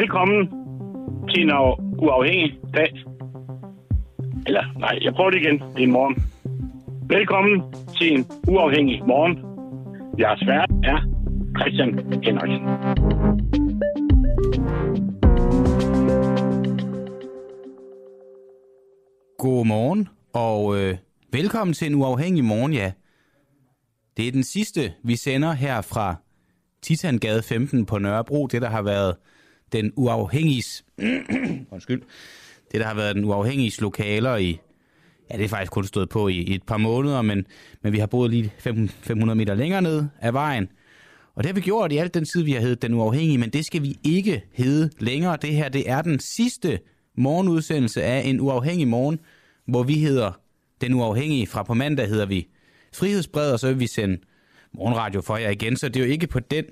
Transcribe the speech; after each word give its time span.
Velkommen 0.00 0.48
til 1.28 1.42
en 1.42 1.50
uafhængig 1.98 2.58
dag. 2.74 3.04
Eller, 4.46 4.78
nej, 4.78 4.98
jeg 5.02 5.14
prøver 5.14 5.30
det 5.30 5.40
igen. 5.40 5.58
Det 5.58 5.78
er 5.78 5.82
en 5.82 5.90
morgen. 5.90 6.16
Velkommen 7.08 7.62
til 7.98 8.12
en 8.12 8.26
uafhængig 8.48 9.02
morgen. 9.06 9.34
Jeres 10.18 10.46
vært 10.46 10.70
er 10.84 10.98
Christian 11.58 11.90
Henriksen. 12.24 12.64
God 19.38 19.66
morgen, 19.66 20.08
og 20.32 20.78
øh, 20.78 20.96
velkommen 21.32 21.74
til 21.74 21.86
en 21.86 21.94
uafhængig 21.94 22.44
morgen, 22.44 22.72
ja. 22.72 22.92
Det 24.16 24.28
er 24.28 24.32
den 24.32 24.44
sidste, 24.44 24.92
vi 25.02 25.16
sender 25.16 25.52
her 25.52 25.80
fra 25.80 26.14
Titangade 26.82 27.42
15 27.42 27.86
på 27.86 27.98
Nørrebro, 27.98 28.46
det 28.46 28.62
der 28.62 28.70
har 28.70 28.82
været 28.82 29.16
den 29.72 29.92
uafhængiges, 29.96 30.84
undskyld, 31.72 32.02
det 32.72 32.80
der 32.80 32.86
har 32.86 32.94
været 32.94 33.16
den 33.16 33.24
uafhængiges 33.24 33.80
lokaler 33.80 34.36
i, 34.36 34.58
ja 35.30 35.36
det 35.36 35.44
er 35.44 35.48
faktisk 35.48 35.72
kun 35.72 35.84
stået 35.84 36.08
på 36.08 36.28
i, 36.28 36.36
i 36.36 36.54
et 36.54 36.62
par 36.62 36.76
måneder, 36.76 37.22
men, 37.22 37.46
men 37.82 37.92
vi 37.92 37.98
har 37.98 38.06
boet 38.06 38.30
lige 38.30 38.52
500 38.58 39.36
meter 39.36 39.54
længere 39.54 39.82
ned 39.82 40.04
af 40.20 40.32
vejen, 40.32 40.68
og 41.34 41.42
det 41.42 41.46
har 41.46 41.54
vi 41.54 41.60
gjort 41.60 41.92
i 41.92 41.96
alt 41.96 42.14
den 42.14 42.24
tid, 42.24 42.42
vi 42.42 42.52
har 42.52 42.60
heddet 42.60 42.82
Den 42.82 42.94
Uafhængige, 42.94 43.38
men 43.38 43.50
det 43.50 43.64
skal 43.64 43.82
vi 43.82 43.98
ikke 44.04 44.44
hedde 44.52 44.90
længere. 44.98 45.38
Det 45.42 45.50
her, 45.50 45.68
det 45.68 45.90
er 45.90 46.02
den 46.02 46.20
sidste 46.20 46.78
morgenudsendelse 47.16 48.02
af 48.02 48.22
en 48.28 48.40
uafhængig 48.40 48.88
morgen, 48.88 49.18
hvor 49.66 49.82
vi 49.82 49.94
hedder 49.94 50.40
Den 50.80 50.94
Uafhængige. 50.94 51.46
Fra 51.46 51.62
på 51.62 51.74
mandag 51.74 52.08
hedder 52.08 52.26
vi 52.26 52.48
Frihedsbred, 52.94 53.52
og 53.52 53.60
så 53.60 53.66
vil 53.68 53.80
vi 53.80 53.86
sende 53.86 54.18
morgenradio 54.74 55.20
for 55.20 55.36
jer 55.36 55.50
igen. 55.50 55.76
Så 55.76 55.88
det 55.88 55.96
er 55.96 56.06
jo 56.06 56.12
ikke 56.12 56.26
på 56.26 56.40
den 56.40 56.64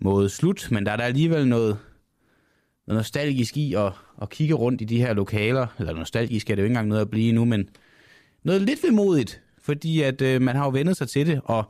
måde 0.00 0.28
slut, 0.28 0.68
men 0.70 0.86
der 0.86 0.92
er 0.92 0.96
der 0.96 1.04
alligevel 1.04 1.48
noget, 1.48 1.78
noget 2.86 2.98
nostalgisk 2.98 3.56
i 3.56 3.74
at, 3.74 3.92
at 4.22 4.30
kigge 4.30 4.54
rundt 4.54 4.80
i 4.80 4.84
de 4.84 4.98
her 4.98 5.14
lokaler. 5.14 5.66
Eller 5.78 5.94
nostalgisk 5.94 6.50
er 6.50 6.54
det 6.54 6.62
jo 6.62 6.64
ikke 6.64 6.72
engang 6.72 6.88
noget 6.88 7.00
at 7.00 7.10
blive 7.10 7.32
nu, 7.32 7.44
men 7.44 7.68
noget 8.42 8.62
lidt 8.62 8.84
vemodigt, 8.84 9.42
fordi 9.62 10.02
at 10.02 10.22
øh, 10.22 10.42
man 10.42 10.56
har 10.56 10.64
jo 10.64 10.70
vendet 10.70 10.96
sig 10.96 11.08
til 11.08 11.26
det, 11.26 11.40
og 11.44 11.64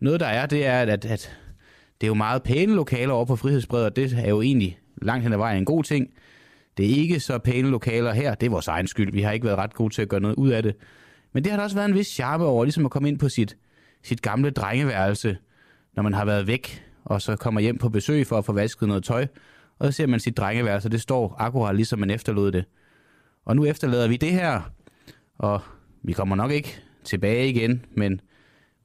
noget 0.00 0.20
der 0.20 0.26
er, 0.26 0.46
det 0.46 0.66
er, 0.66 0.80
at, 0.82 1.04
at 1.04 1.38
det 2.00 2.06
er 2.06 2.08
jo 2.08 2.14
meget 2.14 2.42
pæne 2.42 2.74
lokaler 2.74 3.12
over 3.12 3.24
på 3.24 3.36
Frihedsbred, 3.36 3.84
og 3.84 3.96
det 3.96 4.12
er 4.12 4.28
jo 4.28 4.42
egentlig 4.42 4.78
langt 5.02 5.22
hen 5.22 5.32
ad 5.32 5.38
vejen 5.38 5.58
en 5.58 5.64
god 5.64 5.84
ting. 5.84 6.10
Det 6.76 6.86
er 6.86 6.94
ikke 6.94 7.20
så 7.20 7.38
pæne 7.38 7.70
lokaler 7.70 8.12
her, 8.12 8.34
det 8.34 8.46
er 8.46 8.50
vores 8.50 8.68
egen 8.68 8.86
skyld. 8.86 9.12
Vi 9.12 9.22
har 9.22 9.32
ikke 9.32 9.46
været 9.46 9.58
ret 9.58 9.74
gode 9.74 9.94
til 9.94 10.02
at 10.02 10.08
gøre 10.08 10.20
noget 10.20 10.34
ud 10.34 10.50
af 10.50 10.62
det. 10.62 10.76
Men 11.32 11.44
det 11.44 11.52
har 11.52 11.56
der 11.56 11.64
også 11.64 11.76
været 11.76 11.88
en 11.88 11.94
vis 11.94 12.06
charme 12.06 12.44
over, 12.44 12.64
ligesom 12.64 12.84
at 12.84 12.90
komme 12.90 13.08
ind 13.08 13.18
på 13.18 13.28
sit, 13.28 13.56
sit 14.02 14.22
gamle 14.22 14.50
drengeværelse, 14.50 15.38
når 15.96 16.02
man 16.02 16.14
har 16.14 16.24
været 16.24 16.46
væk, 16.46 16.84
og 17.04 17.22
så 17.22 17.36
kommer 17.36 17.60
hjem 17.60 17.78
på 17.78 17.88
besøg 17.88 18.26
for 18.26 18.38
at 18.38 18.44
få 18.44 18.52
vasket 18.52 18.88
noget 18.88 19.04
tøj. 19.04 19.26
Og 19.78 19.86
så 19.86 19.92
ser 19.92 20.06
man 20.06 20.20
sit 20.20 20.36
drengeværelse, 20.36 20.88
og 20.88 20.92
det 20.92 21.00
står 21.00 21.36
akkurat 21.38 21.76
ligesom 21.76 21.98
man 21.98 22.10
efterlod 22.10 22.52
det. 22.52 22.64
Og 23.44 23.56
nu 23.56 23.64
efterlader 23.64 24.08
vi 24.08 24.16
det 24.16 24.30
her, 24.32 24.72
og 25.38 25.60
vi 26.02 26.12
kommer 26.12 26.36
nok 26.36 26.50
ikke 26.50 26.80
tilbage 27.04 27.48
igen, 27.48 27.84
men 27.96 28.20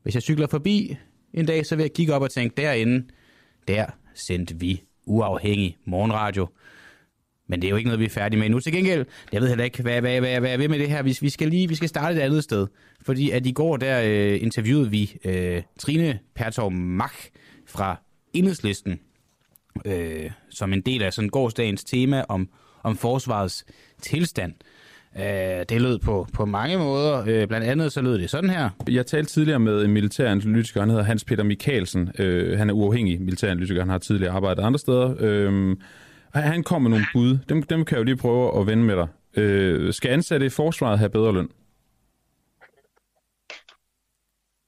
hvis 0.04 0.16
jeg 0.16 0.24
cykler 0.24 0.48
forbi 0.48 0.98
en 1.34 1.46
dag, 1.46 1.66
så 1.66 1.76
vil 1.76 1.84
jeg 1.84 1.94
kigge 1.94 2.14
op 2.14 2.22
og 2.22 2.32
tænke, 2.32 2.62
derinde, 2.62 3.08
der 3.68 3.86
sendte 4.14 4.60
vi 4.60 4.84
uafhængig 5.06 5.78
morgenradio. 5.86 6.48
Men 7.48 7.62
det 7.62 7.68
er 7.68 7.70
jo 7.70 7.76
ikke 7.76 7.88
noget, 7.88 8.00
vi 8.00 8.06
er 8.06 8.10
færdige 8.10 8.40
med 8.40 8.50
nu. 8.50 8.60
Til 8.60 8.74
gengæld, 8.74 9.06
jeg 9.32 9.42
ved 9.42 9.48
heller 9.48 9.64
ikke, 9.64 9.82
hvad, 9.82 10.02
hvad, 10.02 10.20
hvad, 10.20 10.40
hvad 10.40 10.50
jeg 10.50 10.60
vil 10.60 10.70
med 10.70 10.80
det 10.80 10.90
her. 10.90 11.04
Vi, 11.04 11.18
vi, 11.22 11.30
skal 11.30 11.48
lige, 11.48 11.68
vi 11.68 11.76
skal 11.76 11.90
starte 11.90 12.16
et 12.16 12.20
andet 12.20 12.44
sted. 12.44 12.68
Fordi 13.02 13.30
at 13.30 13.46
i 13.46 13.52
går, 13.52 13.78
der 13.78 14.02
øh, 14.06 14.42
interviewede 14.42 14.90
vi 14.90 15.16
øh, 15.26 15.62
Trine 15.80 16.20
Pertov 16.36 16.72
Mach 16.72 17.30
fra 17.66 18.02
Enhedslisten, 18.34 19.00
øh, 19.86 20.32
som 20.50 20.74
en 20.74 20.82
del 20.82 21.04
af 21.04 21.14
sådan 21.14 21.30
gårdsdagens 21.30 21.84
tema 21.84 22.26
om, 22.30 22.50
om 22.84 22.98
forsvarets 22.98 23.66
tilstand. 24.02 24.54
Øh, 25.18 25.66
det 25.70 25.82
lød 25.82 26.00
på, 26.00 26.28
på 26.34 26.46
mange 26.46 26.78
måder. 26.78 27.24
Øh, 27.28 27.48
blandt 27.48 27.68
andet 27.68 27.92
så 27.92 28.02
lød 28.02 28.18
det 28.18 28.30
sådan 28.30 28.50
her. 28.50 28.70
Jeg 28.90 29.06
talte 29.06 29.32
tidligere 29.32 29.60
med 29.60 29.86
en 29.86 29.92
militæranalytiker, 29.92 30.80
han 30.80 30.90
hedder 30.90 31.04
Hans 31.04 31.24
Peter 31.24 31.44
Mikkelsen. 31.44 32.12
Øh, 32.20 32.58
han 32.58 32.70
er 32.70 32.74
uafhængig 32.74 33.22
militæranalytiker, 33.22 33.82
han 33.82 33.90
har 33.90 33.98
tidligere 33.98 34.34
arbejdet 34.34 34.64
andre 34.64 34.80
steder. 34.80 35.16
Øh, 35.20 35.76
han 36.34 36.64
kom 36.64 36.82
med 36.82 36.90
nogle 36.90 37.06
bud. 37.14 37.38
Dem, 37.50 37.64
dem 37.64 37.86
kan 37.86 37.96
jeg 37.96 38.00
jo 38.00 38.04
lige 38.04 38.18
prøve 38.18 38.60
at 38.60 38.68
vende 38.68 38.84
med 38.84 38.96
dig. 38.96 39.08
Øh, 39.38 39.94
skal 39.94 40.12
ansatte 40.12 40.46
i 40.46 40.50
forsvaret 40.50 41.00
have 41.00 41.10
bedre 41.10 41.34
løn? 41.34 41.50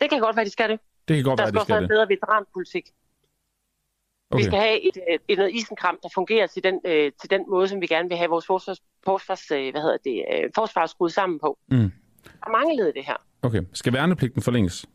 Det 0.02 0.10
kan 0.10 0.20
godt 0.20 0.36
være, 0.36 0.46
de 0.46 0.50
skal 0.50 0.70
det. 0.70 0.80
Det 1.08 1.16
kan 1.16 1.24
godt 1.24 1.38
der 1.38 1.44
være, 1.44 1.52
de 1.52 1.52
skal 1.52 1.60
også 1.60 1.66
skal 1.66 1.74
være 1.74 1.84
en 1.84 1.90
det. 1.90 1.90
bedre 1.90 2.08
veteranpolitik. 2.10 2.86
Okay. 4.32 4.40
Vi 4.40 4.44
skal 4.44 4.60
have 4.60 4.88
et, 4.88 4.98
et, 5.10 5.22
et 5.28 5.38
noget 5.38 5.54
isenkram, 5.54 6.00
der 6.04 6.10
fungerer 6.14 6.48
til 6.48 6.64
den, 6.64 6.80
øh, 6.86 7.12
til 7.22 7.30
den 7.30 7.42
måde, 7.50 7.68
som 7.68 7.82
vi 7.82 7.88
gerne 7.88 8.10
vil 8.10 8.18
have 8.18 8.30
vores 8.30 8.46
forsvars, 8.46 8.82
forsvars, 9.06 9.52
øh, 9.52 9.72
hvad 9.72 9.82
hedder 9.82 9.98
det, 10.04 10.26
øh, 10.34 10.50
forsvar 10.56 10.86
skruet 10.86 11.14
sammen 11.14 11.40
på. 11.40 11.58
Mm. 11.68 11.78
Der 12.24 12.48
er 12.48 12.52
mange 12.52 12.76
led 12.76 12.88
i 12.88 12.92
det 12.92 13.06
her. 13.06 13.16
Okay. 13.42 13.62
Skal 13.74 13.94
værnepligten 13.94 14.42
forlænges? 14.42 14.86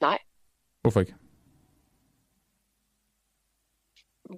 Nej, 0.00 0.18
Hvorfor 0.82 1.00
ikke? 1.00 1.14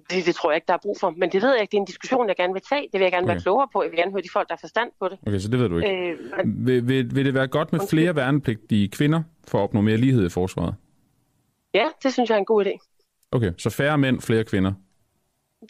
det, 0.09 0.25
det 0.25 0.35
tror 0.35 0.51
jeg 0.51 0.55
ikke, 0.55 0.67
der 0.67 0.73
er 0.73 0.77
brug 0.81 0.97
for. 0.99 1.09
Men 1.09 1.31
det 1.31 1.41
ved 1.41 1.51
jeg 1.51 1.61
ikke. 1.61 1.71
Det 1.71 1.77
er 1.77 1.81
en 1.81 1.85
diskussion, 1.85 2.27
jeg 2.27 2.35
gerne 2.35 2.53
vil 2.53 2.61
tage. 2.69 2.81
Det 2.81 2.93
vil 2.93 3.01
jeg 3.01 3.11
gerne 3.11 3.25
okay. 3.25 3.33
Være 3.33 3.41
klogere 3.41 3.67
på. 3.73 3.83
Jeg 3.83 3.91
vil 3.91 3.97
gerne 3.99 4.11
høre 4.11 4.21
de 4.21 4.29
folk, 4.33 4.47
der 4.47 4.53
har 4.55 4.59
forstand 4.59 4.91
på 4.99 5.09
det. 5.09 5.17
Okay, 5.27 5.39
så 5.39 5.47
det 5.47 5.59
ved 5.59 5.69
du 5.69 5.77
ikke. 5.77 5.89
Øh, 5.89 6.17
men, 6.37 6.65
Vil, 6.67 6.87
vil, 6.87 7.15
vil 7.15 7.25
det 7.25 7.33
være 7.33 7.47
godt 7.47 7.71
med 7.71 7.79
flere 7.89 8.15
værnepligtige 8.15 8.89
kvinder 8.89 9.23
for 9.47 9.57
at 9.57 9.63
opnå 9.63 9.81
mere 9.81 9.97
lighed 9.97 10.25
i 10.25 10.29
forsvaret? 10.29 10.75
ja, 11.73 11.87
det 12.03 12.13
synes 12.13 12.29
jeg 12.29 12.35
er 12.35 12.39
en 12.39 12.45
god 12.45 12.65
idé. 12.65 12.88
Okay, 13.31 13.51
så 13.57 13.69
færre 13.69 13.97
mænd, 13.97 14.21
flere 14.21 14.43
kvinder. 14.43 14.73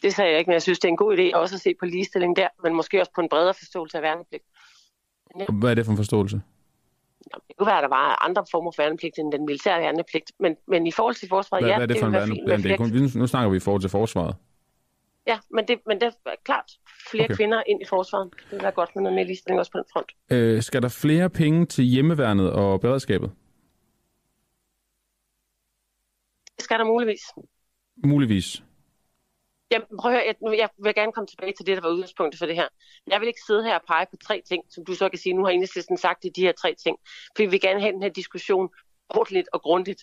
Det 0.04 0.14
sagde 0.14 0.32
jeg 0.32 0.40
ikke, 0.40 0.50
men 0.50 0.54
jeg 0.54 0.62
synes, 0.62 0.80
det 0.80 0.86
er 0.88 0.90
en 0.90 0.98
god 0.98 1.18
idé 1.18 1.38
også 1.38 1.56
at 1.56 1.62
se 1.62 1.74
på 1.80 1.86
ligestilling 1.86 2.36
der, 2.36 2.48
men 2.64 2.76
måske 2.76 3.00
også 3.00 3.12
på 3.16 3.22
en 3.22 3.30
bredere 3.30 3.54
forståelse 3.54 3.98
af 3.98 4.04
værnepligt. 4.04 4.44
Hvad 5.60 5.70
er 5.72 5.76
det 5.76 5.86
for 5.86 5.92
en 5.92 5.98
forståelse? 5.98 6.42
Nå, 7.34 7.40
Det 7.48 7.58
kunne 7.58 7.68
være, 7.68 7.78
at 7.78 7.84
der 7.84 7.90
var 7.90 8.26
andre 8.26 8.46
former 8.52 8.72
for 8.76 8.84
værnepligt 8.84 9.18
end 9.18 9.32
den 9.32 9.46
militære 9.46 9.80
værnepligt, 9.82 10.32
men, 10.40 10.56
men 10.68 10.88
i 10.88 10.92
forhold 10.92 11.16
til 11.16 11.30
forsvaret, 11.30 11.64
Hvad, 11.64 11.72
ja, 11.72 11.78
hvad 11.78 11.90
er 11.90 11.94
det 11.94 12.00
for 12.00 12.08
en 12.08 12.28
fint 12.28 12.50
værnepligt? 12.50 12.80
Det 12.80 13.12
kun, 13.14 13.20
nu 13.22 13.28
snakker 13.28 13.50
vi 13.50 13.58
i 13.58 13.60
forhold 13.60 13.82
til 13.82 13.90
forsvaret. 13.90 14.36
ja, 15.28 15.38
men 15.52 15.68
det, 15.68 15.80
men 15.88 16.02
det 16.02 16.08
er 16.26 16.32
klart 16.46 16.72
flere 17.12 17.26
okay. 17.26 17.36
kvinder 17.36 17.64
ind 17.68 17.82
i 17.82 17.86
forsvaret. 17.90 18.30
Det 18.34 18.52
vil 18.52 18.62
være 18.62 18.72
godt 18.72 18.96
med 18.96 19.04
noget 19.04 19.16
mere 19.16 19.26
ligestilling 19.26 19.60
også 19.60 19.72
på 19.72 19.78
den 19.78 19.86
front. 19.94 20.12
Øh, 20.32 20.62
skal 20.62 20.82
der 20.82 20.90
flere 20.90 21.30
penge 21.30 21.66
til 21.66 21.84
hjemmeværnet 21.84 22.52
og 22.52 22.82
beredskabet? 22.82 23.32
Det 26.60 26.64
skal 26.64 26.80
der 26.80 26.86
muligvis. 26.86 27.22
Muligvis. 28.06 28.64
Jamen, 29.72 29.88
prøv 30.02 30.12
at 30.12 30.18
høre, 30.18 30.26
jeg, 30.28 30.58
jeg 30.58 30.70
vil 30.84 30.94
gerne 30.96 31.12
komme 31.12 31.28
tilbage 31.28 31.54
til 31.58 31.66
det, 31.66 31.76
der 31.78 31.82
var 31.82 31.90
udgangspunktet 31.90 32.40
for 32.40 32.46
det 32.46 32.56
her. 32.56 32.68
Jeg 33.08 33.20
vil 33.20 33.28
ikke 33.28 33.40
sidde 33.48 33.64
her 33.64 33.76
og 33.76 33.82
pege 33.88 34.06
på 34.12 34.18
tre 34.28 34.42
ting, 34.50 34.64
som 34.70 34.86
du 34.86 34.94
så 34.96 35.10
kan 35.10 35.20
sige, 35.20 35.34
nu 35.34 35.44
har 35.44 35.52
enhedslisten 35.52 35.98
sagt 35.98 36.24
det, 36.24 36.36
de 36.36 36.42
her 36.42 36.52
tre 36.52 36.76
ting. 36.84 36.98
For 37.36 37.44
vi 37.44 37.50
vil 37.50 37.62
gerne 37.62 37.82
have 37.82 37.92
den 37.94 38.02
her 38.04 38.10
diskussion 38.10 38.70
ordentligt 39.10 39.48
og 39.54 39.62
grundigt. 39.62 40.02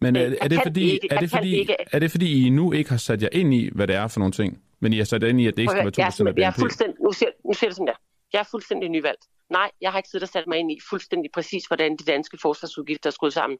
Men 0.00 0.16
er, 0.16 0.26
Øh, 0.26 0.32
er, 0.40 0.48
det 0.48 0.60
fordi, 0.62 0.90
ikke- 0.92 1.08
er, 1.10 1.20
det 1.20 1.30
fordi, 1.30 1.56
ikke. 1.58 1.76
er 1.92 1.98
det 1.98 2.10
fordi, 2.10 2.46
I 2.46 2.50
nu 2.50 2.72
ikke 2.72 2.90
har 2.90 2.96
sat 2.96 3.22
jer 3.22 3.28
ind 3.32 3.54
i, 3.54 3.70
hvad 3.74 3.86
det 3.86 3.96
er 3.96 4.08
for 4.08 4.18
nogle 4.20 4.32
ting? 4.32 4.62
Men 4.80 4.92
I 4.92 4.98
har 4.98 5.04
sat 5.04 5.22
jer 5.22 5.28
ind 5.28 5.40
i, 5.40 5.46
at 5.46 5.56
det 5.56 5.62
ikke 5.62 5.70
skal 5.70 5.76
være 5.76 5.84
høre, 5.84 6.08
2% 6.10 6.26
jeg, 6.26 6.28
af 6.28 6.40
jeg 6.40 6.46
er 6.48 6.52
fuldstændig, 6.60 6.96
nu 7.04 7.12
ser, 7.12 7.26
nu 7.46 7.52
ser 7.54 7.66
det 7.66 7.76
sådan 7.76 7.86
der. 7.86 7.98
Jeg 8.32 8.38
er 8.40 8.48
fuldstændig 8.50 8.88
nyvalgt. 8.88 9.24
Nej, 9.50 9.70
jeg 9.80 9.90
har 9.92 9.98
ikke 9.98 10.08
siddet 10.08 10.22
og 10.28 10.32
sat 10.32 10.46
mig 10.46 10.58
ind 10.58 10.72
i 10.72 10.78
fuldstændig 10.90 11.30
præcis, 11.34 11.64
hvordan 11.66 11.96
de 11.96 12.04
danske 12.04 12.38
forsvarsudgifter 12.42 13.10
er 13.10 13.12
skruet 13.12 13.32
sammen. 13.32 13.58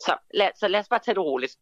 Så 0.00 0.16
lad, 0.34 0.48
så 0.60 0.68
lad 0.68 0.80
os 0.80 0.88
bare 0.90 1.00
tage 1.04 1.14
det 1.14 1.22
roligt. 1.24 1.52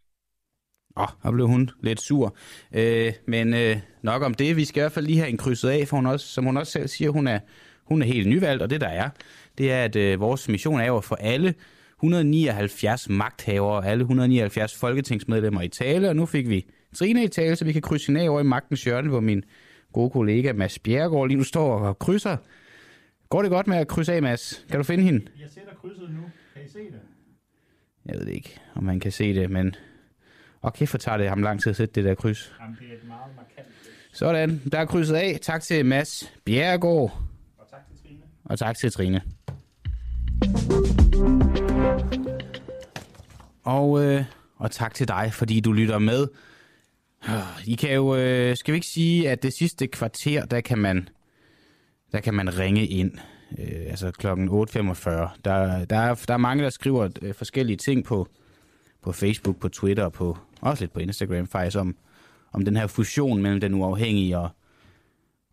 Oh, 0.96 1.08
der 1.22 1.30
blev 1.30 1.48
hun 1.48 1.70
lidt 1.80 2.00
sur. 2.00 2.36
Øh, 2.72 3.12
men 3.26 3.54
øh, 3.54 3.76
nok 4.02 4.22
om 4.22 4.34
det. 4.34 4.56
Vi 4.56 4.64
skal 4.64 4.80
i 4.80 4.82
hvert 4.82 4.92
fald 4.92 5.06
lige 5.06 5.18
have 5.18 5.28
en 5.30 5.36
krydset 5.36 5.68
af, 5.68 5.88
for 5.88 5.96
hun 5.96 6.06
også, 6.06 6.26
som 6.26 6.44
hun 6.44 6.56
også 6.56 6.72
selv 6.72 6.88
siger, 6.88 7.10
hun 7.10 7.26
er, 7.26 7.38
hun 7.84 8.02
er 8.02 8.06
helt 8.06 8.28
nyvalgt, 8.28 8.62
og 8.62 8.70
det 8.70 8.80
der 8.80 8.88
er, 8.88 9.10
det 9.58 9.72
er, 9.72 9.84
at 9.84 9.96
øh, 9.96 10.20
vores 10.20 10.48
mission 10.48 10.80
er 10.80 10.86
jo 10.86 10.96
at 10.96 11.04
få 11.04 11.14
alle 11.14 11.54
179 11.98 13.08
magthavere, 13.08 13.86
alle 13.86 14.02
179 14.02 14.74
folketingsmedlemmer 14.74 15.62
i 15.62 15.68
tale, 15.68 16.08
og 16.08 16.16
nu 16.16 16.26
fik 16.26 16.48
vi 16.48 16.66
Trine 16.94 17.24
i 17.24 17.28
tale, 17.28 17.56
så 17.56 17.64
vi 17.64 17.72
kan 17.72 17.82
krydse 17.82 18.06
hende 18.06 18.20
af 18.20 18.28
over 18.28 18.40
i 18.40 18.44
magtens 18.44 18.84
hjørne, 18.84 19.08
hvor 19.08 19.20
min 19.20 19.44
gode 19.92 20.10
kollega 20.10 20.52
Mads 20.52 20.78
Bjerregaard 20.78 21.28
lige 21.28 21.38
nu 21.38 21.44
står 21.44 21.78
og 21.78 21.98
krydser. 21.98 22.36
Går 23.28 23.42
det 23.42 23.50
godt 23.50 23.66
med 23.66 23.76
at 23.76 23.88
krydse 23.88 24.12
af, 24.12 24.22
Mads? 24.22 24.66
Kan 24.70 24.78
du 24.78 24.84
finde 24.84 25.04
hende? 25.04 25.26
Jeg 25.40 25.48
sætter 25.50 25.74
krydset 25.74 26.10
nu. 26.10 26.22
Kan 26.54 26.64
I 26.66 26.68
se 26.68 26.78
det? 26.78 27.00
Jeg 28.06 28.18
ved 28.18 28.26
ikke, 28.26 28.60
om 28.74 28.84
man 28.84 29.00
kan 29.00 29.12
se 29.12 29.34
det, 29.34 29.50
men... 29.50 29.74
Okay, 30.62 30.86
for 30.86 30.98
tager 30.98 31.18
det 31.18 31.28
ham 31.28 31.42
lang 31.42 31.62
tid 31.62 31.70
at 31.70 31.76
sætte 31.76 31.94
det 31.94 32.04
der 32.04 32.14
kryds. 32.14 32.52
Jamen, 32.60 32.76
det 32.80 32.88
er 32.88 32.92
et 32.94 33.08
meget 33.08 33.36
markant. 33.36 33.66
Sådan, 34.12 34.62
der 34.72 34.78
er 34.78 34.84
krydset 34.84 35.14
af. 35.14 35.38
Tak 35.42 35.62
til 35.62 35.86
Mads 35.86 36.32
Bjerregaard, 36.44 37.20
Og 37.58 37.66
tak 37.70 37.80
til 37.88 37.96
Trine. 38.02 38.20
og 38.44 38.58
tak 38.58 38.76
til 38.76 38.92
Trine. 38.92 39.22
Og, 43.64 44.04
øh, 44.04 44.24
og 44.56 44.70
tak 44.70 44.94
til 44.94 45.08
dig, 45.08 45.30
fordi 45.32 45.60
du 45.60 45.72
lytter 45.72 45.98
med. 45.98 46.26
I 47.66 47.74
kan 47.74 47.94
jo, 47.94 48.16
øh, 48.16 48.56
skal 48.56 48.72
vi 48.72 48.76
ikke 48.76 48.86
sige, 48.86 49.30
at 49.30 49.42
det 49.42 49.52
sidste 49.52 49.86
kvarter, 49.86 50.44
der 50.44 50.60
kan 50.60 50.78
man, 50.78 51.08
der 52.12 52.20
kan 52.20 52.34
man 52.34 52.58
ringe 52.58 52.86
ind. 52.86 53.12
Øh, 53.58 53.86
altså 53.90 54.10
klokken 54.10 54.48
8.45. 54.48 55.10
Der, 55.44 55.84
der, 55.84 55.96
er, 55.96 56.14
der 56.28 56.34
er 56.34 56.36
mange, 56.36 56.64
der 56.64 56.70
skriver 56.70 57.08
øh, 57.22 57.34
forskellige 57.34 57.76
ting 57.76 58.04
på, 58.04 58.28
på 59.02 59.12
Facebook, 59.12 59.60
på 59.60 59.68
Twitter 59.68 60.04
og 60.04 60.12
på, 60.12 60.38
også 60.60 60.82
lidt 60.82 60.92
på 60.92 61.00
Instagram 61.00 61.46
faktisk 61.46 61.76
om, 61.76 61.96
om 62.52 62.64
den 62.64 62.76
her 62.76 62.86
fusion 62.86 63.42
mellem 63.42 63.60
den 63.60 63.74
uafhængige 63.74 64.38
og, 64.38 64.48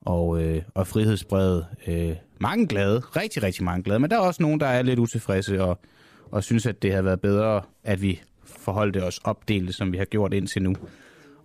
og, 0.02 0.44
øh, 0.44 0.62
og 0.74 0.88
frihedsbrevet. 0.88 1.66
Øh, 1.88 2.16
mange 2.40 2.68
glade, 2.68 3.00
rigtig, 3.00 3.44
rigtig 3.44 3.64
mange 3.64 3.84
glade, 3.84 4.00
men 4.00 4.10
der 4.10 4.16
er 4.16 4.22
også 4.22 4.44
nogen, 4.44 4.60
der 4.60 4.68
er 4.68 4.82
lidt 4.82 5.00
utilfredse 5.00 5.64
og, 5.64 5.80
og 6.32 6.44
synes, 6.44 6.66
at 6.66 6.82
det 6.82 6.94
har 6.94 7.02
været 7.02 7.22
bedre, 7.22 7.62
at 7.84 8.02
vi 8.02 8.22
forholdte 8.44 9.04
os 9.04 9.20
opdelt, 9.24 9.76
som 9.76 9.92
vi 9.92 9.98
har 9.98 10.06
gjort 10.06 10.34
indtil 10.34 10.62
nu. 10.64 10.76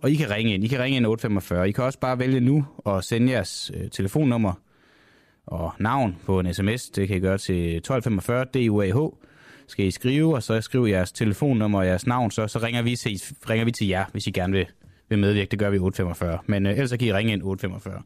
Og 0.01 0.11
I 0.11 0.15
kan 0.15 0.29
ringe 0.29 0.53
ind. 0.53 0.63
I 0.63 0.67
kan 0.67 0.79
ringe 0.79 0.97
ind 0.97 1.05
845. 1.05 1.69
I 1.69 1.71
kan 1.71 1.83
også 1.83 1.99
bare 1.99 2.19
vælge 2.19 2.39
nu 2.39 2.65
og 2.77 3.03
sende 3.03 3.31
jeres 3.31 3.71
øh, 3.75 3.89
telefonnummer 3.89 4.53
og 5.45 5.73
navn 5.79 6.17
på 6.25 6.39
en 6.39 6.53
sms. 6.53 6.89
Det 6.89 7.07
kan 7.07 7.17
I 7.17 7.19
gøre 7.19 7.37
til 7.37 7.75
1245 7.75 8.45
DUAH. 8.45 9.09
Skal 9.67 9.85
I 9.85 9.91
skrive, 9.91 10.35
og 10.35 10.43
så 10.43 10.61
skriver 10.61 10.87
jeres 10.87 11.11
telefonnummer 11.11 11.79
og 11.79 11.85
jeres 11.85 12.07
navn, 12.07 12.31
så, 12.31 12.47
så 12.47 12.59
ringer, 12.59 12.81
vi 12.81 12.95
til, 12.95 13.21
ringer 13.49 13.65
vi 13.65 13.71
til 13.71 13.87
jer, 13.87 14.05
hvis 14.11 14.27
I 14.27 14.31
gerne 14.31 14.53
vil, 14.53 14.65
vil 15.09 15.19
medvirke. 15.19 15.51
Det 15.51 15.59
gør 15.59 15.69
vi 15.69 15.79
845. 15.79 16.39
Men 16.45 16.65
øh, 16.65 16.71
ellers 16.71 16.89
så 16.89 16.97
kan 16.97 17.07
I 17.07 17.13
ringe 17.13 17.33
ind 17.33 17.43
845 17.43 18.01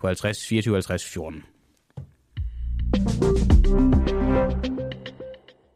på 0.00 0.06
50 0.06 0.46
24 0.46 0.74
50 0.74 1.04
14. 1.04 1.44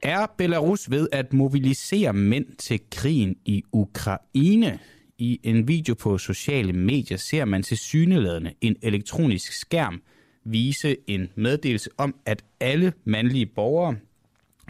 Er 0.03 0.27
Belarus 0.39 0.91
ved 0.91 1.09
at 1.13 1.33
mobilisere 1.33 2.13
mænd 2.13 2.47
til 2.59 2.81
krigen 2.91 3.37
i 3.45 3.63
Ukraine? 3.73 4.79
I 5.19 5.41
en 5.43 5.69
video 5.69 5.95
på 5.95 6.19
sociale 6.19 6.73
medier 6.73 7.19
ser 7.19 7.45
man 7.45 7.63
til 7.63 7.79
syneladende 7.79 8.53
en 8.61 8.77
elektronisk 8.83 9.53
skærm 9.53 10.03
vise 10.47 10.97
en 11.07 11.29
meddelelse 11.35 11.91
om, 11.99 12.15
at 12.27 12.45
alle 12.61 12.93
mandlige 13.05 13.47
borgere 13.47 13.97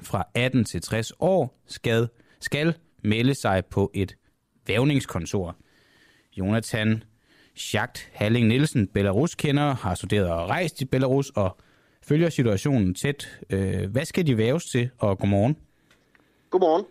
fra 0.06 0.24
18 0.34 0.64
til 0.64 0.82
60 0.82 1.12
år 1.20 1.60
skal, 1.66 2.08
skal 2.40 2.74
melde 3.02 3.34
sig 3.34 3.66
på 3.66 3.90
et 3.94 4.16
vævningskontor. 4.66 5.56
Jonathan 6.36 7.02
Schacht 7.56 8.10
Halling 8.12 8.46
Nielsen, 8.46 8.86
Belarus-kender, 8.88 9.74
har 9.74 9.94
studeret 9.94 10.30
og 10.30 10.48
rejst 10.48 10.80
i 10.80 10.84
Belarus 10.84 11.30
og 11.30 11.56
følger 12.08 12.30
situationen 12.30 12.94
tæt. 12.94 13.40
Øh, 13.50 13.90
hvad 13.90 14.04
skal 14.04 14.26
de 14.26 14.36
væves 14.36 14.64
til, 14.64 14.90
og 14.98 15.18
godmorgen? 15.18 15.56
Godmorgen. 16.50 16.84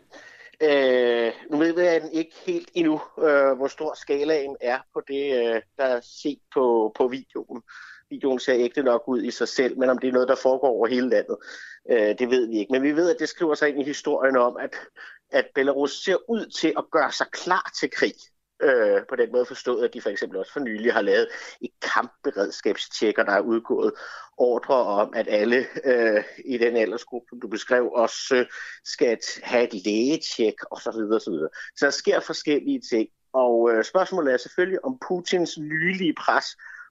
Øh, 0.62 1.32
nu 1.52 1.58
ved 1.58 1.84
jeg 1.84 2.02
ikke 2.14 2.36
helt 2.46 2.70
endnu, 2.74 3.02
øh, 3.20 3.58
hvor 3.58 3.68
stor 3.68 3.94
skalaen 4.02 4.56
er 4.62 4.80
på 4.94 5.02
det, 5.08 5.34
øh, 5.40 5.62
der 5.78 5.84
er 5.84 6.00
set 6.04 6.40
på, 6.54 6.94
på 6.98 7.08
videoen. 7.08 7.62
Videoen 8.10 8.40
ser 8.40 8.56
ægte 8.56 8.84
nok 8.84 9.04
ud 9.08 9.24
i 9.24 9.32
sig 9.32 9.48
selv, 9.48 9.78
men 9.78 9.90
om 9.90 9.98
det 9.98 10.08
er 10.08 10.14
noget, 10.14 10.28
der 10.28 10.36
foregår 10.36 10.68
over 10.68 10.88
hele 10.88 11.10
landet, 11.10 11.38
øh, 11.92 12.20
det 12.20 12.30
ved 12.30 12.48
vi 12.48 12.58
ikke. 12.60 12.72
Men 12.72 12.84
vi 12.84 12.96
ved, 12.96 13.10
at 13.10 13.20
det 13.20 13.30
skriver 13.30 13.56
sig 13.56 13.70
ind 13.70 13.82
i 13.82 13.84
historien 13.84 14.38
om, 14.38 14.58
at, 14.58 14.76
at 15.32 15.46
Belarus 15.56 16.04
ser 16.04 16.30
ud 16.30 16.46
til 16.46 16.74
at 16.78 16.86
gøre 16.92 17.12
sig 17.12 17.28
klar 17.32 17.72
til 17.80 17.90
krig. 17.92 18.14
Øh, 18.62 19.02
på 19.10 19.16
den 19.16 19.32
måde 19.32 19.46
forstået, 19.46 19.86
at 19.86 19.94
de 19.94 20.02
for 20.02 20.10
eksempel 20.10 20.40
også 20.40 20.54
for 20.54 20.60
nylig 20.60 20.94
har 20.94 21.02
lavet 21.02 21.28
et 21.62 21.72
kampberedskabstjekker, 21.82 23.24
der 23.24 23.32
er 23.32 23.40
udgået 23.40 23.94
ordre 24.38 24.76
om, 24.76 25.14
at 25.16 25.28
alle 25.30 25.66
øh, 25.86 26.24
i 26.46 26.58
den 26.58 26.78
aldersgruppe, 26.78 27.26
som 27.30 27.42
du 27.42 27.48
beskrev, 27.48 27.92
også 27.96 28.36
øh, 28.36 28.46
skal 28.86 29.18
have 29.44 29.64
et 29.64 29.86
lægetjek 29.86 30.56
osv. 30.72 30.84
Så, 30.84 31.20
så, 31.20 31.48
så 31.76 31.86
der 31.86 31.92
sker 31.92 32.20
forskellige 32.20 32.82
ting. 32.92 33.10
Og 33.34 33.72
øh, 33.72 33.84
spørgsmålet 33.84 34.34
er 34.34 34.38
selvfølgelig, 34.38 34.86
om 34.86 35.00
Putins 35.08 35.58
nylige 35.58 36.14
pres 36.14 36.46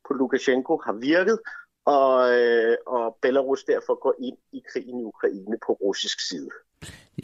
på 0.08 0.14
Lukashenko 0.14 0.80
har 0.86 0.92
virket, 0.92 1.38
og, 1.84 2.38
øh, 2.38 2.76
og 2.86 3.16
Belarus 3.22 3.64
derfor 3.64 4.00
går 4.02 4.14
ind 4.20 4.36
i 4.52 4.62
krigen 4.72 5.00
i 5.00 5.04
Ukraine 5.04 5.56
på 5.66 5.72
russisk 5.72 6.28
side. 6.28 6.48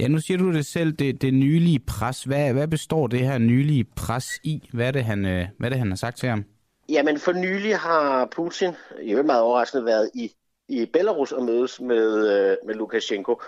Ja, 0.01 0.09
nu 0.09 0.19
siger 0.19 0.39
du 0.39 0.53
det 0.53 0.67
selv, 0.67 0.93
det, 0.93 1.23
det 1.23 1.35
nylige 1.35 1.79
pres. 1.79 2.25
Hvad, 2.25 2.53
hvad 2.53 2.69
består 2.69 3.07
det 3.07 3.21
her 3.21 3.39
nylige 3.39 3.85
pres 3.85 4.27
i? 4.43 4.71
Hvad 4.73 4.87
er 4.87 4.91
det, 4.91 5.05
han, 5.05 5.27
øh, 5.27 5.47
hvad 5.59 5.69
er 5.69 5.71
det, 5.71 5.79
han 5.79 5.89
har 5.89 5.97
sagt 5.97 6.19
til 6.19 6.29
ham? 6.29 6.45
Jamen, 6.89 7.19
for 7.19 7.33
nylig 7.33 7.77
har 7.77 8.27
Putin, 8.27 8.73
jeg 9.03 9.17
vil 9.17 9.25
meget 9.25 9.43
overraskende, 9.43 9.85
været 9.85 10.11
i, 10.15 10.33
i 10.69 10.87
Belarus 10.87 11.33
og 11.33 11.45
mødes 11.45 11.81
med, 11.81 12.29
øh, 12.29 12.57
med 12.67 12.75
Lukashenko. 12.75 13.43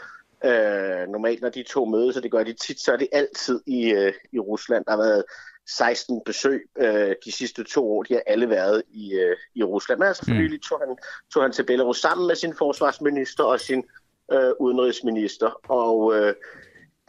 Øh, 0.45 1.09
normalt, 1.09 1.43
når 1.43 1.49
de 1.49 1.63
to 1.63 1.85
mødes, 1.85 2.17
og 2.17 2.23
det 2.23 2.31
gør 2.31 2.45
de 2.45 2.53
tit, 2.53 2.81
så 2.81 2.93
er 2.93 2.97
det 2.97 3.09
altid 3.13 3.61
i, 3.67 3.93
øh, 3.93 4.13
i 4.33 4.39
Rusland. 4.39 4.85
Der 4.85 4.91
har 4.91 4.99
været 4.99 5.25
16 5.69 6.21
besøg 6.25 6.69
øh, 6.79 7.15
de 7.25 7.33
sidste 7.33 7.65
to 7.65 7.93
år. 7.93 8.03
De 8.03 8.15
har 8.15 8.23
alle 8.27 8.49
været 8.49 8.83
i, 8.89 9.15
øh, 9.15 9.37
i 9.55 9.63
Rusland. 9.63 9.99
Men 9.99 10.09
altså 10.09 10.25
for 10.25 10.33
mm. 10.33 10.39
nylig 10.39 10.63
tog 10.63 10.81
han, 10.81 10.97
tog 11.35 11.43
han 11.43 11.53
til 11.53 11.67
Belarus 11.67 12.01
sammen 12.01 12.27
med 12.27 12.37
sin 12.37 12.55
forsvarsminister 12.55 13.45
og 13.45 13.61
sin 13.61 13.85
øh, 14.33 14.53
udenrigsminister. 14.61 15.71
Og 15.71 16.17
øh, 16.17 16.35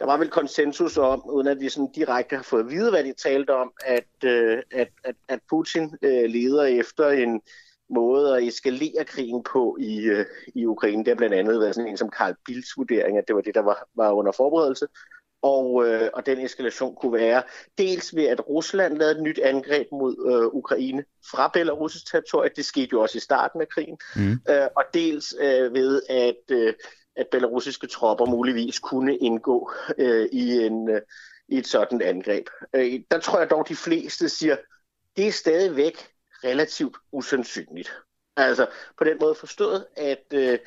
der 0.00 0.06
var 0.06 0.16
vel 0.16 0.28
konsensus 0.28 0.98
om, 0.98 1.30
uden 1.30 1.46
at 1.46 1.60
vi 1.60 1.68
sådan 1.68 1.92
direkte 1.94 2.36
har 2.36 2.42
fået 2.42 2.64
at 2.64 2.70
vide, 2.70 2.90
hvad 2.90 3.04
de 3.04 3.12
talte 3.12 3.54
om, 3.54 3.72
at, 3.84 4.24
øh, 4.24 4.62
at, 4.70 4.88
at, 5.04 5.16
at 5.28 5.40
Putin 5.50 5.96
øh, 6.02 6.30
leder 6.30 6.64
efter 6.64 7.08
en 7.08 7.40
måde 7.90 8.36
at 8.36 8.44
eskalere 8.44 9.04
krigen 9.04 9.42
på 9.42 9.76
i, 9.80 10.00
øh, 10.00 10.26
i 10.54 10.66
Ukraine. 10.66 11.04
Det 11.04 11.08
har 11.08 11.14
blandt 11.14 11.34
andet 11.34 11.60
været 11.60 11.74
sådan 11.74 11.90
en 11.90 11.96
som 11.96 12.10
Karl 12.10 12.34
Bildts 12.46 12.76
vurdering, 12.76 13.18
at 13.18 13.24
det 13.28 13.36
var 13.36 13.42
det, 13.42 13.54
der 13.54 13.62
var, 13.62 13.88
var 13.94 14.12
under 14.12 14.32
forberedelse. 14.32 14.86
Og, 15.44 15.86
øh, 15.86 16.10
og 16.14 16.26
den 16.26 16.38
eskalation 16.38 16.94
kunne 16.94 17.12
være 17.12 17.42
dels 17.78 18.16
ved, 18.16 18.24
at 18.24 18.48
Rusland 18.48 18.98
lavede 18.98 19.16
et 19.16 19.22
nyt 19.22 19.38
angreb 19.38 19.86
mod 19.92 20.14
øh, 20.30 20.46
Ukraine 20.46 21.04
fra 21.30 21.50
Belarus' 21.56 22.10
territorium. 22.10 22.52
Det 22.56 22.64
skete 22.64 22.88
jo 22.92 23.00
også 23.00 23.18
i 23.18 23.20
starten 23.20 23.60
af 23.60 23.68
krigen. 23.68 23.98
Mm. 24.16 24.38
Øh, 24.48 24.66
og 24.76 24.84
dels 24.94 25.34
øh, 25.40 25.74
ved, 25.74 26.02
at 26.08 26.56
øh, 26.56 26.74
at 27.16 27.26
belarusiske 27.30 27.86
tropper 27.86 28.26
muligvis 28.26 28.78
kunne 28.78 29.16
indgå 29.16 29.72
øh, 29.98 30.28
i, 30.32 30.66
en, 30.66 30.90
øh, 30.90 31.00
i 31.48 31.58
et 31.58 31.66
sådan 31.66 32.02
angreb. 32.02 32.46
Øh, 32.74 33.00
der 33.10 33.18
tror 33.18 33.38
jeg 33.38 33.50
dog, 33.50 33.68
de 33.68 33.76
fleste 33.76 34.28
siger, 34.28 34.56
det 35.16 35.26
er 35.26 35.32
stadigvæk 35.32 36.08
relativt 36.44 36.96
usandsynligt. 37.12 37.92
Altså 38.36 38.66
på 38.98 39.04
den 39.04 39.16
måde 39.20 39.34
forstået, 39.34 39.86
at, 39.96 40.24
øh, 40.34 40.58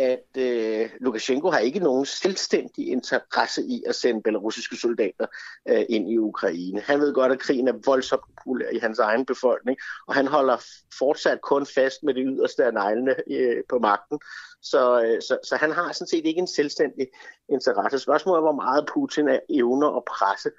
at 0.00 0.36
øh, 0.38 0.90
Lukashenko 1.00 1.50
har 1.50 1.58
ikke 1.58 1.80
nogen 1.80 2.06
selvstændig 2.06 2.88
interesse 2.88 3.62
i 3.62 3.82
at 3.86 3.94
sende 3.94 4.22
belarusiske 4.22 4.76
soldater 4.76 5.26
øh, 5.68 5.84
ind 5.88 6.10
i 6.10 6.18
Ukraine. 6.18 6.80
Han 6.80 7.00
ved 7.00 7.14
godt, 7.14 7.32
at 7.32 7.38
krigen 7.38 7.68
er 7.68 7.72
voldsomt 7.86 8.22
populær 8.38 8.68
i 8.72 8.78
hans 8.78 8.98
egen 8.98 9.26
befolkning, 9.26 9.78
og 10.06 10.14
han 10.14 10.26
holder 10.26 10.56
fortsat 10.98 11.40
kun 11.40 11.66
fast 11.66 12.02
med 12.02 12.14
det 12.14 12.24
yderste 12.26 12.64
af 12.64 12.72
neglene 12.72 13.14
øh, 13.30 13.62
på 13.68 13.78
magten. 13.78 14.20
Så, 14.62 15.02
øh, 15.04 15.22
så, 15.22 15.38
så 15.44 15.56
han 15.56 15.70
har 15.70 15.92
sådan 15.92 16.06
set 16.06 16.26
ikke 16.26 16.38
en 16.38 16.46
selvstændig 16.46 17.06
interesse. 17.48 17.98
Spørgsmålet 17.98 18.38
er, 18.38 18.42
hvor 18.42 18.62
meget 18.64 18.86
Putin 18.86 19.28
er 19.28 19.38
evner 19.48 19.96
at 19.96 20.02
presse 20.04 20.50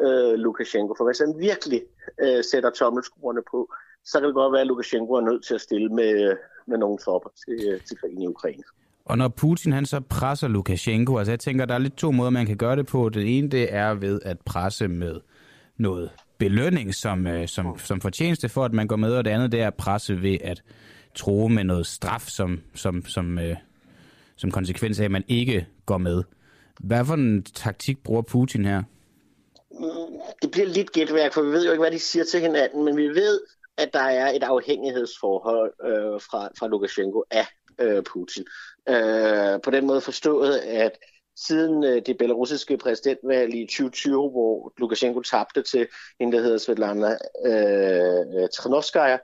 øh, 0.00 0.34
Lukashenko. 0.34 0.94
For 0.98 1.04
hvis 1.04 1.18
han 1.18 1.38
virkelig 1.38 1.82
øh, 2.20 2.44
sætter 2.44 2.70
tommelskruerne 2.70 3.42
på, 3.50 3.72
så 4.04 4.20
kan 4.20 4.26
det 4.26 4.34
godt 4.34 4.52
være, 4.52 4.60
at 4.60 4.66
Lukashenko 4.66 5.12
er 5.12 5.20
nødt 5.20 5.44
til 5.44 5.54
at 5.54 5.60
stille 5.60 5.88
med, 5.88 6.36
med 6.66 6.78
nogle 6.78 6.98
tropper 6.98 7.30
til, 7.44 7.68
øh, 7.68 7.80
til 7.86 7.98
krigen 7.98 8.22
i 8.22 8.26
Ukraine. 8.26 8.62
Og 9.08 9.18
når 9.18 9.28
Putin 9.28 9.72
han 9.72 9.86
så 9.86 10.00
presser 10.00 10.48
Lukashenko, 10.48 11.18
altså 11.18 11.32
jeg 11.32 11.40
tænker, 11.40 11.64
der 11.64 11.74
er 11.74 11.78
lidt 11.78 11.96
to 11.96 12.10
måder, 12.10 12.30
man 12.30 12.46
kan 12.46 12.56
gøre 12.56 12.76
det 12.76 12.86
på. 12.86 13.08
Det 13.08 13.38
ene, 13.38 13.48
det 13.48 13.74
er 13.74 13.94
ved 13.94 14.20
at 14.24 14.38
presse 14.40 14.88
med 14.88 15.20
noget 15.76 16.10
belønning 16.38 16.94
som, 16.94 17.26
øh, 17.26 17.48
som, 17.48 17.78
som 17.78 18.00
fortjeneste 18.00 18.48
for, 18.48 18.64
at 18.64 18.72
man 18.72 18.86
går 18.86 18.96
med, 18.96 19.14
og 19.14 19.24
det 19.24 19.30
andet, 19.30 19.52
det 19.52 19.60
er 19.60 19.66
at 19.66 19.74
presse 19.74 20.22
ved 20.22 20.38
at 20.40 20.62
tro 21.14 21.48
med 21.48 21.64
noget 21.64 21.86
straf 21.86 22.26
som, 22.28 22.60
som, 22.74 23.04
som, 23.06 23.38
øh, 23.38 23.56
som 24.36 24.50
konsekvens 24.50 25.00
af, 25.00 25.04
at 25.04 25.10
man 25.10 25.24
ikke 25.28 25.66
går 25.86 25.98
med. 25.98 26.22
Hvad 26.80 27.04
for 27.04 27.14
en 27.14 27.42
taktik 27.42 28.02
bruger 28.04 28.22
Putin 28.22 28.64
her? 28.64 28.82
Mm, 29.70 30.18
det 30.42 30.50
bliver 30.50 30.66
lidt 30.66 30.92
gætværk, 30.92 31.32
for 31.32 31.42
vi 31.42 31.48
ved 31.48 31.64
jo 31.64 31.70
ikke, 31.70 31.82
hvad 31.82 31.90
de 31.90 31.98
siger 31.98 32.24
til 32.24 32.40
hinanden, 32.40 32.84
men 32.84 32.96
vi 32.96 33.08
ved, 33.08 33.40
at 33.76 33.90
der 33.92 34.02
er 34.02 34.32
et 34.32 34.42
afhængighedsforhold 34.42 35.72
øh, 35.84 36.20
fra, 36.20 36.48
fra 36.58 36.68
Lukashenko 36.68 37.24
af 37.30 37.46
øh, 37.78 38.02
Putin. 38.02 38.44
Øh, 38.88 39.60
på 39.62 39.70
den 39.70 39.86
måde 39.86 40.00
forstået, 40.00 40.58
at 40.58 40.92
siden 41.36 41.84
øh, 41.84 42.02
det 42.06 42.18
belarusiske 42.18 42.76
præsidentvalg 42.76 43.54
i 43.54 43.66
2020, 43.66 44.30
hvor 44.30 44.72
Lukashenko 44.78 45.20
tabte 45.20 45.62
til 45.62 45.86
en, 46.20 46.32
der 46.32 46.40
hedder 46.40 46.58
Svetlana 46.58 47.10
øh, 47.46 48.48
Trinovskaya, 48.54 49.18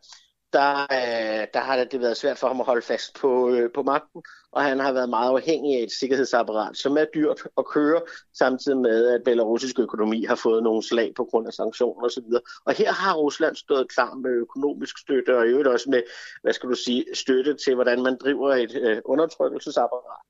der, 0.54 0.82
øh, 0.82 1.46
der 1.54 1.61
har 1.61 1.84
det 1.84 2.00
været 2.00 2.16
svært 2.16 2.38
for 2.38 2.49
ham 2.49 2.61
at 2.61 2.66
holde 2.66 2.82
fast 2.82 3.14
på, 3.20 3.50
øh, 3.50 3.73
på 3.73 3.82
magten, 3.82 4.23
og 4.52 4.62
han 4.62 4.80
har 4.80 4.92
været 4.92 5.08
meget 5.08 5.30
afhængig 5.30 5.78
af 5.78 5.82
et 5.82 5.92
sikkerhedsapparat, 5.92 6.76
som 6.76 6.96
er 6.96 7.04
dyrt 7.14 7.40
at 7.58 7.66
køre, 7.66 8.00
samtidig 8.38 8.78
med, 8.78 9.06
at 9.06 9.25
belarusisk 9.25 9.78
økonomi 9.78 10.25
har 10.25 10.34
fået 10.34 10.62
nogle 10.62 10.82
slag 10.82 11.12
på 11.16 11.25
grund 11.25 11.46
af 11.46 11.52
sanktioner 11.52 12.04
osv. 12.04 12.30
Og 12.66 12.73
her 12.73 12.92
har 12.92 13.14
Rusland 13.14 13.56
stået 13.56 13.88
klar 13.88 14.14
med 14.14 14.30
økonomisk 14.30 14.99
støtte, 14.99 15.38
og 15.38 15.46
i 15.46 15.49
øvrigt 15.49 15.68
også 15.68 15.90
med, 15.90 16.02
hvad 16.42 16.52
skal 16.52 16.68
du 16.68 16.75
sige, 16.75 17.04
støtte 17.14 17.54
til, 17.54 17.75
hvordan 17.75 18.02
man 18.02 18.16
driver 18.16 18.54
et 18.54 18.75
øh, 18.82 19.02
undertrykkelsesapparat. 19.04 20.23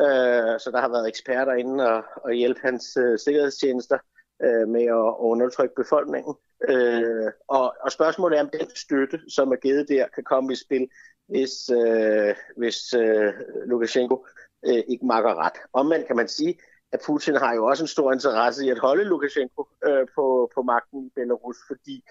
Øh, 0.00 0.60
så 0.60 0.70
der 0.72 0.80
har 0.80 0.88
været 0.88 1.08
eksperter 1.08 1.52
inde 1.52 1.88
og, 1.88 2.04
og 2.24 2.32
hjælpe 2.32 2.60
hans 2.62 2.96
øh, 2.96 3.18
sikkerhedstjenester 3.18 3.98
øh, 4.42 4.68
med 4.68 4.82
at 4.82 5.14
undertrykke 5.18 5.74
befolkningen. 5.74 6.34
Øh, 6.68 7.30
og, 7.48 7.74
og 7.80 7.92
spørgsmålet 7.92 8.38
er, 8.38 8.42
om 8.42 8.50
den 8.60 8.70
støtte, 8.74 9.20
som 9.28 9.52
er 9.52 9.56
givet 9.56 9.88
der, 9.88 10.06
kan 10.14 10.24
komme 10.24 10.52
i 10.52 10.56
spil, 10.56 10.88
hvis, 11.28 11.70
øh, 11.70 12.34
hvis 12.56 12.94
øh, 12.94 13.32
Lukashenko 13.66 14.26
øh, 14.66 14.82
ikke 14.88 15.06
makker 15.06 15.34
ret. 15.44 15.58
Omvendt 15.72 16.06
kan 16.06 16.16
man 16.16 16.28
sige, 16.28 16.58
at 16.92 17.00
Putin 17.06 17.36
har 17.36 17.54
jo 17.54 17.66
også 17.66 17.84
en 17.84 17.88
stor 17.88 18.12
interesse 18.12 18.66
i 18.66 18.70
at 18.70 18.78
holde 18.78 19.04
Lukashenko 19.04 19.68
øh, 19.86 20.06
på, 20.14 20.50
på 20.54 20.62
magten 20.62 21.06
i 21.06 21.10
Belarus, 21.14 21.56
fordi 21.66 22.04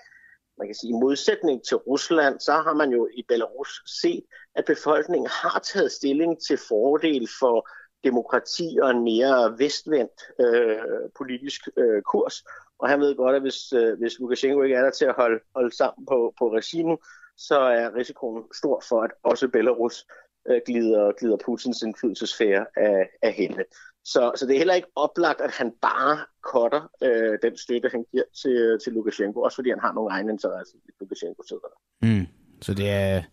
man 0.57 0.67
kan 0.67 0.75
sige, 0.75 0.89
i 0.89 0.99
modsætning 0.99 1.63
til 1.63 1.77
Rusland, 1.77 2.39
så 2.39 2.51
har 2.51 2.73
man 2.73 2.89
jo 2.89 3.09
i 3.13 3.25
Belarus 3.27 3.83
set, 4.01 4.23
at 4.55 4.65
befolkningen 4.65 5.29
har 5.29 5.59
taget 5.59 5.91
stilling 5.91 6.41
til 6.47 6.57
fordel 6.69 7.29
for 7.39 7.69
demokrati 8.09 8.67
og 8.81 8.89
en 8.91 9.03
mere 9.03 9.55
vestvendt 9.57 10.19
øh, 10.39 10.77
politisk 11.17 11.61
øh, 11.77 12.01
kurs. 12.01 12.43
Og 12.79 12.89
han 12.89 12.99
ved 12.99 13.15
godt, 13.15 13.35
at 13.35 13.41
hvis, 13.41 13.73
øh, 13.73 13.99
hvis 13.99 14.19
Lukashenko 14.19 14.61
ikke 14.61 14.75
er 14.75 14.83
der 14.83 14.91
til 14.91 15.05
at 15.05 15.15
holde, 15.15 15.39
holde 15.55 15.75
sammen 15.75 16.05
på, 16.05 16.33
på 16.39 16.53
regimet, 16.53 16.97
så 17.37 17.59
er 17.59 17.95
risikoen 17.95 18.43
stor 18.53 18.83
for, 18.89 19.01
at 19.01 19.11
også 19.23 19.47
Belarus 19.47 20.05
øh, 20.49 20.61
glider, 20.65 21.11
glider 21.19 21.37
Putins 21.45 21.81
indflydelsesfære 21.81 22.65
af, 22.75 23.09
af 23.21 23.33
hende. 23.33 23.63
Så, 24.05 24.31
så 24.35 24.45
det 24.45 24.53
er 24.53 24.57
heller 24.57 24.73
ikke 24.73 24.87
oplagt, 24.95 25.41
at 25.41 25.51
han 25.51 25.71
bare 25.81 26.17
cutter 26.41 26.91
øh, 27.03 27.37
den 27.41 27.57
støtte, 27.57 27.89
han 27.89 28.05
giver 28.11 28.23
til, 28.41 28.79
til 28.83 28.93
Lukashenko, 28.93 29.41
også 29.41 29.55
fordi 29.55 29.69
han 29.69 29.79
har 29.79 29.93
nogle 29.93 30.11
egne 30.11 30.31
interesser, 30.31 30.77
i 30.77 30.91
Lukashenko 30.99 31.43
sidder 31.43 31.67
der. 31.67 32.07
Mm. 32.07 32.27
Så 32.61 32.73
det 32.73 32.89
er, 32.89 33.23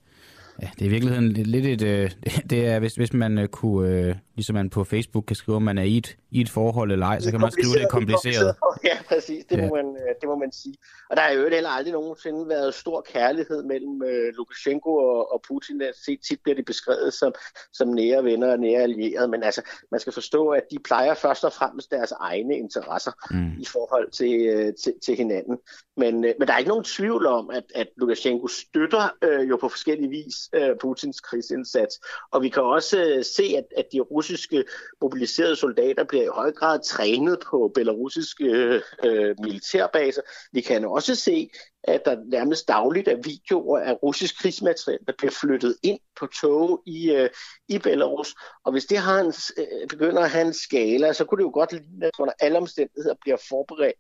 Ja, 0.63 0.71
det 0.79 0.83
er 0.83 0.87
i 0.87 0.89
virkeligheden 0.89 1.33
lidt 1.33 1.67
et... 1.67 1.83
Øh, 1.83 2.11
det 2.51 2.67
er, 2.67 2.79
hvis, 2.79 2.95
hvis 2.95 3.13
man 3.13 3.39
øh, 3.39 3.49
kunne, 3.49 3.89
øh, 3.89 4.15
ligesom 4.35 4.55
man 4.55 4.71
på 4.71 4.85
Facebook 4.85 5.25
kan 5.25 5.37
skrive, 5.37 5.57
at 5.57 5.63
man 5.63 5.79
er 5.79 5.83
i 5.83 5.97
et, 5.97 6.17
i 6.31 6.41
et 6.41 6.51
forhold 6.51 6.93
eller 6.93 7.07
ej, 7.07 7.21
så 7.21 7.31
kan 7.31 7.41
man 7.41 7.51
skrive, 7.51 7.73
det 7.75 7.83
er 7.83 7.89
kompliceret. 7.89 8.57
Ja, 8.85 8.99
præcis. 9.09 9.45
Det, 9.45 9.57
ja. 9.59 9.67
Må 9.67 9.75
man, 9.75 9.87
øh, 9.87 10.15
det 10.21 10.29
må 10.29 10.37
man 10.37 10.53
sige. 10.53 10.75
Og 11.11 11.17
der 11.17 11.23
har 11.23 11.31
jo 11.31 11.49
heller 11.49 11.71
aldrig 11.71 11.93
nogensinde 11.93 12.49
været 12.49 12.75
stor 12.75 13.07
kærlighed 13.13 13.63
mellem 13.63 14.03
øh, 14.03 14.35
Lukashenko 14.37 14.91
og, 14.97 15.33
og 15.33 15.43
Putin. 15.49 15.83
Set, 16.05 16.19
tit 16.29 16.39
bliver 16.43 16.57
de 16.57 16.63
beskrevet 16.63 17.15
som, 17.15 17.33
som 17.73 17.89
nære 17.89 18.25
venner 18.25 18.53
og 18.53 18.59
nære 18.59 18.83
allierede. 18.83 19.29
Men 19.29 19.43
altså, 19.43 19.63
man 19.91 20.01
skal 20.01 20.13
forstå, 20.13 20.49
at 20.49 20.63
de 20.71 20.79
plejer 20.85 21.15
først 21.15 21.45
og 21.45 21.53
fremmest 21.53 21.91
deres 21.91 22.13
egne 22.21 22.57
interesser 22.57 23.13
mm. 23.31 23.53
i 23.61 23.67
forhold 23.73 24.11
til, 24.11 24.41
øh, 24.41 24.73
til, 24.85 24.95
til 25.05 25.17
hinanden. 25.17 25.59
Men, 25.97 26.25
øh, 26.25 26.35
men 26.39 26.49
der 26.49 26.55
er 26.55 26.59
ikke 26.59 26.69
nogen 26.69 26.85
tvivl 26.85 27.27
om, 27.27 27.51
at, 27.51 27.65
at 27.75 27.89
Lukashenko 27.97 28.49
støtter 28.49 29.09
øh, 29.23 29.49
jo 29.49 29.57
på 29.57 29.69
forskellige 29.69 30.09
vis 30.09 30.35
øh, 30.53 30.77
Putins 30.81 31.21
krigsindsats. 31.21 32.01
Og 32.31 32.43
vi 32.43 32.49
kan 32.49 32.63
også 32.63 33.05
øh, 33.05 33.25
se, 33.25 33.55
at, 33.59 33.65
at 33.77 33.87
de 33.93 34.01
russiske 34.01 34.65
mobiliserede 35.01 35.57
soldater 35.57 36.05
bliver 36.05 36.25
i 36.25 36.35
høj 36.35 36.53
grad 36.53 36.81
trænet 36.85 37.39
på 37.51 37.71
belarusiske 37.75 38.45
øh, 38.45 38.83
øh, 39.05 39.35
militærbaser. 39.41 40.23
Vi 40.53 40.61
kan 40.61 40.85
også 40.85 41.15
se, 41.15 41.51
at 41.85 42.03
der 42.05 42.17
nærmest 42.25 42.69
dagligt 42.69 43.09
er 43.09 43.17
videoer 43.17 43.79
af 43.79 44.03
russisk 44.03 44.43
krigsmateriel, 44.43 44.99
der 45.07 45.13
bliver 45.19 45.33
flyttet 45.41 45.77
ind 45.83 45.99
på 46.21 46.27
tog 46.27 46.83
i, 46.87 47.11
øh, 47.11 47.31
i 47.69 47.79
Belarus. 47.79 48.35
Og 48.65 48.73
hvis 48.73 48.85
det 48.85 48.99
har 48.99 49.21
en, 49.21 49.33
øh, 49.59 49.89
begynder 49.89 50.23
at 50.23 50.31
have 50.31 50.47
en 50.47 50.53
skala, 50.53 51.13
så 51.13 51.25
kunne 51.25 51.39
det 51.39 51.45
jo 51.45 51.51
godt 51.55 51.73
ligne, 51.73 52.07
at 52.07 52.13
under 52.19 52.35
alle 52.41 52.59
omstændigheder 52.59 53.15
bliver 53.21 53.37
forberedt 53.49 53.97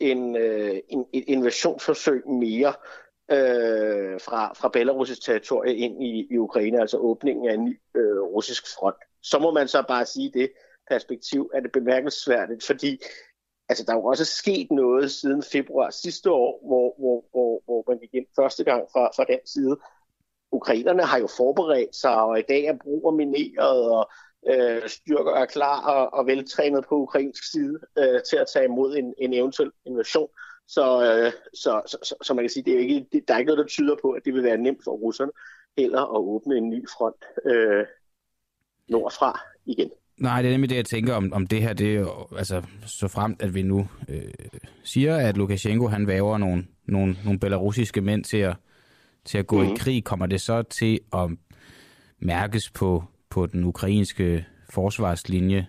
en, 0.00 0.36
øh, 0.36 0.78
en, 0.88 1.06
et 1.12 1.24
invasionsforsøg 1.26 2.28
mere 2.28 2.74
øh, 3.30 4.20
fra, 4.20 4.52
fra 4.54 4.70
Belarus' 4.76 5.24
territorie 5.24 5.76
ind 5.76 6.02
i, 6.02 6.26
i 6.30 6.38
Ukraine, 6.38 6.80
altså 6.80 6.98
åbningen 6.98 7.48
af 7.48 7.54
en 7.54 7.64
ny 7.64 7.80
øh, 7.96 8.20
russisk 8.20 8.64
front. 8.78 8.96
Så 9.22 9.38
må 9.38 9.50
man 9.52 9.68
så 9.68 9.84
bare 9.88 10.06
sige 10.06 10.30
det 10.34 10.52
perspektiv, 10.90 11.50
at 11.54 11.62
det 11.62 11.72
bemærkelsesværdigt, 11.72 12.64
fordi 12.66 13.02
altså, 13.68 13.84
der 13.84 13.92
er 13.92 13.96
jo 13.96 14.04
også 14.04 14.24
sket 14.24 14.70
noget 14.70 15.10
siden 15.10 15.42
februar 15.42 15.90
sidste 15.90 16.30
år, 16.30 16.66
hvor, 16.66 16.94
hvor, 16.98 17.24
hvor, 17.30 17.62
hvor 17.64 17.84
man 17.88 17.98
gik 17.98 18.14
ind 18.14 18.26
første 18.36 18.64
gang 18.64 18.88
fra, 18.92 19.10
fra 19.16 19.24
den 19.24 19.40
side. 19.44 19.76
Ukrainerne 20.52 21.02
har 21.02 21.18
jo 21.18 21.26
forberedt 21.26 21.96
sig, 21.96 22.22
og 22.22 22.38
i 22.38 22.42
dag 22.48 22.64
er 22.64 22.76
brug 22.82 23.14
mineret, 23.14 23.90
og 23.90 24.10
øh, 24.50 24.88
styrker 24.88 25.32
er 25.32 25.46
klar 25.46 25.80
og, 25.80 26.14
og 26.18 26.26
veltrænet 26.26 26.84
på 26.88 26.94
ukrainsk 26.94 27.50
side 27.50 27.78
øh, 27.98 28.20
til 28.30 28.36
at 28.36 28.46
tage 28.52 28.64
imod 28.64 28.96
en, 28.96 29.14
en 29.18 29.34
eventuel 29.34 29.70
invasion. 29.86 30.28
Så, 30.68 30.84
øh, 31.04 31.32
så, 31.54 31.82
så, 31.86 31.98
så, 32.02 32.14
så 32.22 32.34
man 32.34 32.42
kan 32.42 32.50
sige, 32.50 32.62
det 32.62 32.74
er 32.74 32.78
ikke, 32.78 33.06
det, 33.12 33.28
der 33.28 33.34
er 33.34 33.38
ikke 33.38 33.48
noget, 33.48 33.64
der 33.64 33.68
tyder 33.68 33.96
på, 34.02 34.10
at 34.10 34.22
det 34.24 34.34
vil 34.34 34.42
være 34.42 34.56
nemt 34.56 34.84
for 34.84 34.90
russerne 34.90 35.32
heller 35.78 36.00
at 36.00 36.20
åbne 36.20 36.56
en 36.56 36.70
ny 36.70 36.88
front 36.98 37.24
øh, 37.44 37.84
nordfra 38.88 39.40
igen. 39.66 39.90
Nej, 40.18 40.42
det 40.42 40.48
er 40.48 40.52
nemlig 40.52 40.70
det, 40.70 40.76
jeg 40.76 40.84
tænker 40.84 41.14
om, 41.14 41.32
om 41.32 41.46
det 41.46 41.62
her. 41.62 41.72
Det 41.72 41.90
er 41.90 42.00
jo, 42.00 42.26
altså, 42.38 42.62
så 42.86 43.08
fremt, 43.08 43.42
at 43.42 43.54
vi 43.54 43.62
nu 43.62 43.88
øh, 44.08 44.22
siger, 44.84 45.16
at 45.16 45.36
Lukashenko 45.36 45.86
han 45.86 46.06
væver 46.06 46.38
nogle, 46.38 46.66
nogle, 46.84 47.16
nogle 47.24 47.40
belarusiske 47.40 48.00
mænd 48.00 48.24
til 48.24 48.36
at, 48.38 48.56
til 49.24 49.38
at 49.38 49.46
gå 49.46 49.56
mm. 49.56 49.64
i 49.64 49.66
mhm. 49.66 49.76
krig, 49.76 50.04
kommer 50.04 50.26
det 50.26 50.40
så 50.40 50.62
til 50.62 51.00
at 51.12 51.30
mærkes 52.18 52.70
på, 52.70 53.04
på 53.36 53.46
den 53.46 53.64
ukrainske 53.64 54.46
forsvarslinje 54.70 55.66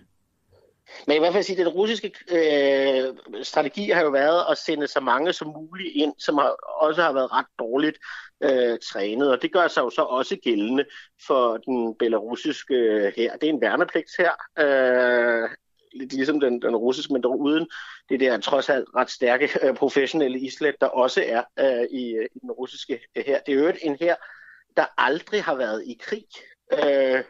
men 1.06 1.16
i 1.16 1.18
hvert 1.18 1.32
fald 1.32 1.44
sige, 1.44 1.60
at 1.60 1.66
den 1.66 1.74
russiske 1.74 2.12
øh, 2.30 3.14
strategi 3.42 3.90
har 3.90 4.02
jo 4.02 4.10
været 4.10 4.44
at 4.50 4.58
sende 4.58 4.86
så 4.86 5.00
mange 5.00 5.32
som 5.32 5.48
muligt 5.48 5.92
ind, 5.94 6.14
som 6.18 6.38
har, 6.38 6.56
også 6.80 7.02
har 7.02 7.12
været 7.12 7.32
ret 7.32 7.46
dårligt 7.58 7.98
øh, 8.42 8.78
trænet, 8.92 9.30
og 9.30 9.42
det 9.42 9.52
gør 9.52 9.68
sig 9.68 9.80
jo 9.80 9.90
så 9.90 10.02
også 10.02 10.36
gældende 10.36 10.84
for 11.26 11.56
den 11.56 11.94
belarusiske 11.98 12.74
øh, 12.74 13.12
her. 13.16 13.36
Det 13.36 13.48
er 13.48 13.52
en 13.52 13.60
værnepligt 13.60 14.10
her, 14.18 14.32
øh, 14.64 15.48
lidt 15.94 16.12
ligesom 16.12 16.40
den, 16.40 16.62
den 16.62 16.76
russiske, 16.76 17.12
men 17.12 17.22
dog 17.22 17.40
uden 17.40 17.66
det 18.08 18.20
der 18.20 18.38
trods 18.40 18.68
alt 18.68 18.88
ret 18.96 19.10
stærke 19.10 19.48
øh, 19.62 19.74
professionelle 19.74 20.40
islet, 20.40 20.74
der 20.80 20.86
også 20.86 21.24
er 21.26 21.42
øh, 21.60 21.86
i, 21.90 22.14
øh, 22.14 22.26
i 22.34 22.38
den 22.38 22.50
russiske 22.50 23.00
øh, 23.16 23.24
her. 23.26 23.40
Det 23.46 23.54
er 23.54 23.58
jo 23.58 23.72
en 23.82 23.96
her, 24.00 24.14
der 24.76 24.84
aldrig 24.98 25.42
har 25.42 25.54
været 25.54 25.84
i 25.86 25.98
krig. 26.00 26.24
Øh, 26.72 27.22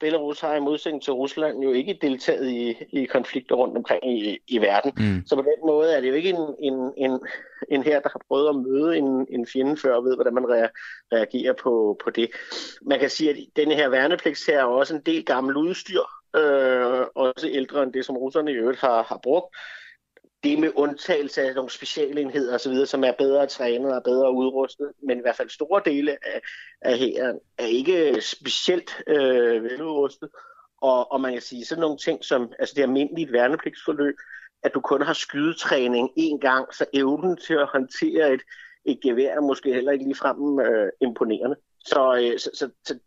Belarus 0.00 0.40
har 0.40 0.54
i 0.54 0.60
modsætning 0.60 1.02
til 1.02 1.12
Rusland 1.12 1.62
jo 1.62 1.72
ikke 1.72 1.98
deltaget 2.02 2.50
i, 2.50 2.76
i 2.92 3.04
konflikter 3.04 3.54
rundt 3.54 3.76
omkring 3.76 4.18
i, 4.18 4.38
i 4.48 4.58
verden. 4.58 4.92
Mm. 4.96 5.22
Så 5.26 5.36
på 5.36 5.42
den 5.42 5.66
måde 5.66 5.92
er 5.92 6.00
det 6.00 6.08
jo 6.08 6.14
ikke 6.14 6.28
en, 6.28 6.54
en, 6.58 6.92
en, 6.96 7.20
en 7.70 7.82
her, 7.82 8.00
der 8.00 8.08
har 8.12 8.20
prøvet 8.28 8.48
at 8.48 8.56
møde 8.56 8.96
en, 8.96 9.26
en 9.30 9.46
fjende 9.46 9.76
før 9.76 9.94
og 9.94 10.04
ved, 10.04 10.14
hvordan 10.14 10.34
man 10.34 10.44
reagerer 11.12 11.52
på, 11.52 12.00
på 12.04 12.10
det. 12.10 12.30
Man 12.82 13.00
kan 13.00 13.10
sige, 13.10 13.30
at 13.30 13.36
denne 13.56 13.74
her 13.74 13.88
værnepligt 13.88 14.46
her 14.48 14.58
er 14.58 14.64
også 14.64 14.94
en 14.94 15.02
del 15.06 15.24
gammel 15.24 15.56
udstyr, 15.56 16.02
øh, 16.36 17.06
også 17.14 17.48
ældre 17.48 17.82
end 17.82 17.92
det, 17.92 18.04
som 18.04 18.16
russerne 18.16 18.52
i 18.52 18.54
øvrigt 18.54 18.80
har, 18.80 19.02
har 19.02 19.20
brugt 19.22 19.56
det 20.44 20.58
med 20.58 20.72
undtagelse 20.74 21.42
af 21.42 21.54
nogle 21.54 21.70
specialenheder 21.70 22.54
osv., 22.54 22.86
som 22.86 23.04
er 23.04 23.12
bedre 23.12 23.46
trænet 23.46 23.94
og 23.94 24.02
bedre 24.02 24.32
udrustet, 24.32 24.92
men 25.02 25.18
i 25.18 25.20
hvert 25.20 25.36
fald 25.36 25.48
store 25.48 25.82
dele 25.84 26.12
af, 26.12 26.40
af 26.80 26.98
hæren 26.98 27.40
er 27.58 27.66
ikke 27.66 28.20
specielt 28.20 29.02
øh, 29.06 29.64
veludrustet. 29.64 30.28
Og, 30.80 31.12
og 31.12 31.20
man 31.20 31.32
kan 31.32 31.42
sige 31.42 31.64
sådan 31.64 31.80
nogle 31.80 31.98
ting 31.98 32.24
som 32.24 32.52
altså 32.58 32.74
det 32.76 32.82
almindelige 32.82 33.32
værnepligtsforløb, 33.32 34.14
at 34.62 34.74
du 34.74 34.80
kun 34.80 35.02
har 35.02 35.12
skydetræning 35.12 36.10
én 36.18 36.38
gang, 36.38 36.74
så 36.74 36.84
evnen 36.92 37.36
til 37.36 37.54
at 37.54 37.68
håndtere 37.72 38.32
et, 38.32 38.42
et 38.84 39.00
gevær 39.00 39.36
er 39.36 39.40
måske 39.40 39.74
heller 39.74 39.92
ikke 39.92 40.04
ligefrem 40.04 40.60
øh, 40.60 40.92
imponerende. 41.00 41.56
Så, 41.78 42.16
øh, 42.22 42.38
så, 42.38 42.50
så, 42.54 42.70
så 42.84 42.98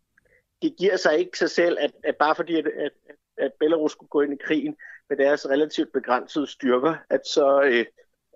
det 0.62 0.76
giver 0.78 0.98
sig 0.98 1.20
ikke 1.20 1.38
sig 1.38 1.50
selv, 1.50 1.78
at, 1.80 1.92
at 2.04 2.16
bare 2.16 2.36
fordi 2.36 2.56
at, 2.56 2.68
at, 2.68 2.92
at 3.38 3.52
Belarus 3.60 3.92
skulle 3.92 4.10
gå 4.10 4.22
ind 4.22 4.34
i 4.34 4.44
krigen, 4.44 4.76
med 5.12 5.26
deres 5.26 5.50
relativt 5.50 5.90
begrænsede 5.94 6.48
styrker, 6.48 6.96
at 7.10 7.22
så, 7.34 7.62
øh, 7.64 7.86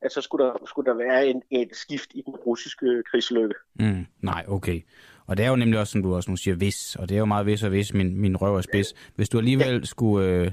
at 0.01 0.11
så 0.11 0.21
skulle, 0.21 0.45
der, 0.45 0.53
skulle 0.65 0.91
der 0.91 0.97
være 0.97 1.27
en, 1.27 1.41
et 1.51 1.69
skift 1.73 2.09
i 2.15 2.21
den 2.25 2.35
russiske 2.35 3.03
krigslykke. 3.11 3.55
Mm, 3.79 4.05
nej, 4.21 4.45
okay. 4.47 4.81
Og 5.27 5.37
det 5.37 5.45
er 5.45 5.49
jo 5.49 5.55
nemlig 5.55 5.79
også, 5.79 5.91
som 5.91 6.03
du 6.03 6.15
også 6.15 6.31
nu 6.31 6.37
siger, 6.37 6.55
vis, 6.55 6.95
og 6.95 7.09
det 7.09 7.15
er 7.15 7.19
jo 7.19 7.25
meget 7.25 7.45
vis 7.45 7.63
og 7.63 7.71
vis, 7.71 7.93
min, 7.93 8.21
min 8.21 8.37
røv 8.37 8.55
er 8.55 8.61
spids. 8.61 8.93
Hvis 9.15 9.29
du 9.29 9.37
alligevel 9.37 9.73
ja. 9.73 9.83
skulle, 9.83 10.27
øh, 10.27 10.51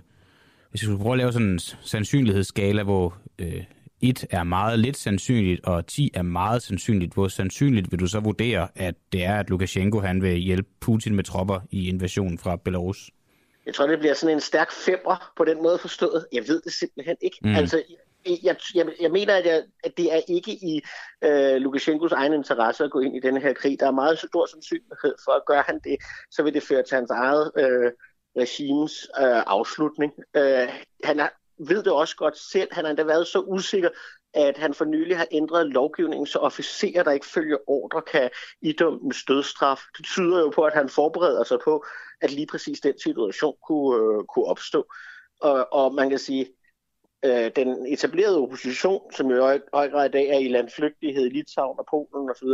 hvis 0.70 0.80
du 0.80 0.86
skulle 0.86 1.02
prøve 1.02 1.12
at 1.12 1.18
lave 1.18 1.32
sådan 1.32 1.48
en 1.48 1.58
sandsynlighedsskala, 1.58 2.82
hvor 2.82 3.16
øh, 3.38 3.64
1 4.00 4.26
er 4.30 4.44
meget 4.44 4.78
lidt 4.78 4.96
sandsynligt, 4.96 5.64
og 5.64 5.86
10 5.86 6.10
er 6.14 6.22
meget 6.22 6.62
sandsynligt, 6.62 7.14
hvor 7.14 7.28
sandsynligt 7.28 7.92
vil 7.92 8.00
du 8.00 8.06
så 8.06 8.20
vurdere, 8.20 8.68
at 8.74 8.94
det 9.12 9.24
er, 9.24 9.34
at 9.34 9.50
Lukashenko 9.50 10.00
han 10.00 10.22
vil 10.22 10.36
hjælpe 10.36 10.68
Putin 10.80 11.14
med 11.14 11.24
tropper 11.24 11.60
i 11.70 11.88
invasionen 11.88 12.38
fra 12.38 12.56
Belarus? 12.56 13.10
Jeg 13.66 13.74
tror, 13.74 13.86
det 13.86 13.98
bliver 13.98 14.14
sådan 14.14 14.36
en 14.36 14.40
stærk 14.40 14.72
femmer 14.72 15.32
på 15.36 15.44
den 15.44 15.62
måde 15.62 15.78
forstået. 15.78 16.26
Jeg 16.32 16.48
ved 16.48 16.62
det 16.62 16.72
simpelthen 16.72 17.16
ikke. 17.20 17.38
Mm. 17.42 17.54
Altså, 17.54 17.82
jeg, 18.26 18.56
jeg, 18.74 18.86
jeg 19.00 19.10
mener, 19.10 19.34
at, 19.34 19.46
jeg, 19.46 19.64
at 19.84 19.96
det 19.96 20.12
er 20.14 20.20
ikke 20.28 20.52
i 20.52 20.82
øh, 21.24 21.56
Lukashenkos 21.56 22.12
egen 22.12 22.32
interesse 22.32 22.84
at 22.84 22.90
gå 22.90 23.00
ind 23.00 23.16
i 23.16 23.20
denne 23.20 23.40
her 23.40 23.52
krig. 23.52 23.80
Der 23.80 23.86
er 23.86 23.90
meget 23.90 24.18
stor 24.18 24.46
sandsynlighed 24.46 25.14
for, 25.24 25.32
at 25.32 25.44
gøre 25.46 25.64
han 25.66 25.80
det, 25.84 25.96
så 26.30 26.42
vil 26.42 26.54
det 26.54 26.62
føre 26.62 26.82
til 26.82 26.94
hans 26.94 27.10
eget 27.10 27.52
øh, 27.56 27.92
regimes 28.36 28.92
øh, 29.20 29.42
afslutning. 29.46 30.12
Øh, 30.36 30.68
han 31.04 31.20
er, 31.20 31.28
ved 31.58 31.82
det 31.82 31.92
også 31.92 32.16
godt 32.16 32.38
selv. 32.38 32.68
Han 32.72 32.84
har 32.84 32.90
endda 32.90 33.04
været 33.04 33.26
så 33.26 33.40
usikker, 33.40 33.88
at 34.34 34.58
han 34.58 34.74
for 34.74 34.84
nylig 34.84 35.16
har 35.16 35.26
ændret 35.30 35.66
lovgivningen, 35.66 36.26
så 36.26 36.38
officerer, 36.38 37.02
der 37.02 37.10
ikke 37.10 37.26
følger 37.26 37.56
ordre, 37.66 38.02
kan 38.02 38.30
idømme 38.60 39.12
stødstraf. 39.12 39.80
Det 39.96 40.04
tyder 40.04 40.40
jo 40.40 40.50
på, 40.50 40.62
at 40.62 40.74
han 40.74 40.88
forbereder 40.88 41.44
sig 41.44 41.58
på, 41.64 41.84
at 42.20 42.30
lige 42.30 42.46
præcis 42.46 42.80
den 42.80 42.98
situation 42.98 43.56
kunne, 43.66 43.96
øh, 43.96 44.24
kunne 44.24 44.44
opstå. 44.44 44.86
Og, 45.40 45.72
og 45.72 45.94
man 45.94 46.10
kan 46.10 46.18
sige, 46.18 46.46
øh, 47.24 47.50
den 47.56 47.86
etablerede 47.86 48.38
opposition, 48.38 49.12
som 49.12 49.30
i 49.30 49.34
høj 49.34 49.60
grad 49.72 50.08
i 50.08 50.12
dag 50.12 50.28
er 50.28 50.38
i 50.38 50.48
landflygtighed 50.48 51.26
i 51.26 51.28
Litauen 51.28 51.78
og 51.78 51.86
Polen 51.90 52.30
osv., 52.30 52.48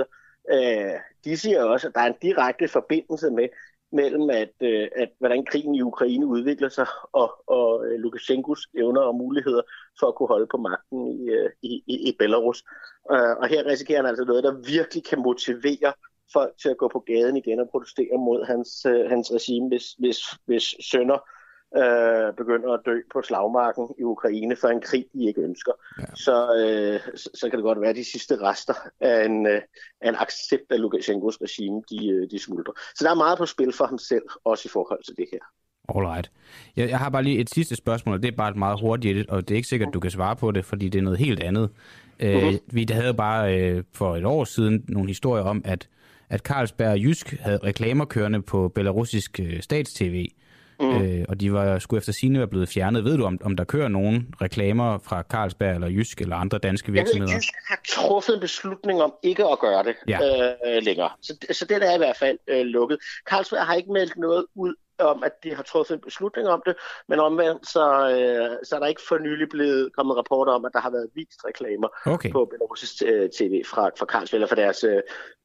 øh, 0.50 1.00
de 1.24 1.36
siger 1.36 1.64
også, 1.64 1.88
at 1.88 1.94
der 1.94 2.00
er 2.00 2.06
en 2.06 2.18
direkte 2.22 2.68
forbindelse 2.68 3.30
med, 3.30 3.48
mellem, 3.92 4.30
at, 4.30 4.52
øh, 4.60 4.88
at 4.96 5.10
hvordan 5.18 5.44
krigen 5.44 5.74
i 5.74 5.82
Ukraine 5.82 6.26
udvikler 6.26 6.68
sig, 6.68 6.86
og, 7.12 7.30
og 7.46 7.86
øh, 7.86 8.00
Lukashenkos 8.00 8.68
evner 8.78 9.00
og 9.00 9.14
muligheder 9.14 9.62
for 10.00 10.06
at 10.06 10.14
kunne 10.14 10.28
holde 10.28 10.46
på 10.46 10.56
magten 10.56 11.06
i, 11.06 11.30
øh, 11.30 11.50
i, 11.62 11.82
i, 11.86 12.16
Belarus. 12.18 12.64
Øh, 13.12 13.36
og 13.40 13.48
her 13.48 13.66
risikerer 13.66 13.98
han 13.98 14.06
altså 14.08 14.24
noget, 14.24 14.44
der 14.44 14.70
virkelig 14.74 15.04
kan 15.04 15.18
motivere 15.18 15.92
folk 16.32 16.52
til 16.62 16.68
at 16.68 16.76
gå 16.76 16.88
på 16.88 16.98
gaden 16.98 17.36
igen 17.36 17.60
og 17.60 17.68
protestere 17.70 18.18
mod 18.18 18.44
hans, 18.44 18.86
øh, 18.86 19.10
hans 19.10 19.32
regime, 19.32 19.68
hvis, 19.68 19.92
hvis, 19.92 20.18
hvis 20.46 20.74
sønner 20.80 21.18
øh, 21.76 22.34
begynder 22.36 22.72
at 22.72 22.80
dø 22.86 23.00
på 23.12 23.22
slagmarken 23.22 23.88
i 23.98 24.02
Ukraine 24.02 24.56
for 24.56 24.68
en 24.68 24.80
krig, 24.80 25.04
de 25.14 25.28
ikke 25.28 25.40
ønsker. 25.40 25.72
Ja. 26.00 26.04
Så, 26.14 26.36
øh, 26.62 27.16
så, 27.16 27.30
så 27.34 27.50
kan 27.50 27.58
det 27.58 27.64
godt 27.64 27.80
være, 27.80 27.90
at 27.90 27.96
de 27.96 28.04
sidste 28.04 28.36
rester 28.42 28.74
af 29.00 29.24
en, 29.24 29.46
øh, 29.46 29.60
af 30.00 30.08
en 30.08 30.16
accept 30.18 30.72
af 30.72 30.80
Lukashenkos 30.80 31.38
regime, 31.42 31.82
de, 31.90 32.08
øh, 32.08 32.30
de 32.30 32.38
smuldrer. 32.38 32.72
Så 32.94 33.04
der 33.04 33.10
er 33.10 33.14
meget 33.14 33.38
på 33.38 33.46
spil 33.46 33.72
for 33.72 33.86
ham 33.86 33.98
selv, 33.98 34.22
også 34.44 34.62
i 34.66 34.72
forhold 34.72 35.04
til 35.04 35.16
det 35.16 35.26
her. 35.32 35.38
Alright. 35.94 36.30
Jeg, 36.76 36.88
jeg 36.88 36.98
har 36.98 37.10
bare 37.10 37.22
lige 37.22 37.38
et 37.38 37.50
sidste 37.50 37.76
spørgsmål, 37.76 38.14
og 38.14 38.22
det 38.22 38.32
er 38.32 38.36
bare 38.36 38.50
et 38.50 38.56
meget 38.56 38.80
hurtigt, 38.80 39.30
og 39.30 39.48
det 39.48 39.54
er 39.54 39.56
ikke 39.56 39.68
sikkert, 39.68 39.88
at 39.88 39.94
du 39.94 40.00
kan 40.00 40.10
svare 40.10 40.36
på 40.36 40.50
det, 40.50 40.64
fordi 40.64 40.88
det 40.88 40.98
er 40.98 41.02
noget 41.02 41.18
helt 41.18 41.42
andet. 41.42 41.70
Uh-huh. 42.22 42.26
Øh, 42.26 42.54
vi 42.66 42.86
havde 42.90 43.14
bare 43.14 43.60
øh, 43.60 43.84
for 43.94 44.16
et 44.16 44.24
år 44.24 44.44
siden 44.44 44.84
nogle 44.88 45.08
historier 45.08 45.44
om, 45.44 45.62
at, 45.64 45.88
at 46.28 46.40
Carlsberg 46.40 46.90
og 46.90 46.98
Jysk 46.98 47.30
havde 47.40 47.58
reklamer 47.64 48.04
kørende 48.04 48.42
på 48.42 48.68
belarusisk 48.68 49.40
øh, 49.40 49.60
statstv, 49.60 50.26
Mm. 50.80 51.02
Øh, 51.02 51.24
og 51.28 51.40
de 51.40 51.52
var 51.52 51.78
skulle 51.78 51.98
efter 51.98 52.12
sine 52.12 52.38
være 52.38 52.48
blevet 52.48 52.68
fjernet. 52.68 53.04
Ved 53.04 53.16
du, 53.16 53.24
om, 53.24 53.38
om 53.44 53.56
der 53.56 53.64
kører 53.64 53.88
nogen 53.88 54.34
reklamer 54.42 54.98
fra 54.98 55.22
Carlsberg 55.22 55.74
eller 55.74 55.88
Jysk 55.88 56.20
eller 56.20 56.36
andre 56.36 56.58
danske 56.58 56.92
virksomheder? 56.92 57.32
Jeg 57.32 57.34
ved, 57.34 57.40
Jysk 57.40 57.54
har 57.68 57.80
truffet 57.88 58.34
en 58.34 58.40
beslutning 58.40 59.02
om 59.02 59.14
ikke 59.22 59.44
at 59.46 59.58
gøre 59.58 59.82
det 59.82 59.96
ja. 60.08 60.18
øh, 60.66 60.82
længere. 60.82 61.10
Så, 61.22 61.36
så 61.52 61.64
det 61.64 61.76
er 61.76 61.94
i 61.94 61.98
hvert 61.98 62.16
fald 62.16 62.38
øh, 62.48 62.66
lukket. 62.66 62.98
Carlsberg 63.30 63.66
har 63.66 63.74
ikke 63.74 63.92
meldt 63.92 64.16
noget 64.16 64.46
ud 64.54 64.74
om, 64.98 65.22
at 65.22 65.32
de 65.44 65.54
har 65.54 65.62
truffet 65.62 65.94
en 65.94 66.00
beslutning 66.00 66.48
om 66.48 66.62
det, 66.66 66.74
men 67.08 67.20
omvendt 67.20 67.68
så, 67.68 67.84
øh, 68.10 68.56
så 68.64 68.76
er 68.76 68.80
der 68.80 68.86
ikke 68.86 69.02
for 69.08 69.18
nylig 69.18 69.48
blevet 69.48 69.92
kommet 69.96 70.16
rapporter 70.16 70.52
om, 70.52 70.64
at 70.64 70.72
der 70.72 70.80
har 70.80 70.90
været 70.90 71.08
vist 71.14 71.40
reklamer 71.46 71.88
okay. 72.06 72.32
på 72.32 72.44
Belarus 72.44 73.02
øh, 73.02 73.30
TV 73.30 73.64
fra, 73.66 73.90
fra 73.98 74.06
Carlsberg 74.06 74.36
eller 74.36 74.48
fra 74.48 74.56
deres 74.56 74.84
øh, 74.84 75.00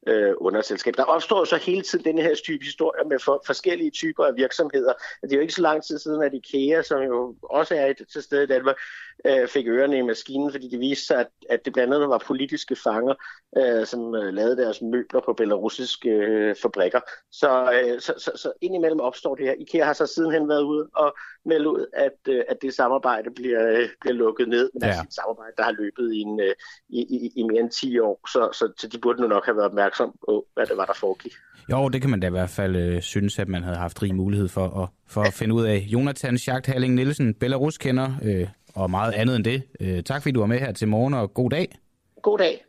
øh, 0.07 0.33
underselskab. 0.37 0.93
Der 0.97 1.03
opstår 1.03 1.45
så 1.45 1.57
hele 1.57 1.81
tiden 1.81 2.05
denne 2.05 2.21
her 2.21 2.35
type 2.35 2.63
historier 2.63 3.05
med 3.05 3.19
for, 3.19 3.43
forskellige 3.45 3.91
typer 3.91 4.25
af 4.25 4.35
virksomheder. 4.35 4.93
Det 5.21 5.31
er 5.31 5.35
jo 5.35 5.41
ikke 5.41 5.53
så 5.53 5.61
lang 5.61 5.83
tid 5.83 5.99
siden, 5.99 6.23
at 6.23 6.33
IKEA, 6.33 6.81
som 6.81 7.01
jo 7.01 7.35
også 7.43 7.75
er 7.75 7.85
et, 7.85 8.01
til 8.13 8.23
stede 8.23 8.43
i 8.43 8.47
Danmark, 8.47 8.75
øh, 9.25 9.47
fik 9.47 9.67
ørerne 9.67 9.97
i 9.97 10.01
maskinen, 10.01 10.51
fordi 10.51 10.69
det 10.69 10.79
viste 10.79 11.05
sig, 11.05 11.19
at, 11.19 11.27
at 11.49 11.65
det 11.65 11.73
blandt 11.73 11.93
andet 11.93 12.09
var 12.09 12.23
politiske 12.27 12.75
fanger, 12.75 13.13
øh, 13.57 13.85
som 13.85 14.15
øh, 14.15 14.33
lavede 14.33 14.57
deres 14.57 14.81
møbler 14.81 15.21
på 15.21 15.33
belarusiske 15.33 16.09
øh, 16.09 16.55
fabrikker. 16.61 16.99
Så, 17.31 17.71
øh, 17.73 18.01
så, 18.01 18.13
så, 18.17 18.31
så 18.35 18.51
indimellem 18.61 18.99
opstår 18.99 19.35
det 19.35 19.45
her. 19.45 19.53
IKEA 19.53 19.85
har 19.85 19.93
så 19.93 20.05
sidenhen 20.05 20.49
været 20.49 20.63
ude 20.63 20.89
og 20.95 21.15
melde 21.45 21.69
ud, 21.69 21.85
at, 21.93 22.17
øh, 22.29 22.43
at 22.49 22.61
det 22.61 22.73
samarbejde 22.73 23.31
bliver, 23.31 23.69
øh, 23.69 23.89
bliver 24.01 24.13
lukket 24.13 24.49
ned. 24.49 24.69
Men 24.73 24.83
ja. 24.83 24.87
altså 24.87 25.03
et 25.03 25.13
samarbejde, 25.13 25.53
der 25.57 25.63
har 25.63 25.71
løbet 25.71 26.13
i, 26.13 26.19
en, 26.19 26.39
øh, 26.39 26.55
i, 26.89 26.99
i, 27.01 27.31
i 27.35 27.43
mere 27.43 27.59
end 27.59 27.71
10 27.71 27.99
år, 27.99 28.19
så, 28.27 28.49
så, 28.53 28.73
så 28.77 28.87
de 28.87 28.97
burde 28.97 29.21
nu 29.21 29.27
nok 29.27 29.45
have 29.45 29.57
været 29.57 29.73
opmærksom 29.93 30.19
på, 30.25 30.45
hvad 30.53 30.65
det 30.65 30.77
var, 30.77 30.85
der 30.85 30.93
foregik. 30.93 31.33
Jo, 31.71 31.89
det 31.89 32.01
kan 32.01 32.09
man 32.09 32.19
da 32.19 32.27
i 32.27 32.29
hvert 32.29 32.49
fald 32.49 32.75
øh, 32.75 33.01
synes, 33.01 33.39
at 33.39 33.47
man 33.47 33.63
havde 33.63 33.77
haft 33.77 34.03
rig 34.03 34.15
mulighed 34.15 34.47
for 34.47 34.83
at, 34.83 34.89
for 35.07 35.21
at 35.21 35.33
finde 35.33 35.55
ud 35.55 35.65
af. 35.65 35.87
Jonathan 35.87 36.37
Schacht 36.37 36.67
Halling 36.67 36.93
Nielsen, 36.93 37.33
Belarus 37.33 37.77
kender, 37.77 38.11
øh, 38.23 38.47
og 38.75 38.89
meget 38.89 39.13
andet 39.13 39.35
end 39.35 39.43
det. 39.43 39.63
Øh, 39.79 40.03
tak 40.03 40.21
fordi 40.21 40.31
du 40.31 40.39
var 40.39 40.47
med 40.47 40.59
her 40.59 40.71
til 40.71 40.87
morgen, 40.87 41.13
og 41.13 41.33
god 41.33 41.49
dag. 41.49 41.67
God 42.21 42.37
dag. 42.37 42.65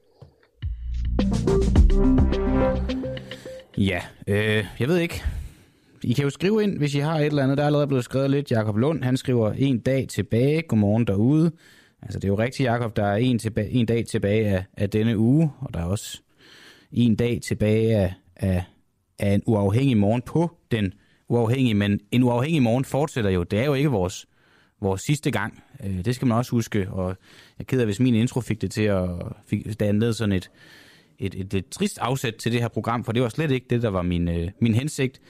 Ja, 3.78 4.00
øh, 4.26 4.66
jeg 4.80 4.88
ved 4.88 4.98
ikke. 4.98 5.22
I 6.02 6.12
kan 6.12 6.24
jo 6.24 6.30
skrive 6.30 6.62
ind, 6.62 6.78
hvis 6.78 6.94
I 6.94 6.98
har 6.98 7.18
et 7.18 7.26
eller 7.26 7.42
andet. 7.42 7.56
Der 7.56 7.62
er 7.62 7.66
allerede 7.66 7.86
blevet 7.86 8.04
skrevet 8.04 8.30
lidt. 8.30 8.50
Jakob 8.50 8.76
Lund, 8.76 9.04
han 9.04 9.16
skriver 9.16 9.52
en 9.52 9.78
dag 9.78 10.06
tilbage. 10.08 10.62
Godmorgen 10.62 11.06
derude. 11.06 11.50
Altså, 12.02 12.18
det 12.18 12.24
er 12.24 12.28
jo 12.28 12.38
rigtigt, 12.38 12.66
Jakob. 12.66 12.96
Der 12.96 13.04
er 13.04 13.16
en, 13.16 13.38
tilbage, 13.38 13.70
en 13.70 13.86
dag 13.86 14.06
tilbage 14.06 14.46
af, 14.46 14.64
af 14.76 14.90
denne 14.90 15.18
uge, 15.18 15.50
og 15.60 15.74
der 15.74 15.80
er 15.80 15.84
også 15.84 16.20
en 17.02 17.16
dag 17.16 17.40
tilbage 17.42 17.96
af, 17.96 18.14
af, 18.36 18.64
af 19.18 19.34
en 19.34 19.42
uafhængig 19.46 19.96
morgen 19.96 20.22
på 20.22 20.56
den 20.70 20.92
uafhængige. 21.28 21.74
Men 21.74 22.00
en 22.10 22.22
uafhængig 22.22 22.62
morgen 22.62 22.84
fortsætter 22.84 23.30
jo. 23.30 23.42
Det 23.42 23.58
er 23.58 23.64
jo 23.64 23.74
ikke 23.74 23.90
vores 23.90 24.26
vores 24.80 25.00
sidste 25.00 25.30
gang. 25.30 25.62
Øh, 25.84 26.04
det 26.04 26.14
skal 26.14 26.28
man 26.28 26.38
også 26.38 26.50
huske, 26.50 26.90
og 26.90 27.08
jeg 27.08 27.16
er 27.58 27.64
ked 27.64 27.80
af, 27.80 27.86
hvis 27.86 28.00
min 28.00 28.14
intro 28.14 28.40
fik 28.40 28.62
det 28.62 28.70
til 28.70 28.82
at 28.82 29.08
fik 29.46 29.80
danne 29.80 30.14
sådan 30.14 30.32
et, 30.32 30.50
et, 31.18 31.34
et, 31.34 31.54
et 31.54 31.68
trist 31.68 31.98
afsæt 31.98 32.34
til 32.34 32.52
det 32.52 32.60
her 32.60 32.68
program, 32.68 33.04
for 33.04 33.12
det 33.12 33.22
var 33.22 33.28
slet 33.28 33.50
ikke 33.50 33.66
det, 33.70 33.82
der 33.82 33.88
var 33.88 34.02
min, 34.02 34.28
øh, 34.28 34.50
min 34.60 34.74
hensigt. 34.74 35.20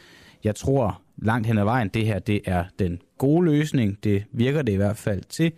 Jeg 0.45 0.55
tror 0.55 1.03
langt 1.17 1.47
hen 1.47 1.59
ad 1.59 1.65
vejen, 1.65 1.89
det 1.89 2.07
her 2.07 2.19
det 2.19 2.41
er 2.45 2.65
den 2.79 3.03
gode 3.19 3.45
løsning. 3.45 4.05
Det 4.05 4.25
virker 4.33 4.63
det 4.63 4.73
i 4.73 4.77
hvert 4.77 4.97
fald 4.97 5.23
til. 5.29 5.53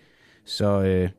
Så, 0.44 0.82
øh, 0.82 1.10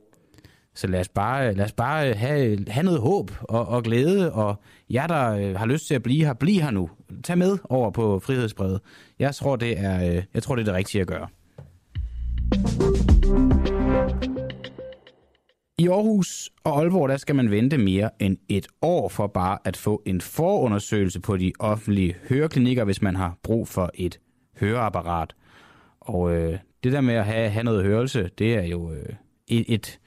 så 0.77 0.87
lad 0.87 0.99
os 0.99 1.09
bare, 1.09 1.53
lad 1.53 1.65
os 1.65 1.71
bare 1.71 2.13
have, 2.13 2.65
have 2.67 2.83
noget 2.83 3.01
håb 3.01 3.31
og, 3.41 3.67
og 3.67 3.83
glæde, 3.83 4.33
og 4.33 4.61
jer, 4.89 5.07
der 5.07 5.31
øh, 5.31 5.55
har 5.55 5.65
lyst 5.65 5.87
til 5.87 5.95
at 5.95 6.03
blive 6.03 6.25
her, 6.25 6.33
bliv 6.33 6.61
her 6.61 6.71
nu. 6.71 6.89
Tag 7.23 7.37
med 7.37 7.57
over 7.63 7.91
på 7.91 8.19
Frihedsbrevet. 8.19 8.81
Jeg 9.19 9.35
tror, 9.35 9.55
det 9.55 9.79
er, 9.79 10.09
øh, 10.09 10.23
jeg 10.33 10.43
tror, 10.43 10.55
det 10.55 10.61
er 10.61 10.65
det 10.65 10.73
rigtige 10.73 11.01
at 11.01 11.07
gøre. 11.07 11.27
I 15.79 15.87
Aarhus 15.87 16.49
og 16.63 16.79
Aalborg, 16.79 17.09
der 17.09 17.17
skal 17.17 17.35
man 17.35 17.51
vente 17.51 17.77
mere 17.77 18.09
end 18.19 18.37
et 18.49 18.67
år 18.81 19.09
for 19.09 19.27
bare 19.27 19.57
at 19.65 19.77
få 19.77 20.01
en 20.05 20.21
forundersøgelse 20.21 21.19
på 21.19 21.37
de 21.37 21.51
offentlige 21.59 22.15
høreklinikker, 22.29 22.83
hvis 22.83 23.01
man 23.01 23.15
har 23.15 23.37
brug 23.43 23.67
for 23.67 23.91
et 23.93 24.19
høreapparat. 24.59 25.35
Og 25.99 26.35
øh, 26.35 26.57
det 26.83 26.91
der 26.91 27.01
med 27.01 27.13
at 27.13 27.25
have, 27.25 27.49
have 27.49 27.63
noget 27.63 27.83
hørelse, 27.83 28.29
det 28.37 28.55
er 28.55 28.63
jo 28.63 28.91
øh, 28.91 29.13
et, 29.47 29.65
et, 29.67 29.99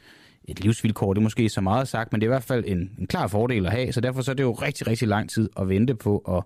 et 0.51 0.61
livsvilkår, 0.61 1.15
det 1.15 1.21
er 1.21 1.23
måske 1.23 1.49
så 1.49 1.61
meget 1.61 1.89
sagt, 1.89 2.13
men 2.13 2.21
det 2.21 2.27
er 2.27 2.31
i 2.31 2.35
hvert 2.35 2.43
fald 2.43 2.65
en, 2.67 2.91
en 2.99 3.07
klar 3.07 3.27
fordel 3.27 3.67
at 3.67 3.73
have, 3.73 3.93
så 3.93 4.01
derfor 4.01 4.23
så 4.23 4.31
er 4.31 4.35
det 4.35 4.43
jo 4.43 4.53
rigtig, 4.53 4.87
rigtig 4.87 5.09
lang 5.09 5.31
tid 5.31 5.49
at 5.57 5.69
vente 5.69 5.95
på 5.95 6.19
at, 6.19 6.43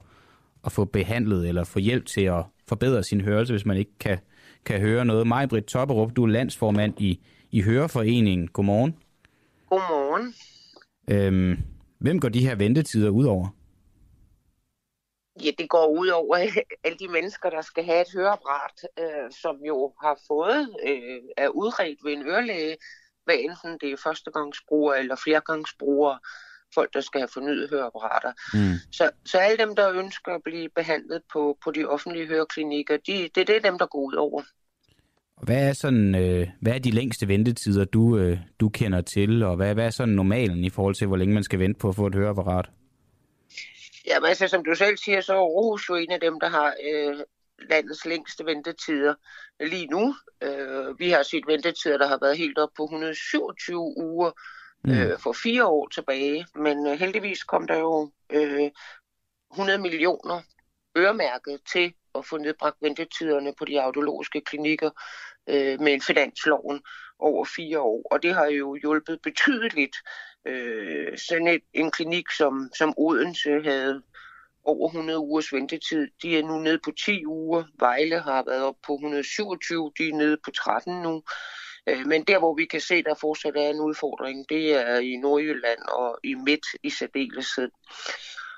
at 0.64 0.72
få 0.72 0.84
behandlet 0.84 1.48
eller 1.48 1.64
få 1.64 1.78
hjælp 1.78 2.06
til 2.06 2.24
at 2.24 2.44
forbedre 2.68 3.02
sin 3.02 3.20
hørelse, 3.20 3.52
hvis 3.52 3.66
man 3.66 3.76
ikke 3.76 3.98
kan, 4.00 4.18
kan 4.64 4.80
høre 4.80 5.04
noget. 5.04 5.26
Majbrit 5.26 5.64
Topperup, 5.64 6.16
du 6.16 6.22
er 6.22 6.28
landsformand 6.28 7.00
i, 7.00 7.20
i 7.50 7.62
Høreforeningen. 7.62 8.48
Godmorgen. 8.48 8.96
Godmorgen. 9.68 10.34
Øhm, 11.10 11.58
hvem 11.98 12.20
går 12.20 12.28
de 12.28 12.46
her 12.46 12.54
ventetider 12.54 13.10
ud 13.10 13.24
over? 13.24 13.48
Ja, 15.44 15.50
det 15.58 15.68
går 15.68 15.86
ud 15.86 16.08
over 16.08 16.36
alle 16.84 16.98
de 16.98 17.08
mennesker, 17.08 17.50
der 17.50 17.62
skal 17.62 17.84
have 17.84 18.00
et 18.00 18.12
høreapparat, 18.14 18.78
øh, 18.98 19.30
som 19.30 19.56
jo 19.66 19.92
har 20.02 20.18
fået, 20.28 20.76
øh, 20.88 21.20
er 21.36 21.48
udredt 21.48 21.98
ved 22.04 22.12
en 22.12 22.26
ørelæge, 22.26 22.76
hvad 23.24 23.34
enten 23.38 23.78
det 23.80 23.92
er 23.92 23.96
førstegangsbrugere 24.04 24.98
eller 24.98 25.16
flergangsbrugere, 25.24 26.18
folk, 26.74 26.94
der 26.94 27.00
skal 27.00 27.20
have 27.20 27.28
fornyet 27.32 27.70
høreapparater. 27.70 28.32
Mm. 28.54 28.74
Så, 28.92 29.10
så 29.24 29.38
alle 29.38 29.64
dem, 29.64 29.76
der 29.76 29.92
ønsker 29.92 30.34
at 30.34 30.40
blive 30.44 30.68
behandlet 30.76 31.22
på, 31.32 31.58
på 31.64 31.70
de 31.70 31.84
offentlige 31.84 32.26
høreklinikker, 32.26 32.96
de, 32.96 33.28
det, 33.34 33.46
det 33.46 33.56
er 33.56 33.60
dem, 33.60 33.78
der 33.78 33.86
går 33.86 33.98
ud 33.98 34.14
over. 34.14 34.42
Hvad 35.42 35.68
er, 35.68 35.72
sådan, 35.72 36.14
øh, 36.14 36.48
hvad 36.60 36.72
er 36.72 36.78
de 36.78 36.90
længste 36.90 37.28
ventetider, 37.28 37.84
du, 37.84 38.18
øh, 38.18 38.38
du 38.60 38.68
kender 38.68 39.00
til, 39.00 39.42
og 39.42 39.56
hvad, 39.56 39.74
hvad 39.74 39.86
er 39.86 39.90
sådan 39.90 40.14
normalen 40.14 40.64
i 40.64 40.70
forhold 40.70 40.94
til, 40.94 41.06
hvor 41.06 41.16
længe 41.16 41.34
man 41.34 41.42
skal 41.42 41.58
vente 41.58 41.78
på 41.78 41.88
at 41.88 41.96
få 41.96 42.06
et 42.06 42.14
høreapparat? 42.14 42.66
Jamen 44.06 44.28
altså, 44.28 44.48
som 44.48 44.64
du 44.64 44.74
selv 44.74 44.96
siger, 44.96 45.20
så 45.20 45.32
er 45.32 45.38
Aarhus 45.38 45.88
jo 45.88 45.94
en 45.94 46.12
af 46.12 46.20
dem, 46.20 46.40
der 46.40 46.48
har 46.48 46.74
øh, 46.88 47.16
landets 47.58 48.04
længste 48.04 48.46
ventetider 48.46 49.14
lige 49.60 49.86
nu. 49.86 50.14
Øh, 50.42 50.98
vi 50.98 51.10
har 51.10 51.22
set 51.22 51.46
ventetider, 51.46 51.98
der 51.98 52.06
har 52.06 52.18
været 52.22 52.38
helt 52.38 52.58
op 52.58 52.70
på 52.76 52.84
127 52.84 53.78
uger 53.96 54.30
mm. 54.84 54.92
øh, 54.92 55.18
for 55.18 55.32
fire 55.32 55.66
år 55.66 55.88
tilbage, 55.88 56.46
men 56.54 56.86
øh, 56.86 56.92
heldigvis 56.92 57.42
kom 57.44 57.66
der 57.66 57.78
jo 57.78 58.10
øh, 58.32 58.70
100 59.52 59.78
millioner 59.78 60.40
øremærket 60.98 61.60
til 61.72 61.94
at 62.14 62.26
få 62.26 62.36
nedbragt 62.38 62.76
ventetiderne 62.80 63.54
på 63.58 63.64
de 63.64 63.82
audiologiske 63.82 64.40
klinikker 64.40 64.90
øh, 65.48 65.80
med 65.80 66.00
finansloven 66.00 66.82
over 67.18 67.44
fire 67.44 67.80
år. 67.80 68.02
Og 68.10 68.22
det 68.22 68.34
har 68.34 68.46
jo 68.46 68.74
hjulpet 68.74 69.22
betydeligt. 69.22 69.96
Øh, 70.46 71.18
sådan 71.18 71.48
et, 71.48 71.62
en 71.72 71.90
klinik 71.90 72.30
som, 72.30 72.70
som 72.78 72.94
Odense 72.96 73.62
havde 73.64 74.02
over 74.64 74.88
100 74.88 75.18
ugers 75.18 75.52
ventetid. 75.52 76.08
De 76.22 76.38
er 76.38 76.42
nu 76.42 76.58
nede 76.58 76.78
på 76.84 76.90
10 77.04 77.26
uger. 77.26 77.64
Vejle 77.78 78.20
har 78.20 78.44
været 78.46 78.62
op 78.62 78.76
på 78.86 78.94
127, 78.94 79.92
de 79.98 80.08
er 80.08 80.14
nede 80.14 80.36
på 80.44 80.50
13 80.50 81.02
nu. 81.02 81.22
Øh, 81.86 82.06
men 82.06 82.24
der, 82.24 82.38
hvor 82.38 82.54
vi 82.54 82.64
kan 82.64 82.80
se, 82.80 83.02
der 83.02 83.14
fortsat 83.14 83.56
er 83.56 83.70
en 83.70 83.80
udfordring, 83.80 84.48
det 84.48 84.72
er 84.72 84.98
i 84.98 85.16
Nordjylland 85.16 85.82
og 85.88 86.18
i 86.24 86.34
Midt 86.34 86.66
i 86.82 86.90
særdeleshed. 86.90 87.70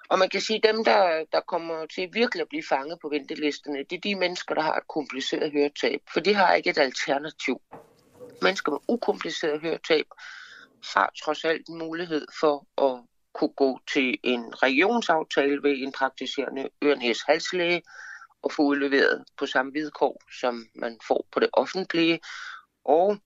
Og 0.08 0.18
man 0.18 0.28
kan 0.28 0.40
sige, 0.40 0.56
at 0.56 0.74
dem, 0.74 0.84
der, 0.84 1.24
der 1.32 1.40
kommer 1.40 1.86
til 1.86 2.08
virkelig 2.12 2.42
at 2.42 2.48
blive 2.48 2.62
fanget 2.68 2.98
på 3.02 3.08
ventelisterne, 3.08 3.78
det 3.78 3.96
er 3.96 4.00
de 4.00 4.14
mennesker, 4.14 4.54
der 4.54 4.62
har 4.62 4.76
et 4.76 4.88
kompliceret 4.88 5.52
høretab, 5.52 6.00
for 6.12 6.20
de 6.20 6.34
har 6.34 6.54
ikke 6.54 6.70
et 6.70 6.78
alternativ. 6.78 7.60
Mennesker 8.42 8.72
med 8.72 8.78
ukompliceret 8.88 9.60
høretab 9.60 10.06
har 10.94 11.12
trods 11.24 11.44
alt 11.44 11.68
en 11.68 11.78
mulighed 11.78 12.26
for 12.40 12.66
at 12.86 13.02
kunne 13.38 13.54
gå 13.56 13.78
til 13.92 14.18
en 14.22 14.62
regionsaftale 14.62 15.62
ved 15.62 15.74
en 15.76 15.92
praktiserende 15.92 16.68
ørenæs 16.84 17.18
halslæge 17.28 17.82
at 18.44 18.52
få 18.52 18.62
udleveret 18.62 19.24
på 19.38 19.46
samme 19.46 19.72
vilkår, 19.72 20.22
som 20.40 20.66
man 20.74 20.98
får 21.08 21.26
på 21.32 21.40
det 21.40 21.48
offentlige, 21.52 22.20
og 22.84 23.16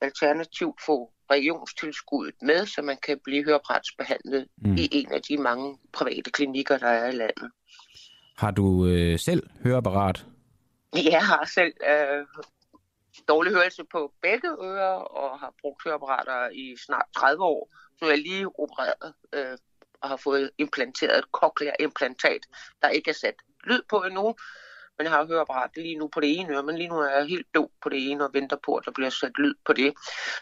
alternativt 0.00 0.80
få 0.86 1.10
regionstilskuddet 1.30 2.34
med, 2.42 2.66
så 2.66 2.82
man 2.82 2.98
kan 3.06 3.20
blive 3.24 3.44
høreapparatsbehandlet 3.44 4.48
mm. 4.58 4.74
i 4.74 4.88
en 4.92 5.12
af 5.12 5.22
de 5.22 5.38
mange 5.38 5.78
private 5.92 6.30
klinikker, 6.30 6.78
der 6.78 6.86
er 6.86 7.08
i 7.08 7.12
landet. 7.12 7.50
Har 8.36 8.50
du 8.50 8.86
øh, 8.86 9.18
selv 9.18 9.42
høreapparat? 9.64 10.26
Jeg 11.12 11.22
har 11.26 11.44
selv 11.54 11.74
øh, 11.90 12.26
dårlig 13.28 13.52
hørelse 13.52 13.82
på 13.92 14.12
begge 14.22 14.48
ører 14.62 14.94
og 14.94 15.38
har 15.38 15.52
brugt 15.60 15.84
høreapparater 15.84 16.48
i 16.48 16.76
snart 16.86 17.06
30 17.16 17.44
år. 17.44 17.68
Jeg 18.06 18.12
er 18.12 18.22
lige 18.22 18.46
opereret 18.46 19.14
øh, 19.32 19.58
og 20.02 20.08
har 20.08 20.16
fået 20.16 20.50
implanteret 20.58 21.18
et 21.18 21.24
cochlear-implantat, 21.32 22.42
der 22.82 22.88
ikke 22.88 23.10
er 23.10 23.14
sat 23.14 23.34
lyd 23.64 23.82
på 23.88 24.02
endnu. 24.02 24.34
Men 24.98 25.04
jeg 25.04 25.12
har 25.12 25.26
høreapparat 25.26 25.70
lige 25.76 25.98
nu 25.98 26.08
på 26.08 26.20
det 26.20 26.38
ene 26.38 26.54
øre, 26.54 26.62
men 26.62 26.76
lige 26.76 26.88
nu 26.88 26.98
er 26.98 27.10
jeg 27.10 27.26
helt 27.26 27.46
død 27.54 27.68
på 27.82 27.88
det 27.88 28.10
ene 28.10 28.24
og 28.24 28.30
venter 28.34 28.56
på, 28.64 28.74
at 28.76 28.84
der 28.84 28.90
bliver 28.90 29.10
sat 29.10 29.38
lyd 29.38 29.54
på 29.66 29.72
det. 29.72 29.94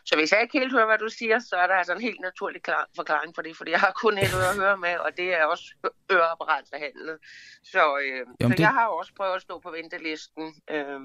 Så 0.05 0.16
hvis 0.16 0.33
jeg 0.33 0.42
ikke 0.42 0.59
helt 0.59 0.72
hører, 0.72 0.87
hvad 0.87 0.98
du 0.98 1.09
siger, 1.09 1.38
så 1.38 1.57
er 1.57 1.66
der 1.66 1.75
altså 1.75 1.92
en 1.92 2.01
helt 2.01 2.20
naturlig 2.20 2.62
klar 2.62 2.88
forklaring 2.96 3.35
for 3.35 3.42
det, 3.42 3.57
fordi 3.57 3.70
jeg 3.70 3.81
har 3.81 3.92
kun 4.03 4.18
et 4.18 4.35
øre 4.35 4.51
at 4.51 4.57
høre 4.57 4.77
med, 4.77 4.96
og 4.96 5.11
det 5.16 5.35
er 5.35 5.44
også 5.44 5.64
øreapparatbehandlet. 6.12 7.18
Så, 7.64 7.98
øh, 7.98 8.27
Jamen, 8.40 8.53
så 8.53 8.57
det... 8.57 8.61
jeg 8.61 8.72
har 8.72 8.87
også 8.87 9.12
prøvet 9.16 9.35
at 9.35 9.42
stå 9.42 9.59
på 9.59 9.70
ventelisten. 9.70 10.55
Øh, 10.70 11.01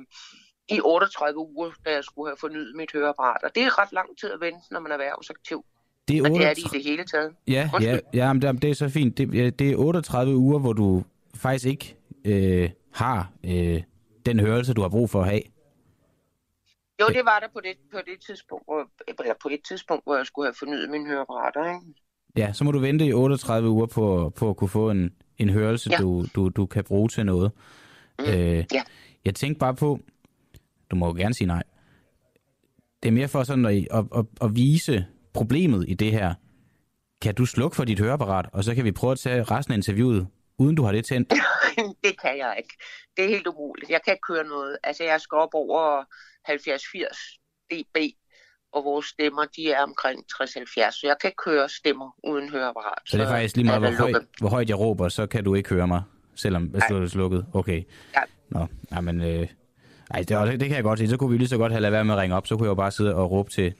i 0.69 0.81
38 0.81 1.37
uger, 1.37 1.71
da 1.85 1.91
jeg 1.91 2.03
skulle 2.03 2.29
have 2.29 2.37
fornyet 2.37 2.75
mit 2.75 2.91
høreapparat. 2.93 3.43
Og 3.43 3.55
det 3.55 3.63
er 3.63 3.79
ret 3.81 3.91
lang 3.91 4.19
tid 4.19 4.31
at 4.31 4.39
vente, 4.39 4.65
når 4.71 4.79
man 4.79 4.91
er 4.91 4.95
erhvervsaktiv. 4.95 5.65
Det 6.07 6.17
er, 6.17 6.21
38... 6.21 6.39
det 6.39 6.49
er 6.49 6.53
det 6.53 6.75
i 6.75 6.77
det 6.77 6.83
hele 6.83 7.03
taget. 7.03 7.33
Ja, 7.47 7.69
ja, 7.81 7.99
ja 8.13 8.33
men 8.33 8.41
det 8.41 8.69
er 8.69 8.73
så 8.73 8.89
fint. 8.89 9.17
Det, 9.17 9.59
det 9.59 9.71
er 9.71 9.75
38 9.75 10.35
uger, 10.35 10.59
hvor 10.59 10.73
du 10.73 11.03
faktisk 11.35 11.65
ikke 11.65 11.95
øh, 12.25 12.69
har 12.93 13.31
øh, 13.43 13.81
den 14.25 14.39
hørelse, 14.39 14.73
du 14.73 14.81
har 14.81 14.89
brug 14.89 15.09
for 15.09 15.21
at 15.21 15.27
have. 15.29 15.41
Jo, 17.01 17.07
det 17.07 17.21
var 17.25 17.39
der 17.39 17.47
på 17.53 17.59
det, 17.63 17.77
på 17.91 17.97
det 17.97 18.25
tidspunkt, 18.27 18.65
hvor, 18.65 18.89
eller 19.19 19.33
på 19.41 19.49
et 19.51 19.59
tidspunkt, 19.67 20.03
hvor 20.03 20.15
jeg 20.15 20.25
skulle 20.25 20.45
have 20.45 20.55
fornyet 20.59 20.89
min 20.89 21.07
høreapparater, 21.07 21.65
ikke? 21.65 21.85
Ja, 22.37 22.53
så 22.53 22.63
må 22.63 22.71
du 22.71 22.79
vente 22.79 23.05
i 23.05 23.13
38 23.13 23.69
uger 23.69 23.85
på, 23.85 24.29
på 24.35 24.49
at 24.49 24.57
kunne 24.57 24.69
få 24.69 24.89
en, 24.91 25.13
en 25.37 25.49
hørelse, 25.49 25.89
ja. 25.91 25.97
du, 25.97 26.25
du, 26.35 26.49
du 26.49 26.65
kan 26.65 26.83
bruge 26.83 27.09
til 27.09 27.25
noget. 27.25 27.51
Mm, 28.19 28.25
øh, 28.25 28.65
ja. 28.73 28.83
Jeg 29.25 29.35
tænkte 29.35 29.59
bare 29.59 29.75
på, 29.75 29.99
du 30.91 30.95
må 30.95 31.07
jo 31.07 31.13
gerne 31.13 31.33
sige 31.33 31.47
nej. 31.47 31.63
Det 33.03 33.09
er 33.09 33.13
mere 33.13 33.27
for 33.27 33.43
sådan 33.43 33.65
at, 33.65 33.87
at, 33.91 34.05
at, 34.15 34.25
at 34.41 34.55
vise 34.55 35.05
problemet 35.37 35.85
i 35.87 35.93
det 35.93 36.11
her. 36.11 36.33
Kan 37.21 37.35
du 37.35 37.45
slukke 37.45 37.75
for 37.75 37.83
dit 37.83 37.99
høreapparat, 37.99 38.45
og 38.53 38.63
så 38.63 38.75
kan 38.75 38.85
vi 38.85 38.91
prøve 38.91 39.11
at 39.11 39.19
tage 39.19 39.43
resten 39.43 39.71
af 39.73 39.77
interviewet, 39.77 40.27
uden 40.57 40.75
du 40.75 40.83
har 40.83 40.91
det 40.91 41.05
tændt? 41.05 41.33
det 42.05 42.21
kan 42.21 42.37
jeg 42.37 42.55
ikke. 42.57 42.73
Det 43.17 43.25
er 43.25 43.29
helt 43.29 43.47
umuligt. 43.47 43.89
Jeg 43.89 43.99
kan 44.05 44.13
ikke 44.13 44.27
køre 44.29 44.43
noget. 44.43 44.77
Altså, 44.83 45.03
jeg 45.03 45.21
skal 45.21 45.35
op 45.35 45.53
over 45.53 46.03
70-80 46.49 47.67
dB, 47.71 47.97
og 48.73 48.83
vores 48.83 49.05
stemmer, 49.05 49.45
de 49.55 49.71
er 49.71 49.83
omkring 49.83 50.19
60-70, 50.33 50.91
så 50.91 51.01
jeg 51.03 51.15
kan 51.21 51.27
ikke 51.27 51.43
køre 51.45 51.69
stemmer 51.69 52.15
uden 52.23 52.49
høreapparat. 52.49 52.99
Så, 53.05 53.11
så 53.11 53.17
det 53.17 53.23
er 53.23 53.29
faktisk 53.29 53.55
lige 53.55 53.65
meget, 53.65 53.81
hvor, 53.81 53.91
høj, 53.91 54.11
hvor 54.39 54.49
højt 54.49 54.69
jeg 54.69 54.79
råber, 54.79 55.09
så 55.09 55.27
kan 55.27 55.43
du 55.43 55.55
ikke 55.55 55.69
høre 55.69 55.87
mig, 55.87 56.01
selvom 56.35 56.69
du 56.89 57.03
er 57.03 57.07
slukket? 57.07 57.45
Okay. 57.53 57.83
Ja. 58.15 58.21
Nå, 58.49 58.67
ja, 58.91 59.01
men 59.01 59.21
øh, 59.21 59.47
ej, 60.11 60.19
det, 60.19 60.59
det 60.59 60.67
kan 60.67 60.75
jeg 60.75 60.83
godt 60.83 60.99
se. 60.99 61.07
Så 61.07 61.17
kunne 61.17 61.31
vi 61.31 61.37
lige 61.37 61.47
så 61.47 61.57
godt 61.57 61.71
have 61.71 61.81
lavet 61.81 61.93
være 61.93 62.05
med 62.05 62.13
at 62.13 62.19
ringe 62.19 62.35
op. 62.35 62.47
Så 62.47 62.55
kunne 62.55 62.65
jeg 62.65 62.69
jo 62.69 62.75
bare 62.75 62.91
sidde 62.91 63.15
og 63.15 63.31
råbe 63.31 63.49
til, 63.49 63.73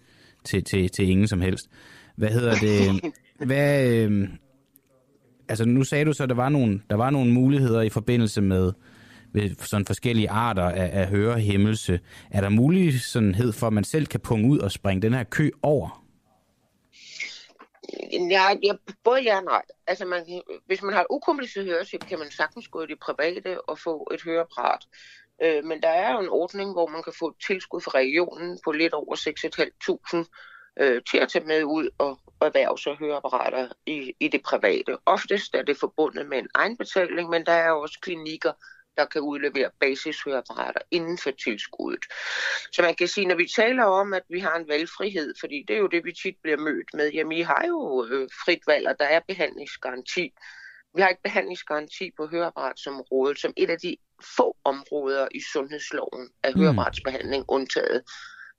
til, 0.48 0.64
til, 0.64 0.90
til 0.90 1.10
ingen 1.10 1.28
som 1.28 1.42
helst. 1.42 1.70
Hvad 2.16 2.30
hedder 2.30 2.56
det? 2.56 3.14
Hvad, 3.48 3.92
øh, 3.92 4.30
altså 5.50 5.66
nu 5.66 5.84
sagde 5.84 6.06
du 6.06 6.14
så, 6.14 6.24
at 6.24 6.30
der 6.30 6.36
var 6.36 6.50
nogle, 6.50 6.82
der 6.90 6.96
var 6.96 7.10
nogle 7.10 7.32
muligheder 7.32 7.82
i 7.82 7.90
forbindelse 7.90 8.42
med, 8.42 8.74
med 9.34 9.56
sådan 9.66 9.86
forskellige 9.86 10.30
arter 10.30 10.64
af, 10.64 11.02
af 11.02 11.08
hørehæmmelse. 11.08 12.00
Er 12.32 12.42
der 12.42 12.50
mulighed 12.50 13.52
for, 13.54 13.68
at 13.68 13.74
man 13.74 13.84
selv 13.84 14.06
kan 14.06 14.20
punge 14.20 14.50
ud 14.50 14.60
og 14.60 14.72
springe 14.72 15.02
den 15.02 15.14
her 15.14 15.24
kø 15.24 15.50
over? 15.62 16.04
Ja, 18.14 18.44
ja 18.64 18.74
både 19.04 19.22
ja 19.22 19.38
og 19.38 19.44
nej. 19.44 19.62
Altså 19.88 20.06
man, 20.06 20.42
hvis 20.66 20.82
man 20.82 20.94
har 20.94 21.06
ukompliceret 21.10 21.68
hørelse, 21.68 21.98
kan 21.98 22.20
man 22.20 22.32
sagtens 22.32 22.68
gå 22.68 22.84
i 22.84 22.88
det 22.88 23.00
private 23.00 23.62
og 23.62 23.80
få 23.80 24.12
et 24.14 24.24
høreapparat. 24.24 24.88
Øh, 25.44 25.64
men 25.66 25.82
der 25.82 25.90
er 25.90 26.14
jo 26.14 26.20
en 26.20 26.30
ordning, 26.30 26.72
hvor 26.72 26.88
man 26.88 27.04
kan 27.04 27.14
få 27.20 27.28
et 27.28 27.36
tilskud 27.48 27.82
fra 27.82 27.92
regionen 27.96 28.60
på 28.64 28.72
lidt 28.72 28.94
over 28.94 29.16
6.500 29.16 30.84
øh, 30.84 31.02
til 31.12 31.18
at 31.18 31.30
tage 31.30 31.46
med 31.46 31.64
ud 31.64 31.90
og 31.98 32.20
erhverve 32.42 32.78
sig 32.78 32.96
høreapparater 32.96 33.70
i, 33.86 34.14
i 34.20 34.28
det 34.28 34.42
private. 34.42 34.98
Oftest 35.06 35.56
er 35.56 35.62
det 35.62 35.78
forbundet 35.78 36.30
med 36.30 36.38
en 36.38 36.50
egenbetaling, 36.54 37.30
men 37.30 37.46
der 37.46 37.52
er 37.52 37.72
også 37.72 38.00
klinikker, 38.02 38.52
der 38.98 39.06
kan 39.06 39.22
udlevere 39.22 39.70
basishøreapparater 39.80 40.80
inden 40.92 41.18
for 41.18 41.32
tilskuddet. 41.32 42.06
Så 42.72 42.82
man 42.82 42.96
kan 42.96 43.08
sige, 43.08 43.28
når 43.28 43.36
vi 43.36 43.48
taler 43.56 43.84
om, 43.84 44.14
at 44.14 44.24
vi 44.30 44.40
har 44.40 44.56
en 44.56 44.68
valgfrihed, 44.68 45.34
fordi 45.40 45.66
det 45.68 45.76
er 45.76 45.80
jo 45.80 45.88
det, 45.88 46.06
vi 46.06 46.14
tit 46.14 46.36
bliver 46.44 46.58
mødt 46.58 46.94
med, 46.94 47.12
jamen 47.12 47.38
I 47.38 47.42
har 47.42 47.64
jo 47.68 48.06
øh, 48.06 48.30
frit 48.46 48.64
valg, 48.68 48.88
og 48.88 48.96
der 49.00 49.06
er 49.06 49.20
behandlingsgaranti. 49.28 50.34
Vi 50.98 51.02
har 51.02 51.10
ikke 51.10 51.24
behandlingsgaranti 51.24 52.12
på 52.18 52.28
høreapparatsområdet, 52.28 53.40
som 53.40 53.54
et 53.58 53.70
af 53.70 53.80
de 53.80 53.98
få 54.38 54.58
områder 54.64 55.28
i 55.36 55.42
sundhedsloven 55.54 56.30
af 56.44 56.52
mm. 56.56 56.62
høreapparatsbehandling 56.62 57.46
undtaget. 57.48 58.04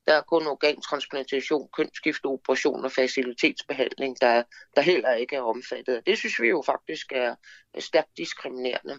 Der 0.07 0.15
er 0.15 0.23
kun 0.23 0.47
organtransplantation, 0.47 1.69
kønsskifteoperation 1.77 2.85
og 2.85 2.93
facilitetsbehandling, 2.93 4.21
der, 4.21 4.43
der 4.77 4.83
heller 4.83 5.15
ikke 5.15 5.37
er 5.37 5.41
omfattet. 5.41 6.07
Det 6.07 6.19
synes 6.19 6.41
vi 6.41 6.49
jo 6.49 6.63
faktisk 6.67 7.13
er 7.13 7.35
stærkt 7.79 8.17
diskriminerende. 8.17 8.99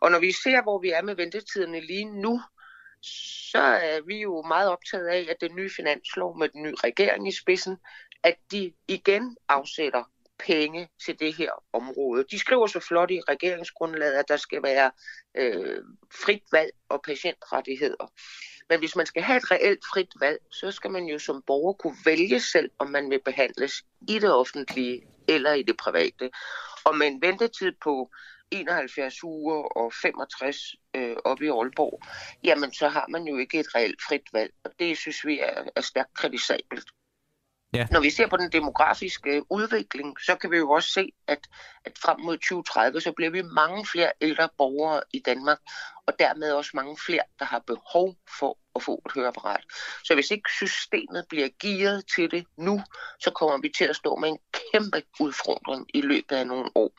Og 0.00 0.10
når 0.10 0.18
vi 0.18 0.32
ser, 0.32 0.62
hvor 0.62 0.78
vi 0.78 0.90
er 0.90 1.02
med 1.02 1.16
ventetiderne 1.16 1.80
lige 1.80 2.20
nu, 2.22 2.40
så 3.52 3.62
er 3.62 4.00
vi 4.06 4.16
jo 4.22 4.42
meget 4.42 4.70
optaget 4.70 5.06
af, 5.06 5.26
at 5.30 5.36
den 5.40 5.56
nye 5.56 5.70
finanslov 5.76 6.38
med 6.38 6.48
den 6.48 6.62
nye 6.62 6.74
regering 6.84 7.28
i 7.28 7.32
spidsen, 7.32 7.76
at 8.22 8.36
de 8.50 8.72
igen 8.88 9.36
afsætter 9.48 10.04
penge 10.38 10.88
til 11.04 11.18
det 11.18 11.34
her 11.36 11.50
område. 11.72 12.24
De 12.30 12.38
skriver 12.38 12.66
så 12.66 12.80
flot 12.80 13.10
i 13.10 13.20
regeringsgrundlaget, 13.28 14.12
at 14.12 14.28
der 14.28 14.36
skal 14.36 14.62
være 14.62 14.90
øh, 15.34 15.82
frit 16.24 16.42
valg 16.52 16.70
og 16.88 17.02
patientrettigheder. 17.02 18.12
Men 18.68 18.78
hvis 18.78 18.96
man 18.96 19.06
skal 19.06 19.22
have 19.22 19.36
et 19.36 19.50
reelt 19.50 19.84
frit 19.92 20.12
valg, 20.20 20.38
så 20.50 20.70
skal 20.70 20.90
man 20.90 21.04
jo 21.04 21.18
som 21.18 21.42
borger 21.46 21.72
kunne 21.72 21.96
vælge 22.04 22.40
selv, 22.40 22.70
om 22.78 22.90
man 22.90 23.10
vil 23.10 23.20
behandles 23.24 23.72
i 24.08 24.18
det 24.18 24.32
offentlige 24.32 25.06
eller 25.28 25.52
i 25.52 25.62
det 25.62 25.76
private. 25.76 26.30
Og 26.84 26.96
med 26.96 27.06
en 27.06 27.22
ventetid 27.22 27.72
på 27.82 28.10
71 28.50 29.24
uger 29.24 29.62
og 29.62 29.92
65 30.02 30.56
øh, 30.96 31.16
op 31.24 31.42
i 31.42 31.48
Aalborg, 31.48 32.02
jamen 32.44 32.74
så 32.74 32.88
har 32.88 33.06
man 33.08 33.24
jo 33.24 33.36
ikke 33.36 33.60
et 33.60 33.74
reelt 33.74 34.02
frit 34.08 34.32
valg. 34.32 34.52
Og 34.64 34.70
det 34.78 34.98
synes 34.98 35.26
vi 35.26 35.38
er, 35.38 35.64
er 35.76 35.80
stærkt 35.80 36.14
kritisabelt. 36.14 36.88
Ja. 37.72 37.86
Når 37.90 38.00
vi 38.00 38.10
ser 38.10 38.26
på 38.26 38.36
den 38.36 38.52
demografiske 38.52 39.36
øh, 39.36 39.42
udvikling, 39.50 40.20
så 40.20 40.36
kan 40.36 40.50
vi 40.50 40.56
jo 40.56 40.70
også 40.70 40.88
se, 40.88 41.12
at, 41.26 41.38
at 41.84 41.98
frem 41.98 42.20
mod 42.20 42.36
2030, 42.36 43.00
så 43.00 43.12
bliver 43.12 43.30
vi 43.30 43.42
mange 43.42 43.86
flere 43.86 44.12
ældre 44.20 44.48
borgere 44.58 45.02
i 45.12 45.18
Danmark, 45.18 45.58
og 46.06 46.18
dermed 46.18 46.52
også 46.52 46.70
mange 46.74 46.96
flere, 47.06 47.22
der 47.38 47.44
har 47.44 47.58
behov 47.66 48.14
for 48.38 48.58
at 48.74 48.82
få 48.82 49.02
et 49.06 49.12
høreapparat. 49.12 49.64
Så 50.04 50.14
hvis 50.14 50.30
ikke 50.30 50.50
systemet 50.52 51.24
bliver 51.28 51.48
gearet 51.60 52.04
til 52.16 52.30
det 52.30 52.46
nu, 52.56 52.82
så 53.20 53.30
kommer 53.30 53.58
vi 53.58 53.72
til 53.78 53.84
at 53.84 53.96
stå 53.96 54.16
med 54.16 54.28
en 54.28 54.38
kæmpe 54.52 55.02
udfordring 55.20 55.86
i 55.94 56.00
løbet 56.00 56.36
af 56.36 56.46
nogle 56.46 56.70
år. 56.74 56.90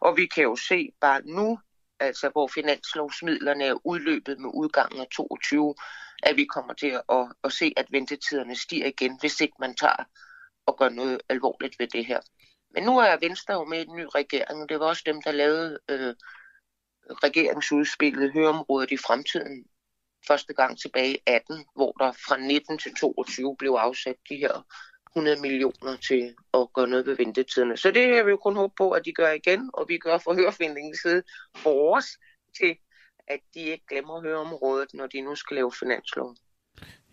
Og 0.00 0.16
vi 0.16 0.26
kan 0.26 0.42
jo 0.42 0.56
se 0.56 0.92
bare 1.00 1.20
nu, 1.24 1.58
altså 2.00 2.28
hvor 2.28 2.48
finanslovsmidlerne 2.48 3.64
er 3.64 3.86
udløbet 3.86 4.38
med 4.40 4.50
udgangen 4.54 5.00
af 5.00 5.06
22, 5.16 5.74
at 6.24 6.36
vi 6.36 6.44
kommer 6.44 6.74
til 6.74 7.00
at, 7.08 7.34
at 7.44 7.52
se, 7.52 7.72
at 7.76 7.86
ventetiderne 7.90 8.56
stiger 8.56 8.86
igen, 8.86 9.18
hvis 9.20 9.40
ikke 9.40 9.56
man 9.60 9.74
tager 9.74 10.04
og 10.66 10.78
gør 10.78 10.88
noget 10.88 11.20
alvorligt 11.28 11.78
ved 11.78 11.86
det 11.86 12.06
her. 12.06 12.20
Men 12.70 12.82
nu 12.82 12.98
er 12.98 13.16
Venstre 13.20 13.54
jo 13.54 13.64
med 13.64 13.80
i 13.80 13.84
den 13.84 13.96
nye 13.96 14.08
regering. 14.08 14.68
Det 14.68 14.80
var 14.80 14.86
også 14.86 15.02
dem, 15.06 15.22
der 15.22 15.32
lavede 15.32 15.78
øh, 15.90 16.14
regeringsudspillet 17.10 18.32
Høreområdet 18.32 18.90
i 18.90 18.96
fremtiden 18.96 19.66
første 20.28 20.54
gang 20.54 20.78
tilbage 20.78 21.14
i 21.14 21.18
18, 21.26 21.64
hvor 21.74 21.92
der 21.92 22.12
fra 22.12 22.36
19 22.36 22.78
til 22.78 22.94
22 22.94 23.56
blev 23.56 23.70
afsat 23.70 24.16
de 24.28 24.36
her 24.36 24.66
100 25.16 25.40
millioner 25.40 25.96
til 26.08 26.34
at 26.54 26.72
gøre 26.74 26.86
noget 26.86 27.06
ved 27.06 27.16
ventetiderne. 27.16 27.76
Så 27.76 27.90
det 27.90 28.04
er 28.04 28.22
vi 28.24 28.30
jeg 28.30 28.38
kun 28.38 28.56
håbe 28.56 28.74
på, 28.76 28.90
at 28.90 29.04
de 29.04 29.12
gør 29.12 29.30
igen, 29.32 29.70
og 29.74 29.88
vi 29.88 29.98
gør 29.98 30.18
for 30.18 30.34
hørefindingens 30.34 30.98
side 31.02 31.22
for 31.56 31.96
os 31.96 32.06
til 32.58 32.76
at 33.28 33.40
de 33.54 33.60
ikke 33.60 33.84
glemmer 33.90 34.14
at 34.16 34.22
høre 34.22 34.44
når 34.94 35.06
de 35.06 35.20
nu 35.20 35.34
skal 35.34 35.54
lave 35.54 35.72
finanslov. 35.80 36.34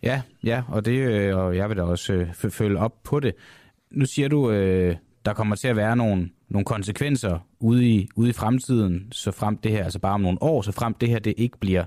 Ja, 0.02 0.22
ja, 0.44 0.62
og, 0.68 0.84
det, 0.84 0.98
øh, 0.98 1.36
og 1.36 1.56
jeg 1.56 1.68
vil 1.68 1.76
da 1.76 1.82
også 1.82 2.12
øh, 2.12 2.34
følge 2.34 2.78
op 2.78 3.02
på 3.02 3.20
det. 3.20 3.34
Nu 3.90 4.06
siger 4.06 4.28
du, 4.28 4.50
øh, 4.50 4.96
der 5.24 5.34
kommer 5.34 5.56
til 5.56 5.68
at 5.68 5.76
være 5.76 5.96
nogle, 5.96 6.30
nogle 6.48 6.64
konsekvenser 6.64 7.38
ude 7.60 7.88
i, 7.88 8.08
ude 8.16 8.30
i 8.30 8.32
fremtiden, 8.32 9.12
så 9.12 9.30
frem 9.30 9.56
det 9.56 9.72
her, 9.72 9.84
altså 9.84 9.98
bare 9.98 10.14
om 10.14 10.20
nogle 10.20 10.42
år, 10.42 10.62
så 10.62 10.72
frem 10.72 10.94
det 10.94 11.08
her 11.08 11.18
det 11.18 11.34
ikke 11.36 11.58
bliver 11.58 11.84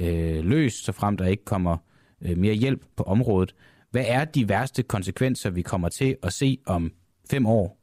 øh, 0.00 0.44
løst, 0.44 0.84
så 0.84 0.92
frem 0.92 1.16
der 1.16 1.26
ikke 1.26 1.44
kommer 1.44 1.76
øh, 2.22 2.38
mere 2.38 2.54
hjælp 2.54 2.84
på 2.96 3.02
området. 3.02 3.54
Hvad 3.90 4.04
er 4.08 4.24
de 4.24 4.48
værste 4.48 4.82
konsekvenser, 4.82 5.50
vi 5.50 5.62
kommer 5.62 5.88
til 5.88 6.16
at 6.22 6.32
se 6.32 6.58
om 6.66 6.92
fem 7.30 7.46
år 7.46 7.78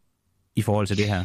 i 0.56 0.62
forhold 0.62 0.88
til 0.88 0.98
det 0.98 1.06
her? 1.06 1.24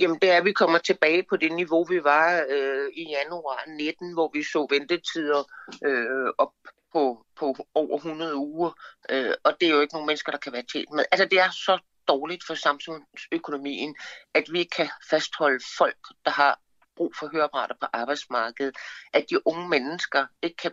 Jamen, 0.00 0.18
det 0.22 0.30
er, 0.30 0.36
at 0.36 0.44
vi 0.44 0.52
kommer 0.52 0.78
tilbage 0.78 1.22
på 1.28 1.36
det 1.36 1.52
niveau, 1.52 1.84
vi 1.84 2.04
var 2.04 2.44
øh, 2.48 2.88
i 2.94 3.08
januar 3.08 3.64
19, 3.68 4.12
hvor 4.12 4.30
vi 4.32 4.42
så 4.42 4.66
ventetider 4.70 5.42
øh, 5.84 6.32
op 6.38 6.52
på, 6.92 7.26
på 7.36 7.56
over 7.74 7.96
100 7.96 8.36
uger. 8.36 8.70
Øh, 9.10 9.34
og 9.44 9.56
det 9.60 9.68
er 9.68 9.74
jo 9.74 9.80
ikke 9.80 9.94
nogen 9.94 10.06
mennesker, 10.06 10.32
der 10.32 10.38
kan 10.38 10.52
være 10.52 10.64
tjent 10.72 10.92
med. 10.92 11.04
Altså, 11.12 11.24
det 11.24 11.38
er 11.38 11.50
så 11.50 11.78
dårligt 12.08 12.44
for 12.46 12.54
samfundsøkonomien, 12.54 13.96
at 14.34 14.44
vi 14.52 14.64
kan 14.64 14.88
fastholde 15.10 15.64
folk, 15.78 16.02
der 16.24 16.30
har 16.30 16.60
brug 16.96 17.14
for 17.18 17.28
høreapparater 17.32 17.74
på 17.80 17.86
arbejdsmarkedet. 17.92 18.76
At 19.12 19.24
de 19.30 19.46
unge 19.46 19.68
mennesker 19.68 20.26
ikke 20.42 20.56
kan 20.56 20.72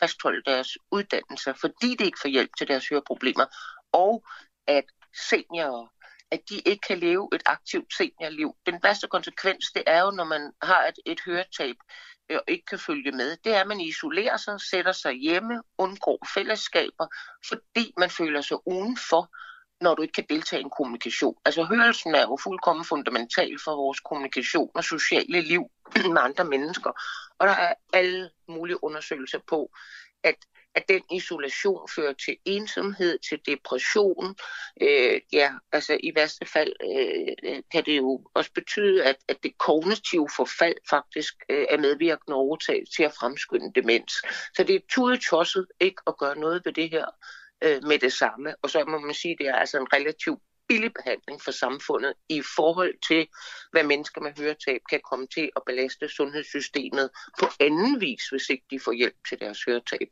fastholde 0.00 0.42
deres 0.46 0.78
uddannelser, 0.90 1.52
fordi 1.60 1.94
de 1.98 2.04
ikke 2.04 2.18
får 2.22 2.28
hjælp 2.28 2.50
til 2.58 2.68
deres 2.68 2.88
høreproblemer. 2.88 3.46
Og 3.92 4.24
at 4.66 4.84
seniorer 5.30 5.86
at 6.30 6.40
de 6.48 6.60
ikke 6.66 6.80
kan 6.88 6.98
leve 6.98 7.28
et 7.34 7.42
aktivt 7.46 7.94
seniorliv. 7.94 8.54
Den 8.66 8.78
værste 8.82 9.08
konsekvens, 9.08 9.64
det 9.74 9.82
er 9.86 10.00
jo, 10.00 10.10
når 10.10 10.24
man 10.24 10.52
har 10.62 10.86
et, 10.86 10.98
et 11.06 11.20
høretab 11.26 11.76
øh, 12.28 12.36
og 12.36 12.44
ikke 12.48 12.66
kan 12.66 12.78
følge 12.78 13.12
med, 13.12 13.36
det 13.44 13.54
er, 13.54 13.60
at 13.60 13.66
man 13.66 13.80
isolerer 13.80 14.36
sig, 14.36 14.60
sætter 14.60 14.92
sig 14.92 15.12
hjemme, 15.12 15.62
undgår 15.78 16.26
fællesskaber, 16.34 17.06
fordi 17.48 17.94
man 17.98 18.10
føler 18.10 18.40
sig 18.40 18.56
udenfor, 18.66 19.30
når 19.80 19.94
du 19.94 20.02
ikke 20.02 20.12
kan 20.12 20.26
deltage 20.30 20.60
i 20.60 20.64
en 20.64 20.70
kommunikation. 20.70 21.36
Altså 21.44 21.64
hørelsen 21.64 22.14
er 22.14 22.20
jo 22.20 22.38
fuldkommen 22.42 22.84
fundamental 22.84 23.58
for 23.64 23.76
vores 23.76 24.00
kommunikation 24.00 24.70
og 24.74 24.84
sociale 24.84 25.40
liv 25.40 25.62
med 26.14 26.20
andre 26.20 26.44
mennesker. 26.44 26.90
Og 27.38 27.46
der 27.46 27.52
er 27.52 27.74
alle 27.92 28.30
mulige 28.48 28.84
undersøgelser 28.84 29.38
på, 29.48 29.70
at 30.24 30.36
at 30.74 30.88
den 30.88 31.02
isolation 31.12 31.88
fører 31.94 32.12
til 32.12 32.36
ensomhed, 32.44 33.18
til 33.18 33.40
depression. 33.46 34.36
Øh, 34.80 35.20
ja, 35.32 35.52
altså 35.72 35.98
i 36.02 36.12
værste 36.14 36.46
fald 36.46 36.72
øh, 36.84 37.62
kan 37.72 37.84
det 37.86 37.96
jo 37.96 38.26
også 38.34 38.52
betyde, 38.52 39.04
at, 39.04 39.16
at 39.28 39.36
det 39.42 39.58
kognitive 39.58 40.28
forfald 40.36 40.76
faktisk 40.90 41.34
øh, 41.48 41.66
er 41.70 41.78
medvirkende 41.78 42.36
overtaget 42.36 42.88
til 42.96 43.02
at 43.02 43.14
fremskynde 43.20 43.72
demens. 43.74 44.12
Så 44.56 44.64
det 44.64 44.74
er 44.74 44.80
tudetosset 44.90 45.66
ikke 45.80 46.02
at 46.06 46.18
gøre 46.18 46.38
noget 46.38 46.62
ved 46.64 46.72
det 46.72 46.90
her 46.90 47.06
øh, 47.64 47.82
med 47.82 47.98
det 47.98 48.12
samme. 48.12 48.54
Og 48.62 48.70
så 48.70 48.84
må 48.84 48.98
man 48.98 49.14
sige, 49.14 49.32
at 49.32 49.38
det 49.38 49.48
er 49.48 49.54
altså 49.54 49.78
en 49.78 49.92
relativt 49.92 50.40
billig 50.70 50.92
behandling 50.98 51.38
for 51.46 51.50
samfundet 51.64 52.12
i 52.28 52.40
forhold 52.56 52.94
til, 53.08 53.22
hvad 53.72 53.84
mennesker 53.92 54.20
med 54.20 54.32
høretab 54.38 54.80
kan 54.90 55.00
komme 55.10 55.26
til 55.36 55.46
at 55.56 55.62
belaste 55.66 56.08
sundhedssystemet 56.08 57.06
på 57.40 57.46
anden 57.60 58.00
vis, 58.00 58.22
hvis 58.32 58.46
ikke 58.50 58.66
de 58.70 58.78
får 58.84 58.92
hjælp 58.92 59.18
til 59.28 59.36
deres 59.40 59.58
høretab. 59.66 60.08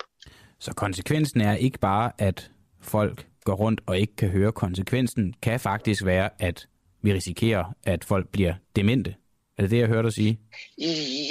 Så 0.58 0.74
konsekvensen 0.74 1.40
er 1.40 1.54
ikke 1.54 1.78
bare, 1.78 2.12
at 2.18 2.50
folk 2.80 3.26
går 3.44 3.54
rundt 3.54 3.80
og 3.86 3.98
ikke 3.98 4.16
kan 4.16 4.28
høre. 4.28 4.52
Konsekvensen 4.52 5.34
kan 5.42 5.60
faktisk 5.60 6.04
være, 6.04 6.30
at 6.38 6.68
vi 7.02 7.14
risikerer, 7.14 7.64
at 7.84 8.04
folk 8.04 8.28
bliver 8.28 8.54
demente. 8.76 9.14
Er 9.58 9.62
det 9.62 9.70
det, 9.70 9.78
jeg 9.78 9.86
hørte 9.86 10.02
dig 10.02 10.12
sige? 10.12 10.40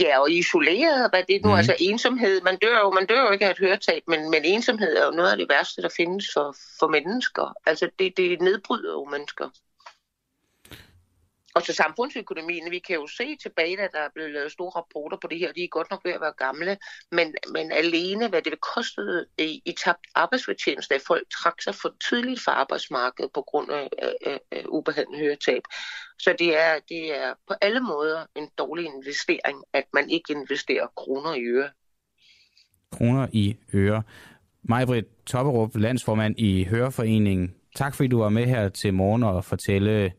Ja, 0.01 0.19
og 0.19 0.31
isoleret, 0.31 1.09
hvad 1.11 1.23
det 1.27 1.41
nu, 1.43 1.49
mm. 1.49 1.55
altså 1.55 1.75
ensomhed, 1.79 2.41
man 2.41 2.57
dør 2.57 2.79
jo, 2.79 2.91
man 2.91 3.05
dør 3.05 3.21
jo 3.21 3.31
ikke 3.31 3.45
af 3.45 3.51
et 3.51 3.59
høretab, 3.59 4.03
men, 4.07 4.31
men 4.31 4.45
ensomhed 4.45 4.97
er 4.97 5.05
jo 5.05 5.11
noget 5.11 5.31
af 5.31 5.37
det 5.37 5.49
værste, 5.49 5.81
der 5.81 5.89
findes 5.97 6.25
for, 6.33 6.55
for 6.79 6.87
mennesker. 6.87 7.53
Altså 7.65 7.89
det, 7.99 8.17
det 8.17 8.41
nedbryder 8.41 8.93
jo 8.93 9.05
mennesker. 9.11 9.49
Og 11.57 11.63
så 11.63 11.73
samfundsøkonomien, 11.73 12.71
vi 12.71 12.79
kan 12.79 12.95
jo 12.95 13.07
se 13.07 13.35
tilbage, 13.35 13.81
at 13.81 13.91
der 13.93 13.99
er 13.99 14.09
blevet 14.15 14.31
lavet 14.31 14.51
store 14.51 14.69
rapporter 14.69 15.17
på 15.21 15.27
det 15.27 15.39
her, 15.39 15.51
de 15.51 15.63
er 15.63 15.67
godt 15.67 15.91
nok 15.91 16.01
ved 16.05 16.11
at 16.11 16.21
være 16.21 16.33
gamle, 16.37 16.77
men, 17.11 17.35
men 17.53 17.71
alene 17.71 18.27
hvad 18.29 18.41
det 18.41 18.61
kostede 18.73 19.25
i, 19.37 19.61
i 19.65 19.71
tabt 19.83 20.07
arbejdsfortjeneste, 20.15 20.95
at 20.95 21.01
folk 21.07 21.23
trak 21.29 21.61
sig 21.61 21.75
for 21.75 21.93
tidligt 22.09 22.41
fra 22.41 22.51
arbejdsmarkedet 22.51 23.31
på 23.33 23.41
grund 23.41 23.71
af, 23.71 23.89
af, 24.25 24.39
af 24.51 24.63
ubehandlet 24.69 25.19
høretab. 25.19 25.61
Så 26.19 26.35
det 26.39 26.57
er, 26.65 26.79
det 26.89 27.17
er 27.17 27.33
på 27.47 27.53
alle 27.61 27.79
måder 27.79 28.25
en 28.35 28.49
dårlig 28.57 28.85
investering, 28.85 29.63
at 29.73 29.85
man 29.93 30.09
ikke 30.09 30.33
investerer 30.33 30.87
kroner 30.97 31.33
i 31.33 31.43
øre. 31.43 31.69
Kroner 32.91 33.27
i 33.33 33.55
øre. 33.73 34.03
Majbrit 34.63 35.05
Topperup, 35.25 35.75
landsformand 35.75 36.39
i 36.39 36.63
Høreforeningen. 36.63 37.55
Tak 37.75 37.95
fordi 37.95 38.07
du 38.07 38.19
var 38.19 38.29
med 38.29 38.45
her 38.45 38.69
til 38.69 38.93
morgen 38.93 39.23
og 39.23 39.45
fortælle 39.45 40.13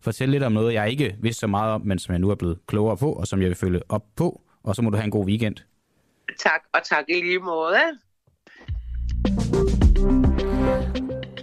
fortælle 0.00 0.32
lidt 0.32 0.42
om 0.42 0.52
noget, 0.52 0.74
jeg 0.74 0.90
ikke 0.90 1.16
vidste 1.20 1.40
så 1.40 1.46
meget 1.46 1.72
om, 1.72 1.80
men 1.80 1.98
som 1.98 2.12
jeg 2.12 2.18
nu 2.18 2.30
er 2.30 2.34
blevet 2.34 2.58
klogere 2.66 2.96
på, 2.96 3.12
og 3.12 3.26
som 3.26 3.40
jeg 3.40 3.48
vil 3.48 3.56
følge 3.56 3.80
op 3.88 4.04
på. 4.16 4.40
Og 4.62 4.76
så 4.76 4.82
må 4.82 4.90
du 4.90 4.96
have 4.96 5.04
en 5.04 5.10
god 5.10 5.26
weekend. 5.26 5.56
Tak, 6.38 6.60
og 6.74 6.80
tak 6.84 7.04
i 7.08 7.12
lige 7.12 7.38
måde. 7.38 7.78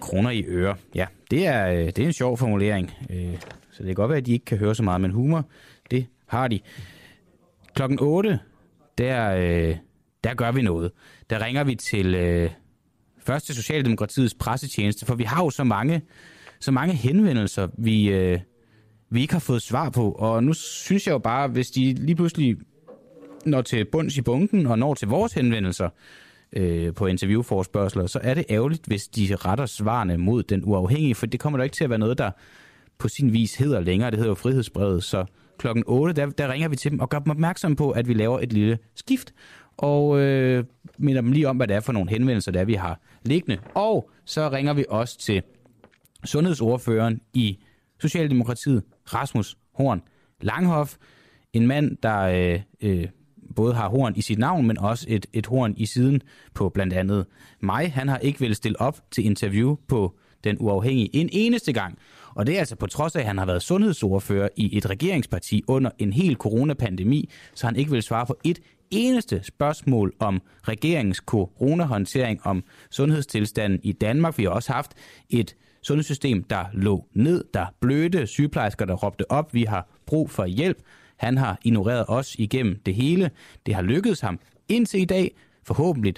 Kroner 0.02 0.30
i 0.30 0.44
øre. 0.48 0.76
Ja, 0.96 1.08
det 1.32 1.48
er, 1.48 1.72
øh, 1.72 1.86
det 1.86 2.00
er 2.00 2.06
en 2.06 2.14
sjov 2.14 2.38
formulering. 2.38 2.92
Øh, 3.10 3.38
så 3.72 3.78
det 3.78 3.86
kan 3.86 3.96
godt 3.96 4.10
være, 4.10 4.18
at 4.18 4.26
de 4.26 4.34
ikke 4.34 4.46
kan 4.46 4.58
høre 4.58 4.76
så 4.76 4.84
meget, 4.84 5.02
men 5.02 5.12
humor, 5.12 5.46
det 5.92 6.08
har 6.28 6.48
de. 6.48 6.60
Klokken 7.74 8.00
8, 8.02 8.40
der, 8.98 9.36
øh, 9.36 9.78
der 10.24 10.34
gør 10.34 10.52
vi 10.52 10.62
noget. 10.62 10.92
Der 11.30 11.46
ringer 11.46 11.64
vi 11.64 11.76
til 11.76 12.16
først 13.20 13.46
til 13.46 13.56
Socialdemokratiets 13.56 14.34
pressetjeneste, 14.34 15.06
for 15.06 15.16
vi 15.16 15.24
har 15.24 15.44
jo 15.44 15.50
så 15.50 15.64
mange 15.64 16.02
så 16.60 16.72
mange 16.72 16.94
henvendelser, 16.94 17.68
vi, 17.78 18.10
øh, 18.10 18.40
vi 19.10 19.22
ikke 19.22 19.34
har 19.34 19.40
fået 19.40 19.62
svar 19.62 19.90
på. 19.90 20.12
Og 20.12 20.44
nu 20.44 20.54
synes 20.54 21.08
jeg 21.08 21.14
jo 21.14 21.18
bare, 21.18 21.48
hvis 21.48 21.72
de 21.72 21.94
lige 21.94 22.16
pludselig 22.16 22.58
når 23.46 23.62
til 23.62 23.86
bunds 23.86 24.18
i 24.18 24.22
bunken 24.22 24.66
og 24.66 24.80
når 24.80 24.94
til 24.94 25.08
vores 25.08 25.34
henvendelser 25.34 25.90
øh, 26.54 26.94
på 26.94 27.06
interviewforspørgseler, 27.06 28.08
så 28.08 28.20
er 28.24 28.34
det 28.34 28.46
ærgerligt, 28.50 28.86
hvis 28.86 29.08
de 29.08 29.36
retter 29.36 29.66
svarene 29.66 30.18
mod 30.18 30.44
den 30.44 30.62
uafhængige, 30.66 31.16
for 31.16 31.26
det 31.26 31.40
kommer 31.40 31.58
der 31.58 31.64
ikke 31.64 31.76
til 31.76 31.84
at 31.84 31.90
være 31.90 32.00
noget, 32.00 32.18
der 32.18 32.32
på 32.98 33.08
sin 33.08 33.34
vis 33.34 33.56
hedder 33.56 33.80
længere. 33.80 34.12
Det 34.12 34.18
hedder 34.18 34.32
jo 34.32 34.36
frihedsbrevet, 34.36 35.04
så 35.04 35.26
klokken 35.58 35.84
8, 35.88 36.14
der, 36.14 36.30
der 36.30 36.52
ringer 36.52 36.70
vi 36.70 36.76
til 36.76 36.92
dem 36.92 37.00
og 37.00 37.10
gør 37.10 37.20
dem 37.20 37.32
opmærksom 37.32 37.76
på, 37.76 37.92
at 37.92 38.08
vi 38.08 38.14
laver 38.14 38.40
et 38.40 38.54
lille 38.54 38.78
skift, 38.96 39.34
og 39.78 40.20
øh, 40.20 40.64
minder 40.98 41.22
dem 41.22 41.32
lige 41.32 41.50
om, 41.50 41.58
hvad 41.58 41.68
det 41.68 41.76
er 41.76 41.80
for 41.80 41.94
nogle 41.94 42.10
henvendelser, 42.10 42.52
der 42.52 42.66
vi 42.66 42.74
har 42.74 43.00
liggende. 43.24 43.58
Og 43.74 44.10
så 44.26 44.50
ringer 44.50 44.74
vi 44.74 44.86
også 44.90 45.20
til 45.20 45.44
sundhedsordføreren 46.26 47.22
i 47.34 47.58
Socialdemokratiet, 48.02 48.84
Rasmus 49.14 49.58
Horn 49.74 50.02
Langhoff. 50.42 50.96
En 51.54 51.68
mand, 51.68 51.98
der 52.04 52.20
øh, 52.22 52.62
øh, 52.82 53.08
både 53.56 53.74
har 53.74 53.90
horn 53.90 54.14
i 54.16 54.22
sit 54.22 54.40
navn, 54.40 54.68
men 54.68 54.78
også 54.78 55.06
et, 55.10 55.26
et 55.34 55.46
horn 55.46 55.74
i 55.78 55.86
siden 55.86 56.22
på 56.54 56.70
blandt 56.70 56.94
andet 56.94 57.26
mig. 57.60 57.94
Han 57.94 58.08
har 58.08 58.18
ikke 58.18 58.40
ville 58.40 58.56
stille 58.56 58.82
op 58.82 59.00
til 59.12 59.26
interview 59.26 59.76
på 59.88 60.16
den 60.44 60.58
uafhængige 60.60 61.10
en 61.16 61.30
eneste 61.32 61.74
gang. 61.74 61.98
Og 62.36 62.48
det 62.48 62.56
er 62.56 62.60
altså 62.60 62.76
på 62.76 62.88
trods 62.88 63.16
af, 63.16 63.20
at 63.20 63.26
han 63.26 63.38
har 63.38 63.46
været 63.46 63.62
sundhedsordfører 63.62 64.50
i 64.56 64.78
et 64.78 64.90
regeringsparti 64.90 65.64
under 65.68 65.92
en 66.00 66.14
hel 66.14 66.36
coronapandemi, 66.36 67.30
så 67.56 67.68
han 67.68 67.76
ikke 67.76 67.92
vil 67.92 68.04
svare 68.04 68.26
på 68.26 68.38
et 68.44 68.60
eneste 68.92 69.44
spørgsmål 69.44 70.14
om 70.20 70.42
regeringens 70.68 71.18
coronahåndtering, 71.18 72.46
om 72.46 72.64
sundhedstilstanden 72.92 73.80
i 73.84 73.92
Danmark. 73.92 74.38
Vi 74.38 74.44
har 74.44 74.50
også 74.50 74.74
haft 74.74 74.94
et 75.30 75.56
sundhedssystem, 75.86 76.44
der 76.44 76.66
lå 76.74 77.06
ned, 77.14 77.44
der 77.54 77.66
blødte, 77.80 78.28
sygeplejersker, 78.28 78.86
der 78.86 78.94
råbte 78.94 79.32
op, 79.32 79.54
vi 79.54 79.64
har 79.64 79.88
brug 80.06 80.30
for 80.30 80.46
hjælp. 80.46 80.78
Han 81.18 81.38
har 81.38 81.60
ignoreret 81.64 82.06
os 82.08 82.36
igennem 82.36 82.80
det 82.86 82.96
hele. 82.96 83.32
Det 83.66 83.76
har 83.76 83.82
lykkedes 83.82 84.22
ham 84.22 84.40
indtil 84.70 85.02
i 85.02 85.06
dag, 85.06 85.36
forhåbentlig 85.64 86.14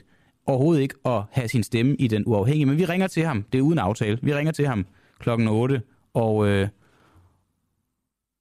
overhovedet 0.47 0.81
ikke 0.81 0.95
at 1.05 1.23
have 1.31 1.47
sin 1.47 1.63
stemme 1.63 1.95
i 1.95 2.07
den 2.07 2.23
uafhængige. 2.25 2.65
Men 2.65 2.77
vi 2.77 2.85
ringer 2.85 3.07
til 3.07 3.23
ham. 3.23 3.45
Det 3.51 3.57
er 3.57 3.61
uden 3.61 3.79
aftale. 3.79 4.19
Vi 4.21 4.35
ringer 4.35 4.51
til 4.51 4.67
ham 4.67 4.85
klokken 5.19 5.47
8, 5.47 5.81
og, 6.13 6.47
øh, 6.47 6.67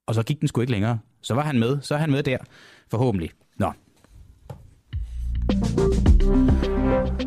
og 0.06 0.14
så 0.14 0.22
gik 0.22 0.40
den 0.40 0.48
sgu 0.48 0.60
ikke 0.60 0.72
længere. 0.72 0.98
Så 1.22 1.34
var 1.34 1.42
han 1.42 1.58
med. 1.58 1.80
Så 1.80 1.94
er 1.94 1.98
han 1.98 2.10
med 2.10 2.22
der, 2.22 2.38
forhåbentlig. 2.90 3.30
Nå. 3.58 3.72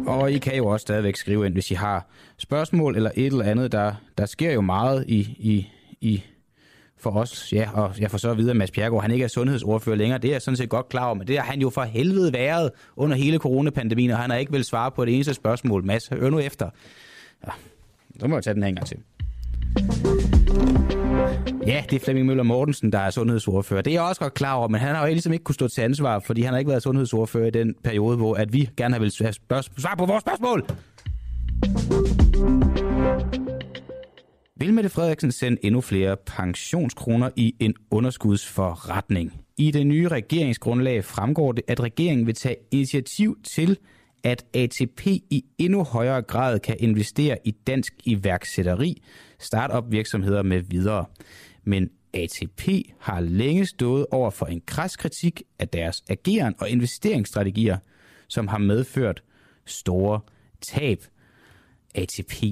Og 0.08 0.32
I 0.32 0.38
kan 0.38 0.56
jo 0.56 0.68
også 0.68 0.82
stadigvæk 0.82 1.16
skrive 1.16 1.46
ind, 1.46 1.54
hvis 1.54 1.72
I 1.72 1.74
har 1.74 2.08
spørgsmål 2.38 2.96
eller 2.96 3.12
et 3.16 3.26
eller 3.26 3.46
andet. 3.46 3.72
Der, 3.72 3.94
der 4.18 4.26
sker 4.26 4.54
jo 4.54 4.62
meget 4.62 5.06
i, 5.08 5.20
i, 5.40 5.70
i 6.02 6.24
for 6.98 7.12
os, 7.12 7.54
ja, 7.54 7.70
og 7.74 7.94
jeg 8.00 8.12
får 8.12 8.18
så 8.18 8.32
at 8.32 8.38
vide, 8.38 8.50
at 8.50 8.56
Mads 8.56 8.72
Bjergaard, 8.72 9.02
han 9.02 9.12
ikke 9.12 9.24
er 9.24 9.28
sundhedsordfører 9.28 9.96
længere. 9.96 10.20
Det 10.20 10.28
er 10.28 10.32
jeg 10.32 10.42
sådan 10.42 10.58
set 10.58 10.70
godt 10.70 10.90
klar 10.90 11.06
over, 11.06 11.14
men 11.16 11.28
det 11.28 11.38
har 11.38 11.46
han 11.46 11.62
jo 11.62 11.70
for 11.70 11.82
helvede 11.82 12.34
været 12.34 12.72
under 12.96 13.18
hele 13.18 13.38
coronapandemien, 13.38 14.12
og 14.12 14.18
han 14.18 14.30
har 14.30 14.38
ikke 14.38 14.52
vel 14.52 14.64
svare 14.64 14.92
på 14.92 15.06
det 15.06 15.14
eneste 15.14 15.34
spørgsmål. 15.34 15.84
Mads, 15.86 16.08
hør 16.08 16.30
nu 16.30 16.40
efter. 16.40 16.70
Ja, 17.48 17.52
så 18.20 18.28
må 18.28 18.36
jeg 18.36 18.44
tage 18.44 18.54
den 18.54 18.64
her 18.64 18.70
en 18.70 18.76
gang 18.76 18.88
til. 18.88 18.98
Ja, 21.68 21.84
det 21.90 21.96
er 21.96 22.00
Flemming 22.04 22.26
Møller 22.26 22.44
Mortensen, 22.44 22.92
der 22.92 23.00
er 23.00 23.10
sundhedsordfører. 23.10 23.82
Det 23.82 23.92
er 23.92 23.96
jeg 23.96 24.02
også 24.02 24.22
godt 24.22 24.34
klar 24.34 24.54
over, 24.54 24.68
men 24.68 24.82
han 24.82 24.96
har 24.96 25.08
jo 25.08 25.12
ligesom 25.12 25.34
ikke 25.34 25.44
kunne 25.44 25.56
stå 25.56 25.68
til 25.68 25.82
ansvar, 25.82 26.20
fordi 26.20 26.42
han 26.42 26.54
har 26.54 26.60
ikke 26.60 26.70
været 26.70 26.84
sundhedsordfører 26.84 27.48
i 27.48 27.50
den 27.50 27.76
periode, 27.84 28.18
hvor 28.18 28.36
at 28.36 28.54
vi 28.54 28.70
gerne 28.78 28.94
har 28.94 29.00
vil 29.00 29.12
svare 29.12 29.64
svar 29.78 29.96
på 29.98 30.06
vores 30.06 30.22
spørgsmål. 30.22 30.66
Vil 34.60 34.74
Mette 34.74 34.90
Frederiksen 34.90 35.32
sende 35.32 35.58
endnu 35.66 35.82
flere 35.82 36.18
pensionskroner 36.26 37.30
i 37.36 37.56
en 37.60 37.74
underskudsforretning? 37.92 39.34
I 39.58 39.72
det 39.72 39.88
nye 39.88 40.08
regeringsgrundlag 40.08 41.06
fremgår 41.06 41.52
det, 41.52 41.64
at 41.68 41.80
regeringen 41.80 42.28
vil 42.28 42.36
tage 42.36 42.56
initiativ 42.72 43.38
til, 43.44 43.78
at 44.24 44.46
ATP 44.54 45.08
i 45.08 45.46
endnu 45.58 45.84
højere 45.84 46.22
grad 46.22 46.60
kan 46.60 46.76
investere 46.80 47.38
i 47.44 47.52
dansk 47.52 47.94
iværksætteri, 48.06 49.02
startup 49.40 49.92
virksomheder 49.92 50.44
med 50.44 50.62
videre. 50.62 51.06
Men 51.64 51.90
ATP 52.14 52.68
har 53.00 53.20
længe 53.20 53.66
stået 53.66 54.06
over 54.12 54.30
for 54.30 54.46
en 54.46 54.62
kras 54.66 54.98
kritik 54.98 55.44
af 55.60 55.68
deres 55.68 56.04
ageren 56.10 56.56
og 56.60 56.70
investeringsstrategier, 56.70 57.78
som 58.28 58.48
har 58.48 58.58
medført 58.58 59.24
store 59.66 60.20
tab. 60.62 61.04
ATP, 61.96 62.44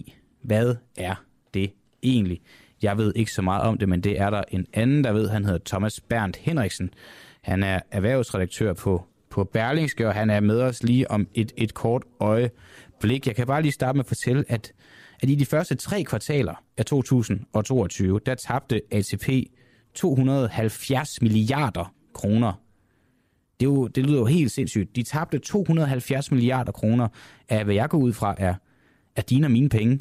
hvad 0.41 0.75
er 0.97 1.15
det 1.53 1.73
egentlig? 2.03 2.41
Jeg 2.81 2.97
ved 2.97 3.13
ikke 3.15 3.31
så 3.31 3.41
meget 3.41 3.61
om 3.63 3.77
det, 3.77 3.89
men 3.89 4.01
det 4.01 4.19
er 4.19 4.29
der 4.29 4.43
en 4.51 4.65
anden, 4.73 5.03
der 5.03 5.11
ved. 5.11 5.29
Han 5.29 5.45
hedder 5.45 5.59
Thomas 5.65 5.99
Berndt 5.99 6.37
Henriksen. 6.37 6.89
Han 7.41 7.63
er 7.63 7.79
erhvervsredaktør 7.91 8.73
på, 8.73 9.05
på 9.37 9.43
Berlingske, 9.43 10.07
og 10.07 10.13
han 10.13 10.29
er 10.29 10.39
med 10.39 10.61
os 10.61 10.83
lige 10.83 11.11
om 11.11 11.27
et, 11.33 11.51
et 11.57 11.73
kort 11.73 12.03
øjeblik. 12.19 13.27
Jeg 13.27 13.35
kan 13.35 13.47
bare 13.47 13.61
lige 13.61 13.71
starte 13.71 13.97
med 13.97 14.03
at 14.03 14.07
fortælle, 14.07 14.43
at, 14.47 14.73
at 15.21 15.29
i 15.29 15.35
de 15.35 15.45
første 15.45 15.75
tre 15.75 16.03
kvartaler 16.03 16.63
af 16.77 16.85
2022, 16.85 18.19
der 18.25 18.35
tabte 18.35 18.81
ATP 18.91 19.29
270 19.95 21.21
milliarder 21.21 21.93
kroner. 22.13 22.53
Det, 23.59 23.65
er 23.65 23.69
jo, 23.69 23.87
det 23.87 24.05
lyder 24.05 24.19
jo 24.19 24.25
helt 24.25 24.51
sindssygt. 24.51 24.95
De 24.95 25.03
tabte 25.03 25.39
270 25.39 26.31
milliarder 26.31 26.71
kroner 26.71 27.07
af, 27.49 27.63
hvad 27.63 27.75
jeg 27.75 27.89
går 27.89 27.97
ud 27.97 28.13
fra, 28.13 28.35
er, 28.37 28.55
er 29.15 29.21
dine 29.21 29.47
og 29.47 29.51
mine 29.51 29.69
penge. 29.69 29.99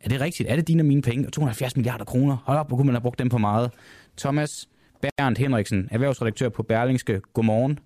Er 0.00 0.08
det 0.08 0.20
rigtigt? 0.20 0.48
Er 0.48 0.56
det 0.56 0.68
dine 0.68 0.82
og 0.82 0.86
mine 0.86 1.02
penge? 1.02 1.30
270 1.30 1.76
milliarder 1.76 2.04
kroner? 2.04 2.36
Hold 2.44 2.58
op, 2.58 2.68
hvor 2.68 2.76
kunne 2.76 2.86
man 2.86 2.94
have 2.94 3.02
brugt 3.02 3.18
dem 3.18 3.28
på 3.28 3.38
meget? 3.38 3.70
Thomas 4.16 4.68
Berndt 5.02 5.38
Henriksen, 5.38 5.88
erhvervsredaktør 5.90 6.48
på 6.48 6.62
Berlingske. 6.62 7.20
Godmorgen. 7.34 7.78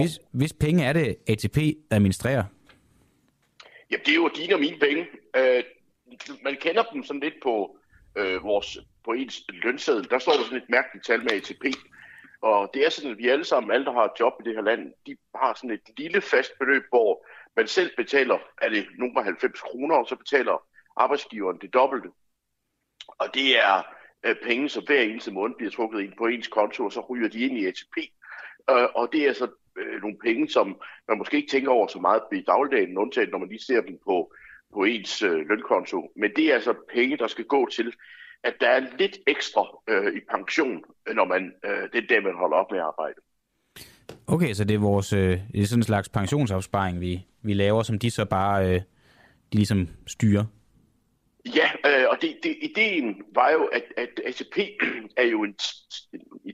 Hvis, 0.00 0.18
hvis 0.32 0.52
penge 0.52 0.84
er 0.84 0.92
det, 0.92 1.16
ATP 1.28 1.58
administrerer? 1.90 2.44
Jamen, 3.90 4.04
det 4.06 4.12
er 4.12 4.14
jo 4.14 4.30
dine 4.36 4.54
og 4.54 4.60
mine 4.60 4.78
penge. 4.78 5.06
Øh, 5.36 5.62
man 6.44 6.56
kender 6.60 6.82
dem 6.82 7.02
sådan 7.02 7.20
lidt 7.20 7.34
på 7.42 7.78
øh, 8.16 8.44
vores 8.44 8.78
på 9.04 9.12
ens 9.12 9.44
lønseddel. 9.48 10.10
Der 10.10 10.18
står 10.18 10.32
der 10.32 10.42
sådan 10.42 10.58
et 10.58 10.68
mærkeligt 10.70 11.06
tal 11.06 11.22
med 11.22 11.32
ATP. 11.32 11.64
Og 12.40 12.70
det 12.74 12.86
er 12.86 12.90
sådan, 12.90 13.10
at 13.10 13.18
vi 13.18 13.28
alle 13.28 13.44
sammen, 13.44 13.72
alle 13.72 13.86
der 13.86 13.92
har 13.92 14.04
et 14.04 14.20
job 14.20 14.32
i 14.40 14.44
det 14.48 14.54
her 14.54 14.62
land, 14.62 14.92
de 15.06 15.16
har 15.34 15.54
sådan 15.54 15.70
et 15.70 15.80
lille 15.98 16.20
fast 16.20 16.52
beløb, 16.58 16.82
hvor 16.88 17.26
man 17.56 17.68
selv 17.68 17.90
betaler, 17.96 18.38
er 18.62 18.68
det 18.68 18.86
nogle 18.98 19.24
90 19.24 19.60
kroner, 19.60 19.96
og 19.96 20.06
så 20.08 20.16
betaler 20.16 20.66
arbejdsgiveren 20.96 21.58
det 21.60 21.74
dobbelte. 21.74 22.08
Og 23.08 23.34
det 23.34 23.58
er 23.58 23.82
øh, 24.24 24.36
penge, 24.42 24.68
som 24.68 24.84
hver 24.86 25.00
eneste 25.00 25.32
måned 25.32 25.56
bliver 25.56 25.70
trukket 25.70 26.00
ind 26.00 26.12
på 26.18 26.26
ens 26.26 26.48
konto, 26.48 26.84
og 26.84 26.92
så 26.92 27.00
ryger 27.00 27.28
de 27.28 27.40
ind 27.40 27.58
i 27.58 27.66
ATP. 27.66 27.96
Øh, 28.70 28.88
og 28.94 29.08
det 29.12 29.28
er 29.28 29.32
så 29.32 29.48
øh, 29.78 30.00
nogle 30.02 30.16
penge, 30.24 30.48
som 30.48 30.80
man 31.08 31.18
måske 31.18 31.36
ikke 31.36 31.50
tænker 31.50 31.70
over 31.70 31.86
så 31.86 31.98
meget 31.98 32.22
i 32.32 32.44
dagligdagen, 32.46 32.98
undtaget 32.98 33.30
når 33.30 33.38
man 33.38 33.48
lige 33.48 33.64
ser 33.64 33.80
dem 33.80 33.98
på, 34.04 34.34
på 34.74 34.84
ens 34.84 35.22
øh, 35.22 35.48
lønkonto. 35.48 36.12
Men 36.16 36.30
det 36.36 36.44
er 36.50 36.54
altså 36.54 36.74
penge, 36.94 37.16
der 37.16 37.26
skal 37.26 37.44
gå 37.44 37.68
til, 37.72 37.92
at 38.44 38.54
der 38.60 38.68
er 38.68 38.80
lidt 38.98 39.18
ekstra 39.26 39.66
øh, 39.88 40.16
i 40.16 40.20
pension, 40.30 40.84
når 41.14 41.24
man, 41.24 41.52
øh, 41.64 41.82
det 41.92 41.98
er 42.04 42.06
det, 42.08 42.24
man 42.24 42.34
holder 42.34 42.56
op 42.56 42.70
med 42.70 42.78
at 42.78 42.84
arbejde. 42.84 43.20
Okay, 44.26 44.52
så 44.52 44.64
det 44.64 44.74
er, 44.74 44.78
vores, 44.78 45.12
øh, 45.12 45.38
det 45.52 45.62
er 45.62 45.66
sådan 45.66 45.78
en 45.78 45.82
slags 45.82 46.08
pensionsopsparing, 46.08 47.00
vi, 47.00 47.26
vi 47.42 47.54
laver, 47.54 47.82
som 47.82 47.98
de 47.98 48.10
så 48.10 48.24
bare 48.24 48.68
øh, 48.68 48.80
de 49.52 49.56
ligesom 49.56 49.88
styrer? 50.06 50.44
Ja, 51.46 51.70
øh, 51.86 52.06
og 52.10 52.16
det, 52.22 52.36
det, 52.42 52.56
ideen 52.62 53.22
var 53.34 53.50
jo, 53.50 53.64
at, 53.64 53.82
at 53.96 54.20
ATP 54.26 54.58
er 55.22 55.26
jo 55.26 55.42
en, 55.42 55.54
i 56.44 56.52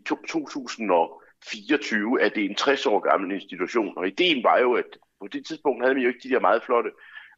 24, 1.45 2.23
at 2.23 2.35
det 2.35 2.45
er 2.45 2.49
en 2.49 2.55
60 2.55 2.87
år 2.87 3.01
gammel 3.01 3.33
institution, 3.33 3.99
og 3.99 4.07
ideen 4.07 4.45
var 4.45 4.59
jo, 4.59 4.75
at 4.75 4.99
på 5.21 5.29
det 5.29 5.47
tidspunkt 5.47 5.85
havde 5.85 5.95
vi 5.95 6.03
jo 6.03 6.09
ikke 6.09 6.29
de 6.29 6.35
der 6.35 6.41
meget 6.41 6.63
flotte 6.63 6.91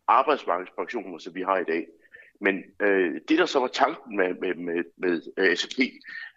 arbejdsmarkedspensioner, 0.08 1.18
som 1.18 1.34
vi 1.34 1.42
har 1.42 1.58
i 1.58 1.64
dag. 1.64 1.86
Men 2.40 2.64
øh, 2.80 3.20
det, 3.28 3.38
der 3.38 3.46
så 3.46 3.60
var 3.60 3.66
tanken 3.66 4.16
med, 4.16 4.34
med, 4.34 4.54
med, 4.54 4.84
med 4.96 5.22
øh, 5.36 5.50
ATP, 5.50 5.78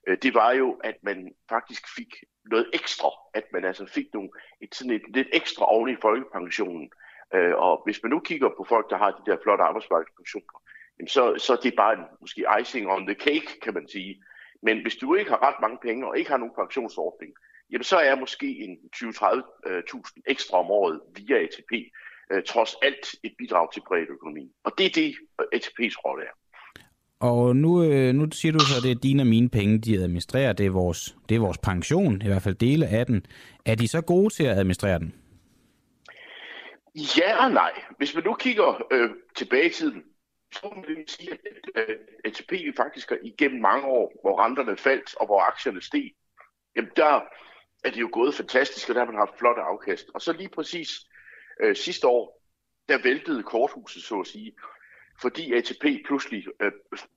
øh, 0.07 0.17
det 0.23 0.33
var 0.33 0.51
jo, 0.51 0.71
at 0.83 0.95
man 1.01 1.31
faktisk 1.49 1.95
fik 1.95 2.15
noget 2.51 2.69
ekstra, 2.73 3.09
at 3.33 3.43
man 3.53 3.65
altså 3.65 3.85
fik 3.85 4.05
nogle, 4.13 4.29
et, 4.61 4.75
sådan 4.75 4.93
et, 4.93 5.01
lidt 5.07 5.27
ekstra 5.33 5.65
oven 5.65 5.89
i 5.89 6.01
folkepensionen. 6.01 6.91
Øh, 7.33 7.55
og 7.55 7.81
hvis 7.85 8.03
man 8.03 8.09
nu 8.09 8.19
kigger 8.19 8.49
på 8.57 8.65
folk, 8.69 8.89
der 8.89 8.97
har 8.97 9.11
de 9.11 9.31
der 9.31 9.37
flotte 9.43 9.63
arbejdsmarkedspensioner, 9.63 10.61
jamen 10.99 11.07
så, 11.07 11.37
så 11.37 11.53
det 11.53 11.59
er 11.59 11.69
det 11.69 11.75
bare 11.77 11.93
en, 11.93 12.05
måske 12.21 12.45
icing 12.61 12.91
on 12.91 13.07
the 13.07 13.15
cake, 13.15 13.59
kan 13.61 13.73
man 13.73 13.87
sige. 13.87 14.23
Men 14.61 14.81
hvis 14.81 14.95
du 14.95 15.15
ikke 15.15 15.31
har 15.31 15.47
ret 15.47 15.61
mange 15.61 15.77
penge 15.81 16.07
og 16.07 16.17
ikke 16.17 16.29
har 16.29 16.37
nogen 16.37 16.55
pensionsordning, 16.55 17.33
jamen 17.71 17.83
så 17.83 17.97
er 17.97 18.15
måske 18.15 18.47
en 18.47 18.77
20-30.000 18.95 20.21
ekstra 20.27 20.57
om 20.57 20.71
året 20.71 21.01
via 21.15 21.35
ATP 21.35 21.71
øh, 22.31 22.43
trods 22.43 22.75
alt 22.81 23.15
et 23.23 23.33
bidrag 23.37 23.73
til 23.73 23.81
økonomi. 24.09 24.51
Og 24.63 24.71
det 24.77 24.85
er 24.85 24.89
det, 24.89 25.15
ATP's 25.55 25.97
rolle 26.05 26.23
er. 26.23 26.35
Og 27.19 27.55
nu, 27.55 27.83
øh, 27.83 28.13
nu 28.15 28.31
siger 28.31 28.51
du 28.51 28.59
så, 28.59 28.77
at 28.77 28.83
det 28.83 28.91
er 28.91 28.95
dine 28.95 29.23
og 29.23 29.27
mine 29.27 29.49
penge, 29.49 29.79
de 29.79 29.95
administrerer. 29.95 30.53
Det 30.53 30.65
er, 30.65 30.69
vores, 30.69 31.15
det 31.29 31.35
er 31.35 31.39
vores 31.39 31.57
pension, 31.57 32.21
i 32.21 32.27
hvert 32.27 32.41
fald 32.41 32.55
dele 32.55 32.87
af 32.87 33.05
den. 33.05 33.25
Er 33.65 33.75
de 33.75 33.87
så 33.87 34.01
gode 34.01 34.33
til 34.33 34.43
at 34.43 34.57
administrere 34.57 34.99
den? 34.99 35.15
Ja 37.17 37.45
og 37.45 37.51
nej. 37.51 37.71
Hvis 37.97 38.15
man 38.15 38.23
nu 38.23 38.33
kigger 38.33 38.87
øh, 38.91 39.09
tilbage 39.35 39.65
i 39.65 39.69
tiden, 39.69 40.03
så 40.51 40.59
må 40.63 40.75
man 40.75 41.07
sige, 41.07 41.31
at 41.31 41.39
øh, 41.89 41.95
ATP 42.25 42.77
faktisk 42.77 43.11
igennem 43.23 43.61
mange 43.61 43.85
år, 43.87 44.13
hvor 44.21 44.45
renterne 44.45 44.77
faldt 44.77 45.15
og 45.15 45.25
hvor 45.25 45.39
aktierne 45.39 45.81
steg, 45.81 46.11
jamen 46.75 46.91
der 46.95 47.21
er 47.85 47.89
det 47.91 48.01
jo 48.01 48.09
gået 48.11 48.35
fantastisk, 48.35 48.89
og 48.89 48.95
der 48.95 49.01
har 49.01 49.11
man 49.11 49.19
haft 49.19 49.37
flotte 49.37 49.61
afkast. 49.61 50.09
Og 50.13 50.21
så 50.21 50.33
lige 50.33 50.49
præcis 50.49 50.89
øh, 51.61 51.75
sidste 51.75 52.07
år, 52.07 52.41
der 52.89 53.03
væltede 53.03 53.43
korthuset, 53.43 54.03
så 54.03 54.19
at 54.19 54.27
sige, 54.27 54.55
fordi 55.21 55.53
ATP 55.53 56.05
pludselig 56.05 56.45
øh, 56.59 56.71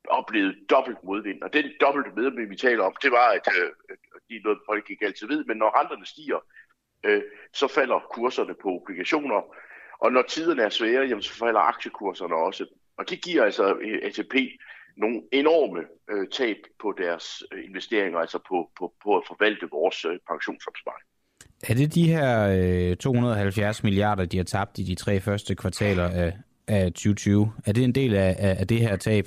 oplevede 0.09 0.57
dobbelt 0.71 1.05
modvind. 1.05 1.43
Og 1.43 1.53
den 1.53 1.65
dobbelte 1.81 2.11
medvind, 2.17 2.49
vi 2.49 2.57
taler 2.57 2.85
om, 2.85 2.97
det 3.03 3.11
var, 3.11 3.29
at 3.29 3.49
øh, 3.59 3.71
det 4.29 4.37
er 4.37 4.41
noget, 4.45 4.59
folk 4.67 4.91
ikke 4.91 5.07
altid 5.07 5.27
ved, 5.27 5.45
men 5.45 5.57
når 5.57 5.81
renterne 5.81 6.07
stiger, 6.07 6.39
øh, 7.05 7.23
så 7.53 7.69
falder 7.69 8.01
kurserne 8.15 8.55
på 8.63 8.69
obligationer, 8.69 9.55
og 10.01 10.13
når 10.13 10.23
tiderne 10.23 10.63
er 10.63 10.69
svære, 10.69 11.07
jamen, 11.07 11.23
så 11.23 11.35
falder 11.35 11.61
aktiekurserne 11.61 12.35
også. 12.35 12.67
Og 12.97 13.11
det 13.11 13.23
giver 13.23 13.45
altså 13.45 13.65
ATP 14.03 14.35
nogle 14.99 15.23
enorme 15.33 15.81
øh, 16.11 16.29
tab 16.29 16.57
på 16.83 16.95
deres 16.99 17.43
øh, 17.53 17.65
investeringer, 17.65 18.19
altså 18.19 18.39
på, 18.49 18.71
på, 18.79 18.93
på 19.03 19.17
at 19.17 19.23
forvalte 19.27 19.67
vores 19.71 20.05
øh, 20.05 20.19
pensionsopsparing. 20.31 21.07
Er 21.63 21.75
det 21.75 21.95
de 21.95 22.07
her 22.13 22.29
øh, 22.91 22.97
270 22.97 23.83
milliarder, 23.83 24.25
de 24.25 24.37
har 24.37 24.45
tabt 24.45 24.79
i 24.79 24.83
de 24.83 24.95
tre 24.95 25.21
første 25.21 25.55
kvartaler 25.55 26.09
af, 26.09 26.33
af 26.69 26.93
2020? 26.93 27.53
Er 27.67 27.73
det 27.73 27.85
en 27.85 27.95
del 27.95 28.15
af, 28.15 28.37
af, 28.39 28.57
af 28.61 28.67
det 28.67 28.81
her 28.81 28.97
tab? 28.97 29.27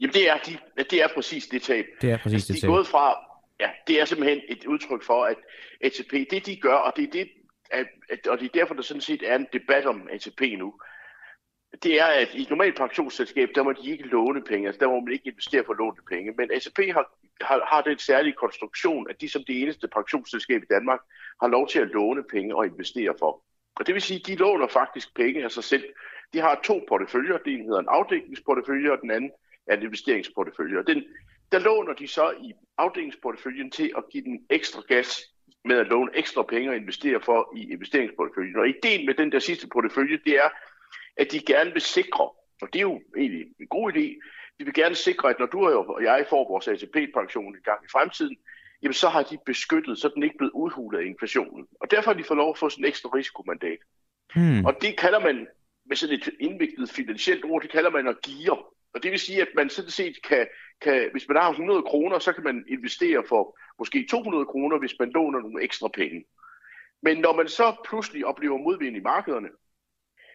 Jamen 0.00 0.14
det 0.14 0.30
er, 0.30 0.38
de, 0.46 0.58
det 0.90 1.02
er 1.02 1.08
præcis 1.14 1.46
det 1.46 1.62
tab. 1.62 1.86
Det 2.00 2.10
er 2.10 2.18
præcis 2.18 2.34
altså, 2.34 2.52
det 2.52 2.62
de 2.62 2.66
er 2.66 2.70
gået 2.70 2.86
fra, 2.86 3.14
ja, 3.60 3.70
det 3.86 4.00
er 4.00 4.04
simpelthen 4.04 4.40
et 4.48 4.64
udtryk 4.66 5.02
for, 5.02 5.24
at 5.24 5.36
ATP, 5.80 6.12
det 6.30 6.46
de 6.46 6.56
gør, 6.56 6.74
og 6.74 6.92
det 6.96 7.04
er 7.04 7.10
det, 7.12 7.28
at, 7.70 7.86
og 8.26 8.38
det 8.38 8.44
er 8.44 8.58
derfor, 8.60 8.74
der 8.74 8.82
sådan 8.82 9.00
set 9.00 9.22
er 9.26 9.36
en 9.36 9.46
debat 9.52 9.86
om 9.86 10.08
ATP 10.12 10.40
nu, 10.58 10.74
det 11.82 12.00
er, 12.00 12.06
at 12.06 12.34
i 12.34 12.42
et 12.42 12.50
normalt 12.50 12.76
pensionsselskab, 12.76 13.48
der 13.54 13.62
må 13.62 13.72
de 13.72 13.90
ikke 13.90 14.06
låne 14.06 14.42
penge, 14.42 14.66
altså 14.66 14.78
der 14.78 14.88
må 14.88 15.00
man 15.00 15.12
ikke 15.12 15.30
investere 15.30 15.64
for 15.64 15.74
lånte 15.74 16.02
penge, 16.08 16.32
men 16.36 16.50
ACP 16.50 16.78
har, 16.92 17.04
har, 17.40 17.66
har 17.70 17.82
den 17.82 17.98
særlige 17.98 18.32
konstruktion, 18.32 19.06
at 19.10 19.20
de 19.20 19.28
som 19.28 19.44
det 19.46 19.62
eneste 19.62 19.88
pensionsselskab 19.88 20.62
i 20.62 20.66
Danmark 20.70 21.00
har 21.40 21.48
lov 21.48 21.68
til 21.68 21.78
at 21.78 21.88
låne 21.88 22.22
penge 22.22 22.56
og 22.56 22.66
investere 22.66 23.14
for. 23.18 23.42
Og 23.76 23.86
det 23.86 23.94
vil 23.94 24.02
sige, 24.02 24.20
at 24.20 24.26
de 24.26 24.36
låner 24.36 24.66
faktisk 24.66 25.14
penge 25.16 25.44
af 25.44 25.50
sig 25.50 25.64
selv. 25.64 25.84
De 26.32 26.38
har 26.38 26.60
to 26.64 26.84
porteføljer, 26.88 27.38
den 27.38 27.64
hedder 27.64 27.78
en 27.78 27.88
afdækningsportefølje, 27.88 28.92
og 28.92 28.98
den 29.02 29.10
anden 29.10 29.30
er 29.66 29.76
en 29.76 29.82
investeringsportefølje. 29.82 30.78
Og 30.78 30.86
den, 30.86 31.04
der 31.52 31.58
låner 31.58 31.92
de 31.92 32.08
så 32.08 32.30
i 32.30 32.52
afdelingsporteføljen 32.78 33.70
til 33.70 33.92
at 33.96 34.04
give 34.10 34.24
den 34.24 34.46
ekstra 34.50 34.82
gas 34.88 35.20
med 35.64 35.76
at 35.78 35.86
låne 35.86 36.10
ekstra 36.14 36.42
penge 36.42 36.70
og 36.70 36.76
investere 36.76 37.20
for 37.20 37.52
i 37.56 37.72
investeringsporteføljen. 37.72 38.56
Og 38.56 38.68
ideen 38.68 39.06
med 39.06 39.14
den 39.14 39.32
der 39.32 39.38
sidste 39.38 39.68
portefølje, 39.68 40.18
det 40.24 40.34
er, 40.34 40.48
at 41.16 41.32
de 41.32 41.40
gerne 41.40 41.72
vil 41.72 41.82
sikre, 41.82 42.24
og 42.62 42.68
det 42.72 42.76
er 42.76 42.88
jo 42.92 43.00
egentlig 43.16 43.46
en 43.60 43.68
god 43.68 43.92
idé, 43.92 44.06
de 44.58 44.64
vil 44.64 44.74
gerne 44.74 44.94
sikre, 44.94 45.30
at 45.30 45.38
når 45.38 45.46
du 45.46 45.66
og 45.68 46.02
jeg 46.02 46.26
får 46.30 46.48
vores 46.48 46.68
ATP-pension 46.68 47.56
en 47.56 47.62
gang 47.64 47.84
i 47.84 47.92
fremtiden, 47.92 48.36
jamen 48.82 48.94
så 48.94 49.08
har 49.08 49.22
de 49.22 49.38
beskyttet, 49.46 49.98
så 49.98 50.10
den 50.14 50.22
ikke 50.22 50.38
blevet 50.38 50.52
udhulet 50.52 50.98
af 50.98 51.04
inflationen. 51.04 51.66
Og 51.80 51.90
derfor 51.90 52.10
har 52.10 52.18
de 52.18 52.24
fået 52.24 52.38
lov 52.38 52.50
at 52.50 52.58
få 52.58 52.68
sådan 52.68 52.84
en 52.84 52.88
ekstra 52.88 53.10
risikomandat. 53.14 53.78
Hmm. 54.34 54.64
Og 54.64 54.74
det 54.80 54.98
kalder 54.98 55.20
man, 55.20 55.46
med 55.86 55.96
sådan 55.96 56.14
et 56.14 56.28
indviklet 56.40 56.90
finansielt 56.90 57.44
ord, 57.44 57.62
det 57.62 57.70
kalder 57.70 57.90
man 57.90 58.08
at 58.08 58.16
gear. 58.22 58.58
Og 58.94 59.02
det 59.02 59.10
vil 59.10 59.18
sige, 59.18 59.42
at 59.42 59.48
man 59.56 59.70
sådan 59.70 59.90
set 59.90 60.16
kan, 60.28 60.46
kan, 60.80 61.08
hvis 61.12 61.28
man 61.28 61.36
har 61.36 61.50
100 61.50 61.82
kroner, 61.82 62.18
så 62.18 62.32
kan 62.32 62.44
man 62.44 62.64
investere 62.68 63.24
for 63.28 63.58
måske 63.78 64.06
200 64.10 64.46
kroner, 64.46 64.78
hvis 64.78 64.94
man 65.00 65.10
låner 65.10 65.40
nogle 65.40 65.62
ekstra 65.62 65.88
penge. 65.88 66.24
Men 67.02 67.16
når 67.18 67.36
man 67.36 67.48
så 67.48 67.76
pludselig 67.88 68.26
oplever 68.26 68.58
modvind 68.58 68.96
i 68.96 69.00
markederne, 69.00 69.48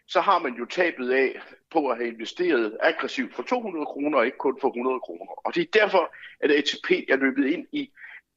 så 0.08 0.22
har 0.22 0.40
man 0.40 0.54
jo 0.54 0.66
tabet 0.66 1.12
af 1.12 1.40
på 1.72 1.88
at 1.88 1.98
have 1.98 2.10
investeret 2.14 2.78
aggressivt 2.82 3.36
for 3.36 3.44
200 3.44 3.86
kroner, 3.86 4.18
og 4.18 4.26
ikke 4.26 4.38
kun 4.38 4.58
for 4.62 4.68
100 4.68 5.00
kroner. 5.00 5.32
Og 5.46 5.56
det 5.56 5.62
er 5.62 5.80
derfor, 5.80 6.14
at 6.44 6.52
ATP 6.52 6.90
er 7.10 7.16
løbet 7.16 7.46
ind 7.46 7.66
i 7.72 7.92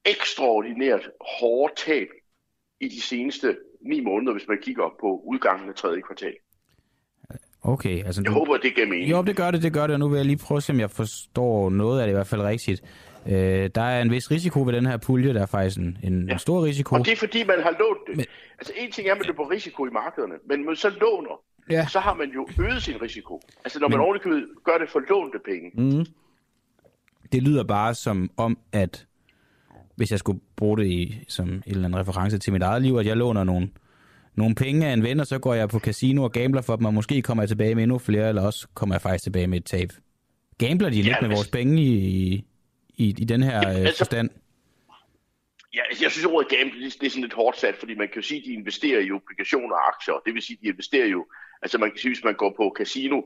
ekstraordinært 0.05 1.09
hårde 1.39 1.73
tab 1.77 2.07
i 2.79 2.87
de 2.87 3.01
seneste 3.01 3.57
ni 3.81 3.99
måneder, 3.99 4.33
hvis 4.33 4.47
man 4.47 4.57
kigger 4.61 4.95
på 4.99 5.21
udgangen 5.25 5.69
af 5.69 5.75
tredje 5.75 6.01
kvartal. 6.01 6.35
Okay, 7.63 8.05
altså 8.05 8.21
jeg 8.21 8.31
du... 8.31 8.33
håber, 8.33 8.57
det 8.57 8.75
giver 8.75 8.87
mening. 8.87 9.11
Jo, 9.11 9.23
det 9.23 9.35
gør 9.35 9.51
det, 9.51 9.63
det 9.63 9.73
gør 9.73 9.87
det, 9.87 9.93
og 9.93 9.99
nu 9.99 10.09
vil 10.09 10.17
jeg 10.17 10.25
lige 10.25 10.37
prøve 10.37 10.57
at 10.57 10.63
se, 10.63 10.73
om 10.73 10.79
jeg 10.79 10.91
forstår 10.91 11.69
noget 11.69 12.01
af 12.01 12.07
det 12.07 12.11
i 12.11 12.15
hvert 12.15 12.27
fald 12.27 12.41
rigtigt. 12.41 12.81
Øh, 13.27 13.69
der 13.75 13.81
er 13.81 14.01
en 14.01 14.11
vis 14.11 14.31
risiko 14.31 14.61
ved 14.61 14.73
den 14.73 14.85
her 14.85 14.97
pulje, 14.97 15.33
der 15.33 15.41
er 15.41 15.45
faktisk 15.45 15.77
en, 15.77 15.97
en 16.03 16.29
ja. 16.29 16.37
stor 16.37 16.65
risiko. 16.65 16.95
Og 16.95 17.05
det 17.05 17.11
er 17.11 17.15
fordi, 17.15 17.43
man 17.43 17.59
har 17.63 17.71
lånt 17.79 17.99
det. 18.07 18.17
Men-. 18.17 18.25
Altså 18.59 18.73
en 18.75 18.91
ting 18.91 19.07
er, 19.07 19.11
at 19.11 19.17
man 19.17 19.27
løber 19.27 19.51
risiko 19.51 19.85
i 19.85 19.89
markederne, 19.89 20.33
men 20.49 20.65
man 20.65 20.75
så 20.75 20.89
låner, 20.89 21.41
Ja. 21.69 21.75
ja. 21.75 21.87
så 21.87 21.99
har 21.99 22.13
man 22.13 22.29
jo 22.31 22.47
øget 22.59 22.83
sin 22.83 23.01
risiko. 23.01 23.41
Altså 23.65 23.79
når 23.79 23.87
man 23.87 23.97
Men- 23.99 24.07
ordentligt 24.07 24.45
gør 24.63 24.77
det 24.77 24.89
for 24.89 24.99
lånte 25.09 25.39
penge. 25.45 25.71
Mm. 25.97 26.05
Det 27.31 27.43
lyder 27.43 27.63
bare 27.63 27.93
som 27.93 28.31
om, 28.37 28.57
at 28.71 29.05
hvis 29.95 30.11
jeg 30.11 30.19
skulle 30.19 30.39
bruge 30.55 30.77
det 30.77 30.85
i, 30.87 31.23
som 31.27 31.49
en 31.49 31.63
eller 31.67 31.85
anden 31.85 31.99
reference 31.99 32.37
til 32.37 32.53
mit 32.53 32.61
eget 32.61 32.81
liv, 32.81 32.95
at 32.95 33.05
jeg 33.05 33.17
låner 33.17 33.43
nogle, 33.43 33.69
nogle 34.35 34.55
penge 34.55 34.87
af 34.87 34.93
en 34.93 35.03
ven, 35.03 35.19
og 35.19 35.27
så 35.27 35.39
går 35.39 35.53
jeg 35.53 35.69
på 35.69 35.79
casino 35.79 36.23
og 36.23 36.31
gambler 36.31 36.61
for 36.61 36.75
dem, 36.75 36.85
og 36.85 36.93
måske 36.93 37.21
kommer 37.21 37.43
jeg 37.43 37.49
tilbage 37.49 37.75
med 37.75 37.83
endnu 37.83 37.97
flere, 37.97 38.29
eller 38.29 38.41
også 38.41 38.67
kommer 38.73 38.95
jeg 38.95 39.01
faktisk 39.01 39.23
tilbage 39.23 39.47
med 39.47 39.57
et 39.57 39.65
tab. 39.65 39.89
Gambler 40.57 40.89
de 40.89 40.95
lidt 40.95 41.07
Ja, 41.07 41.15
med 41.21 41.29
hvis- 41.29 41.35
vores 41.37 41.47
penge 41.49 41.81
i, 41.83 42.33
i, 42.95 43.07
i 43.17 43.25
den 43.25 43.43
her 43.43 43.69
øh, 43.69 43.75
altså- 43.75 43.97
forstand? 43.97 44.29
Ja, 45.73 45.81
altså, 45.89 46.03
jeg 46.05 46.11
synes, 46.11 46.25
ordet 46.25 46.49
gamble, 46.49 46.85
det, 46.85 46.93
det 47.01 47.05
er 47.05 47.09
sådan 47.09 47.21
lidt 47.21 47.33
hårdt 47.33 47.57
sat, 47.59 47.75
fordi 47.79 47.95
man 47.95 48.07
kan 48.07 48.15
jo 48.15 48.21
sige, 48.21 48.39
at 48.39 48.45
de 48.45 48.53
investerer 48.53 48.99
i 48.99 49.11
obligationer 49.11 49.75
og 49.75 49.87
aktier. 49.87 50.13
Det 50.25 50.33
vil 50.33 50.41
sige, 50.41 50.57
at 50.57 50.61
de 50.63 50.67
investerer 50.67 51.07
jo, 51.07 51.25
altså 51.61 51.77
man 51.77 51.89
kan 51.89 51.99
sige, 51.99 52.13
hvis 52.13 52.23
man 52.23 52.35
går 52.35 52.53
på 52.57 52.75
casino, 52.77 53.21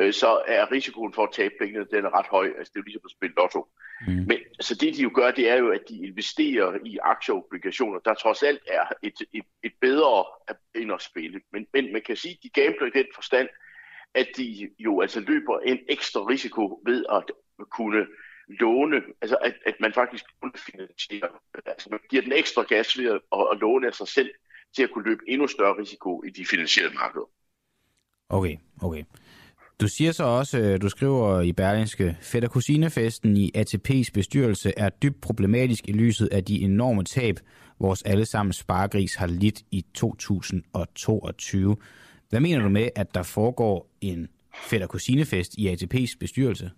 øh, 0.00 0.12
så 0.12 0.42
er 0.46 0.72
risikoen 0.72 1.12
for 1.12 1.22
at 1.22 1.32
tabe 1.32 1.54
pengene, 1.60 1.86
den 1.90 2.04
er 2.04 2.18
ret 2.18 2.26
høj. 2.26 2.46
Altså 2.58 2.70
det 2.72 2.78
er 2.78 2.82
jo 2.82 2.84
ligesom 2.84 3.02
at 3.04 3.10
spille 3.10 3.34
lotto. 3.36 3.68
Mm. 4.06 4.12
Men 4.12 4.38
altså, 4.58 4.74
det 4.74 4.96
de 4.96 5.02
jo 5.02 5.10
gør, 5.14 5.30
det 5.30 5.50
er 5.50 5.56
jo, 5.56 5.68
at 5.70 5.82
de 5.88 6.06
investerer 6.06 6.78
i 6.84 6.98
aktier 7.02 7.34
og 7.34 7.44
obligationer, 7.44 7.98
der 7.98 8.14
trods 8.14 8.42
alt 8.42 8.62
er 8.66 8.84
et, 9.02 9.14
et, 9.32 9.44
et 9.62 9.72
bedre 9.80 10.24
end 10.74 10.92
at 10.92 11.02
spille. 11.02 11.40
Men, 11.52 11.66
men 11.72 11.92
man 11.92 12.02
kan 12.02 12.16
sige, 12.16 12.32
at 12.32 12.42
de 12.42 12.48
gambler 12.48 12.86
i 12.86 12.98
den 12.98 13.06
forstand, 13.14 13.48
at 14.14 14.28
de 14.36 14.70
jo 14.78 15.00
altså 15.00 15.20
løber 15.20 15.58
en 15.58 15.78
ekstra 15.88 16.20
risiko 16.20 16.82
ved 16.86 17.04
at 17.12 17.22
kunne 17.70 18.06
låne, 18.48 19.02
altså 19.20 19.36
at, 19.36 19.54
at 19.66 19.74
man 19.80 19.92
faktisk 19.92 20.24
kunne 20.40 20.52
finansiere, 20.56 21.28
altså 21.66 21.88
man 21.90 22.00
giver 22.10 22.22
den 22.22 22.32
ekstra 22.32 22.62
gas 22.62 22.98
ved 22.98 23.06
at, 23.06 23.20
at, 23.52 23.58
låne 23.60 23.86
af 23.86 23.94
sig 23.94 24.08
selv 24.08 24.30
til 24.76 24.82
at 24.82 24.90
kunne 24.90 25.04
løbe 25.04 25.22
endnu 25.28 25.46
større 25.46 25.78
risiko 25.78 26.22
i 26.22 26.30
de 26.30 26.46
finansielle 26.46 26.94
markeder. 26.94 27.30
Okay, 28.28 28.56
okay. 28.82 29.04
Du 29.80 29.88
siger 29.88 30.12
så 30.12 30.24
også, 30.24 30.58
øh, 30.58 30.82
du 30.82 30.88
skriver 30.88 31.40
i 31.40 31.52
Berlingske, 31.52 32.16
fætter 32.20 32.48
kusinefesten 32.48 33.36
i 33.36 33.50
ATP's 33.56 34.10
bestyrelse 34.14 34.72
er 34.76 34.88
dybt 34.88 35.20
problematisk 35.20 35.88
i 35.88 35.92
lyset 35.92 36.28
af 36.32 36.44
de 36.44 36.60
enorme 36.60 37.04
tab, 37.04 37.36
vores 37.80 38.02
allesammens 38.02 38.56
sparegris 38.56 39.14
har 39.14 39.26
lidt 39.26 39.62
i 39.70 39.84
2022. 39.94 41.76
Hvad 42.30 42.40
mener 42.40 42.62
du 42.62 42.68
med, 42.68 42.88
at 42.96 43.14
der 43.14 43.22
foregår 43.22 43.90
en 44.00 44.28
fætter 44.54 44.86
kusinefest 44.86 45.54
i 45.54 45.68
ATP's 45.68 46.16
bestyrelse? 46.20 46.70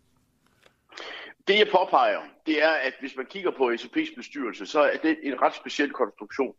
Det 1.49 1.59
jeg 1.59 1.69
påpeger, 1.73 2.21
det 2.47 2.65
er, 2.65 2.71
at 2.71 2.93
hvis 3.01 3.17
man 3.17 3.27
kigger 3.31 3.51
på 3.51 3.71
ATP's 3.71 4.15
bestyrelse, 4.17 4.67
så 4.67 4.81
er 4.81 4.97
det 5.03 5.17
en 5.23 5.43
ret 5.43 5.55
speciel 5.55 5.91
konstruktion. 5.91 6.55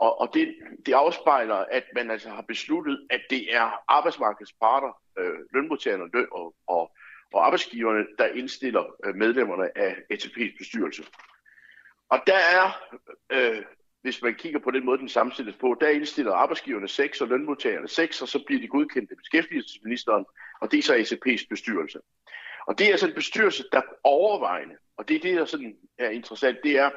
Og, 0.00 0.20
og 0.20 0.34
det, 0.34 0.54
det 0.86 0.92
afspejler, 0.92 1.54
at 1.54 1.84
man 1.94 2.10
altså 2.10 2.28
har 2.28 2.42
besluttet, 2.42 3.06
at 3.10 3.20
det 3.30 3.54
er 3.54 3.82
arbejdsmarkedets 3.88 4.52
parter, 4.52 5.02
øh, 5.18 5.38
lønmodtagerne 5.54 6.10
løn 6.12 6.26
og, 6.32 6.54
og, 6.66 6.92
og 7.32 7.46
arbejdsgiverne, 7.46 8.06
der 8.18 8.26
indstiller 8.26 8.84
øh, 9.04 9.14
medlemmerne 9.14 9.78
af 9.78 9.96
ATP's 10.12 10.58
bestyrelse. 10.58 11.04
Og 12.08 12.18
der 12.26 12.38
er, 12.56 12.82
øh, 13.32 13.62
hvis 14.02 14.22
man 14.22 14.34
kigger 14.34 14.58
på 14.58 14.70
den 14.70 14.84
måde, 14.84 14.98
den 14.98 15.08
sammensættes 15.08 15.56
på, 15.56 15.76
der 15.80 15.88
indstiller 15.88 16.32
arbejdsgiverne 16.32 16.88
6 16.88 17.20
og 17.20 17.28
lønmodtagerne 17.28 17.88
6, 17.88 18.22
og 18.22 18.28
så 18.28 18.44
bliver 18.46 18.60
de 18.60 18.68
godkendt 18.68 19.10
af 19.10 19.16
beskæftigelsesministeren, 19.16 20.24
og 20.60 20.70
det 20.70 20.78
er 20.78 20.82
så 20.82 20.94
ATP's 20.94 21.46
bestyrelse. 21.48 21.98
Og 22.66 22.78
det 22.78 22.86
er 22.86 22.90
altså 22.90 23.06
en 23.06 23.14
bestyrelse, 23.14 23.64
der 23.72 23.82
overvejende, 24.04 24.74
og 24.96 25.08
det 25.08 25.16
er 25.16 25.20
det, 25.20 25.36
der 25.36 25.44
sådan 25.44 25.76
er 25.98 26.10
interessant, 26.10 26.58
det 26.64 26.78
er, 26.78 26.90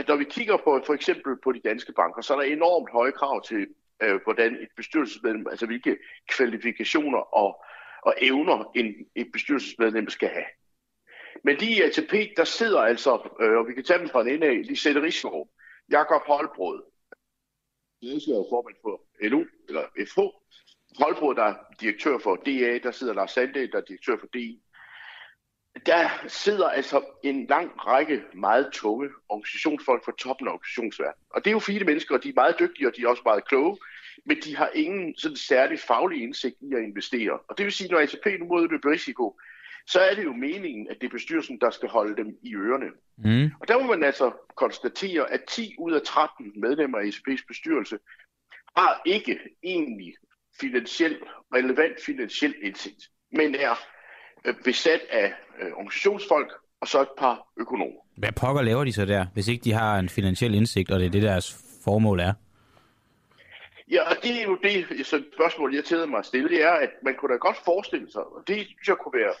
at 0.00 0.08
når 0.08 0.16
vi 0.16 0.24
kigger 0.24 0.56
på 0.56 0.82
for 0.86 0.94
eksempel 0.94 1.36
på 1.44 1.52
de 1.52 1.60
danske 1.60 1.92
banker, 1.92 2.22
så 2.22 2.34
er 2.34 2.38
der 2.40 2.52
enormt 2.56 2.90
høje 2.90 3.12
krav 3.12 3.42
til, 3.42 3.66
øh, 4.02 4.20
hvordan 4.24 4.54
et 4.54 4.68
bestyrelsesmedlem, 4.76 5.46
altså 5.50 5.66
hvilke 5.66 5.96
kvalifikationer 6.28 7.18
og, 7.18 7.64
og 8.02 8.14
evner 8.20 8.70
en, 8.74 8.86
et 9.14 9.32
bestyrelsesmedlem 9.32 10.08
skal 10.08 10.28
have. 10.28 10.44
Men 11.44 11.56
lige 11.56 11.76
i 11.76 11.82
ATP, 11.82 12.36
der 12.36 12.44
sidder 12.44 12.80
altså, 12.80 13.28
øh, 13.40 13.58
og 13.58 13.68
vi 13.68 13.74
kan 13.74 13.84
tage 13.84 13.98
dem 13.98 14.08
fra 14.08 14.22
den 14.22 14.34
ende 14.34 14.46
af, 14.46 14.62
Lisette 14.64 15.02
Rigsgaard, 15.02 15.48
Jakob 15.90 16.22
Holbrød, 16.26 16.82
ledelseslærer 18.02 18.44
formand 18.50 18.76
for 18.82 19.02
LU, 19.22 19.44
eller 19.68 19.84
FH, 20.08 20.18
Holbrød, 21.02 21.34
der 21.36 21.42
er 21.42 21.54
direktør 21.80 22.18
for 22.18 22.36
DA, 22.36 22.78
der 22.78 22.90
sidder 22.90 23.14
Lars 23.14 23.30
Sande, 23.30 23.66
der 23.72 23.78
er 23.78 23.88
direktør 23.90 24.16
for 24.20 24.26
DI, 24.26 24.62
der 25.86 26.08
sidder 26.28 26.68
altså 26.68 27.04
en 27.22 27.46
lang 27.46 27.86
række 27.86 28.22
meget 28.34 28.68
tunge 28.72 29.08
organisationsfolk 29.28 30.04
fra 30.04 30.12
toppen 30.18 30.48
af 30.48 30.52
organisationsverdenen. 30.52 31.24
Og 31.30 31.44
det 31.44 31.50
er 31.50 31.52
jo 31.52 31.58
fine 31.58 31.84
mennesker, 31.84 32.14
og 32.14 32.22
de 32.22 32.28
er 32.28 32.34
meget 32.34 32.58
dygtige, 32.58 32.88
og 32.88 32.96
de 32.96 33.02
er 33.02 33.08
også 33.08 33.22
meget 33.24 33.48
kloge, 33.48 33.78
men 34.24 34.36
de 34.44 34.56
har 34.56 34.70
ingen 34.74 35.16
sådan 35.16 35.36
særlig 35.36 35.80
faglig 35.80 36.22
indsigt 36.22 36.56
i 36.60 36.74
at 36.74 36.82
investere. 36.82 37.38
Og 37.48 37.58
det 37.58 37.64
vil 37.64 37.72
sige, 37.72 37.90
når 37.90 37.98
ATP 37.98 38.26
nu 38.40 38.46
modløber 38.46 38.90
risiko, 38.90 39.40
så 39.86 40.00
er 40.00 40.14
det 40.14 40.24
jo 40.24 40.32
meningen, 40.32 40.88
at 40.90 40.96
det 41.00 41.06
er 41.06 41.10
bestyrelsen, 41.10 41.60
der 41.60 41.70
skal 41.70 41.88
holde 41.88 42.16
dem 42.16 42.38
i 42.42 42.54
ørerne. 42.54 42.90
Mm. 43.18 43.50
Og 43.60 43.68
der 43.68 43.78
må 43.78 43.86
man 43.86 44.04
altså 44.04 44.32
konstatere, 44.56 45.30
at 45.30 45.44
10 45.48 45.74
ud 45.78 45.92
af 45.92 46.02
13 46.02 46.52
medlemmer 46.56 46.98
af 46.98 47.04
ATP's 47.04 47.44
bestyrelse 47.48 47.98
har 48.76 49.02
ikke 49.06 49.38
egentlig 49.62 50.14
finansiel, 50.60 51.18
relevant 51.54 52.04
finansiel 52.04 52.54
indsigt, 52.62 53.10
men 53.32 53.54
er 53.54 53.74
besat 54.64 55.00
af 55.10 55.32
øh, 55.60 55.72
organisationsfolk 55.72 56.52
og 56.80 56.88
så 56.88 57.00
et 57.02 57.08
par 57.18 57.46
økonomer. 57.56 58.00
Hvad 58.16 58.32
pokker 58.32 58.62
laver 58.62 58.84
de 58.84 58.92
så 58.92 59.04
der, 59.04 59.26
hvis 59.34 59.48
ikke 59.48 59.64
de 59.64 59.72
har 59.72 59.98
en 59.98 60.08
finansiel 60.08 60.54
indsigt, 60.54 60.90
og 60.90 61.00
det 61.00 61.06
er 61.06 61.10
det, 61.10 61.22
deres 61.22 61.56
formål 61.84 62.20
er? 62.20 62.32
Ja, 63.90 64.02
og 64.10 64.16
det 64.22 64.40
er 64.40 64.44
jo 64.44 64.58
det 64.62 65.06
så 65.06 65.22
spørgsmål, 65.34 65.74
jeg 65.74 65.84
tæder 65.84 66.06
mig 66.06 66.18
at 66.18 66.26
stille, 66.26 66.48
det 66.48 66.62
er, 66.62 66.70
at 66.72 66.90
man 67.04 67.14
kunne 67.18 67.32
da 67.32 67.38
godt 67.38 67.56
forestille 67.64 68.12
sig, 68.12 68.22
og 68.24 68.42
det 68.46 68.56
synes 68.66 68.88
jeg 68.88 68.96
kunne 68.96 69.20
være 69.20 69.34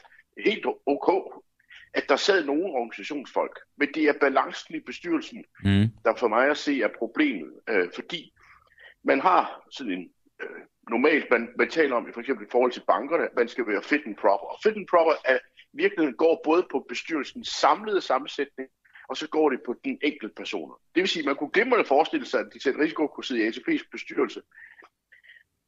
helt 0.44 0.66
ok, 0.86 1.08
at 1.94 2.04
der 2.08 2.16
sad 2.16 2.44
nogle 2.44 2.64
organisationsfolk, 2.64 3.58
men 3.76 3.88
det 3.94 4.02
er 4.04 4.12
balancen 4.20 4.74
i 4.74 4.80
bestyrelsen, 4.80 5.44
Mm. 5.64 5.86
der 6.04 6.14
for 6.16 6.28
mig 6.28 6.50
at 6.50 6.56
se 6.56 6.82
er 6.82 6.88
problemet, 6.98 7.52
øh, 7.68 7.88
fordi 7.94 8.32
man 9.04 9.20
har 9.20 9.62
sådan 9.70 9.92
en 9.92 10.08
øh, 10.42 10.48
normalt, 10.88 11.30
man, 11.30 11.48
man 11.56 11.70
taler 11.70 11.96
om 11.96 12.12
for 12.12 12.20
eksempel 12.20 12.46
i 12.46 12.50
forhold 12.50 12.72
til 12.72 12.82
bankerne, 12.86 13.28
man 13.36 13.48
skal 13.48 13.66
være 13.66 13.82
fit 13.82 14.02
and 14.06 14.16
proper. 14.16 14.46
Og 14.46 14.58
fit 14.62 14.76
and 14.76 14.86
proper 14.86 15.12
er 15.24 15.38
virkeligheden 15.72 16.16
går 16.16 16.40
både 16.44 16.66
på 16.70 16.86
bestyrelsens 16.88 17.48
samlede 17.48 18.00
sammensætning, 18.00 18.68
og 19.08 19.16
så 19.16 19.28
går 19.28 19.50
det 19.50 19.60
på 19.66 19.74
den 19.84 19.98
enkelte 20.02 20.34
personer. 20.34 20.74
Det 20.94 21.00
vil 21.00 21.08
sige, 21.08 21.20
at 21.20 21.26
man 21.26 21.36
kunne 21.36 21.50
glimrende 21.50 21.84
forestille 21.84 22.26
sig, 22.26 22.40
at 22.40 22.46
de 22.54 22.62
selv 22.62 22.76
risiko 22.76 23.06
kunne 23.06 23.24
sidde 23.24 23.44
i 23.44 23.48
ATP's 23.48 23.88
bestyrelse, 23.92 24.42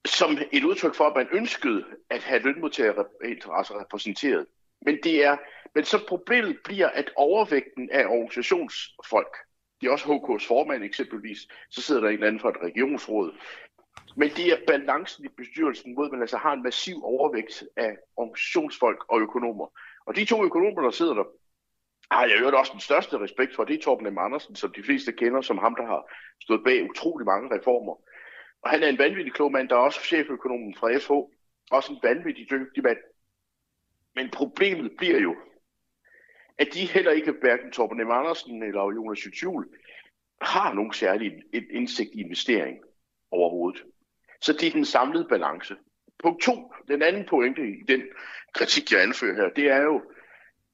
som 0.07 0.39
et 0.53 0.65
udtryk 0.65 0.95
for, 0.95 1.05
at 1.05 1.17
man 1.17 1.29
ønskede 1.33 1.85
at 2.11 2.23
have 2.23 2.43
lønmodtagerinteresser 2.43 3.81
repræsenteret. 3.81 4.47
Men 4.87 4.99
det 5.05 5.25
er, 5.25 5.37
men 5.75 5.85
så 5.85 6.07
problemet 6.09 6.59
bliver, 6.65 6.89
at 6.89 7.11
overvægten 7.17 7.91
af 7.91 8.07
organisationsfolk, 8.07 9.37
det 9.81 9.87
er 9.87 9.93
også 9.93 10.05
HK's 10.05 10.49
formand 10.49 10.85
eksempelvis, 10.85 11.49
så 11.71 11.83
sidder 11.83 12.01
der 12.01 12.09
en 12.09 12.15
eller 12.15 12.27
anden 12.27 12.41
fra 12.41 12.51
et 12.51 12.63
regionsråd, 12.63 13.33
men 14.17 14.29
det 14.29 14.47
er 14.53 14.57
balancen 14.67 15.25
i 15.25 15.29
bestyrelsen, 15.29 15.95
hvor 15.95 16.09
man 16.11 16.21
altså 16.21 16.37
har 16.37 16.53
en 16.53 16.63
massiv 16.63 17.05
overvægt 17.05 17.65
af 17.77 17.97
organisationsfolk 18.17 19.05
og 19.09 19.21
økonomer. 19.21 19.67
Og 20.07 20.17
de 20.17 20.25
to 20.25 20.45
økonomer, 20.45 20.83
der 20.83 20.91
sidder 20.91 21.15
der, 21.15 21.25
har 22.11 22.27
jeg 22.27 22.41
jo 22.41 22.59
også 22.59 22.73
den 22.73 22.81
største 22.81 23.19
respekt 23.19 23.55
for, 23.55 23.65
det 23.65 23.79
er 23.79 23.83
Torben 23.83 24.15
M. 24.15 24.19
Andersen, 24.19 24.57
som 24.57 24.73
de 24.73 24.83
fleste 24.83 25.13
kender 25.13 25.41
som 25.41 25.59
ham, 25.59 25.75
der 25.75 25.87
har 25.87 26.11
stået 26.41 26.65
bag 26.65 26.91
utrolig 26.91 27.27
mange 27.27 27.57
reformer. 27.57 27.95
Og 28.63 28.71
han 28.71 28.83
er 28.83 28.89
en 28.89 28.99
vanvittig 28.99 29.33
klog 29.33 29.53
mand, 29.53 29.69
der 29.69 29.75
er 29.75 29.81
også 29.81 30.01
cheføkonomen 30.01 30.75
fra 30.75 30.99
FH, 30.99 31.13
også 31.71 31.93
en 31.93 31.99
vanvittig 32.03 32.51
dygtig 32.51 32.83
mand. 32.83 32.99
Men 34.15 34.31
problemet 34.31 34.93
bliver 34.99 35.19
jo, 35.19 35.37
at 36.59 36.69
de 36.75 36.87
heller 36.87 37.11
ikke, 37.11 37.35
hverken 37.41 37.73
Torben 37.73 38.07
M. 38.07 38.11
Andersen 38.11 38.63
eller 38.63 38.93
Jonas 38.93 39.27
Jutjul, 39.27 39.69
har 40.41 40.75
nogen 40.75 40.93
særlig 40.93 41.33
indsigt 41.71 42.11
i 42.15 42.21
investering 42.21 42.79
overhovedet. 43.31 43.85
Så 44.43 44.53
det 44.53 44.67
er 44.67 44.73
den 44.73 44.85
samlede 44.85 45.27
balance. 45.29 45.77
Punkt 46.23 46.43
to, 46.43 46.75
den 46.89 47.03
anden 47.03 47.27
pointe 47.27 47.63
i 47.69 47.83
den 47.89 48.03
kritik, 48.55 48.93
jeg 48.93 49.03
anfører 49.03 49.35
her, 49.35 49.49
det 49.49 49.69
er 49.71 49.83
jo, 49.83 50.03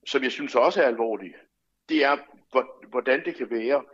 som 0.07 0.23
jeg 0.23 0.33
synes 0.33 0.55
også 0.55 0.83
er 0.83 0.87
alvorligt, 0.87 1.35
det 1.89 2.05
er, 2.05 2.17
hvordan 2.89 3.25
det 3.25 3.37
kan 3.37 3.51
være, 3.51 3.85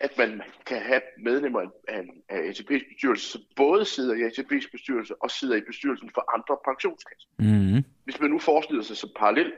at 0.00 0.18
man 0.18 0.42
kan 0.66 0.82
have 0.82 1.00
medlemmer 1.18 1.60
af, 1.88 2.04
af 2.28 2.50
ATP's 2.50 2.94
bestyrelse, 2.94 3.30
som 3.30 3.40
både 3.56 3.84
sidder 3.84 4.14
i 4.14 4.28
ATP's 4.28 4.70
bestyrelse 4.70 5.22
og 5.22 5.30
sidder 5.30 5.56
i 5.56 5.60
bestyrelsen 5.60 6.10
for 6.14 6.34
andre 6.34 6.56
pensionskasser. 6.64 7.28
Mm. 7.38 7.84
Hvis 8.04 8.20
man 8.20 8.30
nu 8.30 8.38
forestiller 8.38 8.82
sig 8.82 8.96
som 8.96 9.10
parallel, 9.16 9.52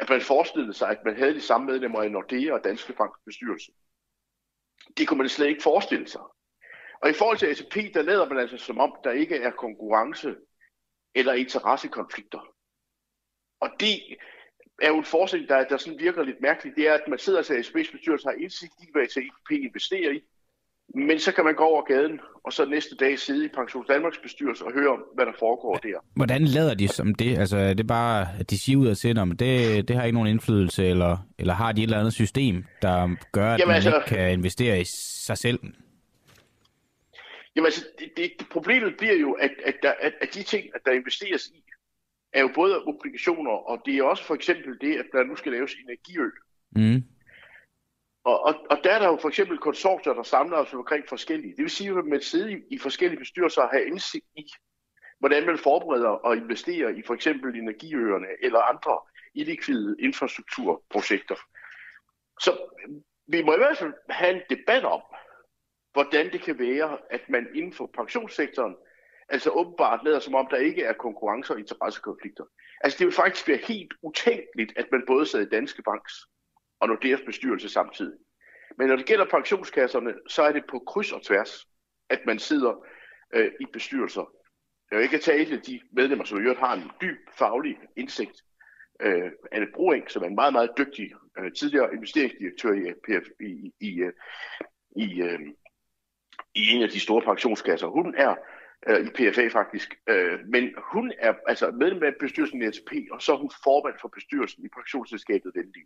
at 0.00 0.08
man 0.08 0.20
forestillede 0.20 0.74
sig, 0.74 0.88
at 0.88 1.04
man 1.04 1.16
havde 1.16 1.34
de 1.34 1.40
samme 1.40 1.66
medlemmer 1.66 2.02
i 2.02 2.08
Nordea 2.08 2.52
og 2.52 2.64
Danske 2.64 2.92
Banks 2.92 3.18
bestyrelse. 3.24 3.72
Det 4.96 5.08
kunne 5.08 5.18
man 5.18 5.28
slet 5.28 5.48
ikke 5.48 5.62
forestille 5.62 6.08
sig. 6.08 6.20
Og 7.02 7.10
i 7.10 7.12
forhold 7.12 7.38
til 7.38 7.46
ATP, 7.46 7.94
der 7.94 8.02
lader 8.02 8.28
man 8.28 8.38
altså 8.38 8.56
som 8.56 8.78
om, 8.78 8.92
der 9.04 9.10
ikke 9.10 9.36
er 9.36 9.50
konkurrence 9.50 10.34
eller 11.14 11.32
interessekonflikter. 11.32 12.40
Og 13.60 13.70
det 13.80 13.94
er 14.82 14.88
jo 14.88 14.98
en 14.98 15.04
forestilling, 15.04 15.48
der, 15.48 15.64
der 15.64 15.76
sådan 15.76 15.98
virker 15.98 16.22
lidt 16.22 16.40
mærkeligt. 16.40 16.76
Det 16.76 16.88
er, 16.88 16.94
at 16.94 17.08
man 17.08 17.18
sidder 17.18 17.40
i 17.40 17.60
ATP's 17.60 17.92
bestyrelse 17.92 18.26
og 18.26 18.32
har 18.32 18.42
indsigt 18.42 18.72
i, 18.82 18.86
hvad 18.92 19.02
ATP 19.02 19.50
investerer 19.50 20.10
i. 20.10 20.20
Men 20.94 21.18
så 21.18 21.32
kan 21.32 21.44
man 21.44 21.54
gå 21.54 21.64
over 21.64 21.82
gaden, 21.82 22.20
og 22.44 22.52
så 22.52 22.64
næste 22.64 22.96
dag 22.96 23.18
sidde 23.18 23.44
i 23.44 23.48
Pension 23.48 23.84
Danmarks 23.88 24.18
bestyrelse 24.18 24.64
og 24.64 24.72
høre 24.72 24.98
hvad 25.14 25.26
der 25.26 25.32
foregår 25.38 25.74
der. 25.76 25.98
Hvordan 26.16 26.44
lader 26.44 26.74
de 26.74 26.88
som 26.88 27.14
det? 27.14 27.38
Altså, 27.38 27.56
er 27.56 27.74
det 27.74 27.86
bare, 27.86 28.28
at 28.40 28.50
de 28.50 28.58
siger 28.58 28.78
ud 28.78 28.86
af 28.86 28.96
til, 28.96 29.18
at 29.18 29.38
det, 29.38 29.88
det 29.88 29.96
har 29.96 30.04
ikke 30.04 30.14
nogen 30.14 30.28
indflydelse, 30.28 30.86
eller, 30.86 31.18
eller 31.38 31.54
har 31.54 31.72
de 31.72 31.80
et 31.80 31.86
eller 31.86 31.98
andet 31.98 32.12
system, 32.12 32.64
der 32.82 33.16
gør, 33.32 33.54
at 33.54 33.60
Jamen, 33.60 33.68
man 33.68 33.76
altså- 33.76 33.96
ikke 33.96 34.08
kan 34.08 34.32
investere 34.32 34.80
i 34.80 34.84
sig 35.26 35.38
selv? 35.38 35.58
Jamen 37.56 37.66
altså, 37.66 37.86
det, 37.98 38.12
det, 38.16 38.48
problemet 38.50 38.96
bliver 38.96 39.14
jo, 39.14 39.32
at, 39.32 39.50
at, 39.64 39.76
der, 39.82 39.92
at, 40.00 40.14
at 40.20 40.34
de 40.34 40.42
ting, 40.42 40.74
at 40.74 40.80
der 40.84 40.92
investeres 40.92 41.46
i, 41.46 41.64
er 42.32 42.40
jo 42.40 42.50
både 42.54 42.84
obligationer, 42.84 43.50
og 43.50 43.82
det 43.86 43.96
er 43.96 44.02
også 44.02 44.24
for 44.24 44.34
eksempel 44.34 44.80
det, 44.80 44.98
at 44.98 45.06
der 45.12 45.24
nu 45.24 45.36
skal 45.36 45.52
laves 45.52 45.74
energiøl. 45.74 46.32
Mm. 46.70 47.02
Og, 48.24 48.44
og, 48.44 48.54
og 48.70 48.78
der 48.84 48.92
er 48.92 48.98
der 48.98 49.08
jo 49.08 49.18
for 49.20 49.28
eksempel 49.28 49.58
konsortier, 49.58 50.12
der 50.12 50.22
samler 50.22 50.56
os 50.56 50.74
omkring 50.74 51.04
forskellige. 51.08 51.56
Det 51.56 51.62
vil 51.62 51.70
sige, 51.70 51.98
at 51.98 52.04
man 52.04 52.20
sidder 52.20 52.48
i, 52.48 52.62
i 52.70 52.78
forskellige 52.78 53.18
bestyrelser 53.18 53.62
og 53.62 53.70
have 53.70 53.86
indsigt 53.86 54.26
i, 54.36 54.46
hvordan 55.18 55.46
man 55.46 55.58
forbereder 55.58 56.08
og 56.08 56.36
investerer 56.36 56.88
i 56.88 57.02
for 57.06 57.14
eksempel 57.14 57.54
energiøerne 57.54 58.26
eller 58.42 58.60
andre 58.60 58.98
illikvide 59.34 59.96
infrastrukturprojekter. 60.00 61.36
Så 62.40 62.50
vi 63.26 63.42
må 63.42 63.54
i 63.54 63.56
hvert 63.56 63.78
fald 63.78 63.94
have 64.08 64.34
en 64.34 64.42
debat 64.50 64.84
om, 64.84 65.02
hvordan 65.92 66.32
det 66.32 66.40
kan 66.42 66.58
være, 66.58 66.98
at 67.10 67.20
man 67.28 67.48
inden 67.54 67.72
for 67.72 67.90
pensionssektoren 67.94 68.76
altså 69.30 69.50
åbenbart 69.50 70.04
lader 70.04 70.18
som 70.18 70.34
om, 70.34 70.46
der 70.50 70.56
ikke 70.56 70.82
er 70.84 70.92
konkurrence- 70.92 71.52
og 71.52 71.58
interessekonflikter. 71.58 72.44
Altså 72.80 72.98
det 72.98 73.06
vil 73.06 73.14
faktisk 73.14 73.48
være 73.48 73.60
helt 73.68 73.94
utænkeligt, 74.02 74.72
at 74.76 74.86
man 74.92 75.02
både 75.06 75.26
sidder 75.26 75.46
i 75.46 75.48
Danske 75.48 75.82
Banks 75.82 76.14
og 76.80 76.88
Nordeas 76.88 77.20
bestyrelse 77.26 77.68
samtidig. 77.68 78.18
Men 78.78 78.88
når 78.88 78.96
det 78.96 79.06
gælder 79.06 79.24
pensionskasserne, 79.24 80.14
så 80.28 80.42
er 80.42 80.52
det 80.52 80.64
på 80.70 80.78
kryds 80.78 81.12
og 81.12 81.22
tværs, 81.22 81.66
at 82.08 82.20
man 82.26 82.38
sidder 82.38 82.86
øh, 83.34 83.52
i 83.60 83.64
bestyrelser. 83.72 84.32
Jeg 84.90 84.98
vil 84.98 85.04
ikke 85.04 85.18
tale 85.18 85.60
de 85.60 85.80
medlemmer, 85.92 86.24
som 86.24 86.38
i 86.38 86.40
øvrigt 86.40 86.60
har 86.60 86.74
en 86.74 86.90
dyb 87.00 87.18
faglig 87.38 87.78
indsigt. 87.96 88.42
Øh, 89.00 89.30
Anne 89.52 89.66
Broeng, 89.74 90.10
som 90.10 90.22
er 90.22 90.26
en 90.26 90.34
meget, 90.34 90.52
meget 90.52 90.70
dygtig 90.78 91.12
øh, 91.38 91.52
tidligere 91.52 91.94
investeringsdirektør 91.94 92.72
i, 92.72 92.92
i, 93.40 93.72
i, 93.80 94.02
i, 94.96 95.04
i, 95.04 95.22
øh, 95.22 95.32
øh 95.32 95.48
i 96.54 96.70
en 96.70 96.82
af 96.82 96.88
de 96.88 97.00
store 97.00 97.22
pensionskasser. 97.22 97.86
Hun 97.86 98.14
er 98.16 98.34
øh, 98.88 99.06
i 99.06 99.10
PFA 99.10 99.48
faktisk, 99.48 99.94
øh, 100.08 100.38
men 100.46 100.74
hun 100.92 101.12
er 101.18 101.34
altså 101.46 101.70
medlem 101.70 102.02
af 102.02 102.12
bestyrelsen 102.20 102.62
i 102.62 102.66
ATP, 102.66 102.92
og 103.12 103.22
så 103.22 103.32
er 103.32 103.36
hun 103.36 103.50
formand 103.64 103.94
for 104.00 104.08
bestyrelsen 104.08 104.64
i 104.64 104.68
pensionsselskabet 104.68 105.52
Venlig. 105.54 105.82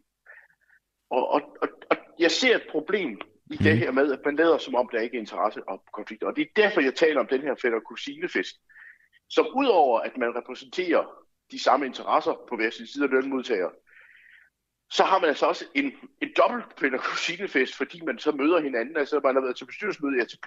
Og, 1.11 1.29
og, 1.29 1.57
og, 1.63 1.69
og 1.91 1.97
jeg 2.19 2.31
ser 2.31 2.57
et 2.57 2.67
problem 2.71 3.21
i 3.51 3.57
det 3.57 3.79
her 3.79 3.91
med, 3.91 4.13
at 4.13 4.21
man 4.25 4.37
lader 4.37 4.59
som 4.59 4.75
om, 4.75 4.89
der 4.93 5.01
ikke 5.01 5.17
er 5.17 5.21
interesse 5.21 5.69
og 5.69 5.85
konflikter. 5.93 6.27
Og 6.27 6.37
det 6.37 6.43
er 6.43 6.63
derfor, 6.63 6.81
jeg 6.81 6.95
taler 6.95 7.21
om 7.21 7.27
den 7.27 7.41
her 7.41 7.55
fætter 7.63 7.81
kusinefest, 7.81 8.57
som 9.31 9.47
udover 9.55 10.01
at 10.01 10.17
man 10.17 10.37
repræsenterer 10.37 11.05
de 11.51 11.63
samme 11.63 11.87
interesser 11.87 12.35
på 12.49 12.57
hver 12.57 12.71
sin 12.71 12.87
side 12.87 13.05
af 13.05 13.11
lønmodtagere, 13.11 13.71
så 14.97 15.05
har 15.05 15.19
man 15.21 15.29
altså 15.29 15.47
også 15.47 15.65
en, 15.75 15.93
en 16.23 16.31
dobbelt 16.37 16.65
fætter 16.81 16.99
kusinefest, 16.99 17.77
fordi 17.77 18.01
man 18.01 18.19
så 18.19 18.33
møder 18.33 18.61
hinanden. 18.61 18.97
Altså, 18.97 19.21
man 19.25 19.35
har 19.35 19.43
været 19.43 19.57
til 19.57 19.67
bestyrelsesmøde 19.67 20.17
i 20.17 20.21
ATP, 20.21 20.47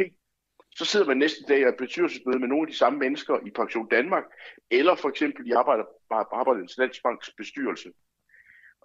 så 0.76 0.86
sidder 0.86 1.06
man 1.06 1.18
næste 1.18 1.44
dag 1.48 1.60
i 1.60 1.64
et 1.64 1.78
bestyrelsesmøde 1.78 2.40
med 2.40 2.48
nogle 2.48 2.68
af 2.68 2.72
de 2.72 2.78
samme 2.78 3.00
mennesker 3.00 3.40
i 3.48 3.50
Pension 3.50 3.88
Danmark, 3.90 4.24
eller 4.72 4.96
for 4.96 5.10
eksempel 5.10 5.48
i 5.48 5.52
Arbejder, 5.52 5.84
Arbejdernes 6.12 6.78
Landsbanks 6.78 7.32
bestyrelse. 7.38 7.90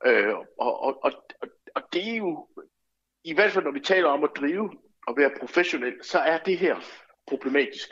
Øh, 0.07 0.35
og, 0.59 0.83
og, 0.83 1.05
og, 1.05 1.13
og, 1.43 1.49
og 1.75 1.83
det 1.93 2.09
er 2.09 2.17
jo, 2.17 2.49
i 3.25 3.35
hvert 3.35 3.53
fald 3.53 3.65
når 3.65 3.73
vi 3.73 3.81
taler 3.81 4.09
om 4.09 4.25
at 4.25 4.31
drive 4.37 4.71
og 5.07 5.17
være 5.17 5.31
professionel, 5.41 5.95
så 6.03 6.19
er 6.19 6.39
det 6.39 6.59
her 6.59 6.77
problematisk. 7.27 7.89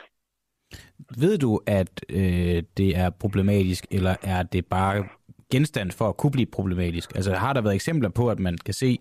Ved 1.17 1.37
du, 1.37 1.61
at 1.65 2.05
øh, 2.09 2.63
det 2.77 2.97
er 2.97 3.09
problematisk, 3.09 3.85
eller 3.91 4.15
er 4.21 4.43
det 4.43 4.65
bare 4.65 5.07
genstand 5.51 5.91
for 5.91 6.09
at 6.09 6.17
kunne 6.17 6.31
blive 6.31 6.45
problematisk? 6.45 7.15
Altså 7.15 7.33
har 7.33 7.53
der 7.53 7.61
været 7.61 7.75
eksempler 7.75 8.09
på, 8.09 8.29
at 8.29 8.39
man 8.39 8.57
kan 8.57 8.73
se, 8.73 8.97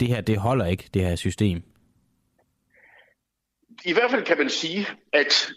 det 0.00 0.08
her, 0.08 0.20
det 0.20 0.38
holder 0.38 0.66
ikke, 0.66 0.90
det 0.94 1.02
her 1.02 1.16
system? 1.16 1.62
I 3.84 3.92
hvert 3.92 4.10
fald 4.10 4.24
kan 4.24 4.38
man 4.38 4.50
sige, 4.50 4.86
at 5.12 5.52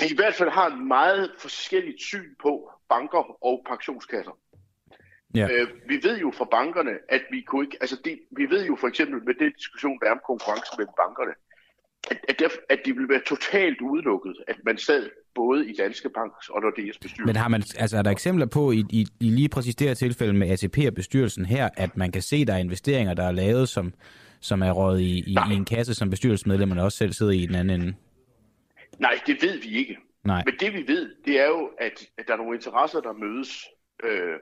vi 0.00 0.06
i 0.10 0.16
hvert 0.16 0.34
fald 0.34 0.50
har 0.50 0.66
en 0.66 0.88
meget 0.88 1.30
forskelligt 1.38 2.02
syn 2.02 2.34
på 2.42 2.70
banker 2.88 3.44
og 3.44 3.64
pensionskasser. 3.68 4.38
Ja. 5.34 5.48
Øh, 5.50 5.68
vi 5.88 5.96
ved 6.02 6.18
jo 6.18 6.32
fra 6.38 6.44
bankerne, 6.50 6.94
at 7.08 7.22
vi 7.30 7.40
kunne 7.40 7.64
ikke, 7.64 7.76
altså 7.80 7.96
det, 8.04 8.20
vi 8.30 8.44
ved 8.50 8.66
jo 8.66 8.76
for 8.80 8.88
eksempel 8.88 9.24
med 9.24 9.34
den 9.34 9.52
diskussion, 9.52 9.98
der 10.00 10.06
er 10.06 10.10
om 10.10 10.20
konkurrence 10.26 10.72
mellem 10.78 10.94
bankerne, 10.96 11.34
at, 12.10 12.18
at, 12.28 12.38
der, 12.38 12.48
at 12.68 12.78
det 12.84 12.94
ville 12.94 13.08
være 13.08 13.20
totalt 13.26 13.80
udelukket, 13.80 14.36
at 14.48 14.56
man 14.64 14.78
sad 14.78 15.10
både 15.34 15.70
i 15.70 15.74
Danske 15.78 16.08
Bank 16.08 16.32
og 16.50 16.62
Nordeas 16.62 16.98
bestyrelse. 16.98 17.26
Men 17.26 17.36
har 17.36 17.48
man, 17.48 17.62
altså 17.78 17.96
er 17.98 18.02
der 18.02 18.10
eksempler 18.10 18.46
på, 18.46 18.72
i, 18.72 18.84
i, 18.90 19.06
i 19.20 19.30
lige 19.30 19.48
præcis 19.48 19.74
det 19.76 19.86
her 19.86 19.94
tilfælde 19.94 20.32
med 20.32 20.50
ATP 20.50 20.78
og 20.86 20.94
bestyrelsen 20.94 21.46
her, 21.46 21.68
at 21.76 21.96
man 21.96 22.12
kan 22.12 22.22
se, 22.22 22.44
der 22.44 22.54
er 22.54 22.58
investeringer, 22.58 23.14
der 23.14 23.24
er 23.24 23.32
lavet, 23.32 23.68
som, 23.68 23.94
som 24.40 24.62
er 24.62 24.72
rådet 24.72 25.00
i, 25.00 25.18
i, 25.18 25.36
i 25.50 25.54
en 25.54 25.64
kasse, 25.64 25.94
som 25.94 26.10
bestyrelsesmedlemmerne 26.10 26.82
også 26.82 26.98
selv 26.98 27.12
sidder 27.12 27.32
i 27.32 27.42
i 27.42 27.46
den 27.46 27.54
anden 27.54 27.80
ende? 27.80 27.94
Nej, 28.98 29.20
det 29.26 29.42
ved 29.42 29.60
vi 29.60 29.78
ikke. 29.78 29.98
Nej. 30.24 30.42
Men 30.46 30.54
det 30.60 30.72
vi 30.72 30.84
ved, 30.92 31.10
det 31.24 31.40
er 31.40 31.46
jo, 31.46 31.70
at, 31.78 32.06
at 32.18 32.24
der 32.26 32.32
er 32.32 32.36
nogle 32.36 32.56
interesser, 32.56 33.00
der 33.00 33.12
mødes. 33.12 33.64
Øh, 34.04 34.36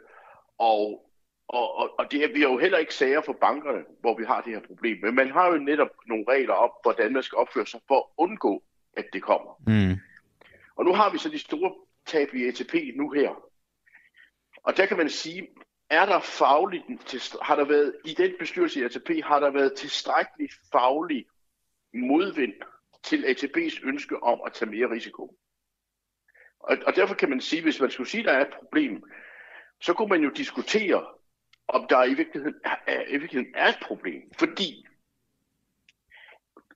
og, 0.59 1.01
og, 1.49 1.77
og, 1.77 1.91
og 1.99 2.13
det 2.13 2.25
er, 2.25 2.33
vi 2.33 2.41
har 2.41 2.49
jo 2.49 2.59
heller 2.59 2.79
ikke 2.79 2.95
sager 2.95 3.21
for 3.21 3.33
bankerne, 3.33 3.85
hvor 4.01 4.19
vi 4.19 4.25
har 4.25 4.41
det 4.41 4.53
her 4.53 4.61
problem. 4.67 4.99
Men 5.03 5.15
man 5.15 5.31
har 5.31 5.53
jo 5.53 5.59
netop 5.59 5.89
nogle 6.07 6.25
regler 6.29 6.55
op, 6.55 6.71
hvordan 6.83 7.13
man 7.13 7.23
skal 7.23 7.39
opføre 7.39 7.67
sig 7.67 7.81
for 7.89 7.99
at 7.99 8.05
undgå, 8.17 8.63
at 8.97 9.05
det 9.13 9.23
kommer. 9.23 9.63
Mm. 9.67 10.01
Og 10.77 10.85
nu 10.85 10.95
har 10.95 11.11
vi 11.11 11.19
så 11.19 11.29
de 11.29 11.39
store 11.39 11.75
tab 12.07 12.35
i 12.35 12.49
ATP 12.49 12.75
nu 12.97 13.11
her. 13.11 13.31
Og 14.63 14.77
der 14.77 14.87
kan 14.87 14.97
man 14.97 15.09
sige, 15.09 15.49
er 15.91 16.07
der 16.07 16.21
fagligt, 16.21 16.85
har 17.43 17.57
der 17.57 17.65
været, 17.65 17.97
i 18.05 18.15
den 18.15 18.33
bestyrelse 18.39 18.81
i 18.81 18.85
ATP, 18.85 19.11
har 19.25 19.41
der 19.41 19.51
været 19.51 19.75
tilstrækkelig 19.75 20.49
faglig 20.73 21.27
modvind 21.95 22.55
til 23.03 23.25
ATP's 23.25 23.89
ønske 23.89 24.23
om 24.23 24.41
at 24.47 24.53
tage 24.53 24.71
mere 24.71 24.91
risiko. 24.91 25.39
Og, 26.61 26.77
og 26.87 26.97
derfor 26.97 27.15
kan 27.15 27.31
man 27.31 27.41
sige, 27.41 27.63
hvis 27.63 27.81
man 27.81 27.91
skulle 27.91 28.11
sige, 28.11 28.21
at 28.21 28.27
der 28.27 28.33
er 28.33 28.41
et 28.41 28.55
problem, 28.59 29.03
så 29.81 29.95
kunne 29.95 30.09
man 30.09 30.23
jo 30.23 30.31
diskutere, 30.31 31.07
om 31.69 31.87
der 31.89 32.05
i 32.05 32.15
virkeligheden 32.15 32.61
er, 32.65 32.77
er, 32.87 33.03
i 33.09 33.17
virkeligheden 33.17 33.55
er 33.55 33.69
et 33.69 33.79
problem. 33.83 34.23
Fordi 34.39 34.87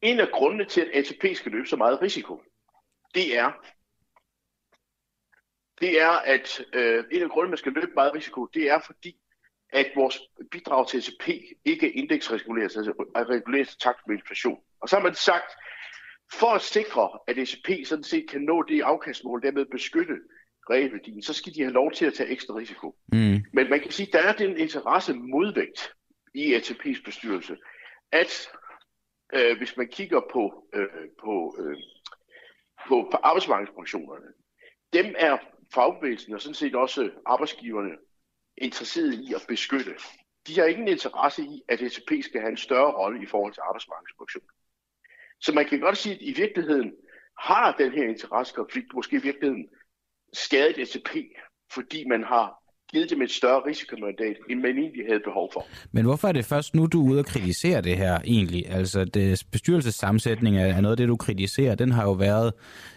en 0.03 0.21
af 0.21 0.29
grundene 0.33 0.65
til, 0.65 0.81
at 0.81 0.89
ATP 0.93 1.37
skal 1.37 1.53
løbe 1.53 1.67
så 1.67 1.77
meget 1.77 2.03
risiko, 2.03 2.43
det 3.15 3.39
er, 3.39 3.53
det 5.81 6.01
er 6.01 6.11
at 6.11 6.65
øh, 6.73 7.05
en 7.13 7.23
af 7.23 7.31
grundene, 7.31 7.51
man 7.51 7.59
skal 7.59 7.73
løbe 7.73 7.93
meget 7.95 8.15
risiko, 8.15 8.47
det 8.47 8.71
er 8.71 8.81
fordi, 8.87 9.17
at 9.69 9.93
vores 9.97 10.21
bidrag 10.51 10.89
til 10.89 10.99
ATP 10.99 11.29
ikke 11.65 11.87
er 11.89 11.93
indeksreguleret, 11.95 12.77
altså 12.77 12.93
reguleret 13.17 13.69
til 13.69 13.79
takt 13.79 14.07
med 14.07 14.17
inflation. 14.17 14.61
Og 14.81 14.89
så 14.89 14.97
har 14.97 15.03
man 15.03 15.15
sagt, 15.15 15.53
for 16.33 16.47
at 16.47 16.63
sikre, 16.63 17.19
at 17.27 17.39
ATP 17.39 17.87
sådan 17.87 18.05
set 18.05 18.31
kan 18.31 18.41
nå 18.41 18.63
det 18.63 18.83
afkastmål, 18.83 19.43
dermed 19.43 19.67
beskytte 19.67 20.17
realværdien, 20.71 21.23
så 21.23 21.33
skal 21.33 21.55
de 21.55 21.61
have 21.61 21.73
lov 21.73 21.93
til 21.93 22.07
at 22.07 22.15
tage 22.15 22.31
ekstra 22.31 22.55
risiko. 22.55 22.97
Mm. 23.13 23.45
Men 23.53 23.71
man 23.71 23.81
kan 23.81 23.91
sige, 23.91 24.07
at 24.07 24.13
der 24.13 24.29
er 24.29 24.33
den 24.33 24.57
interesse 24.57 25.15
modvægt 25.15 25.93
i 26.35 26.55
ATP's 26.55 27.03
bestyrelse, 27.05 27.57
at 28.13 28.49
øh, 29.35 29.57
hvis 29.57 29.77
man 29.77 29.89
kigger 29.89 30.21
på, 30.33 30.69
øh, 30.75 30.89
på, 31.21 31.57
øh, 31.61 31.77
på, 32.89 33.09
på 33.11 33.17
arbejdsmarkedspensionerne, 33.23 34.27
dem 34.93 35.15
er 35.19 35.39
fagbevægelsen 35.75 36.35
og 36.35 36.41
sådan 36.41 36.55
set 36.55 36.75
også 36.75 37.11
arbejdsgiverne 37.27 37.91
interesseret 38.57 39.15
i 39.15 39.35
at 39.35 39.45
beskytte. 39.49 39.95
De 40.47 40.59
har 40.59 40.67
ingen 40.67 40.89
interesse 40.89 41.43
i, 41.43 41.63
at 41.69 41.83
ATP 41.83 42.11
skal 42.23 42.41
have 42.41 42.51
en 42.51 42.57
større 42.57 42.93
rolle 42.93 43.23
i 43.23 43.27
forhold 43.27 43.53
til 43.53 43.61
arbejdsmarkedspensioner. 43.61 44.53
Så 45.41 45.53
man 45.53 45.67
kan 45.67 45.81
godt 45.81 45.99
sige, 45.99 46.15
at 46.15 46.21
i 46.21 46.33
virkeligheden 46.33 46.93
har 47.39 47.73
den 47.73 47.93
her 47.93 48.09
interessekonflikt 48.09 48.95
måske 48.95 49.17
i 49.17 49.23
virkeligheden 49.23 49.69
skadet 50.33 50.79
ATP, 50.79 51.11
fordi 51.73 52.05
man 52.09 52.25
har 52.25 52.67
givet 52.91 53.11
dem 53.11 53.23
et 53.23 53.31
større 53.31 53.63
risikomandat, 53.67 54.37
end 54.51 54.61
man 54.61 54.79
egentlig 54.79 55.07
havde 55.07 55.21
behov 55.21 55.51
for. 55.53 55.67
Men 55.93 56.05
hvorfor 56.05 56.29
er 56.29 56.33
det 56.33 56.45
først 56.45 56.75
nu, 56.75 56.87
du 56.87 57.07
er 57.07 57.11
ude 57.11 57.19
og 57.19 57.27
kritisere 57.27 57.81
det 57.81 57.97
her 57.97 58.21
egentlig? 58.25 58.71
Altså, 58.71 59.05
det, 59.05 59.43
bestyrelsessammensætning 59.53 60.57
er, 60.57 60.67
er 60.67 60.81
noget 60.81 60.93
af 60.93 60.97
det, 60.97 61.09
du 61.09 61.17
kritiserer. 61.17 61.75
Den 61.75 61.93
har 61.93 62.03
jo 62.03 62.13
været 62.13 62.53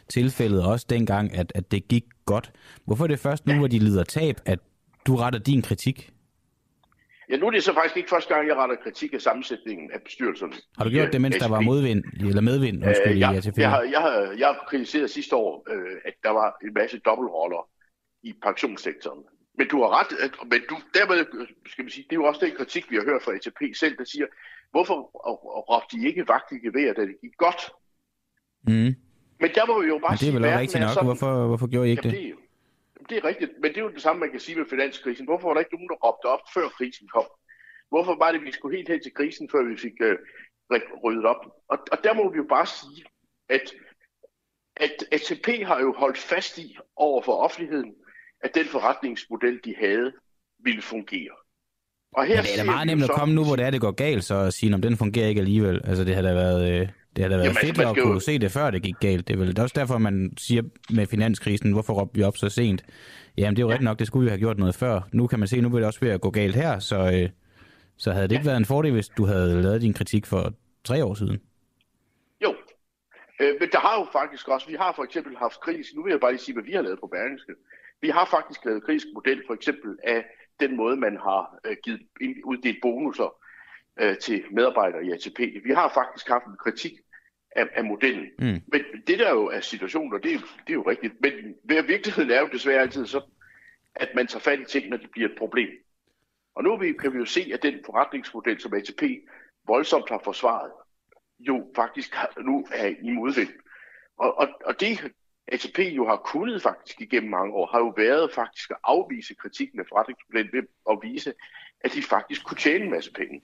tilfældet 0.10 0.66
også 0.66 0.86
dengang, 0.90 1.36
at, 1.36 1.52
at 1.56 1.72
det 1.72 1.88
gik 1.88 2.04
godt. 2.26 2.52
Hvorfor 2.86 3.04
er 3.04 3.08
det 3.08 3.20
først 3.20 3.46
nu, 3.46 3.54
ja. 3.54 3.60
hvor 3.60 3.68
de 3.68 3.80
lider 3.80 4.04
tab, 4.04 4.36
at 4.46 4.60
du 5.08 5.16
retter 5.16 5.40
din 5.40 5.62
kritik? 5.62 6.12
Ja, 7.30 7.38
nu 7.38 7.48
er 7.48 7.52
det 7.52 7.64
så 7.64 7.74
faktisk 7.74 7.98
ikke 7.98 8.10
første 8.10 8.34
gang, 8.34 8.48
jeg 8.48 8.56
retter 8.56 8.76
kritik 8.76 9.14
af 9.14 9.22
sammensætningen 9.22 9.92
af 9.92 10.00
bestyrelserne. 10.04 10.54
Har 10.78 10.84
du 10.84 10.90
gjort 10.90 11.14
det, 11.14 11.22
mens 11.22 11.36
ATP. 11.36 11.44
der 11.44 11.50
var 11.50 11.62
modvind, 11.62 12.04
eller 12.30 12.42
medvind, 12.42 12.78
undskyld, 12.86 13.14
Øh, 13.14 13.20
jeg, 13.20 13.36
ATP? 13.36 13.58
jeg, 13.58 13.70
har, 13.70 13.82
jeg, 13.82 14.00
har, 14.02 14.12
jeg 14.42 14.48
har 14.48 14.66
kritiseret 14.70 15.10
sidste 15.10 15.36
år, 15.36 15.52
øh, 15.74 15.96
at 16.06 16.14
der 16.24 16.30
var 16.30 16.48
en 16.66 16.74
masse 16.74 16.98
dobbeltroller 17.08 17.70
i 18.24 18.34
pensionssektoren. 18.44 19.24
Men 19.58 19.68
du 19.68 19.78
har 19.84 19.90
ret, 20.00 20.12
at, 20.26 20.32
men 20.52 20.62
du, 20.70 20.76
dermed, 20.98 21.18
skal 21.74 21.86
vi 21.86 21.92
sige, 21.92 22.04
det 22.10 22.12
er 22.16 22.22
jo 22.22 22.26
også 22.26 22.42
den 22.46 22.54
kritik, 22.58 22.84
vi 22.92 22.96
har 22.96 23.04
hørt 23.04 23.22
fra 23.26 23.32
ATP 23.38 23.60
selv, 23.84 23.98
der 23.98 24.04
siger, 24.14 24.26
hvorfor 24.72 24.96
råbte 25.72 25.98
de 25.98 26.08
ikke 26.08 26.28
vagt 26.28 26.52
i 26.52 26.58
gevær, 26.68 26.94
da 26.94 27.02
det 27.02 27.16
gik 27.24 27.36
godt? 27.46 27.62
Mm. 28.68 28.92
Men 29.42 29.50
der 29.58 29.66
må 29.70 29.82
vi 29.82 29.88
jo 29.88 29.98
bare 30.06 30.12
Men 30.12 30.20
det 30.24 30.28
er 30.30 30.34
vel 30.34 30.44
sige, 30.44 30.52
også 30.54 30.60
rigtigt 30.62 30.82
nok. 30.82 30.90
sådan- 30.90 31.06
Hvorfor, 31.12 31.48
hvorfor 31.48 31.68
gjorde 31.74 31.88
I 31.88 31.92
ikke 31.92 32.02
Jamen, 32.08 32.20
det? 32.20 32.28
det, 32.28 32.49
det 33.10 33.18
er 33.18 33.24
rigtigt, 33.24 33.52
men 33.62 33.70
det 33.72 33.78
er 33.78 33.82
jo 33.82 33.92
det 33.98 34.02
samme, 34.02 34.20
man 34.20 34.32
kan 34.32 34.40
sige 34.40 34.58
med 34.58 34.66
finanskrisen. 34.70 35.26
Hvorfor 35.26 35.48
var 35.48 35.54
der 35.54 35.62
ikke 35.62 35.76
nogen, 35.76 35.90
der 35.90 35.96
råbte 36.06 36.26
op, 36.26 36.44
før 36.54 36.68
krisen 36.78 37.08
kom? 37.08 37.28
Hvorfor 37.90 38.16
var 38.24 38.32
det, 38.32 38.42
vi 38.42 38.52
skulle 38.52 38.78
helt 38.78 38.90
hen 38.90 39.02
til 39.04 39.14
krisen, 39.14 39.50
før 39.52 39.64
vi 39.64 39.78
fik 39.78 39.94
øh, 40.02 40.18
ry- 40.74 41.04
ryddet 41.04 41.26
op? 41.26 41.42
Og, 41.70 41.78
og 41.92 41.98
der 42.04 42.14
må 42.14 42.32
vi 42.32 42.38
jo 42.38 42.46
bare 42.50 42.66
sige, 42.66 43.04
at, 43.50 43.66
at 44.78 44.96
ATP 45.12 45.48
har 45.70 45.80
jo 45.80 45.94
holdt 45.98 46.18
fast 46.18 46.58
i 46.58 46.78
over 46.96 47.22
for 47.22 47.34
offentligheden, 47.46 47.94
at 48.44 48.56
den 48.56 48.66
forretningsmodel, 48.66 49.60
de 49.66 49.76
havde, 49.76 50.14
ville 50.60 50.82
fungere. 50.82 51.36
Og 52.14 52.26
her 52.26 52.36
Men 52.36 52.44
det 52.44 52.54
er 52.60 52.64
da 52.64 52.72
meget 52.72 52.88
nemt 52.88 53.04
at 53.04 53.10
komme 53.10 53.36
nu, 53.36 53.44
hvor 53.46 53.56
det 53.56 53.66
er, 53.66 53.70
det 53.70 53.82
går 53.82 53.92
galt, 53.92 54.24
så 54.24 54.36
at 54.36 54.54
sige, 54.54 54.74
om 54.74 54.82
den 54.82 54.98
fungerer 54.98 55.28
ikke 55.28 55.42
alligevel. 55.42 55.82
Altså, 55.84 56.04
det 56.04 56.16
har 56.16 56.22
da 56.22 56.34
været, 56.34 56.82
øh, 56.82 56.88
det 57.20 57.26
har 57.26 57.30
da 57.30 57.36
været 57.36 57.44
Jamen, 57.46 57.58
altså, 57.58 57.68
fedt 57.68 57.88
at 57.88 57.90
skal 57.94 58.02
jo- 58.02 58.08
kunne 58.08 58.22
se 58.22 58.40
det, 58.40 58.52
før 58.52 58.72
det 58.72 58.82
gik 58.82 58.96
galt. 59.00 59.28
Det 59.28 59.34
er 59.34 59.38
vel 59.38 59.60
også 59.60 59.74
derfor, 59.80 59.98
man 59.98 60.34
siger 60.38 60.62
med 60.90 61.06
finanskrisen, 61.08 61.72
hvorfor 61.72 61.94
råbte 61.94 62.16
vi 62.18 62.24
op 62.24 62.38
så 62.38 62.50
sent? 62.50 62.86
Jamen, 63.38 63.56
det 63.56 63.62
er 63.62 63.66
jo 63.66 63.70
rigtigt 63.70 63.84
nok, 63.86 64.00
det 64.00 64.08
skulle 64.08 64.24
vi 64.24 64.30
have 64.30 64.40
gjort 64.40 64.58
noget 64.58 64.76
før. 64.76 65.02
Nu 65.14 65.28
kan 65.28 65.40
man 65.40 65.48
se, 65.48 65.62
nu 65.62 65.70
vil 65.70 65.78
det 65.78 65.88
også 65.88 66.00
ved 66.00 66.10
at 66.10 66.22
gå 66.22 66.30
galt 66.30 66.56
her, 66.56 66.80
så, 66.80 66.98
øh, 67.14 67.30
så 67.98 68.12
havde 68.12 68.28
det 68.28 68.36
ikke 68.36 68.46
været 68.46 68.58
en 68.58 68.66
fordel, 68.66 68.92
hvis 68.94 69.08
du 69.08 69.26
havde 69.26 69.62
lavet 69.62 69.82
din 69.82 69.94
kritik 69.94 70.26
for 70.26 70.54
tre 70.84 71.06
år 71.06 71.14
siden. 71.14 71.42
Jo, 72.44 72.56
øh, 73.42 73.54
men 73.60 73.70
der 73.72 73.80
har 73.80 73.96
jo 74.00 74.06
faktisk 74.12 74.48
også, 74.48 74.68
vi 74.68 74.76
har 74.80 74.94
for 74.96 75.04
eksempel 75.04 75.38
haft 75.38 75.60
kritisk, 75.62 75.90
nu 75.96 76.04
vil 76.04 76.12
jeg 76.12 76.20
bare 76.20 76.32
lige 76.32 76.42
sige, 76.42 76.54
hvad 76.56 76.64
vi 76.64 76.72
har 76.72 76.82
lavet 76.82 77.00
på 77.00 77.08
Berlingske. 77.08 77.54
Vi 78.02 78.10
har 78.10 78.26
faktisk 78.32 78.66
lavet 78.66 78.84
kritisk 78.86 79.08
model, 79.14 79.42
for 79.48 79.54
eksempel 79.54 79.98
af 80.04 80.26
den 80.60 80.78
måde, 80.78 80.96
man 80.96 81.18
har 81.28 81.42
øh, 81.66 81.76
givet 81.84 82.02
uddelt 82.46 82.78
bonusser 82.82 83.30
øh, 84.02 84.18
til 84.18 84.44
medarbejdere 84.52 85.06
i 85.06 85.12
ATP. 85.12 85.40
Vi 85.68 85.72
har 85.80 85.92
faktisk 85.94 86.28
haft 86.28 86.46
en 86.46 86.58
kritik 86.66 86.92
af, 87.52 87.68
af 87.74 87.84
modellen. 87.86 88.30
Mm. 88.40 88.62
Men 88.68 88.82
det 89.08 89.20
der 89.20 89.30
jo 89.32 89.46
er 89.46 89.60
situationer, 89.60 90.18
det 90.18 90.30
er, 90.32 90.36
jo- 90.36 90.48
det 90.68 90.70
er 90.70 90.74
jo 90.74 90.90
rigtigt. 90.90 91.14
Men 91.22 91.56
ved- 91.64 91.84
virkeligheden 91.84 92.32
er 92.32 92.40
jo 92.40 92.50
desværre 92.52 92.82
altid 92.82 93.06
så, 93.06 93.22
at 93.96 94.10
man 94.16 94.28
tager 94.28 94.42
fat 94.42 94.60
i 94.60 94.66
ting, 94.66 94.90
når 94.90 94.98
det 94.98 95.12
bliver 95.12 95.30
et 95.30 95.38
problem. 95.38 95.70
Og 96.56 96.64
nu 96.64 96.78
kan 97.00 97.14
vi 97.14 97.18
jo 97.18 97.26
se, 97.26 97.52
at 97.54 97.64
den 97.64 97.80
forretningsmodel, 97.86 98.60
som 98.62 98.74
ATP 98.74 99.04
voldsomt 99.68 100.10
har 100.10 100.22
forsvaret, 100.24 100.72
jo 101.40 101.72
faktisk 101.76 102.16
nu 102.42 102.68
er 102.72 102.88
i 103.02 103.10
modvind. 103.10 103.50
Og, 104.18 104.38
og, 104.38 104.48
og 104.66 104.80
det 104.80 105.12
ATP 105.48 105.80
jo 105.80 106.08
har 106.08 106.16
kunnet 106.18 106.62
faktisk 106.62 107.02
igennem 107.02 107.30
mange 107.30 107.54
år, 107.54 107.66
har 107.66 107.80
jo 107.80 107.94
været 107.98 108.34
faktisk 108.34 108.72
at 108.72 108.78
afvise 108.84 109.34
kritikken 109.36 109.80
af 109.80 109.86
forretningsmodellen 109.90 110.54
ved 110.54 110.64
at 110.90 111.00
vise, 111.04 111.34
at 111.82 111.94
de 111.94 112.02
faktisk 112.02 112.46
kunne 112.46 112.58
tjene 112.58 112.86
en 112.86 112.92
masse 112.92 113.14
penge. 113.14 113.42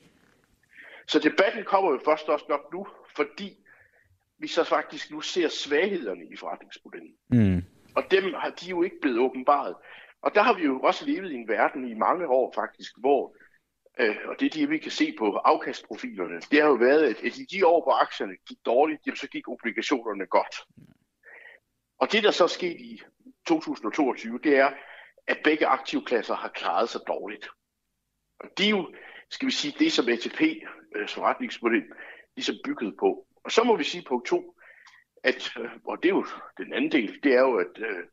Så 1.07 1.19
debatten 1.19 1.63
kommer 1.63 1.91
jo 1.91 1.99
først 2.05 2.27
også 2.29 2.45
nok 2.49 2.73
nu, 2.73 2.87
fordi 3.15 3.57
vi 4.37 4.47
så 4.47 4.63
faktisk 4.63 5.11
nu 5.11 5.21
ser 5.21 5.47
svaghederne 5.47 6.25
i 6.25 6.35
forretningsmodellen. 6.35 7.13
Mm. 7.29 7.63
Og 7.95 8.03
dem 8.11 8.23
har 8.33 8.49
de 8.49 8.69
jo 8.69 8.83
ikke 8.83 8.99
blevet 9.01 9.19
åbenbaret. 9.19 9.75
Og 10.21 10.35
der 10.35 10.41
har 10.41 10.53
vi 10.53 10.63
jo 10.63 10.79
også 10.79 11.05
levet 11.05 11.31
i 11.31 11.35
en 11.35 11.47
verden 11.47 11.87
i 11.87 11.93
mange 11.93 12.27
år 12.27 12.53
faktisk, 12.55 12.91
hvor, 12.97 13.35
øh, 13.99 14.15
og 14.25 14.35
det 14.39 14.45
er 14.45 14.49
det, 14.49 14.69
vi 14.69 14.77
kan 14.77 14.91
se 14.91 15.15
på 15.17 15.35
afkastprofilerne, 15.35 16.41
det 16.51 16.61
har 16.61 16.67
jo 16.67 16.73
været, 16.73 17.03
at 17.03 17.17
at 17.25 17.37
i 17.37 17.45
de 17.45 17.67
år, 17.67 17.83
hvor 17.83 18.01
aktierne 18.01 18.35
gik 18.47 18.57
dårligt, 18.65 19.01
jamen, 19.05 19.17
så 19.17 19.27
gik 19.27 19.47
obligationerne 19.47 20.25
godt. 20.25 20.55
Og 21.99 22.11
det, 22.11 22.23
der 22.23 22.31
så 22.31 22.43
er 22.43 22.47
sket 22.47 22.81
i 22.81 23.01
2022, 23.47 24.39
det 24.43 24.57
er, 24.57 24.71
at 25.27 25.37
begge 25.43 25.65
aktivklasser 25.65 26.35
har 26.35 26.49
klaret 26.49 26.89
sig 26.89 27.01
dårligt. 27.07 27.47
Og 28.39 28.49
det 28.57 28.65
er 28.65 28.69
jo, 28.69 28.93
skal 29.29 29.45
vi 29.45 29.51
sige, 29.51 29.75
det 29.79 29.91
som 29.91 30.09
ATP 30.09 30.41
øh, 30.95 31.09
forretningsmodel 31.09 31.83
ligesom 32.35 32.55
bygget 32.65 32.95
på. 32.99 33.27
Og 33.45 33.51
så 33.51 33.63
må 33.63 33.75
vi 33.75 33.83
sige 33.83 34.03
punkt 34.07 34.27
to, 34.27 34.55
at, 35.23 35.51
øh, 35.59 35.69
og 35.85 35.97
det 36.03 36.09
er 36.09 36.15
jo 36.15 36.25
den 36.57 36.73
anden 36.73 36.91
del, 36.91 37.19
det 37.23 37.33
er 37.33 37.41
jo, 37.41 37.55
at 37.55 37.77
øh, 37.77 38.03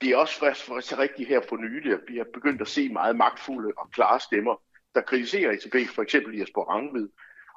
det 0.00 0.10
er 0.10 0.16
også 0.16 0.38
først 0.38 0.62
for 0.62 0.80
så 0.80 0.98
rigtigt 0.98 1.28
her 1.28 1.40
for 1.48 1.56
nylig, 1.56 1.92
at 1.92 2.00
vi 2.08 2.16
har 2.16 2.26
begyndt 2.34 2.60
at 2.60 2.68
se 2.68 2.88
meget 2.88 3.16
magtfulde 3.16 3.72
og 3.76 3.90
klare 3.90 4.20
stemmer, 4.20 4.62
der 4.94 5.00
kritiserer 5.00 5.52
ATP, 5.52 5.88
for 5.94 6.02
eksempel 6.02 6.38
Jesper 6.38 6.62
Rangvid 6.62 7.08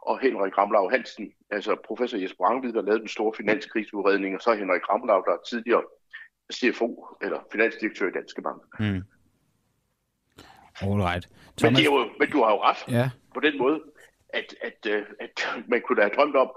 og 0.01 0.20
Henrik 0.20 0.57
Ramlau 0.57 0.89
Hansen, 0.89 1.34
altså 1.51 1.76
professor 1.86 2.18
Jesper 2.18 2.45
Rangvid, 2.45 2.74
der 2.74 2.82
lavede 2.82 2.99
den 2.99 3.07
store 3.07 3.34
finanskrigsudredning, 3.38 4.36
og 4.36 4.41
så 4.41 4.53
Henrik 4.53 4.89
Ramlau, 4.89 5.24
der 5.26 5.32
er 5.32 5.41
tidligere 5.49 5.84
CFO, 6.53 7.05
eller 7.22 7.39
finansdirektør 7.51 8.07
i 8.07 8.12
Danske 8.12 8.41
Bank. 8.41 8.62
Mm. 8.80 9.03
All 10.82 11.01
right. 11.01 11.28
Men, 11.30 11.57
Thomas, 11.57 11.80
det 11.80 11.88
er 11.88 11.91
jo, 11.91 12.10
men 12.20 12.32
du 12.32 12.43
har 12.43 12.51
jo 12.51 12.64
ret 12.64 12.82
ja, 12.88 13.10
på 13.34 13.39
den 13.39 13.57
måde, 13.57 13.82
at, 14.30 14.55
at, 14.62 14.86
øh, 14.93 15.05
at 15.20 15.47
man 15.68 15.82
kunne 15.82 15.95
da 15.95 16.01
have 16.01 16.16
drømt 16.16 16.36
om, 16.36 16.51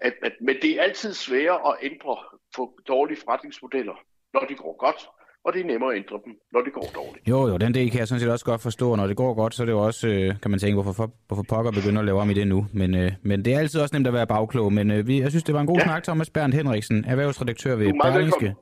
at, 0.00 0.12
at, 0.22 0.32
men 0.40 0.54
det 0.62 0.70
er 0.78 0.82
altid 0.82 1.14
sværere 1.14 1.58
at 1.68 1.74
ændre 1.82 2.16
på 2.56 2.72
dårlige 2.88 3.18
forretningsmodeller, 3.24 3.94
når 4.34 4.40
de 4.48 4.54
går 4.54 4.76
godt, 4.78 5.08
og 5.44 5.52
det 5.52 5.60
er 5.60 5.64
nemmere 5.64 5.92
at 5.92 5.96
ændre 5.96 6.20
dem, 6.24 6.32
når 6.52 6.60
det 6.60 6.72
går 6.72 6.90
dårligt. 6.94 7.28
Jo, 7.28 7.48
jo, 7.48 7.56
den 7.56 7.74
del 7.74 7.90
kan 7.90 7.98
jeg 8.00 8.08
sådan 8.08 8.20
set 8.20 8.30
også 8.30 8.44
godt 8.44 8.62
forstå. 8.62 8.90
og 8.90 8.96
Når 8.96 9.06
det 9.06 9.16
går 9.16 9.34
godt, 9.34 9.54
så 9.54 9.62
er 9.62 9.64
det 9.64 9.72
jo 9.72 9.78
også, 9.78 10.08
øh, 10.08 10.40
kan 10.42 10.50
man 10.50 10.60
tænke, 10.60 10.74
hvorfor, 10.74 10.92
for, 10.92 11.10
hvorfor 11.26 11.42
pokker 11.48 11.72
begynder 11.72 11.98
at 12.00 12.04
lave 12.06 12.20
om 12.20 12.30
i 12.30 12.34
det 12.34 12.46
nu. 12.48 12.66
Men, 12.72 12.94
øh, 12.94 13.12
men 13.22 13.44
det 13.44 13.54
er 13.54 13.58
altid 13.58 13.80
også 13.80 13.94
nemt 13.94 14.06
at 14.06 14.12
være 14.12 14.26
bagklog. 14.26 14.72
Men 14.72 14.90
øh, 14.90 15.06
vi, 15.06 15.20
jeg 15.20 15.30
synes, 15.30 15.44
det 15.44 15.54
var 15.54 15.60
en 15.60 15.66
god 15.66 15.76
ja. 15.76 15.80
Ja. 15.80 15.86
snak, 15.86 16.02
Thomas 16.04 16.30
Bernd 16.30 16.52
Henriksen, 16.52 17.04
erhvervsredaktør 17.04 17.76
ved 17.76 17.86
er 17.86 17.92
Berlingske. 18.02 18.54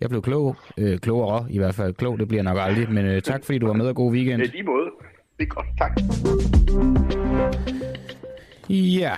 Jeg 0.00 0.08
blev 0.08 0.22
klog. 0.22 0.56
Øh, 0.78 0.98
klogere 0.98 1.46
i 1.50 1.58
hvert 1.58 1.74
fald. 1.74 1.94
Klog, 1.94 2.18
det 2.18 2.28
bliver 2.28 2.42
nok 2.42 2.58
aldrig. 2.60 2.90
Men 2.90 3.06
øh, 3.06 3.22
tak, 3.22 3.44
fordi 3.44 3.58
du 3.58 3.66
var 3.66 3.72
med, 3.74 3.86
og 3.86 3.94
god 3.94 4.12
weekend. 4.12 4.42
Er 4.42 4.46
lige 4.46 4.62
måde. 4.62 4.90
Det 5.38 5.44
er 5.44 5.54
godt. 5.54 5.66
Tak. 5.78 5.92
Ja, 8.70 9.12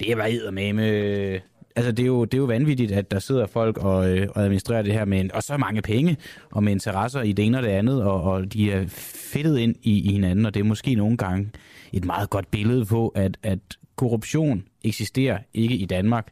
det 0.00 0.18
var 0.18 0.50
med 0.50 0.72
med... 0.72 0.90
Øh, 0.90 1.40
altså, 1.76 1.92
det 1.92 2.02
er, 2.02 2.06
jo, 2.06 2.24
det 2.24 2.34
er 2.34 2.38
jo 2.38 2.44
vanvittigt, 2.44 2.92
at 2.92 3.10
der 3.10 3.18
sidder 3.18 3.46
folk 3.46 3.78
og, 3.78 4.10
øh, 4.10 4.28
og 4.34 4.42
administrerer 4.42 4.82
det 4.82 4.92
her 4.92 5.04
med 5.04 5.20
en, 5.20 5.32
og 5.34 5.42
så 5.42 5.56
mange 5.56 5.82
penge, 5.82 6.16
og 6.50 6.64
med 6.64 6.72
interesser 6.72 7.22
i 7.22 7.32
det 7.32 7.44
ene 7.44 7.58
og 7.58 7.62
det 7.62 7.68
andet, 7.68 8.02
og, 8.02 8.22
og 8.22 8.52
de 8.52 8.72
er 8.72 8.84
fedtet 9.32 9.58
ind 9.58 9.74
i, 9.82 10.10
i 10.10 10.12
hinanden, 10.12 10.46
og 10.46 10.54
det 10.54 10.60
er 10.60 10.64
måske 10.64 10.94
nogle 10.94 11.16
gange 11.16 11.50
et 11.92 12.04
meget 12.04 12.30
godt 12.30 12.50
billede 12.50 12.84
på, 12.84 13.08
at, 13.08 13.38
at 13.42 13.58
korruption 13.96 14.64
eksisterer 14.84 15.38
ikke 15.54 15.74
i 15.74 15.84
Danmark. 15.84 16.28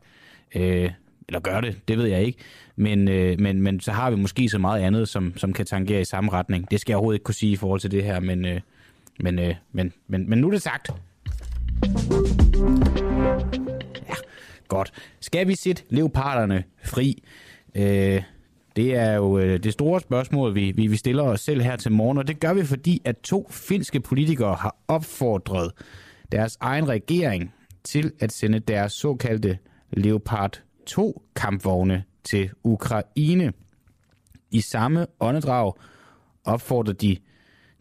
Øh, 0.54 0.90
eller 1.28 1.40
gør 1.40 1.60
det, 1.60 1.88
det 1.88 1.98
ved 1.98 2.06
jeg 2.06 2.22
ikke. 2.22 2.38
Men, 2.76 3.08
øh, 3.08 3.40
men, 3.40 3.62
men 3.62 3.80
så 3.80 3.92
har 3.92 4.10
vi 4.10 4.16
måske 4.16 4.48
så 4.48 4.58
meget 4.58 4.82
andet, 4.82 5.08
som, 5.08 5.32
som 5.36 5.52
kan 5.52 5.66
tangere 5.66 6.00
i 6.00 6.04
samme 6.04 6.32
retning. 6.32 6.70
Det 6.70 6.80
skal 6.80 6.92
jeg 6.92 6.96
overhovedet 6.96 7.16
ikke 7.16 7.24
kunne 7.24 7.34
sige 7.34 7.52
i 7.52 7.56
forhold 7.56 7.80
til 7.80 7.90
det 7.90 8.04
her, 8.04 8.20
men, 8.20 8.44
øh, 8.44 8.60
men, 9.20 9.38
øh, 9.38 9.54
men, 9.72 9.92
men, 10.08 10.30
men 10.30 10.38
nu 10.38 10.46
er 10.46 10.50
det 10.50 10.62
sagt. 10.62 10.90
Ja, 14.08 14.14
godt. 14.68 14.92
Skal 15.20 15.48
vi 15.48 15.54
sætte 15.54 15.82
leoparderne 15.90 16.64
fri? 16.84 17.22
Øh, 17.74 18.22
det 18.76 18.94
er 18.96 19.12
jo 19.12 19.38
øh, 19.38 19.62
det 19.62 19.72
store 19.72 20.00
spørgsmål, 20.00 20.54
vi, 20.54 20.72
vi, 20.72 20.86
vi 20.86 20.96
stiller 20.96 21.22
os 21.22 21.40
selv 21.40 21.62
her 21.62 21.76
til 21.76 21.92
morgen, 21.92 22.18
og 22.18 22.28
det 22.28 22.40
gør 22.40 22.54
vi, 22.54 22.64
fordi 22.64 23.02
at 23.04 23.16
to 23.18 23.48
finske 23.50 24.00
politikere 24.00 24.54
har 24.54 24.76
opfordret 24.88 25.72
deres 26.32 26.56
egen 26.60 26.88
regering 26.88 27.54
til 27.84 28.12
at 28.20 28.32
sende 28.32 28.58
deres 28.58 28.92
såkaldte 28.92 29.58
Leopard 29.92 30.62
2-kampvogne 30.90 32.02
til 32.24 32.50
Ukraine. 32.64 33.52
I 34.50 34.60
samme 34.60 35.06
åndedrag 35.20 35.72
opfordrer 36.44 36.94
de 36.94 37.16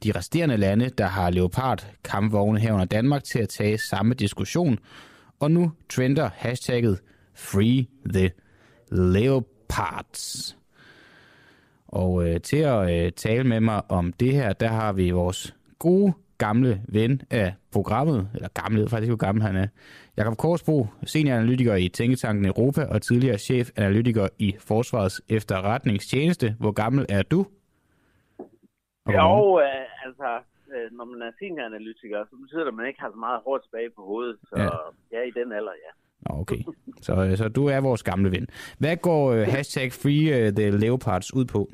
de 0.03 0.11
resterende 0.11 0.57
lande, 0.57 0.89
der 0.89 1.05
har 1.05 1.29
Leopard-kampvogne 1.29 2.59
herunder 2.59 2.85
Danmark, 2.85 3.23
til 3.23 3.39
at 3.39 3.49
tage 3.49 3.77
samme 3.77 4.13
diskussion. 4.13 4.79
Og 5.39 5.51
nu 5.51 5.71
trender 5.89 6.29
hashtagget 6.35 6.99
Free 7.33 7.85
the 8.13 8.31
Leopards. 8.91 10.57
Og 11.87 12.29
øh, 12.29 12.41
til 12.41 12.57
at 12.57 13.05
øh, 13.05 13.11
tale 13.11 13.43
med 13.43 13.59
mig 13.59 13.91
om 13.91 14.13
det 14.13 14.33
her, 14.33 14.53
der 14.53 14.67
har 14.67 14.93
vi 14.93 15.11
vores 15.11 15.55
gode 15.79 16.13
gamle 16.37 16.81
ven 16.87 17.21
af 17.29 17.53
programmet, 17.71 18.29
eller 18.33 18.47
gamle, 18.47 18.89
faktisk 18.89 19.09
jo 19.09 19.15
hvor 19.15 19.25
gammel 19.25 19.43
han 19.43 19.55
er, 19.55 19.67
Jakob 20.17 20.37
Korsbro, 20.37 20.87
senioranalytiker 21.05 21.75
i 21.75 21.89
Tænketanken 21.89 22.45
Europa 22.45 22.83
og 22.83 23.01
tidligere 23.01 23.37
chefanalytiker 23.37 24.27
i 24.39 24.55
Forsvarets 24.59 25.21
efterretningstjeneste. 25.29 26.55
Hvor 26.59 26.71
gammel 26.71 27.05
er 27.09 27.21
du? 27.21 27.45
Jo, 29.13 29.59
øh, 29.59 30.05
altså, 30.05 30.29
øh, 30.75 30.91
når 30.97 31.05
man 31.05 31.21
er 31.21 31.31
senioranalytiker, 31.39 32.25
så 32.29 32.35
betyder 32.41 32.59
det, 32.63 32.67
at 32.67 32.73
man 32.73 32.87
ikke 32.87 33.01
har 33.01 33.11
så 33.11 33.17
meget 33.17 33.41
hår 33.45 33.57
tilbage 33.57 33.89
på 33.89 34.01
hovedet. 34.05 34.37
Så 34.49 34.55
Ja. 34.57 34.69
ja, 35.17 35.21
i 35.27 35.31
den 35.31 35.51
alder, 35.51 35.71
ja. 35.85 35.91
Okay, 36.41 36.61
så, 37.01 37.13
øh, 37.25 37.37
så 37.37 37.49
du 37.49 37.67
er 37.67 37.81
vores 37.81 38.03
gamle 38.03 38.31
ven. 38.31 38.47
Hvad 38.79 38.97
går 38.97 39.31
øh, 39.31 39.47
hashtag 39.47 39.91
Free 39.91 40.25
øh, 40.37 40.53
the 40.53 40.69
Leopards 40.69 41.33
ud 41.33 41.45
på? 41.45 41.69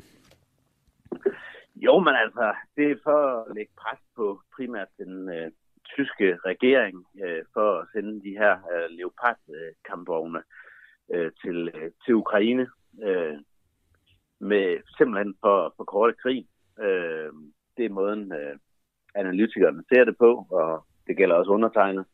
Jo, 1.76 2.00
men 2.00 2.16
altså, 2.16 2.54
det 2.76 2.92
er 2.92 2.96
for 3.04 3.42
at 3.42 3.56
lægge 3.56 3.72
pres 3.78 4.00
på 4.16 4.42
primært 4.56 4.88
den 4.98 5.30
øh, 5.30 5.52
tyske 5.96 6.38
regering 6.46 7.06
øh, 7.24 7.44
for 7.54 7.80
at 7.80 7.88
sende 7.94 8.22
de 8.22 8.38
her 8.42 8.54
øh, 8.74 8.90
Leopard-kampvogne 8.98 10.42
øh, 11.14 11.32
til, 11.42 11.72
øh, 11.76 11.92
til 12.06 12.14
Ukraine. 12.16 12.68
Øh, 13.04 13.38
med 14.40 14.78
simpelthen 14.98 15.36
for 15.42 15.66
at 15.66 15.72
forkorte 15.78 16.14
krig. 16.24 16.48
Øh, 16.82 17.32
det 17.78 17.86
er 17.86 17.90
måden, 17.90 18.34
øh, 18.34 18.56
analytikerne 19.16 19.84
ser 19.90 20.04
det 20.06 20.18
på, 20.18 20.48
og 20.50 20.86
det 21.08 21.18
gælder 21.18 21.36
også 21.36 21.52
undertegnet. 21.52 22.06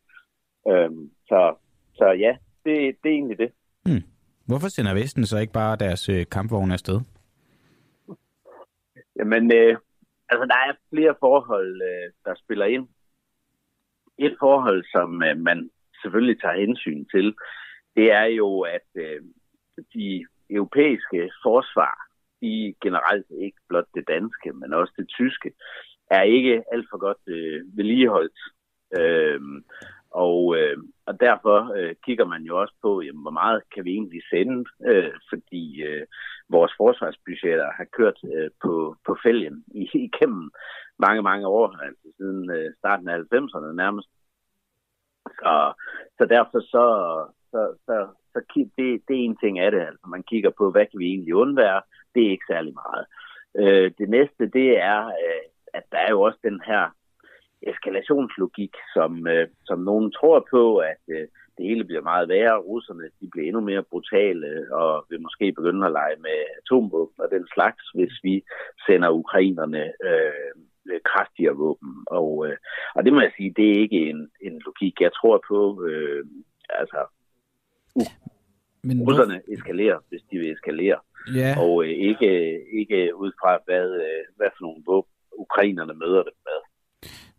Øhm, 0.68 1.10
så, 1.26 1.54
så 1.94 2.04
ja, 2.04 2.36
det, 2.64 2.96
det 3.02 3.08
er 3.10 3.14
egentlig 3.14 3.38
det. 3.38 3.52
Hmm. 3.84 4.02
Hvorfor 4.46 4.68
sender 4.68 4.94
Vesten 4.94 5.26
så 5.26 5.38
ikke 5.38 5.52
bare 5.52 5.76
deres 5.76 6.08
øh, 6.08 6.26
kampvogne 6.32 6.72
afsted? 6.72 7.00
Jamen, 9.16 9.52
øh, 9.52 9.76
altså 10.28 10.44
der 10.46 10.58
er 10.68 10.72
flere 10.90 11.14
forhold, 11.20 11.82
øh, 11.82 12.12
der 12.24 12.34
spiller 12.44 12.66
ind. 12.66 12.88
Et 14.18 14.36
forhold, 14.38 14.84
som 14.92 15.22
øh, 15.22 15.36
man 15.38 15.70
selvfølgelig 16.02 16.40
tager 16.40 16.60
hensyn 16.66 17.04
til, 17.14 17.34
det 17.96 18.12
er 18.12 18.24
jo, 18.24 18.60
at 18.60 18.88
øh, 18.94 19.22
de 19.94 20.26
europæiske 20.50 21.30
forsvar, 21.42 22.07
i 22.40 22.74
generelt 22.82 23.26
ikke 23.30 23.60
blot 23.68 23.88
det 23.94 24.08
danske, 24.08 24.52
men 24.52 24.72
også 24.72 24.92
det 24.96 25.08
tyske, 25.08 25.52
er 26.10 26.22
ikke 26.22 26.64
alt 26.72 26.86
for 26.90 26.98
godt 26.98 27.22
øh, 27.26 27.60
vedligeholdt. 27.76 28.38
Øh, 28.98 29.40
og, 30.10 30.56
øh, 30.58 30.76
og 31.06 31.20
derfor 31.20 31.72
øh, 31.76 31.94
kigger 32.04 32.24
man 32.24 32.42
jo 32.42 32.60
også 32.60 32.74
på, 32.82 33.02
jamen, 33.02 33.22
hvor 33.22 33.30
meget 33.30 33.62
kan 33.74 33.84
vi 33.84 33.90
egentlig 33.90 34.22
sende, 34.30 34.64
øh, 34.86 35.12
fordi 35.30 35.82
øh, 35.82 36.06
vores 36.48 36.72
forsvarsbudgetter 36.76 37.70
har 37.76 37.84
kørt 37.84 38.18
øh, 38.34 38.50
på, 38.62 38.96
på 39.06 39.16
fælgen 39.22 39.64
i, 39.74 39.90
igennem 40.08 40.50
mange, 40.98 41.22
mange 41.22 41.46
år, 41.46 41.76
altså 41.86 42.06
siden 42.16 42.50
øh, 42.50 42.74
starten 42.78 43.08
af 43.08 43.18
90'erne 43.18 43.72
nærmest. 43.72 44.08
Så, 45.26 45.72
så 46.18 46.24
derfor 46.24 46.60
så, 46.60 46.84
så, 47.50 47.60
så, 47.86 48.08
så 48.32 48.38
det, 48.54 49.02
det 49.08 49.14
er 49.16 49.24
en 49.24 49.36
ting 49.36 49.58
af 49.58 49.70
det. 49.70 49.80
Altså, 49.80 50.06
man 50.06 50.22
kigger 50.22 50.50
på, 50.58 50.70
hvad 50.70 50.86
kan 50.86 50.98
vi 50.98 51.06
egentlig 51.06 51.34
undvære? 51.34 51.82
Det 52.14 52.26
er 52.26 52.30
ikke 52.30 52.50
særlig 52.50 52.74
meget. 52.74 53.04
Øh, 53.56 53.90
det 53.98 54.08
næste, 54.08 54.46
det 54.58 54.78
er, 54.78 55.06
øh, 55.06 55.44
at 55.74 55.82
der 55.92 55.98
er 55.98 56.10
jo 56.10 56.20
også 56.20 56.38
den 56.42 56.60
her 56.66 56.90
eskalationslogik, 57.62 58.74
som, 58.94 59.26
øh, 59.26 59.48
som 59.64 59.78
nogen 59.78 60.12
tror 60.12 60.46
på, 60.50 60.76
at 60.76 61.02
øh, 61.08 61.26
det 61.58 61.66
hele 61.68 61.84
bliver 61.84 62.02
meget 62.02 62.28
værre. 62.28 62.58
Russerne 62.58 63.04
de 63.20 63.28
bliver 63.32 63.46
endnu 63.46 63.60
mere 63.60 63.82
brutale 63.82 64.74
og 64.74 65.06
vil 65.10 65.22
måske 65.22 65.52
begynde 65.52 65.86
at 65.86 65.92
lege 65.92 66.16
med 66.16 66.38
atomvåben 66.58 67.24
og 67.24 67.28
den 67.30 67.46
slags, 67.54 67.82
hvis 67.94 68.14
vi 68.22 68.42
sender 68.86 69.10
ukrainerne 69.10 69.84
øh, 70.08 71.00
kraftigere 71.04 71.56
våben. 71.56 71.92
Og, 72.06 72.46
øh, 72.46 72.56
og 72.94 73.04
det 73.04 73.12
må 73.12 73.20
jeg 73.20 73.32
sige, 73.36 73.54
det 73.56 73.70
er 73.70 73.80
ikke 73.80 74.10
en, 74.10 74.30
en 74.40 74.62
logik, 74.66 75.00
jeg 75.00 75.12
tror 75.12 75.42
på. 75.48 75.84
Øh, 75.88 76.24
altså, 76.68 77.00
uh, 77.94 78.12
Men 78.82 79.02
russerne 79.08 79.40
eskalerer, 79.52 79.98
hvis 80.08 80.22
de 80.30 80.38
vil 80.38 80.52
eskalere. 80.52 80.98
Ja. 81.34 81.60
Og 81.60 81.84
øh, 81.84 81.90
ikke, 81.90 82.30
ikke 82.80 83.16
ud 83.16 83.32
fra, 83.40 83.58
hvad, 83.64 83.86
øh, 84.04 84.22
hvad 84.36 84.48
for 84.56 84.62
nogle 84.66 84.82
våben 84.86 85.12
ukrainerne 85.38 85.94
møder 85.94 86.22
dem 86.22 86.38
med. 86.48 86.58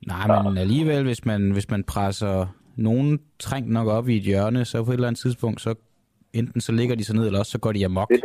Nej, 0.08 0.44
men 0.44 0.58
alligevel, 0.58 1.04
hvis 1.04 1.26
man, 1.26 1.52
hvis 1.52 1.70
man 1.70 1.84
presser 1.84 2.48
nogen 2.78 3.20
trængt 3.40 3.72
nok 3.72 3.88
op 3.88 4.08
i 4.08 4.18
et 4.18 4.24
hjørne, 4.24 4.66
så 4.66 4.84
på 4.84 4.92
et 4.92 4.94
eller 4.94 5.08
andet 5.08 5.22
tidspunkt, 5.22 5.62
så 5.62 5.76
enten 6.34 6.62
så 6.62 6.72
ligger 6.72 6.96
de 6.96 7.04
så 7.04 7.16
ned, 7.16 7.26
eller 7.26 7.40
også 7.40 7.52
så 7.52 7.60
går 7.60 7.72
de 7.72 7.86
amok. 7.86 8.10
Det, 8.10 8.22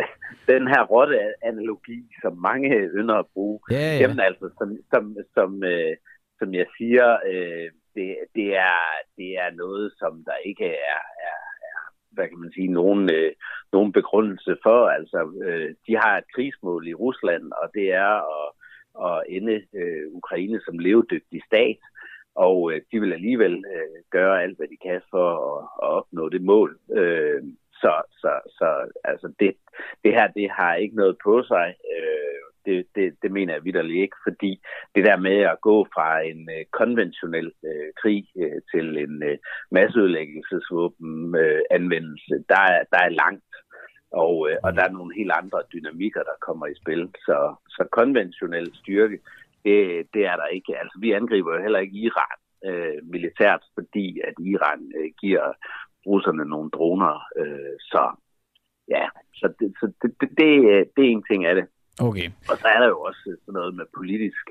den 0.46 0.68
her 0.72 0.82
rotte-analogi, 0.92 2.00
som 2.22 2.32
mange 2.48 2.68
ynder 2.98 3.14
at 3.14 3.26
bruge, 3.34 3.60
ja, 3.70 3.76
ja. 3.76 4.00
Jamen, 4.00 4.20
altså, 4.20 4.46
som, 4.58 4.68
som, 4.92 5.16
som, 5.34 5.64
øh, 5.64 5.96
som 6.38 6.54
jeg 6.54 6.66
siger, 6.78 7.08
øh, 7.32 7.68
det, 7.94 8.08
det, 8.36 8.48
er, 8.68 8.80
det 9.16 9.30
er 9.44 9.50
noget, 9.62 9.92
som 9.98 10.12
der 10.28 10.36
ikke 10.50 10.66
er, 10.66 11.00
er 11.30 11.43
hvad 12.14 12.28
kan 12.28 12.38
man 12.38 12.52
sige, 12.52 12.68
nogen, 12.68 13.10
øh, 13.10 13.32
nogen 13.72 13.92
begrundelse 13.92 14.56
for. 14.62 14.88
Altså, 14.88 15.20
øh, 15.46 15.74
de 15.86 15.96
har 15.96 16.18
et 16.18 16.24
krigsmål 16.34 16.88
i 16.88 16.94
Rusland, 16.94 17.52
og 17.62 17.70
det 17.74 17.92
er 17.92 18.14
at 18.38 18.50
at 19.02 19.22
ende 19.28 19.62
øh, 19.74 20.06
Ukraine 20.12 20.60
som 20.64 20.78
levedygtig 20.78 21.42
stat, 21.46 21.78
og 22.34 22.72
øh, 22.72 22.80
de 22.92 23.00
vil 23.00 23.12
alligevel 23.12 23.64
øh, 23.74 24.02
gøre 24.10 24.42
alt, 24.42 24.56
hvad 24.56 24.68
de 24.68 24.76
kan 24.76 25.00
for 25.10 25.28
at, 25.50 25.68
at 25.82 25.88
opnå 25.88 26.28
det 26.28 26.42
mål. 26.42 26.78
Øh, 26.92 27.42
så 27.72 28.02
så, 28.10 28.40
så 28.48 28.90
altså 29.04 29.32
det, 29.40 29.56
det 30.04 30.12
her, 30.12 30.28
det 30.28 30.50
har 30.50 30.74
ikke 30.74 30.96
noget 30.96 31.16
på 31.24 31.42
sig. 31.42 31.74
Øh, 31.96 32.53
det, 32.66 32.86
det, 32.94 33.16
det 33.22 33.32
mener 33.32 33.52
jeg 33.54 33.64
vidderligt 33.64 34.02
ikke, 34.02 34.16
fordi 34.28 34.60
det 34.94 35.04
der 35.04 35.16
med 35.16 35.38
at 35.52 35.60
gå 35.60 35.86
fra 35.94 36.20
en 36.20 36.48
øh, 36.56 36.64
konventionel 36.72 37.52
øh, 37.64 37.88
krig 38.02 38.26
øh, 38.42 38.60
til 38.74 38.86
en 38.98 39.22
øh, 39.22 39.38
masseudlæggelsesvåben 39.70 41.34
øh, 41.36 41.60
anvendelse, 41.70 42.34
der 42.48 42.60
er, 42.60 42.80
der 42.92 43.00
er 43.06 43.18
langt. 43.22 43.44
Og, 44.10 44.50
øh, 44.50 44.56
og 44.64 44.70
der 44.76 44.82
er 44.84 44.92
nogle 44.92 45.14
helt 45.14 45.32
andre 45.40 45.60
dynamikker, 45.72 46.22
der 46.22 46.44
kommer 46.46 46.66
i 46.66 46.80
spil. 46.82 47.10
Så, 47.26 47.54
så 47.68 47.88
konventionel 47.92 48.74
styrke, 48.74 49.18
det, 49.64 50.06
det 50.14 50.26
er 50.26 50.36
der 50.36 50.46
ikke. 50.46 50.78
Altså, 50.78 50.98
vi 51.00 51.12
angriber 51.12 51.54
jo 51.54 51.62
heller 51.62 51.78
ikke 51.78 51.96
Iran 51.96 52.38
øh, 52.68 52.98
militært, 53.02 53.62
fordi 53.74 54.20
at 54.28 54.34
Iran 54.52 54.92
øh, 54.98 55.10
giver 55.20 55.52
russerne 56.06 56.44
nogle 56.44 56.70
droner. 56.70 57.14
Øh, 57.40 57.76
så 57.80 58.02
ja, 58.88 59.04
så, 59.34 59.54
det, 59.58 59.74
så 59.80 59.86
det, 60.02 60.10
det, 60.20 60.28
det, 60.38 60.52
øh, 60.72 60.86
det 60.96 61.02
er 61.04 61.10
en 61.10 61.24
ting 61.30 61.44
af 61.44 61.54
det. 61.54 61.66
Okay. 62.00 62.28
Og 62.50 62.56
så 62.60 62.66
er 62.74 62.78
der 62.80 62.88
jo 62.88 63.00
også 63.00 63.22
sådan 63.44 63.56
noget 63.58 63.74
med 63.74 63.86
politisk 63.98 64.44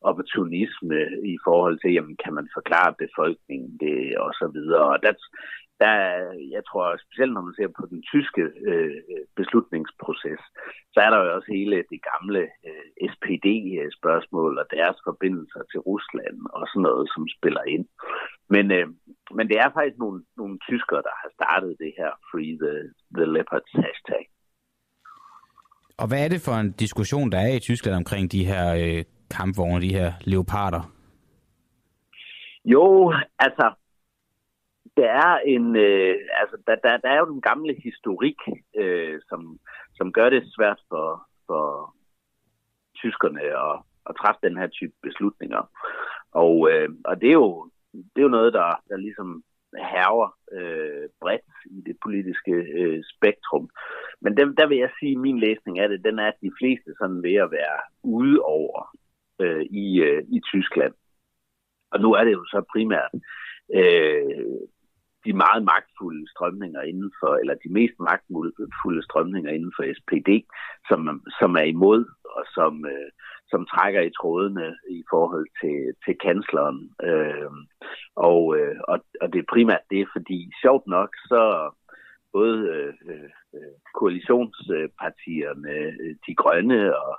opportunisme 0.00 0.98
i 1.34 1.36
forhold 1.46 1.76
til, 1.78 1.92
jamen, 1.92 2.16
kan 2.24 2.34
man 2.34 2.48
forklare 2.54 2.94
befolkningen 3.04 3.70
det, 3.84 4.18
og 4.18 4.30
så 4.40 4.46
videre. 4.56 4.84
Og 4.92 4.98
der, 5.02 5.12
der, 5.82 5.94
jeg 6.54 6.62
tror 6.68 6.86
specielt 7.06 7.32
når 7.34 7.44
man 7.48 7.54
ser 7.56 7.70
på 7.78 7.84
den 7.92 8.02
tyske 8.12 8.42
øh, 8.70 9.00
beslutningsproces, 9.36 10.40
så 10.92 10.98
er 11.04 11.10
der 11.10 11.18
jo 11.24 11.34
også 11.36 11.50
hele 11.58 11.76
det 11.92 12.00
gamle 12.10 12.42
øh, 12.68 12.86
SPD-spørgsmål 13.12 14.52
og 14.62 14.66
deres 14.76 14.98
forbindelser 15.08 15.62
til 15.70 15.80
Rusland 15.88 16.38
og 16.56 16.64
sådan 16.68 16.86
noget, 16.88 17.06
som 17.14 17.22
spiller 17.36 17.64
ind. 17.74 17.86
Men, 18.54 18.66
øh, 18.78 18.86
men 19.36 19.48
det 19.50 19.56
er 19.58 19.70
faktisk 19.76 19.98
nogle, 20.04 20.20
nogle 20.40 20.56
tyskere, 20.68 21.02
der 21.08 21.14
har 21.22 21.30
startet 21.38 21.72
det 21.82 21.92
her 21.98 22.10
Free 22.30 22.54
the, 22.62 22.74
the 23.16 23.26
Leopards 23.34 23.72
hashtag. 23.84 24.24
Og 26.00 26.08
hvad 26.08 26.24
er 26.24 26.28
det 26.28 26.40
for 26.40 26.52
en 26.52 26.72
diskussion, 26.72 27.32
der 27.32 27.38
er 27.38 27.52
i 27.56 27.58
Tyskland 27.68 27.96
omkring 27.96 28.32
de 28.32 28.46
her 28.46 28.64
øh, 28.82 29.04
kampvogne, 29.36 29.80
de 29.80 29.94
her 29.98 30.12
leoparder? 30.20 30.82
Jo, 32.64 33.12
altså, 33.38 33.66
der 34.96 35.10
er 35.24 35.38
en, 35.54 35.76
øh, 35.76 36.14
altså, 36.40 36.56
der, 36.66 36.76
der, 36.84 36.96
der 36.96 37.10
er 37.10 37.18
jo 37.18 37.32
den 37.34 37.40
gamle 37.40 37.74
historik, 37.84 38.38
øh, 38.76 39.20
som, 39.28 39.58
som 39.96 40.12
gør 40.12 40.28
det 40.30 40.42
svært 40.56 40.80
for, 40.88 41.26
for 41.46 41.94
tyskerne 42.96 43.40
at, 43.40 43.74
at 44.08 44.16
træffe 44.20 44.40
den 44.46 44.56
her 44.60 44.66
type 44.66 44.94
beslutninger. 45.02 45.62
Og, 46.32 46.70
øh, 46.70 46.88
og 47.04 47.20
det, 47.20 47.28
er 47.28 47.38
jo, 47.44 47.70
det 47.92 48.18
er 48.18 48.28
jo 48.28 48.36
noget, 48.38 48.52
der, 48.52 48.80
der 48.88 48.96
ligesom 48.96 49.42
herver 49.76 50.28
øh, 50.52 51.08
bredt 51.20 51.50
i 51.70 51.80
det 51.86 51.96
politiske 52.04 52.52
øh, 52.52 53.02
spektrum. 53.14 53.70
Men 54.20 54.36
der, 54.36 54.44
der 54.44 54.66
vil 54.66 54.78
jeg 54.78 54.90
sige, 55.00 55.12
at 55.12 55.18
min 55.18 55.38
læsning 55.38 55.78
af 55.78 55.88
det, 55.88 56.04
den 56.04 56.18
er, 56.18 56.28
at 56.28 56.42
de 56.42 56.52
fleste 56.60 56.90
sådan 56.98 57.22
ved 57.22 57.34
at 57.34 57.50
være 57.50 57.80
ude 58.02 58.40
over 58.40 58.96
øh, 59.40 59.62
i, 59.62 60.00
øh, 60.00 60.22
i 60.28 60.40
Tyskland. 60.40 60.94
Og 61.90 62.00
nu 62.00 62.12
er 62.12 62.24
det 62.24 62.32
jo 62.32 62.44
så 62.44 62.62
primært 62.72 63.10
øh, 63.74 64.58
de 65.24 65.32
meget 65.32 65.62
magtfulde 65.72 66.30
strømninger 66.30 66.82
inden 66.82 67.12
for, 67.20 67.30
eller 67.40 67.54
de 67.54 67.72
mest 67.78 67.96
magtfulde 68.08 69.02
strømninger 69.02 69.50
inden 69.50 69.72
for 69.76 69.84
SPD, 69.98 70.30
som, 70.88 71.00
som 71.38 71.50
er 71.62 71.66
imod, 71.74 72.04
og 72.36 72.44
som, 72.56 72.72
øh, 72.86 73.10
som 73.50 73.66
trækker 73.66 74.00
i 74.00 74.16
trådene 74.20 74.76
i 74.90 75.04
forhold 75.10 75.46
til, 75.60 75.78
til 76.04 76.14
kansleren. 76.26 76.80
Øh, 77.02 77.50
og, 78.16 78.56
øh, 78.58 78.76
og, 78.88 78.98
og 79.20 79.32
det 79.32 79.38
er 79.38 79.52
primært 79.54 79.84
det, 79.90 80.08
fordi 80.14 80.50
sjovt 80.62 80.86
nok, 80.86 81.10
så 81.30 81.70
både 82.32 82.58
øh, 82.76 82.94
øh, 83.54 83.76
koalitionspartierne, 83.94 85.70
øh, 86.02 86.14
de 86.26 86.34
grønne 86.34 86.96
og 86.96 87.12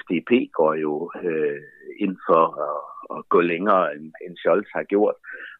FDP 0.00 0.30
går 0.52 0.74
jo 0.74 1.10
øh, 1.22 1.62
ind 2.00 2.16
for 2.28 2.44
at, 2.68 2.80
at 3.18 3.28
gå 3.28 3.40
længere, 3.40 3.94
end, 3.94 4.12
end 4.26 4.36
Scholz 4.36 4.68
har 4.74 4.82
gjort. 4.82 5.14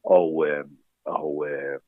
Og, 0.04 0.46
øh, 0.48 0.64
og 1.04 1.46
øh, 1.50 1.78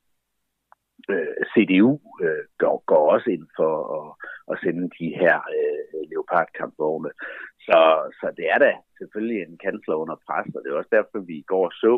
øh 1.09 1.35
CDU 1.53 1.91
øh, 2.23 2.43
går, 2.57 2.83
går 2.91 3.11
også 3.13 3.29
ind 3.29 3.47
for 3.57 3.73
at, 3.99 4.07
at 4.51 4.59
sende 4.63 4.85
de 4.99 5.07
her 5.21 5.35
øh, 5.57 6.09
leopardkampvogne. 6.11 7.11
Så, 7.67 7.79
så 8.19 8.33
det 8.37 8.45
er 8.53 8.59
da 8.65 8.71
selvfølgelig 8.97 9.39
en 9.41 9.57
kansler 9.65 9.95
under 9.95 10.15
pres, 10.25 10.55
og 10.55 10.61
det 10.61 10.69
er 10.69 10.77
også 10.77 10.95
derfor, 10.97 11.19
vi 11.19 11.35
i 11.39 11.49
går 11.53 11.67
så, 11.83 11.93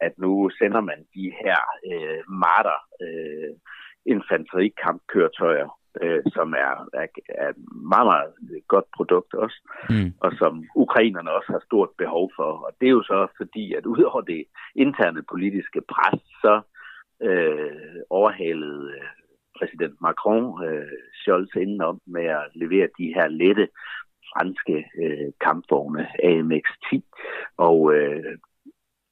at 0.00 0.12
nu 0.18 0.50
sender 0.58 0.80
man 0.80 1.00
de 1.14 1.26
her 1.42 1.60
øh, 1.90 2.20
marter 2.28 2.78
øh, 3.04 3.52
infanterikampkøretøjer, 4.06 5.68
øh, 6.02 6.22
som 6.36 6.52
er, 6.52 6.72
er, 7.00 7.06
er 7.28 7.48
et 7.48 7.62
meget, 7.92 8.06
meget 8.12 8.32
godt 8.68 8.88
produkt 8.96 9.34
også, 9.34 9.58
mm. 9.90 10.10
og 10.24 10.30
som 10.40 10.64
ukrainerne 10.74 11.30
også 11.30 11.52
har 11.52 11.62
stort 11.66 11.90
behov 11.98 12.30
for. 12.36 12.50
Og 12.66 12.70
det 12.80 12.86
er 12.86 12.96
jo 12.98 13.02
så 13.02 13.26
fordi, 13.36 13.74
at 13.74 13.86
udover 13.86 14.20
det 14.20 14.44
interne 14.74 15.22
politiske 15.32 15.80
pres, 15.94 16.20
så 16.44 16.54
øh, 17.22 18.00
overhalede 18.10 18.92
øh, 18.96 19.08
præsident 19.58 20.00
Macron 20.00 20.64
øh, 20.64 20.98
Scholz 21.14 21.54
indenom 21.54 22.00
med 22.06 22.24
at 22.24 22.50
levere 22.54 22.88
de 22.98 23.14
her 23.14 23.28
lette 23.28 23.68
franske 24.32 24.76
øh, 25.02 25.32
kampvogne 25.40 26.06
AMX-10, 26.24 27.00
og 27.56 27.94
øh, 27.94 28.38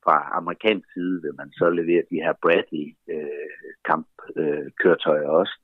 fra 0.05 0.29
amerikansk 0.33 0.93
side 0.93 1.23
vil 1.23 1.35
man 1.39 1.51
så 1.53 1.71
levere 1.71 2.03
de 2.11 2.23
her 2.25 2.33
Bradley 2.43 2.87
øh, 3.15 3.51
kampkøretøjer 3.85 5.31
øh, 5.33 5.39
også. 5.41 5.57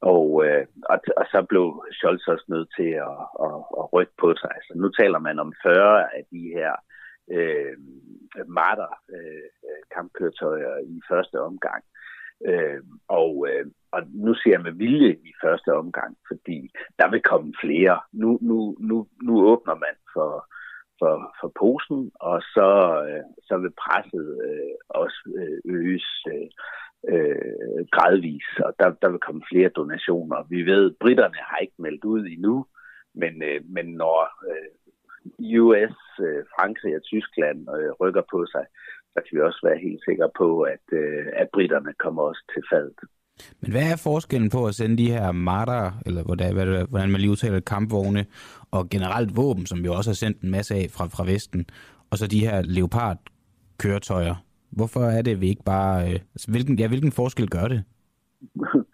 Og, 0.00 0.46
øh, 0.46 0.66
og, 0.92 0.98
og 1.16 1.24
så 1.32 1.46
blev 1.48 1.84
Scholz 1.92 2.28
også 2.28 2.44
nødt 2.48 2.68
til 2.78 2.90
at, 3.08 3.18
at, 3.46 3.58
at 3.80 3.92
rykke 3.92 4.12
på 4.18 4.34
sig. 4.42 4.54
Så 4.66 4.72
nu 4.76 4.88
taler 4.88 5.18
man 5.18 5.38
om 5.38 5.52
40 5.62 6.02
af 6.16 6.24
de 6.32 6.42
her 6.56 6.72
øh, 6.72 6.99
Øh, 7.30 7.76
Marder 8.46 8.92
øh, 9.14 9.50
kampkøretøjer 9.94 10.78
i 10.78 11.00
første 11.10 11.40
omgang. 11.40 11.84
Øh, 12.46 12.80
og, 13.08 13.46
øh, 13.50 13.66
og 13.92 14.02
nu 14.12 14.34
ser 14.34 14.50
jeg 14.50 14.62
med 14.62 14.72
vilje 14.72 15.12
i 15.12 15.32
første 15.44 15.74
omgang, 15.74 16.16
fordi 16.28 16.70
der 16.98 17.10
vil 17.10 17.22
komme 17.22 17.54
flere. 17.60 18.00
Nu, 18.12 18.38
nu, 18.42 18.76
nu, 18.80 19.06
nu 19.22 19.46
åbner 19.50 19.74
man 19.74 19.96
for, 20.14 20.32
for, 20.98 21.14
for 21.40 21.52
posen, 21.60 22.10
og 22.14 22.42
så, 22.42 22.70
øh, 23.08 23.24
så 23.48 23.58
vil 23.58 23.72
presset 23.84 24.26
øh, 24.48 24.74
også 24.88 25.20
øh, 25.38 25.58
øges 25.76 26.08
øh, 26.32 26.48
øh, 27.12 27.86
gradvis, 27.94 28.48
og 28.66 28.72
der, 28.78 28.90
der 29.02 29.08
vil 29.10 29.26
komme 29.26 29.42
flere 29.52 29.68
donationer. 29.68 30.46
Vi 30.48 30.62
ved, 30.62 30.90
at 30.90 30.96
britterne 31.00 31.40
har 31.48 31.58
ikke 31.58 31.82
meldt 31.84 32.04
ud 32.04 32.26
endnu, 32.26 32.66
men, 33.14 33.42
øh, 33.42 33.60
men 33.68 33.86
når 33.86 34.18
øh, 34.50 34.70
US, 35.62 35.96
øh, 36.26 36.40
Frankrig 36.54 36.92
og 36.98 37.02
Tyskland 37.02 37.58
øh, 37.76 37.90
rykker 38.00 38.24
på 38.32 38.38
sig, 38.52 38.64
så 39.12 39.18
kan 39.22 39.32
vi 39.36 39.40
også 39.48 39.60
være 39.68 39.78
helt 39.86 40.00
sikre 40.08 40.30
på, 40.40 40.48
at, 40.74 40.84
øh, 40.92 41.26
at 41.40 41.48
britterne 41.54 41.92
kommer 42.04 42.22
også 42.22 42.42
til 42.54 42.62
fadet. 42.70 43.00
Men 43.60 43.70
hvad 43.72 43.86
er 43.92 43.96
forskellen 44.10 44.50
på 44.50 44.66
at 44.66 44.74
sende 44.74 44.98
de 44.98 45.10
her 45.10 45.32
Marder, 45.32 45.90
eller 46.06 46.22
hvordan, 46.22 46.54
hvordan 46.90 47.10
man 47.10 47.20
lige 47.20 47.30
udtaler 47.30 47.60
kampvogne, 47.60 48.26
og 48.70 48.88
generelt 48.88 49.36
våben, 49.36 49.66
som 49.66 49.82
vi 49.82 49.88
også 49.88 50.10
har 50.10 50.14
sendt 50.14 50.40
en 50.40 50.50
masse 50.50 50.74
af 50.74 50.86
fra, 50.90 51.04
fra 51.06 51.24
Vesten, 51.24 51.66
og 52.10 52.18
så 52.18 52.26
de 52.26 52.46
her 52.46 52.62
Leopard-køretøjer? 52.62 54.34
Hvorfor 54.70 55.00
er 55.00 55.22
det, 55.22 55.30
at 55.30 55.40
vi 55.40 55.48
ikke 55.48 55.64
bare... 55.64 56.04
Øh, 56.04 56.18
altså, 56.34 56.50
hvilken, 56.50 56.78
ja, 56.78 56.88
hvilken 56.88 57.12
forskel 57.12 57.48
gør 57.48 57.68
det? 57.68 57.84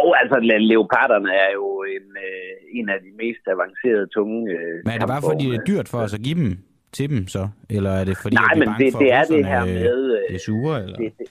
Og 0.00 0.08
altså, 0.20 0.36
leoparderne 0.72 1.32
er 1.46 1.50
jo 1.58 1.66
en, 1.96 2.06
øh, 2.26 2.78
en 2.78 2.86
af 2.94 2.98
de 3.04 3.10
mest 3.22 3.44
avancerede, 3.54 4.06
tunge 4.16 4.40
øh, 4.56 4.74
Men 4.84 4.92
er 4.94 4.98
det 5.02 5.08
bare 5.14 5.24
fordi, 5.30 5.44
det 5.50 5.58
er 5.60 5.64
dyrt 5.72 5.88
for 5.92 5.98
os 6.06 6.14
at 6.18 6.22
give 6.26 6.38
dem 6.42 6.52
til 6.96 7.06
dem 7.12 7.20
så? 7.36 7.44
Eller 7.76 7.92
er 8.00 8.04
det 8.08 8.16
fordi, 8.24 8.36
Nej, 8.36 8.48
at 8.50 8.56
er 8.56 8.60
men 8.62 8.68
bange 8.68 8.84
det, 8.84 8.92
for, 8.92 8.98
det 9.02 9.10
er 9.20 9.24
det 9.34 9.42
her 9.52 9.62
øh, 9.62 9.74
med... 9.82 9.98
Øh, 10.16 10.22
det 10.30 10.36
er 10.40 10.44
sure, 10.50 10.74
eller? 10.84 10.96
Det, 11.02 11.08
det, 11.18 11.26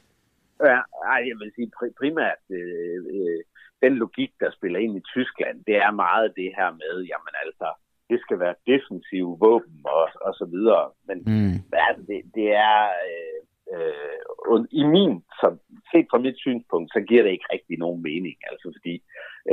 ja, 0.73 0.79
ej, 1.13 1.19
jeg 1.29 1.35
vil 1.41 1.51
sige 1.57 1.69
pri- 1.77 1.95
primært, 2.01 2.41
øh, 2.59 2.97
øh, 3.15 3.39
den 3.83 3.93
logik, 4.03 4.31
der 4.41 4.49
spiller 4.57 4.79
ind 4.85 4.93
i 5.01 5.03
Tyskland, 5.13 5.55
det 5.67 5.75
er 5.85 5.91
meget 6.05 6.27
det 6.39 6.49
her 6.57 6.69
med, 6.83 6.93
jamen 7.11 7.33
altså, 7.45 7.67
det 8.09 8.19
skal 8.25 8.37
være 8.45 8.55
defensive 8.71 9.31
våben 9.45 9.79
og, 9.97 10.05
og 10.27 10.33
så 10.39 10.45
videre. 10.53 10.85
Men 11.07 11.17
Mm. 11.31 11.55
altså, 11.89 12.03
det, 12.09 12.19
det 12.37 12.47
er... 12.71 12.81
Øh, 13.09 13.40
øh, 13.73 14.59
i 14.81 14.83
min, 14.95 15.13
som, 15.39 15.53
set 15.91 16.07
fra 16.11 16.19
mit 16.25 16.37
synspunkt, 16.45 16.89
så 16.95 16.99
giver 17.09 17.23
det 17.23 17.31
ikke 17.31 17.51
rigtig 17.55 17.77
nogen 17.77 18.01
mening. 18.09 18.37
Altså 18.49 18.67
fordi... 18.75 18.95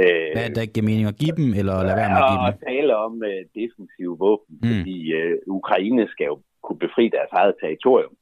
Øh, 0.00 0.28
Hvad 0.34 0.44
er 0.44 0.54
der 0.54 0.62
ikke 0.64 0.76
giver 0.76 0.90
mening 0.90 1.08
at 1.08 1.20
give 1.22 1.36
dem, 1.40 1.48
eller 1.60 1.74
lade 1.88 2.00
være 2.02 2.12
med 2.14 2.22
at 2.24 2.32
give 2.32 2.48
at 2.48 2.54
dem? 2.54 2.66
tale 2.70 2.92
om 3.06 3.14
øh, 3.30 3.42
defensive 3.60 4.14
våben, 4.24 4.54
mm. 4.62 4.68
fordi 4.74 4.98
øh, 5.18 5.34
Ukraine 5.58 6.04
skal 6.12 6.26
jo 6.32 6.36
kunne 6.64 6.82
befri 6.86 7.04
deres 7.16 7.32
eget 7.40 7.54
territorium. 7.62 8.14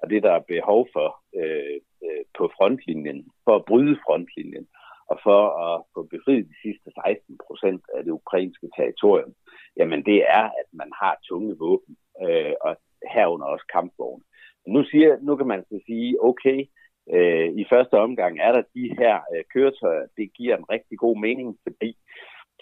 Og 0.00 0.10
det, 0.10 0.20
der 0.26 0.32
er 0.32 0.50
behov 0.54 0.80
for 0.94 1.08
øh, 1.40 1.76
øh, 2.06 2.22
på 2.38 2.44
frontlinjen, 2.56 3.20
for 3.44 3.54
at 3.56 3.64
bryde 3.70 3.96
frontlinjen, 4.06 4.66
og 5.10 5.16
for 5.26 5.40
at 5.66 5.74
få 5.94 6.00
befriet 6.14 6.44
de 6.52 6.56
sidste 6.64 6.88
16 7.06 7.38
procent 7.46 7.82
af 7.96 8.00
det 8.04 8.12
ukrainske 8.20 8.68
territorium, 8.78 9.32
jamen 9.78 10.00
det 10.10 10.18
er, 10.38 10.44
at 10.60 10.68
man 10.80 10.90
har 11.02 11.14
tunge 11.28 11.54
våben, 11.64 11.94
øh, 12.24 12.54
og 12.66 12.72
herunder 13.14 13.46
også 13.46 13.66
kampvogne. 13.76 14.24
Nu, 14.66 14.84
siger, 14.84 15.16
nu 15.22 15.36
kan 15.36 15.46
man 15.46 15.64
så 15.64 15.80
sige, 15.86 16.24
okay, 16.24 16.58
øh, 17.14 17.48
i 17.62 17.64
første 17.72 17.94
omgang 17.94 18.38
er 18.40 18.52
der 18.52 18.62
de 18.74 18.94
her 18.98 19.14
øh, 19.34 19.44
køretøjer, 19.54 20.06
det 20.16 20.32
giver 20.34 20.56
en 20.56 20.70
rigtig 20.70 20.98
god 20.98 21.16
mening, 21.20 21.58
fordi 21.62 21.96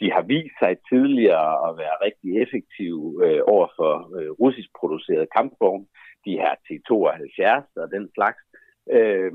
de 0.00 0.12
har 0.12 0.22
vist 0.22 0.54
sig 0.62 0.76
tidligere 0.88 1.68
at 1.68 1.78
være 1.82 1.96
rigtig 2.06 2.42
effektive 2.42 3.02
øh, 3.26 3.40
over 3.46 3.68
for 3.76 4.18
øh, 4.18 4.30
russisk 4.30 4.68
produceret 4.80 5.32
kampvogn. 5.36 5.86
de 6.26 6.32
her 6.42 6.54
T-72 6.66 7.66
og 7.82 7.90
den 7.90 8.10
slags. 8.14 8.40
Øh, 8.96 9.32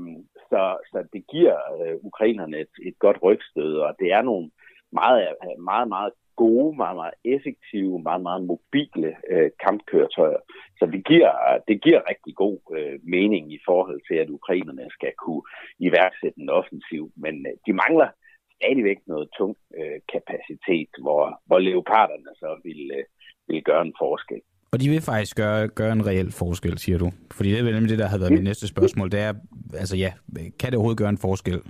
så, 0.50 0.62
så 0.90 0.98
det 1.12 1.22
giver 1.32 1.56
øh, 1.80 1.96
ukrainerne 2.02 2.58
et, 2.58 2.74
et 2.88 2.98
godt 2.98 3.18
rygstød, 3.22 3.72
og 3.86 3.96
det 4.00 4.12
er 4.12 4.22
nogle 4.22 4.50
meget, 4.92 5.36
meget, 5.58 5.88
meget 5.88 6.12
gode, 6.36 6.76
meget, 6.76 6.96
meget 7.02 7.16
effektive, 7.34 8.02
meget, 8.08 8.22
meget 8.28 8.42
mobile 8.52 9.10
øh, 9.32 9.50
kampkøretøjer. 9.64 10.40
Så 10.78 10.84
det 10.94 11.06
giver, 11.10 11.32
det 11.68 11.76
giver 11.84 12.08
rigtig 12.10 12.34
god 12.34 12.58
øh, 12.76 12.98
mening 13.14 13.44
i 13.52 13.60
forhold 13.68 14.00
til, 14.08 14.16
at 14.22 14.34
ukrainerne 14.38 14.86
skal 14.96 15.12
kunne 15.24 15.42
iværksætte 15.78 16.40
en 16.40 16.50
offensiv. 16.60 17.02
Men 17.16 17.34
øh, 17.48 17.52
de 17.66 17.72
mangler 17.82 18.08
stadigvæk 18.56 18.98
noget 19.06 19.28
tung 19.38 19.56
øh, 19.78 19.98
kapacitet, 20.12 20.90
hvor, 21.04 21.22
hvor 21.46 21.58
leoparderne 21.58 22.32
så 22.42 22.50
vil, 22.66 22.80
øh, 22.98 23.04
vil 23.48 23.62
gøre 23.68 23.82
en 23.88 23.94
forskel. 24.04 24.40
Og 24.72 24.80
de 24.80 24.88
vil 24.88 25.02
faktisk 25.12 25.36
gøre, 25.36 25.68
gøre 25.68 25.92
en 25.92 26.06
reel 26.06 26.30
forskel, 26.32 26.78
siger 26.78 26.98
du. 26.98 27.08
Fordi 27.36 27.50
det 27.50 27.58
er 27.58 27.72
nemlig 27.72 27.90
det, 27.90 27.98
der 27.98 28.06
havde 28.06 28.20
været 28.20 28.32
mit 28.32 28.48
næste 28.50 28.66
spørgsmål. 28.68 29.10
Det 29.10 29.20
er, 29.20 29.34
altså 29.82 29.96
ja, 29.96 30.12
kan 30.58 30.70
det 30.70 30.74
overhovedet 30.74 30.98
gøre 30.98 31.08
en 31.08 31.24
forskel? 31.28 31.62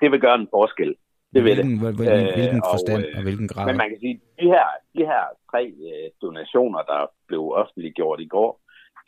Det 0.00 0.10
vil 0.12 0.20
gøre 0.20 0.34
en 0.34 0.48
forskel. 0.50 0.94
Det 1.34 1.44
vil 1.44 1.56
det. 1.56 1.64
hvilken, 1.64 1.78
hvil- 1.82 1.96
hvilken, 1.96 2.26
Øh, 2.28 2.34
hvilken 2.38 2.62
og, 2.64 2.70
forstand 2.74 3.02
øh, 3.06 3.16
og 3.16 3.22
hvilken 3.22 3.48
grad? 3.48 3.66
Men 3.66 3.76
man 3.82 3.88
kan 3.90 3.98
sige, 4.04 4.16
de 4.40 4.46
her, 4.54 4.66
de 4.96 5.02
her 5.12 5.22
tre 5.50 5.62
øh, 5.88 6.06
donationer, 6.22 6.82
der 6.92 7.00
blev 7.28 7.42
offentliggjort 7.60 8.20
i 8.20 8.28
går, 8.36 8.50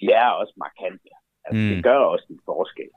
de 0.00 0.06
er 0.22 0.28
også 0.40 0.54
markante. 0.66 1.08
Altså, 1.44 1.60
Mm. 1.62 1.68
Det 1.74 1.84
gør 1.84 1.98
også 2.14 2.26
en 2.30 2.40
forskel. 2.44 2.90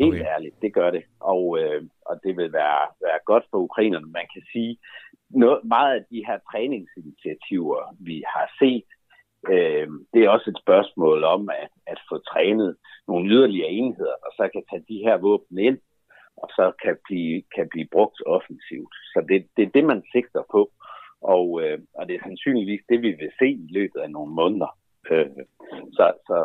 Helt 0.00 0.14
okay. 0.14 0.24
ærligt, 0.34 0.56
det 0.62 0.74
gør 0.74 0.90
det. 0.90 1.02
Og, 1.20 1.42
øh, 1.60 1.82
og 2.06 2.14
det 2.24 2.36
vil 2.36 2.52
være, 2.52 2.80
være 3.06 3.18
godt 3.30 3.44
for 3.50 3.58
ukrainerne. 3.58 4.06
Man 4.06 4.26
kan 4.34 4.42
sige, 4.52 4.72
noget, 5.30 5.60
meget 5.64 5.92
af 5.98 6.04
de 6.10 6.24
her 6.28 6.38
træningsinitiativer, 6.50 7.96
vi 8.00 8.16
har 8.34 8.46
set, 8.60 8.84
øh, 9.52 9.86
det 10.12 10.20
er 10.24 10.28
også 10.28 10.50
et 10.50 10.58
spørgsmål 10.64 11.24
om 11.24 11.48
at, 11.62 11.68
at 11.86 11.98
få 12.08 12.18
trænet 12.18 12.76
nogle 13.08 13.28
yderligere 13.30 13.68
enheder, 13.70 14.16
og 14.26 14.30
så 14.36 14.48
kan 14.52 14.62
tage 14.70 14.84
de 14.88 14.98
her 15.06 15.16
våben 15.16 15.58
ind, 15.58 15.78
og 16.44 16.48
så 16.58 16.64
kan 16.82 16.96
blive, 17.06 17.42
kan 17.56 17.66
blive 17.72 17.88
brugt 17.94 18.18
offensivt. 18.26 18.94
Så 19.12 19.18
det, 19.28 19.38
det 19.56 19.62
er 19.64 19.72
det, 19.76 19.84
man 19.92 20.02
sigter 20.12 20.42
på. 20.54 20.62
Og, 21.36 21.46
øh, 21.62 21.78
og 21.98 22.02
det 22.06 22.14
er 22.14 22.22
sandsynligvis 22.28 22.82
det, 22.88 22.98
vi 23.02 23.10
vil 23.20 23.30
se 23.38 23.48
i 23.66 23.68
løbet 23.78 24.00
af 24.00 24.10
nogle 24.10 24.32
måneder. 24.40 24.70
Øh, 25.10 25.30
så, 25.96 26.06
så 26.28 26.38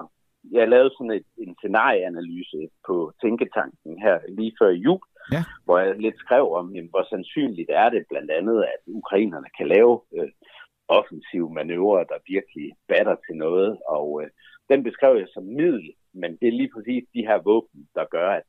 jeg 0.52 0.68
lavede 0.68 0.92
sådan 0.98 1.12
et, 1.20 1.28
en 1.38 1.56
scenarieanalyse 1.56 2.62
på 2.88 2.96
Tænketanken 3.22 4.00
her 4.06 4.20
lige 4.38 4.54
før 4.60 4.70
jul, 4.70 5.00
Ja. 5.32 5.44
hvor 5.66 5.78
jeg 5.80 5.96
lidt 6.00 6.18
skrev 6.18 6.46
om, 6.60 6.76
jamen, 6.76 6.90
hvor 6.90 7.06
sandsynligt 7.10 7.70
er 7.74 7.90
det 7.90 8.06
blandt 8.10 8.32
andet, 8.32 8.64
at 8.64 8.82
ukrainerne 8.88 9.50
kan 9.58 9.68
lave 9.68 10.02
øh, 10.18 10.32
offensive 10.88 11.54
manøvrer, 11.54 12.04
der 12.04 12.28
virkelig 12.28 12.68
batter 12.88 13.16
til 13.16 13.36
noget. 13.36 13.78
Og 13.88 14.22
øh, 14.22 14.30
den 14.70 14.84
beskrev 14.84 15.18
jeg 15.18 15.28
som 15.34 15.44
middel, 15.44 15.94
men 16.14 16.32
det 16.40 16.48
er 16.48 16.60
lige 16.60 16.72
præcis 16.76 17.04
de 17.14 17.28
her 17.30 17.40
våben, 17.50 17.88
der 17.96 18.06
gør, 18.06 18.30
at 18.30 18.44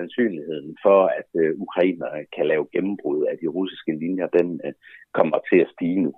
sandsynligheden 0.00 0.70
for, 0.84 1.00
at 1.20 1.30
øh, 1.42 1.50
ukrainerne 1.64 2.20
kan 2.36 2.46
lave 2.52 2.64
gennembrud 2.74 3.20
af 3.30 3.36
de 3.42 3.46
russiske 3.56 3.92
linjer, 4.02 4.26
den 4.38 4.48
øh, 4.66 4.72
kommer 5.18 5.38
til 5.50 5.58
at 5.64 5.72
stige 5.74 6.00
nu. 6.06 6.12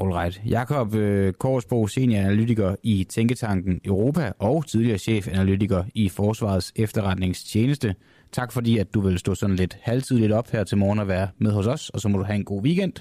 Alright. 0.00 0.40
Jakob 0.56 0.94
øh, 0.94 1.32
Korsbro, 1.32 1.86
senioranalytiker 1.86 2.76
i 2.82 3.04
Tænketanken 3.04 3.80
Europa 3.84 4.32
og 4.38 4.66
tidligere 4.66 4.98
chefanalytiker 4.98 5.82
i 5.94 6.08
Forsvarets 6.08 6.72
efterretningstjeneste. 6.76 7.94
Tak 8.32 8.52
fordi, 8.52 8.78
at 8.78 8.94
du 8.94 9.00
vil 9.00 9.18
stå 9.18 9.34
sådan 9.34 9.56
lidt 9.56 9.78
halvtidligt 9.82 10.32
op 10.32 10.48
her 10.52 10.64
til 10.64 10.78
morgen 10.78 10.98
og 10.98 11.08
være 11.08 11.28
med 11.38 11.50
hos 11.50 11.66
os, 11.66 11.90
og 11.90 12.00
så 12.00 12.08
må 12.08 12.18
du 12.18 12.24
have 12.24 12.36
en 12.36 12.44
god 12.44 12.62
weekend. 12.62 12.92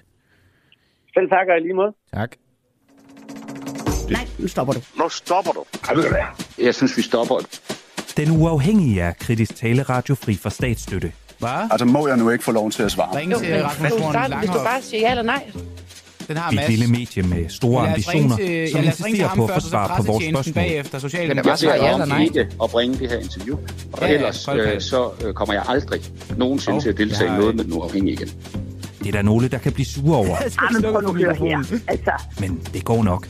Selv 1.13 1.29
tak, 1.29 1.47
og 1.47 1.57
i 1.57 1.59
lige 1.59 1.73
måde. 1.73 1.93
Tak. 2.13 2.35
Nej, 4.11 4.25
nu 4.39 4.47
stopper 4.47 4.73
du. 4.73 4.79
Nu 5.01 5.09
stopper 5.09 5.51
du. 5.51 5.63
Jeg 6.65 6.75
synes, 6.75 6.97
vi 6.97 7.01
stopper. 7.01 7.35
Den 8.17 8.31
uafhængige 8.41 9.01
er 9.01 9.13
kritisk 9.19 9.55
taleradio 9.55 10.15
fri 10.15 10.35
for 10.35 10.49
statsstøtte. 10.49 11.11
Hvad? 11.39 11.49
Altså 11.71 11.85
må 11.85 12.07
jeg 12.07 12.17
nu 12.17 12.29
ikke 12.29 12.43
få 12.43 12.51
lov 12.51 12.71
til 12.71 12.83
at 12.83 12.91
svare? 12.91 13.17
Ring 13.17 13.35
til 13.35 13.63
Rasmus 13.63 13.91
Horn 13.91 14.39
Hvis 14.39 14.49
du 14.49 14.53
bare 14.55 14.81
siger 14.81 15.01
ja 15.01 15.09
eller 15.09 15.23
nej. 15.23 15.43
Den 16.27 16.37
har 16.37 16.51
Et 16.51 16.69
lille 16.69 16.87
medie 16.87 17.23
med 17.23 17.49
store 17.49 17.87
ambitioner, 17.89 18.35
til- 18.37 18.71
som 18.71 18.83
insisterer 18.83 19.35
på 19.35 19.45
at 19.45 19.53
få 19.63 19.69
svar 19.69 19.97
på 19.97 20.03
vores 20.03 20.25
spørgsmål. 20.25 20.53
bagefter. 20.53 20.89
Jeg 20.97 21.01
Socialdemokratiet. 21.01 21.71
beder 21.71 21.83
ja 21.85 21.91
eller 21.91 22.03
om 22.03 22.09
nej. 22.09 22.21
ikke 22.23 22.39
at 22.63 22.69
bringe 22.69 22.97
det 22.99 23.09
her 23.09 23.17
interview, 23.19 23.57
og 23.93 23.99
Ja, 24.01 24.07
ja, 24.07 24.13
ellers 24.13 24.47
øh, 24.47 24.81
så 24.81 25.09
øh, 25.25 25.33
kommer 25.33 25.53
jeg 25.53 25.63
aldrig 25.67 26.01
nogensinde 26.37 26.73
Hov, 26.73 26.81
til 26.81 26.89
at 26.89 26.97
deltage 26.97 27.29
jeg 27.31 27.37
i 27.37 27.39
noget 27.39 27.55
med 27.55 27.63
den 27.63 27.73
uafhængige 27.73 28.13
igen. 28.13 28.29
Det 28.99 29.07
er 29.07 29.11
der 29.11 29.21
nogle, 29.21 29.47
der 29.47 29.57
kan 29.57 29.71
blive 29.71 29.85
sure 29.85 30.17
over, 30.17 30.37
Jamen, 30.73 30.91
prøv 30.93 31.01
nu 31.01 31.13
her. 31.13 31.79
Altså, 31.87 32.11
men 32.39 32.61
det 32.73 32.83
går 32.85 33.03
nok. 33.03 33.27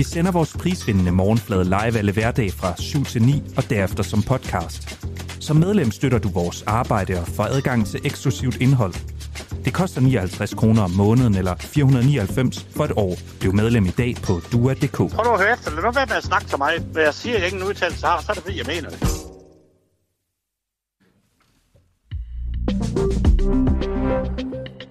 Vi 0.00 0.04
sender 0.04 0.32
vores 0.32 0.56
prisvindende 0.56 1.12
morgenflade 1.12 1.64
live 1.64 1.98
alle 1.98 2.12
hverdag 2.12 2.52
fra 2.52 2.76
7 2.76 3.04
til 3.04 3.22
9 3.22 3.42
og 3.56 3.70
derefter 3.70 4.02
som 4.02 4.22
podcast. 4.22 5.06
Som 5.40 5.56
medlem 5.56 5.90
støtter 5.90 6.18
du 6.18 6.28
vores 6.28 6.62
arbejde 6.62 7.20
og 7.20 7.26
får 7.26 7.44
adgang 7.44 7.86
til 7.86 8.00
eksklusivt 8.04 8.56
indhold. 8.56 8.94
Det 9.64 9.74
koster 9.74 10.00
59 10.00 10.54
kroner 10.54 10.82
om 10.82 10.90
måneden 10.90 11.34
eller 11.34 11.56
499 11.56 12.66
for 12.76 12.84
et 12.84 12.92
år. 12.96 13.16
Bliv 13.40 13.54
medlem 13.54 13.86
i 13.86 13.90
dag 13.90 14.14
på 14.22 14.40
dua.dk. 14.52 14.96
Prøv 14.96 15.24
nu 15.24 15.30
at 15.30 15.40
høre 15.40 15.52
efter. 15.52 15.70
Lad 15.70 15.82
nu 15.82 15.90
være 15.90 16.06
med 16.06 16.16
at 16.16 16.24
snakke 16.24 16.46
til 16.46 16.58
mig. 16.58 16.72
Hvad 16.92 17.02
jeg 17.02 17.14
siger, 17.14 17.38
jeg 17.38 17.46
ikke 17.46 17.66
udtalelse 17.66 18.06
har, 18.06 18.20
så 18.20 18.26
er 18.28 18.34
det 18.34 18.42
fordi, 18.42 18.58
jeg 18.58 18.66
mener 18.66 18.88
det. 18.90 19.30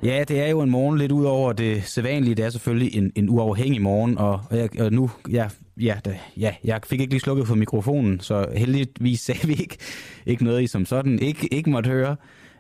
Ja, 0.03 0.23
det 0.27 0.39
er 0.39 0.47
jo 0.47 0.61
en 0.61 0.69
morgen 0.69 0.97
lidt 0.97 1.11
ud 1.11 1.25
over 1.25 1.53
det 1.53 1.83
sædvanlige. 1.83 2.35
Det 2.35 2.45
er 2.45 2.49
selvfølgelig 2.49 2.95
en, 2.95 3.11
en 3.15 3.29
uafhængig 3.29 3.81
morgen, 3.81 4.17
og, 4.17 4.41
og, 4.49 4.57
jeg, 4.57 4.81
og 4.81 4.93
nu, 4.93 5.11
ja, 5.31 5.47
ja, 5.77 5.99
da, 6.05 6.19
ja, 6.37 6.55
jeg 6.63 6.79
fik 6.85 6.99
ikke 7.01 7.13
lige 7.13 7.21
slukket 7.21 7.47
for 7.47 7.55
mikrofonen, 7.55 8.19
så 8.19 8.45
heldigvis 8.55 9.19
sagde 9.27 9.47
vi 9.47 9.53
ikke, 9.53 9.77
ikke 10.25 10.43
noget, 10.43 10.61
I 10.61 10.67
som 10.67 10.85
sådan 10.85 11.19
ikke, 11.19 11.53
ikke 11.53 11.69
måtte 11.69 11.89
høre. 11.89 12.15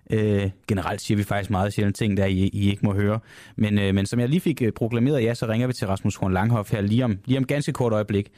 Øh, 0.09 0.49
generelt 0.67 1.01
siger 1.01 1.17
vi 1.17 1.23
faktisk 1.23 1.49
meget 1.49 1.73
sjældent 1.73 1.95
ting, 1.95 2.17
der 2.17 2.25
I, 2.25 2.49
I 2.53 2.69
ikke 2.69 2.85
må 2.85 2.93
høre. 2.93 3.19
Men, 3.55 3.79
øh, 3.79 3.95
men 3.95 4.05
som 4.05 4.19
jeg 4.19 4.29
lige 4.29 4.41
fik 4.41 4.61
øh, 4.61 4.71
proklameret, 4.71 5.23
ja, 5.23 5.33
så 5.33 5.47
ringer 5.47 5.67
vi 5.67 5.73
til 5.73 5.87
Rasmus 5.87 6.15
Horn 6.15 6.33
Langhoff 6.33 6.71
her 6.71 6.81
lige 6.81 7.05
om, 7.05 7.17
lige 7.25 7.37
om 7.37 7.45
ganske 7.45 7.73
kort 7.73 7.93
øjeblik. 7.93 8.29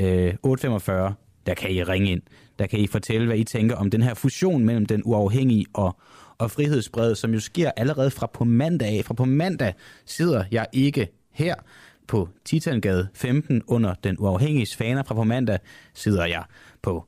Øh, 0.00 0.34
8.45, 0.46 1.29
der 1.46 1.54
kan 1.54 1.70
I 1.70 1.82
ringe 1.82 2.10
ind. 2.10 2.22
Der 2.58 2.66
kan 2.66 2.78
I 2.78 2.86
fortælle, 2.86 3.26
hvad 3.26 3.36
I 3.36 3.44
tænker 3.44 3.76
om 3.76 3.90
den 3.90 4.02
her 4.02 4.14
fusion 4.14 4.64
mellem 4.64 4.86
den 4.86 5.02
uafhængige 5.04 5.66
og, 5.72 5.96
og 6.38 6.50
frihedsbredet, 6.50 7.18
som 7.18 7.34
jo 7.34 7.40
sker 7.40 7.70
allerede 7.76 8.10
fra 8.10 8.26
på 8.26 8.44
mandag 8.44 8.98
af. 8.98 9.04
Fra 9.04 9.14
på 9.14 9.24
mandag 9.24 9.74
sidder 10.06 10.44
jeg 10.50 10.66
ikke 10.72 11.08
her 11.30 11.54
på 12.06 12.28
Titangade 12.44 13.08
15 13.14 13.62
under 13.66 13.94
den 13.94 14.16
uafhængige 14.18 14.76
faner. 14.76 15.02
Fra 15.02 15.14
på 15.14 15.24
mandag 15.24 15.58
sidder 15.94 16.26
jeg 16.26 16.44
på 16.82 17.06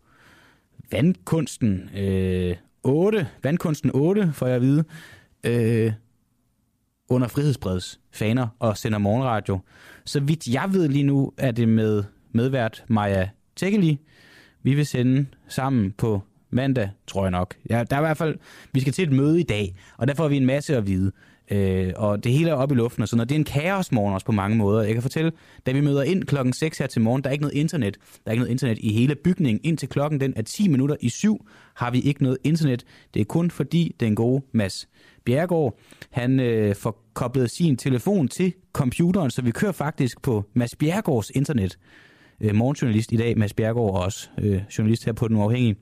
Vandkunsten 0.92 1.90
øh, 1.96 2.56
8, 2.82 3.28
Vandkunsten 3.42 3.90
8, 3.94 4.30
får 4.34 4.46
jeg 4.46 4.56
at 4.56 4.62
vide, 4.62 4.84
øh, 5.44 5.92
under 7.08 7.28
Frihedsbreds 7.28 8.00
faner 8.12 8.48
og 8.58 8.78
sender 8.78 8.98
morgenradio. 8.98 9.58
Så 10.04 10.20
vidt 10.20 10.46
jeg 10.46 10.68
ved 10.72 10.88
lige 10.88 11.04
nu, 11.04 11.32
er 11.38 11.50
det 11.50 11.68
med 11.68 12.04
medvært 12.32 12.84
Maja 12.88 13.28
Tækkeli, 13.56 14.00
vi 14.62 14.74
vil 14.74 14.86
sende 14.86 15.26
sammen 15.48 15.92
på 15.98 16.22
mandag, 16.50 16.90
tror 17.06 17.24
jeg 17.24 17.30
nok. 17.30 17.54
Ja, 17.70 17.84
der 17.90 17.96
er 17.96 18.00
i 18.00 18.04
hvert 18.04 18.16
fald, 18.16 18.38
vi 18.72 18.80
skal 18.80 18.92
til 18.92 19.04
et 19.04 19.12
møde 19.12 19.40
i 19.40 19.42
dag, 19.42 19.74
og 19.96 20.08
der 20.08 20.14
får 20.14 20.28
vi 20.28 20.36
en 20.36 20.46
masse 20.46 20.76
at 20.76 20.86
vide. 20.86 21.12
Øh, 21.50 21.92
og 21.96 22.24
det 22.24 22.32
hele 22.32 22.50
er 22.50 22.54
oppe 22.54 22.74
i 22.74 22.78
luften 22.78 23.02
og 23.02 23.08
sådan 23.08 23.16
noget. 23.16 23.28
Det 23.28 23.34
er 23.34 23.38
en 23.38 23.44
kaosmorgen 23.44 24.14
også 24.14 24.26
på 24.26 24.32
mange 24.32 24.56
måder. 24.56 24.82
Jeg 24.82 24.92
kan 24.92 25.02
fortælle, 25.02 25.32
da 25.66 25.72
vi 25.72 25.80
møder 25.80 26.02
ind 26.02 26.24
klokken 26.24 26.52
6 26.52 26.78
her 26.78 26.86
til 26.86 27.02
morgen, 27.02 27.22
der 27.22 27.28
er 27.28 27.32
ikke 27.32 27.42
noget 27.42 27.56
internet. 27.56 27.96
Der 28.02 28.20
er 28.26 28.30
ikke 28.30 28.40
noget 28.40 28.50
internet 28.50 28.78
i 28.80 28.92
hele 28.92 29.14
bygningen. 29.14 29.60
Indtil 29.64 29.88
klokken 29.88 30.20
den 30.20 30.32
er 30.36 30.42
10 30.42 30.68
minutter 30.68 30.96
i 31.00 31.08
syv, 31.08 31.46
har 31.74 31.90
vi 31.90 32.00
ikke 32.00 32.22
noget 32.22 32.38
internet. 32.44 32.84
Det 33.14 33.20
er 33.20 33.24
kun 33.24 33.50
fordi 33.50 33.96
den 34.00 34.14
gode 34.14 34.42
Mads 34.52 34.88
Bjergård, 35.24 35.78
han 36.10 36.40
øh, 36.40 36.76
får 36.76 37.04
koblet 37.14 37.50
sin 37.50 37.76
telefon 37.76 38.28
til 38.28 38.52
computeren, 38.72 39.30
så 39.30 39.42
vi 39.42 39.50
kører 39.50 39.72
faktisk 39.72 40.22
på 40.22 40.44
Mads 40.54 40.76
Bjergårds 40.76 41.30
internet. 41.30 41.78
Øh, 42.42 42.54
morgenjournalist 42.54 43.12
i 43.12 43.16
dag, 43.16 43.38
Mads 43.38 43.54
Bjergård, 43.54 43.94
og 43.94 44.00
også 44.00 44.28
øh, 44.38 44.62
journalist 44.78 45.04
her 45.04 45.12
på 45.12 45.28
Den 45.28 45.36
Uafhængige. 45.36 45.76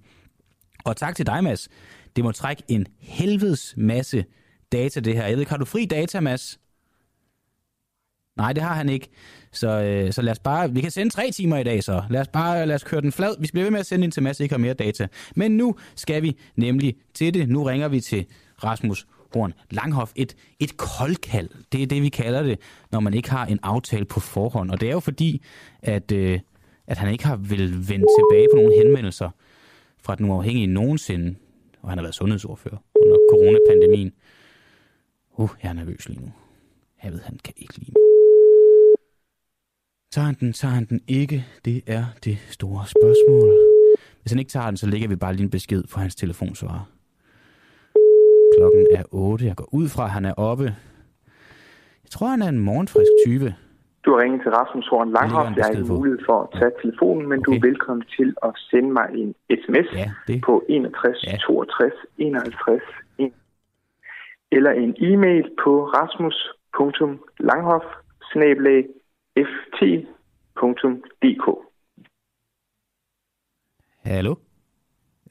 Og 0.84 0.96
tak 0.96 1.16
til 1.16 1.26
dig, 1.26 1.44
Mads. 1.44 1.68
Det 2.16 2.24
må 2.24 2.32
trække 2.32 2.62
en 2.68 2.86
helvedes 2.98 3.74
masse 3.76 4.24
data, 4.72 5.00
det 5.00 5.14
her. 5.14 5.22
Jeg 5.22 5.32
ved 5.32 5.40
ikke, 5.40 5.50
har 5.50 5.58
du 5.58 5.64
fri 5.64 5.84
data, 5.84 6.20
Mads? 6.20 6.60
Nej, 8.36 8.52
det 8.52 8.62
har 8.62 8.74
han 8.74 8.88
ikke. 8.88 9.08
Så, 9.52 9.82
øh, 9.82 10.12
så 10.12 10.22
lad 10.22 10.32
os 10.32 10.38
bare... 10.38 10.72
Vi 10.72 10.80
kan 10.80 10.90
sende 10.90 11.12
tre 11.12 11.30
timer 11.30 11.56
i 11.56 11.64
dag, 11.64 11.84
så. 11.84 12.02
Lad 12.10 12.20
os 12.20 12.28
bare 12.28 12.66
lad 12.66 12.74
os 12.74 12.84
køre 12.84 13.00
den 13.00 13.12
flad. 13.12 13.34
Vi 13.40 13.48
bliver 13.52 13.64
ved 13.64 13.70
med 13.70 13.80
at 13.80 13.86
sende 13.86 14.04
ind 14.04 14.12
til 14.12 14.22
Mads, 14.22 14.40
ikke 14.40 14.52
har 14.52 14.58
mere 14.58 14.74
data. 14.74 15.06
Men 15.36 15.56
nu 15.56 15.74
skal 15.94 16.22
vi 16.22 16.36
nemlig 16.56 16.94
til 17.14 17.34
det. 17.34 17.48
Nu 17.48 17.62
ringer 17.62 17.88
vi 17.88 18.00
til 18.00 18.26
Rasmus 18.64 19.06
Horn 19.34 19.52
Langhoff. 19.70 20.12
Et, 20.16 20.36
et 20.58 20.76
koldkald, 20.76 21.48
det 21.72 21.82
er 21.82 21.86
det, 21.86 22.02
vi 22.02 22.08
kalder 22.08 22.42
det, 22.42 22.58
når 22.92 23.00
man 23.00 23.14
ikke 23.14 23.30
har 23.30 23.46
en 23.46 23.58
aftale 23.62 24.04
på 24.04 24.20
forhånd. 24.20 24.70
Og 24.70 24.80
det 24.80 24.88
er 24.88 24.92
jo 24.92 25.00
fordi, 25.00 25.42
at, 25.82 26.12
øh, 26.12 26.40
at 26.90 26.98
han 26.98 27.12
ikke 27.12 27.26
har 27.26 27.36
vil 27.36 27.88
vende 27.88 28.06
tilbage 28.18 28.46
på 28.52 28.56
nogle 28.56 28.76
henvendelser 28.76 29.30
fra 30.02 30.14
den 30.14 30.30
uafhængige 30.30 30.66
nogensinde. 30.66 31.34
Og 31.82 31.88
han 31.88 31.98
har 31.98 32.02
været 32.02 32.14
sundhedsordfører 32.14 32.76
under 33.00 33.16
coronapandemien. 33.30 34.12
Uh, 35.36 35.50
jeg 35.62 35.68
er 35.68 35.72
nervøs 35.72 36.08
lige 36.08 36.20
nu. 36.20 36.32
Jeg 37.02 37.12
ved, 37.12 37.20
han 37.20 37.38
kan 37.44 37.54
ikke 37.56 37.78
lide 37.78 37.92
mig. 37.92 38.00
Tager 40.12 40.26
han 40.26 40.36
den, 40.40 40.52
tager 40.52 40.74
han 40.74 40.84
den 40.84 41.00
ikke? 41.08 41.46
Det 41.64 41.82
er 41.86 42.04
det 42.24 42.38
store 42.50 42.86
spørgsmål. 42.86 43.58
Hvis 44.20 44.32
han 44.32 44.38
ikke 44.38 44.50
tager 44.50 44.66
den, 44.66 44.76
så 44.76 44.86
lægger 44.86 45.08
vi 45.08 45.16
bare 45.16 45.32
lige 45.32 45.44
en 45.44 45.50
besked 45.50 45.82
på 45.92 46.00
hans 46.00 46.14
telefonsvarer. 46.14 46.90
Klokken 48.56 48.86
er 48.90 49.02
8. 49.10 49.46
Jeg 49.46 49.56
går 49.56 49.68
ud 49.74 49.88
fra, 49.88 50.04
at 50.04 50.10
han 50.10 50.24
er 50.24 50.32
oppe. 50.32 50.64
Jeg 52.04 52.10
tror, 52.10 52.26
han 52.28 52.42
er 52.42 52.48
en 52.48 52.58
morgenfrisk 52.58 53.10
type. 53.26 53.54
Du 54.04 54.08
har 54.12 54.18
ringet 54.22 54.40
til 54.42 54.50
Rasmus 54.50 54.86
Horn 54.90 55.10
Langhoff. 55.16 55.56
Jeg 55.56 55.64
har 55.64 55.72
ikke 55.72 55.92
mulighed 55.92 56.20
for 56.28 56.36
at 56.42 56.48
tage 56.58 56.72
telefonen, 56.82 57.28
men 57.28 57.38
okay. 57.38 57.46
du 57.46 57.50
er 57.56 57.60
velkommen 57.68 58.04
til 58.16 58.28
at 58.42 58.52
sende 58.70 58.90
mig 58.98 59.08
en 59.22 59.30
sms 59.62 59.88
ja, 60.00 60.08
det. 60.26 60.42
på 60.46 60.64
61 60.68 61.24
ja. 61.26 61.36
62 61.36 61.92
51 62.18 62.82
1 63.18 63.32
eller 64.52 64.70
en 64.70 64.94
e-mail 65.10 65.44
på 65.64 65.72
rasmus.langhoff 65.96 67.84
ft.dk. 69.36 71.46
Hallo? 74.04 74.34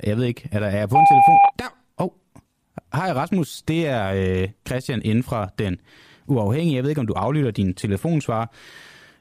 Jeg 0.04 0.18
ved 0.18 0.24
ikke, 0.24 0.50
er 0.52 0.60
der 0.60 0.68
er 0.68 0.78
jeg 0.78 0.90
på 0.90 0.96
en 0.96 1.08
telefon? 1.12 1.38
Der! 1.60 1.66
Oh. 1.98 2.10
Hej 2.94 3.14
Rasmus, 3.14 3.62
det 3.62 3.88
er 3.88 4.14
øh, 4.14 4.50
Christian 4.68 5.02
inden 5.06 5.24
fra 5.24 5.50
den 5.60 5.80
uafhængig. 6.30 6.76
Jeg 6.76 6.84
ved 6.84 6.90
ikke, 6.90 7.02
om 7.02 7.08
du 7.08 7.14
aflytter 7.14 7.52
din 7.52 7.74
telefonsvar. 7.74 8.52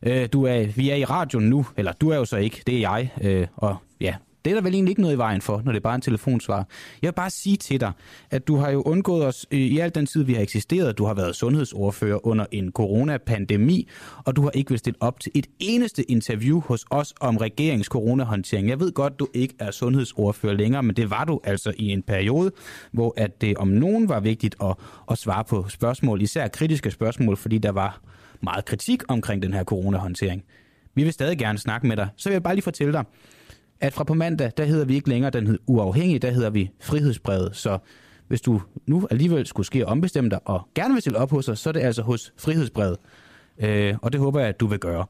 Øh, 0.02 0.28
du 0.32 0.44
er, 0.44 0.66
vi 0.76 0.90
er 0.90 0.94
i 0.94 1.04
radioen 1.04 1.50
nu, 1.50 1.66
eller 1.76 1.92
du 1.92 2.11
er 2.11 2.16
jo 2.16 2.24
så 2.24 2.36
ikke, 2.36 2.62
det 2.66 2.74
er 2.74 2.80
jeg. 2.80 3.11
Øh, 3.22 3.46
og 3.56 3.76
ja, 4.00 4.14
det 4.49 4.53
er 4.53 4.61
der 4.61 4.62
vel 4.62 4.74
egentlig 4.74 4.90
ikke 4.90 5.01
noget 5.01 5.14
i 5.14 5.18
vejen 5.18 5.40
for, 5.40 5.62
når 5.64 5.72
det 5.72 5.78
er 5.78 5.82
bare 5.82 5.94
en 5.94 6.01
telefonsvar. 6.01 6.66
Jeg 7.03 7.09
vil 7.09 7.14
bare 7.14 7.30
sige 7.30 7.57
til 7.57 7.80
dig, 7.80 7.92
at 8.30 8.49
du 8.49 8.57
har 8.57 8.70
jo 8.70 8.82
undgået 8.82 9.26
os 9.26 9.46
øh, 9.51 9.59
i 9.59 9.78
al 9.78 9.94
den 9.94 10.07
tid, 10.07 10.22
vi 10.22 10.34
har 10.34 10.42
eksisteret. 10.42 10.99
Du 10.99 11.05
har 11.05 11.14
været 11.14 11.36
sundhedsordfører 11.36 12.26
under 12.26 12.46
en 12.53 12.72
coronapandemi, 12.72 13.88
og 14.24 14.36
du 14.36 14.42
har 14.42 14.51
ikke 14.51 14.70
vil 14.70 14.78
stille 14.78 14.96
op 15.01 15.20
til 15.20 15.32
et 15.34 15.46
eneste 15.59 16.11
interview 16.11 16.61
hos 16.61 16.84
os 16.90 17.14
om 17.20 17.36
regeringens 17.36 17.86
coronahåndtering. 17.86 18.68
Jeg 18.68 18.80
ved 18.80 18.92
godt, 18.92 19.18
du 19.18 19.28
ikke 19.34 19.55
er 19.59 19.70
sundhedsordfører 19.70 20.55
længere, 20.55 20.82
men 20.82 20.96
det 20.96 21.11
var 21.11 21.24
du 21.24 21.40
altså 21.44 21.72
i 21.76 21.88
en 21.88 22.03
periode, 22.03 22.51
hvor 22.92 23.14
at 23.16 23.40
det 23.40 23.57
om 23.57 23.68
nogen 23.68 24.09
var 24.09 24.20
vigtigt 24.20 24.57
at, 24.62 24.74
at 25.11 25.18
svare 25.18 25.44
på 25.44 25.68
spørgsmål, 25.68 26.22
især 26.22 26.49
kritiske 26.49 26.90
spørgsmål, 26.90 27.36
fordi 27.36 27.59
der 27.59 27.72
var 27.72 28.01
meget 28.42 28.64
kritik 28.64 29.03
omkring 29.09 29.42
den 29.42 29.53
her 29.53 29.64
coronahåndtering. 29.64 30.44
Vi 30.94 31.05
vil 31.05 31.12
stadig 31.12 31.38
gerne 31.38 31.59
snakke 31.59 31.86
med 31.86 31.96
dig. 31.96 32.09
Så 32.16 32.28
vil 32.28 32.34
jeg 32.34 32.42
bare 32.42 32.55
lige 32.55 32.62
fortælle 32.62 32.92
dig, 32.92 33.05
at 33.81 33.93
fra 33.93 34.05
på 34.05 34.14
mandag, 34.14 34.53
der 34.57 34.64
hedder 34.64 34.85
vi 34.85 34.95
ikke 34.95 35.09
længere 35.09 35.31
den 35.31 35.47
hed 35.47 35.59
uafhængig, 35.66 36.22
der 36.22 36.31
hedder 36.31 36.51
vi 36.51 36.70
frihedsbrevet. 36.81 37.57
Så 37.57 37.79
hvis 38.29 38.41
du 38.41 38.62
nu 38.87 39.09
alligevel 39.11 39.47
skulle 39.47 39.66
ske 39.66 39.87
ombestemme 39.87 40.31
dig 40.31 40.41
og 40.45 40.68
gerne 40.74 40.95
vil 40.95 41.01
stille 41.01 41.18
op 41.18 41.31
hos 41.31 41.49
os, 41.49 41.59
så 41.59 41.70
er 41.70 41.72
det 41.72 41.81
altså 41.81 42.03
hos 42.03 42.33
frihedsbrevet. 42.37 42.97
Øh, 43.59 43.95
og 44.03 44.12
det 44.12 44.20
håber 44.20 44.41
jeg, 44.41 44.49
at 44.49 44.61
du 44.61 44.66
vil 44.66 44.79
gøre. 44.79 45.07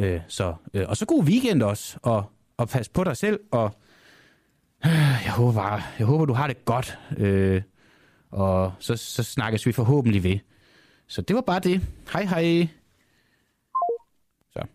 Øh, 0.00 0.20
så, 0.28 0.54
øh, 0.74 0.84
og 0.88 0.96
så 0.96 1.06
god 1.06 1.24
weekend 1.24 1.62
også, 1.62 1.98
og, 2.02 2.24
og 2.56 2.68
pas 2.68 2.88
på 2.88 3.04
dig 3.04 3.16
selv, 3.16 3.40
og 3.50 3.76
øh, 4.86 4.92
jeg 5.24 5.32
håber 5.32 5.52
bare, 5.52 5.82
jeg 5.98 6.06
håber, 6.06 6.24
du 6.24 6.32
har 6.32 6.46
det 6.46 6.64
godt. 6.64 6.98
Øh, 7.16 7.62
og 8.30 8.72
så, 8.78 8.96
så 8.96 9.22
snakkes 9.22 9.66
vi 9.66 9.72
forhåbentlig 9.72 10.22
ved. 10.22 10.38
Så 11.06 11.22
det 11.22 11.36
var 11.36 11.42
bare 11.42 11.60
det. 11.60 11.80
Hej 12.12 12.24
hej. 12.24 12.68
Så. 14.52 14.66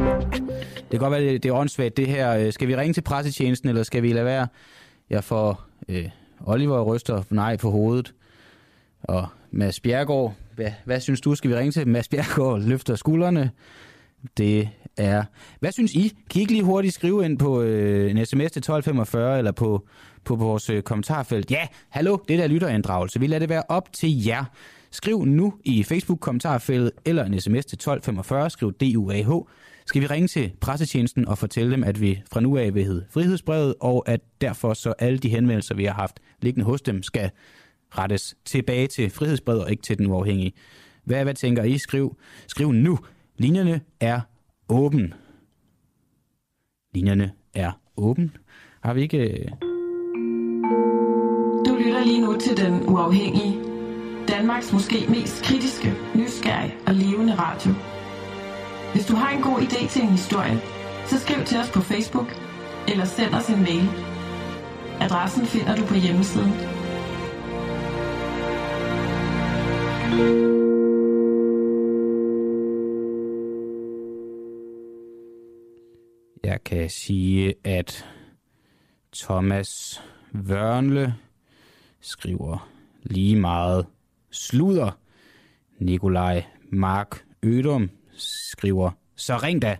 Det 0.00 0.98
kan 0.98 0.98
godt 0.98 1.12
være, 1.12 1.38
det 1.38 1.44
er 1.44 1.52
åndssvagt 1.52 1.96
det 1.96 2.06
her. 2.06 2.36
Øh, 2.36 2.52
skal 2.52 2.68
vi 2.68 2.76
ringe 2.76 2.92
til 2.94 3.00
pressetjenesten, 3.00 3.68
eller 3.68 3.82
skal 3.82 4.02
vi 4.02 4.12
lade 4.12 4.24
være? 4.24 4.46
Jeg 5.10 5.24
får 5.24 5.64
øh, 5.88 6.08
Oliver 6.40 6.82
ryster 6.82 7.22
nej 7.30 7.56
på 7.56 7.70
hovedet. 7.70 8.14
Og 9.02 9.26
Mads 9.50 9.80
Bjergård, 9.80 10.34
hvad, 10.54 10.70
hvad 10.84 11.00
synes 11.00 11.20
du? 11.20 11.34
Skal 11.34 11.50
vi 11.50 11.56
ringe 11.56 11.72
til 11.72 11.88
Mads 11.88 12.08
Bjergård? 12.08 12.60
Løfter 12.60 12.94
skuldrene. 12.94 13.50
Det 14.36 14.68
er... 14.96 15.24
Hvad 15.60 15.72
synes 15.72 15.94
I? 15.94 16.16
Kan 16.30 16.38
I 16.38 16.40
ikke 16.40 16.52
lige 16.52 16.64
hurtigt 16.64 16.94
skrive 16.94 17.24
ind 17.24 17.38
på 17.38 17.62
øh, 17.62 18.10
en 18.10 18.26
sms 18.26 18.32
til 18.32 18.42
1245 18.44 19.38
eller 19.38 19.52
på, 19.52 19.86
på 20.24 20.34
vores 20.34 20.70
øh, 20.70 20.82
kommentarfelt? 20.82 21.50
Ja, 21.50 21.66
hallo, 21.88 22.18
det 22.28 22.38
der 22.38 22.46
lytterinddragelse. 22.46 23.20
Vi 23.20 23.26
lader 23.26 23.38
det 23.38 23.48
være 23.48 23.62
op 23.68 23.92
til 23.92 24.24
jer. 24.24 24.44
Skriv 24.90 25.24
nu 25.24 25.54
i 25.64 25.82
Facebook-kommentarfeltet 25.82 26.90
eller 27.04 27.24
en 27.24 27.40
sms 27.40 27.66
til 27.66 27.76
1245. 27.76 28.50
Skriv 28.50 28.72
DUAH. 28.72 29.30
Skal 29.86 30.02
vi 30.02 30.06
ringe 30.06 30.28
til 30.28 30.52
pressetjenesten 30.60 31.28
og 31.28 31.38
fortælle 31.38 31.72
dem, 31.72 31.84
at 31.84 32.00
vi 32.00 32.22
fra 32.32 32.40
nu 32.40 32.56
af 32.56 32.74
vil 32.74 32.84
hedde 32.84 33.04
Frihedsbrevet, 33.10 33.74
og 33.80 34.08
at 34.08 34.20
derfor 34.40 34.74
så 34.74 34.94
alle 34.98 35.18
de 35.18 35.28
henvendelser, 35.28 35.74
vi 35.74 35.84
har 35.84 35.92
haft 35.92 36.20
liggende 36.42 36.66
hos 36.66 36.82
dem, 36.82 37.02
skal 37.02 37.30
rettes 37.98 38.36
tilbage 38.44 38.86
til 38.86 39.10
Frihedsbrevet 39.10 39.64
og 39.64 39.70
ikke 39.70 39.82
til 39.82 39.98
den 39.98 40.06
uafhængige. 40.06 40.52
Hvad, 41.04 41.24
hvad 41.24 41.34
tænker 41.34 41.62
I? 41.62 41.78
Skriv, 41.78 42.16
skriv 42.46 42.72
nu. 42.72 42.98
Linjerne 43.38 43.80
er 44.00 44.20
åben. 44.68 45.14
Linjerne 46.94 47.32
er 47.54 47.72
åben. 47.96 48.36
Har 48.80 48.94
vi 48.94 49.02
ikke... 49.02 49.18
Øh, 49.18 49.48
du 51.66 51.76
lytter 51.76 52.04
lige 52.04 52.20
nu 52.20 52.38
til 52.40 52.56
Den 52.56 52.88
Uafhængige. 52.88 53.58
Danmarks 54.28 54.72
måske 54.72 55.06
mest 55.08 55.42
kritiske, 55.42 55.92
nysgerrige 56.14 56.74
og 56.86 56.94
levende 56.94 57.34
radio. 57.34 57.89
Hvis 58.92 59.06
du 59.06 59.14
har 59.14 59.30
en 59.30 59.42
god 59.42 59.58
idé 59.58 59.88
til 59.88 60.02
en 60.02 60.08
historie, 60.08 60.60
så 61.06 61.18
skriv 61.18 61.44
til 61.44 61.58
os 61.58 61.70
på 61.70 61.80
Facebook 61.80 62.26
eller 62.88 63.04
send 63.04 63.34
os 63.34 63.48
en 63.48 63.62
mail. 63.62 63.88
Adressen 65.00 65.46
finder 65.46 65.76
du 65.76 65.86
på 65.86 65.94
hjemmesiden. 65.94 66.52
Jeg 76.44 76.64
kan 76.64 76.90
sige, 76.90 77.54
at 77.64 78.06
Thomas 79.16 80.02
Vørnle 80.32 81.14
skriver 82.00 82.68
lige 83.02 83.36
meget 83.36 83.86
sludder. 84.30 84.90
Nikolaj 85.78 86.44
Mark 86.72 87.24
Ødum 87.42 87.90
skriver, 88.20 88.90
så 89.16 89.36
ring 89.36 89.62
da. 89.62 89.76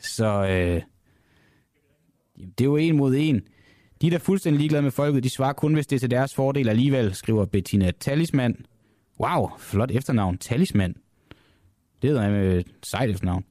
Så 0.00 0.26
øh, 0.26 0.82
det 2.58 2.60
er 2.60 2.64
jo 2.64 2.76
en 2.76 2.96
mod 2.96 3.14
en. 3.14 3.42
De, 4.02 4.10
der 4.10 4.16
er 4.16 4.20
fuldstændig 4.20 4.58
ligeglade 4.58 4.82
med 4.82 4.90
folket, 4.90 5.24
de 5.24 5.30
svarer 5.30 5.52
kun, 5.52 5.74
hvis 5.74 5.86
det 5.86 5.96
er 5.96 6.00
til 6.00 6.10
deres 6.10 6.34
fordel 6.34 6.68
alligevel, 6.68 7.14
skriver 7.14 7.44
Bettina 7.44 7.90
Talisman. 7.90 8.66
Wow, 9.20 9.48
flot 9.58 9.90
efternavn. 9.90 10.38
Talisman. 10.38 10.94
Det 12.02 12.10
hedder 12.10 12.30
med 12.30 12.46
øh, 12.46 12.60
et 12.60 12.66
sejt 12.82 13.10
efternavn. 13.10 13.44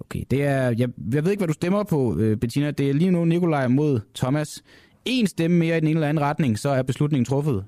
Okay, 0.00 0.24
det 0.30 0.42
er, 0.42 0.62
jeg, 0.62 0.88
jeg 1.12 1.24
ved 1.24 1.30
ikke, 1.30 1.40
hvad 1.40 1.48
du 1.48 1.52
stemmer 1.52 1.82
på, 1.84 2.18
øh, 2.18 2.36
Bettina. 2.36 2.70
Det 2.70 2.90
er 2.90 2.94
lige 2.94 3.10
nu 3.10 3.24
Nikolaj 3.24 3.68
mod 3.68 4.00
Thomas. 4.14 4.64
En 5.04 5.26
stemme 5.26 5.56
mere 5.56 5.76
i 5.76 5.80
den 5.80 5.88
ene 5.88 5.96
eller 5.96 6.08
anden 6.08 6.24
retning, 6.24 6.58
så 6.58 6.68
er 6.68 6.82
beslutningen 6.82 7.24
truffet. 7.24 7.64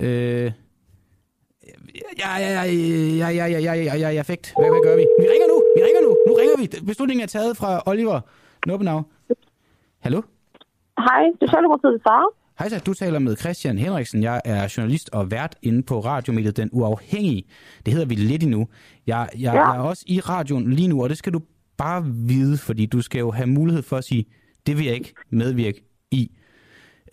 Øh, 0.00 0.52
ja, 2.18 2.30
ja, 2.38 2.50
ja, 2.50 2.62
ja, 2.62 3.28
ja, 3.28 3.60
ja, 3.60 3.72
ja, 3.74 3.96
ja, 3.96 4.10
ja, 4.10 4.22
fægt. 4.22 4.54
Hvad, 4.58 4.70
hvad 4.70 4.82
gør 4.84 4.96
vi? 4.96 5.06
Vi 5.20 5.26
ringer 5.32 5.48
nu, 5.52 5.62
vi 5.76 5.82
ringer 5.86 6.02
nu, 6.02 6.16
nu 6.26 6.32
ringer 6.34 6.56
vi. 6.56 6.86
Beslutningen 6.86 7.22
er 7.22 7.26
taget 7.26 7.56
fra 7.56 7.82
Oliver 7.86 8.20
Nubbenau. 8.66 9.02
Hallo? 10.00 10.22
Hej, 10.98 11.22
det 11.22 11.42
er 11.42 11.46
Socialdemokratiets 11.46 12.02
far. 12.02 12.24
Hej 12.58 12.68
så, 12.68 12.78
du 12.86 12.94
taler 12.94 13.18
med 13.18 13.36
Christian 13.36 13.78
Henriksen. 13.78 14.22
Jeg 14.22 14.40
er 14.44 14.74
journalist 14.76 15.10
og 15.12 15.30
vært 15.30 15.56
inde 15.62 15.82
på 15.82 16.00
radiomediet 16.00 16.56
Den 16.56 16.70
Uafhængige. 16.72 17.44
Det 17.86 17.92
hedder 17.92 18.06
vi 18.06 18.14
lidt 18.14 18.42
endnu. 18.42 18.68
Jeg, 19.06 19.28
jeg, 19.34 19.40
ja. 19.40 19.52
jeg 19.52 19.76
er 19.76 19.80
også 19.80 20.04
i 20.06 20.20
radioen 20.20 20.72
lige 20.72 20.88
nu, 20.88 21.02
og 21.02 21.08
det 21.08 21.18
skal 21.18 21.32
du 21.32 21.40
bare 21.76 22.04
vide, 22.06 22.58
fordi 22.58 22.86
du 22.86 23.02
skal 23.02 23.18
jo 23.18 23.30
have 23.30 23.46
mulighed 23.46 23.82
for 23.82 23.96
at 23.96 24.04
sige, 24.04 24.24
det 24.66 24.78
vil 24.78 24.86
jeg 24.86 24.94
ikke 24.94 25.14
medvirke 25.30 25.84
i. 26.10 26.30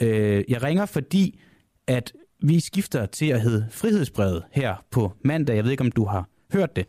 Øh, 0.01 0.43
jeg 0.47 0.63
ringer, 0.63 0.85
fordi 0.85 1.39
at 1.87 2.13
vi 2.47 2.59
skifter 2.59 3.05
til 3.05 3.25
at 3.25 3.41
hedde 3.41 3.67
Frihedsbrevet 3.71 4.43
her 4.51 4.75
på 4.91 5.11
mandag. 5.23 5.55
Jeg 5.55 5.63
ved 5.63 5.71
ikke, 5.71 5.83
om 5.83 5.91
du 5.91 6.05
har 6.05 6.27
hørt 6.53 6.75
det. 6.75 6.85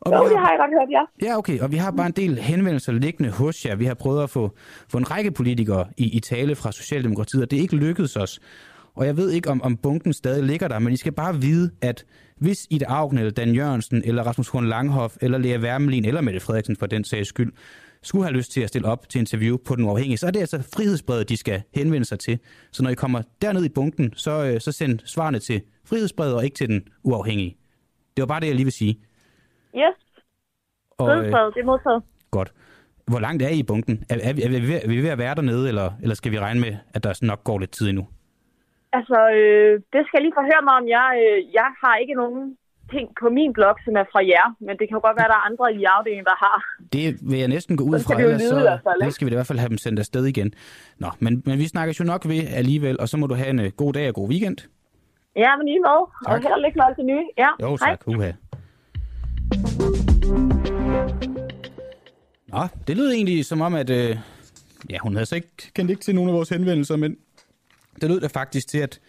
Og 0.00 0.12
jo, 0.12 0.28
det 0.28 0.38
har 0.38 0.50
jeg 0.50 0.58
godt 0.58 0.70
hørt, 0.70 0.90
ja. 0.90 1.28
Ja, 1.28 1.38
okay. 1.38 1.60
Og 1.60 1.72
vi 1.72 1.76
har 1.76 1.90
bare 1.90 2.06
en 2.06 2.12
del 2.12 2.38
henvendelser 2.38 2.92
liggende 2.92 3.30
hos 3.30 3.66
jer. 3.66 3.74
Vi 3.74 3.84
har 3.84 3.94
prøvet 3.94 4.22
at 4.22 4.30
få, 4.30 4.56
få 4.88 4.98
en 4.98 5.10
række 5.10 5.30
politikere 5.30 5.86
i, 5.96 6.16
i 6.16 6.20
tale 6.20 6.54
fra 6.54 6.72
Socialdemokratiet, 6.72 7.42
og 7.42 7.50
det 7.50 7.56
er 7.56 7.60
ikke 7.60 7.76
lykkedes 7.76 8.16
os. 8.16 8.40
Og 8.94 9.06
jeg 9.06 9.16
ved 9.16 9.30
ikke, 9.30 9.50
om, 9.50 9.62
om 9.62 9.76
bunken 9.76 10.12
stadig 10.12 10.44
ligger 10.44 10.68
der, 10.68 10.78
men 10.78 10.92
I 10.92 10.96
skal 10.96 11.12
bare 11.12 11.40
vide, 11.40 11.70
at 11.80 12.04
hvis 12.38 12.66
Ida 12.70 12.84
Augen, 12.88 13.18
eller 13.18 13.30
Dan 13.30 13.54
Jørgensen, 13.54 14.02
eller 14.04 14.22
Rasmus 14.22 14.48
Horn 14.48 14.66
Langhoff, 14.66 15.16
eller 15.20 15.38
Lea 15.38 15.58
Wermelin, 15.58 16.04
eller 16.04 16.20
Mette 16.20 16.40
Frederiksen 16.40 16.76
for 16.76 16.86
den 16.86 17.04
sags 17.04 17.28
skyld, 17.28 17.52
skulle 18.02 18.24
have 18.24 18.36
lyst 18.36 18.52
til 18.52 18.60
at 18.60 18.68
stille 18.68 18.88
op 18.88 19.08
til 19.08 19.18
interview 19.18 19.56
på 19.66 19.76
den 19.76 19.84
uafhængige, 19.84 20.16
så 20.18 20.26
er 20.26 20.30
det 20.30 20.40
altså 20.40 20.58
frihedsbrevet, 20.76 21.28
de 21.28 21.36
skal 21.36 21.62
henvende 21.74 22.04
sig 22.04 22.18
til. 22.18 22.38
Så 22.72 22.82
når 22.82 22.90
I 22.90 22.94
kommer 22.94 23.22
derned 23.42 23.64
i 23.64 23.68
bunken, 23.68 24.12
så, 24.14 24.44
øh, 24.54 24.60
så 24.60 24.72
send 24.72 24.98
svarene 25.04 25.38
til 25.38 25.62
frihedsbrevet 25.84 26.34
og 26.34 26.44
ikke 26.44 26.54
til 26.54 26.68
den 26.68 26.88
uafhængige. 27.02 27.56
Det 28.16 28.22
var 28.22 28.26
bare 28.26 28.40
det, 28.40 28.46
jeg 28.46 28.54
lige 28.54 28.64
vil 28.64 28.72
sige. 28.72 29.00
Yes. 29.76 29.96
Og, 30.98 31.08
øh, 31.10 31.16
Frihedsbrevet, 31.16 31.54
det 31.54 31.60
er 31.60 31.64
modtaget. 31.64 32.02
Godt. 32.30 32.52
Hvor 33.06 33.20
langt 33.20 33.42
er 33.42 33.48
I 33.48 33.58
i 33.58 33.62
bunken? 33.62 34.04
Er, 34.10 34.16
er, 34.22 34.32
vi, 34.32 34.42
er, 34.42 34.48
vi, 34.48 34.68
ved- 34.68 34.80
er 34.84 34.88
vi 34.88 35.02
ved 35.02 35.08
at 35.08 35.18
være 35.18 35.34
dernede, 35.34 35.68
eller, 35.68 35.90
eller 36.02 36.14
skal 36.14 36.32
vi 36.32 36.38
regne 36.38 36.60
med, 36.60 36.76
at 36.94 37.04
der 37.04 37.18
nok 37.26 37.44
går 37.44 37.58
lidt 37.58 37.70
tid 37.70 37.88
endnu? 37.88 38.06
Altså, 38.92 39.18
øh, 39.38 39.72
det 39.92 40.00
skal 40.06 40.16
jeg 40.18 40.22
lige 40.22 40.38
forhøre 40.40 40.62
mig 40.68 40.74
om. 40.80 40.84
Jeg, 40.88 41.08
øh, 41.24 41.38
jeg 41.54 41.68
har 41.82 41.96
ikke 41.96 42.14
nogen 42.14 42.56
ting 42.94 43.06
på 43.22 43.28
min 43.38 43.52
blog, 43.52 43.74
som 43.84 43.94
er 44.02 44.04
fra 44.12 44.20
jer, 44.32 44.46
men 44.66 44.74
det 44.78 44.84
kan 44.88 44.94
jo 44.98 45.00
godt 45.06 45.16
være, 45.18 45.26
at 45.28 45.32
der 45.34 45.38
er 45.42 45.46
andre 45.50 45.66
i 45.80 45.84
afdelingen, 45.94 46.24
der 46.32 46.36
har. 46.46 46.58
Det 46.92 47.06
vil 47.30 47.38
jeg 47.38 47.48
næsten 47.48 47.76
gå 47.76 47.84
ud 47.84 47.98
Så 47.98 48.04
fra, 48.06 48.20
ellers 48.20 48.42
så 48.42 48.94
det 49.04 49.14
skal 49.14 49.26
vi 49.26 49.30
i 49.32 49.34
hvert 49.34 49.46
fald 49.46 49.58
have 49.58 49.68
dem 49.68 49.78
sendt 49.78 49.98
afsted 49.98 50.24
igen. 50.26 50.54
Nå, 50.98 51.08
men, 51.18 51.42
men 51.46 51.58
vi 51.58 51.66
snakker 51.74 51.94
jo 52.00 52.04
nok 52.04 52.28
ved 52.28 52.42
alligevel, 52.60 53.00
og 53.00 53.08
så 53.08 53.16
må 53.16 53.26
du 53.26 53.34
have 53.34 53.48
en 53.50 53.60
øh, 53.60 53.70
god 53.76 53.92
dag 53.92 54.08
og 54.08 54.14
god 54.14 54.28
weekend. 54.28 54.56
Ja, 55.36 55.56
men 55.56 55.66
lige. 55.66 55.80
Og 55.88 56.12
Tak. 56.26 56.42
held 56.42 56.52
og 56.52 56.60
lykke 56.60 56.76
med 56.78 56.84
alt 56.88 56.96
det 56.96 57.04
nye. 57.04 57.24
Ja, 57.38 57.48
Jo, 57.62 57.68
hej. 57.80 57.90
tak. 57.90 58.08
Uha. 58.08 58.30
Nå, 62.48 62.58
det 62.86 62.96
lød 62.96 63.10
egentlig 63.12 63.44
som 63.44 63.60
om, 63.60 63.74
at 63.74 63.90
øh, 63.90 64.16
ja, 64.90 64.98
hun 64.98 65.12
havde 65.14 65.26
så 65.26 65.34
ikke 65.34 65.48
kendt 65.74 65.90
ikke 65.90 66.02
til 66.02 66.14
nogle 66.14 66.30
af 66.30 66.34
vores 66.36 66.48
henvendelser, 66.48 66.96
men 66.96 67.16
det 68.00 68.10
lød 68.10 68.20
da 68.20 68.26
faktisk 68.26 68.68
til, 68.68 68.78
at, 68.78 69.00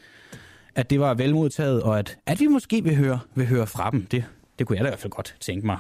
at 0.75 0.89
det 0.89 0.99
var 0.99 1.13
velmodtaget, 1.13 1.83
og 1.83 1.99
at, 1.99 2.17
at 2.25 2.39
vi 2.39 2.47
måske 2.47 2.83
vil 2.83 2.95
høre, 2.95 3.19
vil 3.35 3.47
høre 3.47 3.67
fra 3.67 3.89
dem. 3.91 4.05
Det, 4.05 4.23
det 4.59 4.67
kunne 4.67 4.77
jeg 4.77 4.83
da 4.83 4.89
i 4.89 4.91
hvert 4.91 4.99
fald 4.99 5.11
godt 5.11 5.35
tænke 5.39 5.65
mig. 5.65 5.77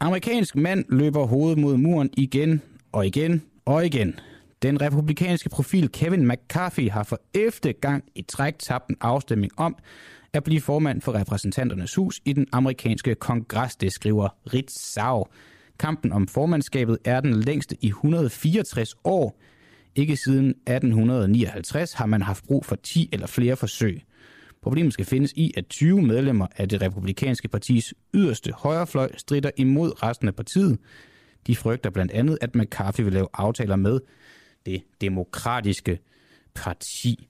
Amerikansk 0.00 0.56
mand 0.56 0.84
løber 0.88 1.26
hovedet 1.26 1.58
mod 1.58 1.76
muren 1.76 2.10
igen 2.16 2.62
og 2.92 3.06
igen 3.06 3.42
og 3.64 3.86
igen. 3.86 4.18
Den 4.62 4.80
republikanske 4.80 5.48
profil 5.48 5.88
Kevin 5.92 6.28
McCarthy 6.28 6.90
har 6.90 7.02
for 7.02 7.20
11. 7.34 7.72
gang 7.80 8.04
i 8.14 8.22
træk 8.22 8.58
tabt 8.58 8.88
en 8.88 8.96
afstemning 9.00 9.52
om 9.56 9.76
at 10.32 10.44
blive 10.44 10.60
formand 10.60 11.00
for 11.00 11.14
repræsentanternes 11.14 11.94
hus 11.94 12.20
i 12.24 12.32
den 12.32 12.46
amerikanske 12.52 13.14
kongres, 13.14 13.76
det 13.76 13.92
skriver 13.92 14.28
Ritzau. 14.54 15.24
Kampen 15.78 16.12
om 16.12 16.28
formandskabet 16.28 16.98
er 17.04 17.20
den 17.20 17.40
længste 17.40 17.76
i 17.80 17.86
164 17.86 18.94
år. 19.04 19.38
Ikke 19.94 20.16
siden 20.16 20.48
1859 20.48 21.92
har 21.92 22.06
man 22.06 22.22
haft 22.22 22.44
brug 22.44 22.64
for 22.64 22.76
10 22.76 23.08
eller 23.12 23.26
flere 23.26 23.56
forsøg. 23.56 24.02
Problemet 24.62 24.92
skal 24.92 25.04
findes 25.04 25.32
i, 25.36 25.52
at 25.56 25.66
20 25.68 26.02
medlemmer 26.02 26.46
af 26.56 26.68
det 26.68 26.82
republikanske 26.82 27.48
partis 27.48 27.94
yderste 28.14 28.52
højrefløj 28.52 29.10
strider 29.16 29.50
imod 29.56 30.02
resten 30.02 30.28
af 30.28 30.34
partiet. 30.34 30.78
De 31.46 31.56
frygter 31.56 31.90
blandt 31.90 32.12
andet, 32.12 32.38
at 32.40 32.54
McCarthy 32.54 33.00
vil 33.00 33.12
lave 33.12 33.28
aftaler 33.34 33.76
med 33.76 34.00
det 34.66 34.82
demokratiske 35.00 35.98
parti. 36.54 37.28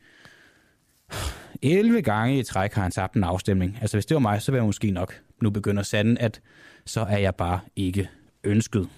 11 1.63 2.03
gange 2.03 2.39
i 2.39 2.43
træk 2.43 2.73
har 2.73 2.83
han 2.83 2.93
tabt 2.93 3.15
en 3.15 3.25
afstemning. 3.25 3.79
Altså 3.81 3.97
hvis 3.97 4.07
det 4.07 4.15
var 4.15 4.21
mig, 4.21 4.43
så 4.43 4.53
ville 4.53 4.63
jeg 4.63 4.67
måske 4.67 4.91
nok 4.91 5.21
nu 5.43 5.51
begynder 5.51 5.83
sanden, 5.83 6.19
at 6.19 6.41
så 6.87 7.01
er 7.01 7.19
jeg 7.19 7.35
bare 7.35 7.61
ikke 7.77 8.09
ønsket. 8.45 8.89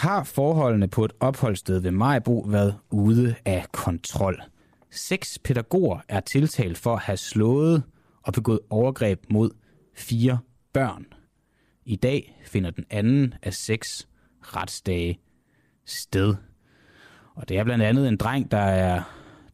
Har 0.00 0.24
forholdene 0.24 0.88
på 0.88 1.04
et 1.04 1.12
opholdssted 1.20 1.78
ved 1.78 1.90
Majbo 1.90 2.44
været 2.48 2.76
ude 2.90 3.34
af 3.44 3.66
kontrol? 3.72 4.42
Seks 4.90 5.38
pædagoger 5.44 5.98
er 6.08 6.20
tiltalt 6.20 6.78
for 6.78 6.92
at 6.92 7.02
have 7.02 7.16
slået 7.16 7.82
og 8.22 8.32
begået 8.32 8.60
overgreb 8.70 9.24
mod 9.30 9.50
fire 9.96 10.38
børn. 10.72 11.06
I 11.84 11.96
dag 11.96 12.40
finder 12.44 12.70
den 12.70 12.84
anden 12.90 13.34
af 13.42 13.54
seks 13.54 14.08
retsdage 14.42 15.20
sted. 15.86 16.34
Og 17.34 17.48
det 17.48 17.58
er 17.58 17.64
blandt 17.64 17.84
andet 17.84 18.08
en 18.08 18.16
dreng, 18.16 18.50
der 18.50 18.58
er, 18.58 19.02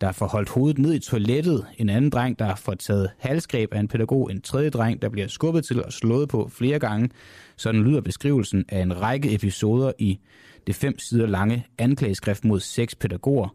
der 0.01 0.13
får 0.13 0.27
holdt 0.27 0.49
hovedet 0.49 0.79
ned 0.79 0.95
i 0.95 0.99
toilettet, 0.99 1.67
en 1.79 1.89
anden 1.89 2.11
dreng, 2.11 2.39
der 2.39 2.55
får 2.55 2.75
taget 2.75 3.11
halsgreb 3.19 3.75
af 3.75 3.81
en 3.81 3.89
pædagog, 3.89 4.31
en 4.31 4.41
tredje 4.41 4.71
dreng, 4.71 5.03
der 5.03 5.09
bliver 5.09 5.29
skubbet 5.29 5.65
til 5.65 5.85
og 5.85 5.93
slået 5.93 6.29
på 6.29 6.49
flere 6.49 6.79
gange. 6.79 7.11
Sådan 7.57 7.83
lyder 7.85 8.01
beskrivelsen 8.01 8.65
af 8.69 8.83
en 8.83 9.01
række 9.01 9.35
episoder 9.35 9.93
i 9.99 10.19
det 10.67 10.75
fem 10.75 10.99
sider 10.99 11.27
lange 11.27 11.67
anklageskrift 11.79 12.45
mod 12.45 12.61
seks 12.61 12.95
pædagoger. 12.95 13.55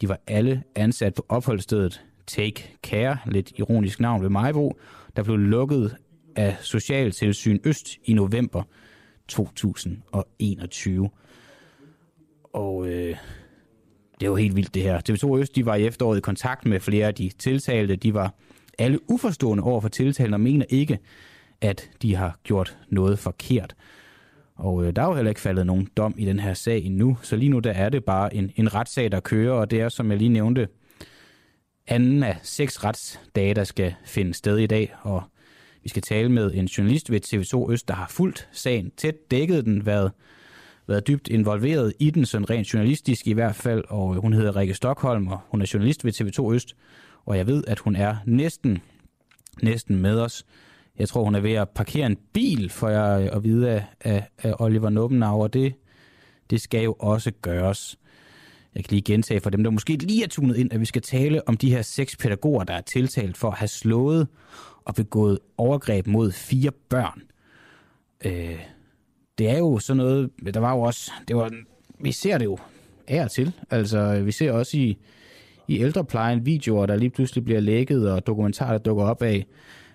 De 0.00 0.08
var 0.08 0.20
alle 0.26 0.62
ansat 0.74 1.14
på 1.14 1.26
opholdsstedet 1.28 2.04
Take 2.26 2.76
Care, 2.82 3.18
lidt 3.26 3.52
ironisk 3.58 4.00
navn 4.00 4.22
ved 4.22 4.28
Majbo, 4.28 4.78
der 5.16 5.22
blev 5.22 5.36
lukket 5.36 5.96
af 6.36 6.56
Socialtilsyn 6.60 7.58
Øst 7.64 7.98
i 8.04 8.12
november 8.12 8.62
2021. 9.28 11.10
Og 12.52 12.86
øh, 12.86 13.16
det 14.20 14.22
er 14.22 14.26
jo 14.26 14.36
helt 14.36 14.56
vildt 14.56 14.74
det 14.74 14.82
her. 14.82 15.00
TV2 15.10 15.38
Øst 15.38 15.56
de 15.56 15.66
var 15.66 15.74
i 15.74 15.86
efteråret 15.86 16.18
i 16.18 16.20
kontakt 16.20 16.66
med 16.66 16.80
flere 16.80 17.06
af 17.06 17.14
de 17.14 17.30
tiltalte. 17.38 17.96
De 17.96 18.14
var 18.14 18.34
alle 18.78 19.10
uforstående 19.10 19.64
over 19.64 19.80
for 19.80 19.88
tiltalen 19.88 20.34
og 20.34 20.40
mener 20.40 20.64
ikke, 20.68 20.98
at 21.64 21.90
de 22.02 22.14
har 22.14 22.38
gjort 22.42 22.76
noget 22.88 23.18
forkert. 23.18 23.74
Og 24.54 24.84
øh, 24.84 24.96
der 24.96 25.02
er 25.02 25.06
jo 25.06 25.14
heller 25.14 25.30
ikke 25.30 25.40
faldet 25.40 25.66
nogen 25.66 25.88
dom 25.96 26.14
i 26.18 26.24
den 26.24 26.40
her 26.40 26.54
sag 26.54 26.82
endnu, 26.84 27.18
så 27.22 27.36
lige 27.36 27.48
nu 27.48 27.58
der 27.58 27.72
er 27.72 27.88
det 27.88 28.04
bare 28.04 28.34
en, 28.34 28.52
en 28.56 28.74
retssag, 28.74 29.12
der 29.12 29.20
kører, 29.20 29.52
og 29.52 29.70
det 29.70 29.80
er, 29.80 29.88
som 29.88 30.10
jeg 30.10 30.18
lige 30.18 30.28
nævnte, 30.28 30.68
anden 31.86 32.22
af 32.22 32.36
seks 32.42 32.84
retsdage, 32.84 33.54
der 33.54 33.64
skal 33.64 33.94
finde 34.04 34.34
sted 34.34 34.58
i 34.58 34.66
dag, 34.66 34.94
og 35.02 35.22
Vi 35.82 35.88
skal 35.88 36.02
tale 36.02 36.28
med 36.28 36.54
en 36.54 36.66
journalist 36.66 37.10
ved 37.10 37.20
TV2 37.24 37.72
Øst, 37.72 37.88
der 37.88 37.94
har 37.94 38.08
fulgt 38.08 38.48
sagen 38.52 38.90
tæt, 38.96 39.30
dækket 39.30 39.64
den, 39.64 39.86
været, 39.86 40.12
været 40.86 41.06
dybt 41.06 41.28
involveret 41.28 41.92
i 41.98 42.10
den, 42.10 42.26
sådan 42.26 42.50
rent 42.50 42.74
journalistisk 42.74 43.26
i 43.26 43.32
hvert 43.32 43.54
fald, 43.54 43.84
og 43.88 44.14
øh, 44.14 44.20
hun 44.20 44.32
hedder 44.32 44.56
Rikke 44.56 44.74
Stockholm, 44.74 45.28
og 45.28 45.40
hun 45.48 45.62
er 45.62 45.70
journalist 45.74 46.04
ved 46.04 46.12
TV2 46.12 46.54
Øst, 46.54 46.76
og 47.24 47.36
jeg 47.36 47.46
ved, 47.46 47.64
at 47.66 47.78
hun 47.78 47.96
er 47.96 48.16
næsten, 48.26 48.82
næsten 49.62 49.96
med 49.96 50.20
os. 50.20 50.44
Jeg 50.98 51.08
tror, 51.08 51.24
hun 51.24 51.34
er 51.34 51.40
ved 51.40 51.52
at 51.52 51.68
parkere 51.68 52.06
en 52.06 52.18
bil, 52.32 52.70
for 52.70 52.88
jeg 52.88 53.30
at 53.32 53.44
vide 53.44 53.70
af, 53.70 53.84
af, 54.00 54.28
af 54.38 54.54
Oliver 54.58 54.90
Nubbenau, 54.90 55.42
og 55.42 55.52
det, 55.52 55.74
det 56.50 56.60
skal 56.60 56.84
jo 56.84 56.96
også 56.98 57.32
gøres. 57.42 57.98
Jeg 58.74 58.84
kan 58.84 58.90
lige 58.90 59.02
gentage 59.02 59.40
for 59.40 59.50
dem, 59.50 59.64
der 59.64 59.70
måske 59.70 59.96
lige 59.96 60.24
er 60.24 60.28
tunet 60.28 60.56
ind, 60.56 60.72
at 60.72 60.80
vi 60.80 60.84
skal 60.84 61.02
tale 61.02 61.48
om 61.48 61.56
de 61.56 61.70
her 61.70 61.82
seks 61.82 62.16
pædagoger, 62.16 62.64
der 62.64 62.74
er 62.74 62.80
tiltalt 62.80 63.36
for 63.36 63.48
at 63.48 63.58
have 63.58 63.68
slået 63.68 64.28
og 64.84 64.94
begået 64.94 65.38
overgreb 65.56 66.06
mod 66.06 66.32
fire 66.32 66.70
børn. 66.88 67.22
Øh, 68.24 68.58
det 69.38 69.50
er 69.50 69.58
jo 69.58 69.78
sådan 69.78 69.96
noget, 69.96 70.30
der 70.54 70.60
var 70.60 70.72
jo 70.72 70.80
også, 70.80 71.12
det 71.28 71.36
var, 71.36 71.50
vi 72.00 72.12
ser 72.12 72.38
det 72.38 72.44
jo 72.44 72.58
af 73.08 73.24
og 73.24 73.30
til. 73.30 73.52
Altså, 73.70 74.20
vi 74.20 74.32
ser 74.32 74.52
også 74.52 74.76
i, 74.76 74.96
i 75.68 75.78
ældreplejen 75.80 76.46
videoer, 76.46 76.86
der 76.86 76.96
lige 76.96 77.10
pludselig 77.10 77.44
bliver 77.44 77.60
lækket, 77.60 78.10
og 78.10 78.26
dokumentarer, 78.26 78.70
der 78.70 78.78
dukker 78.78 79.04
op 79.04 79.22
af, 79.22 79.46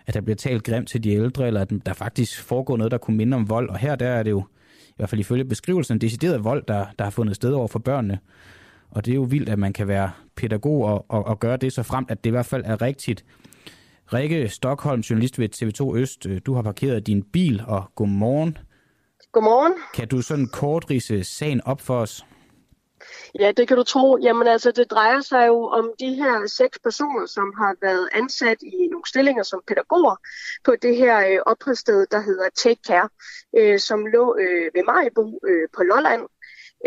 at 0.09 0.15
der 0.15 0.21
bliver 0.21 0.35
talt 0.35 0.63
grimt 0.63 0.87
til 0.87 1.03
de 1.03 1.11
ældre, 1.11 1.47
eller 1.47 1.61
at 1.61 1.71
der 1.85 1.93
faktisk 1.93 2.43
foregår 2.43 2.77
noget, 2.77 2.91
der 2.91 2.97
kunne 2.97 3.17
minde 3.17 3.35
om 3.35 3.49
vold. 3.49 3.69
Og 3.69 3.77
her 3.77 3.95
der 3.95 4.07
er 4.07 4.23
det 4.23 4.31
jo, 4.31 4.43
i 4.87 4.93
hvert 4.95 5.09
fald 5.09 5.21
ifølge 5.21 5.45
beskrivelsen, 5.45 6.01
decideret 6.01 6.43
vold, 6.43 6.63
der, 6.67 6.85
der 6.99 7.03
har 7.03 7.11
fundet 7.11 7.35
sted 7.35 7.51
over 7.51 7.67
for 7.67 7.79
børnene. 7.79 8.19
Og 8.91 9.05
det 9.05 9.11
er 9.11 9.15
jo 9.15 9.21
vildt, 9.21 9.49
at 9.49 9.59
man 9.59 9.73
kan 9.73 9.87
være 9.87 10.11
pædagog 10.35 10.83
og, 10.85 11.05
og, 11.09 11.25
og 11.25 11.39
gøre 11.39 11.57
det 11.57 11.73
så 11.73 11.83
frem, 11.83 12.05
at 12.09 12.23
det 12.23 12.29
i 12.29 12.31
hvert 12.31 12.45
fald 12.45 12.63
er 12.65 12.81
rigtigt. 12.81 13.25
Rikke 14.13 14.49
Stockholm, 14.49 15.01
journalist 15.01 15.39
ved 15.39 15.49
TV2 15.55 15.97
Øst, 15.97 16.25
øh, 16.25 16.41
du 16.45 16.53
har 16.53 16.61
parkeret 16.61 17.07
din 17.07 17.23
bil, 17.23 17.63
og 17.67 17.91
godmorgen. 17.95 18.57
Godmorgen. 19.31 19.73
Kan 19.95 20.07
du 20.07 20.21
sådan 20.21 20.47
kort 20.47 20.89
rise 20.89 21.23
sagen 21.23 21.61
op 21.65 21.81
for 21.81 21.99
os? 21.99 22.25
Ja, 23.39 23.51
det 23.51 23.67
kan 23.67 23.77
du 23.77 23.83
tro. 23.83 24.17
Jamen 24.17 24.47
altså, 24.47 24.71
det 24.71 24.91
drejer 24.91 25.21
sig 25.21 25.47
jo 25.47 25.63
om 25.63 25.91
de 25.99 26.13
her 26.13 26.47
seks 26.47 26.79
personer, 26.79 27.25
som 27.25 27.53
har 27.57 27.75
været 27.81 28.09
ansat 28.13 28.57
i 28.61 28.87
nogle 28.91 29.07
stillinger 29.07 29.43
som 29.43 29.61
pædagoger 29.67 30.15
på 30.63 30.75
det 30.81 30.95
her 30.97 31.27
øh, 31.27 31.39
opholdssted, 31.45 32.07
der 32.11 32.19
hedder 32.21 32.49
Take 32.55 32.81
Care, 32.87 33.09
øh, 33.57 33.79
som 33.79 34.05
lå 34.05 34.37
øh, 34.39 34.71
ved 34.73 34.83
Majbo 34.83 35.39
øh, 35.47 35.67
på 35.75 35.83
Lolland. 35.83 36.27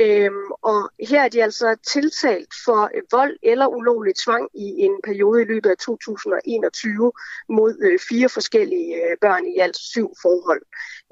Øhm, 0.01 0.51
og 0.63 0.91
her 1.09 1.23
er 1.23 1.29
de 1.29 1.43
altså 1.43 1.77
tiltalt 1.87 2.49
for 2.65 2.91
øh, 2.95 3.03
vold 3.13 3.37
eller 3.43 3.67
ulovlig 3.67 4.15
tvang 4.25 4.49
i 4.55 4.65
en 4.65 5.01
periode 5.05 5.43
i 5.43 5.45
løbet 5.45 5.71
af 5.71 5.77
2021 5.77 7.13
mod 7.49 7.79
øh, 7.83 7.99
fire 8.09 8.29
forskellige 8.29 8.95
øh, 8.95 9.17
børn 9.21 9.47
i 9.47 9.59
alt 9.59 9.77
syv 9.77 10.13
forhold. 10.23 10.63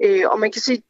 Øh, 0.03 0.29
og 0.31 0.39
man 0.39 0.51
kan 0.51 0.61
sige, 0.61 0.83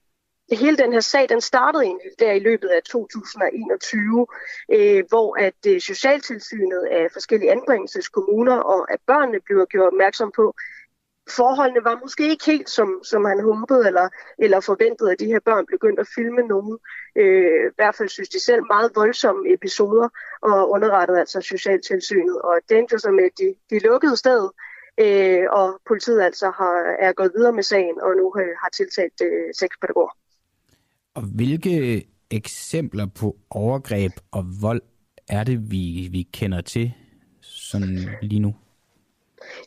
hele 0.58 0.78
den 0.78 0.94
her 0.94 1.00
sag, 1.00 1.30
den 1.30 1.42
startede 1.42 1.84
egentlig 1.84 2.12
der 2.20 2.32
i 2.32 2.40
løbet 2.40 2.68
af 2.68 2.84
2021, 2.84 4.28
øh, 4.72 5.04
hvor 5.10 5.40
at 5.40 5.60
øh, 5.68 5.82
Socialtilsynet 5.82 6.84
af 6.92 7.08
forskellige 7.14 7.52
anbringelseskommuner 7.52 8.58
og 8.58 8.92
at 8.94 9.00
børnene 9.08 9.40
blev 9.46 9.66
gjort 9.70 9.88
opmærksom 9.88 10.32
på, 10.36 10.56
forholdene 11.30 11.84
var 11.84 12.00
måske 12.02 12.30
ikke 12.30 12.46
helt 12.46 12.70
som, 12.70 13.04
som 13.04 13.26
han 13.26 13.40
håbede 13.44 13.88
eller, 13.88 14.10
eller 14.40 14.60
forventede, 14.60 15.12
at 15.12 15.20
de 15.20 15.26
her 15.26 15.40
børn 15.40 15.66
begyndte 15.66 16.02
at 16.02 16.08
filme 16.16 16.42
nogen. 16.42 16.80
Øh, 17.16 17.66
I 17.68 17.74
hvert 17.76 17.96
fald 17.96 18.10
synes 18.10 18.30
de 18.30 18.40
selv 18.40 18.64
meget 18.70 18.92
voldsomme 18.96 19.54
episoder 19.54 20.10
og 20.42 20.70
underrettede 20.70 21.20
altså 21.20 21.42
Socialtilsynet. 21.42 22.42
Og 22.42 22.60
det 22.70 22.78
endte 22.78 23.00
så 23.00 23.12
med, 23.12 23.24
at 23.24 23.38
de, 23.38 23.56
de 23.70 23.80
lukkede 23.80 24.18
stedet, 24.18 24.52
øh, 25.00 25.46
og 25.50 25.82
politiet 25.88 26.22
altså 26.22 26.46
har, 26.46 26.96
er 27.00 27.14
gået 27.14 27.32
videre 27.36 27.54
med 27.54 27.64
sagen 27.64 28.02
og 28.02 28.16
nu 28.16 28.36
øh, 28.40 28.56
har 28.62 28.70
tiltalt 28.70 29.22
øh, 29.22 29.54
seks 29.60 29.78
pædagoger. 29.82 30.21
Og 31.16 31.24
hvilke 31.24 32.04
eksempler 32.30 33.06
på 33.06 33.38
overgreb 33.50 34.12
og 34.32 34.46
vold 34.62 34.82
er 35.28 35.44
det, 35.44 35.72
vi, 35.72 36.08
vi 36.12 36.22
kender 36.34 36.62
til 36.62 36.92
sådan 37.42 38.10
lige 38.22 38.40
nu? 38.40 38.56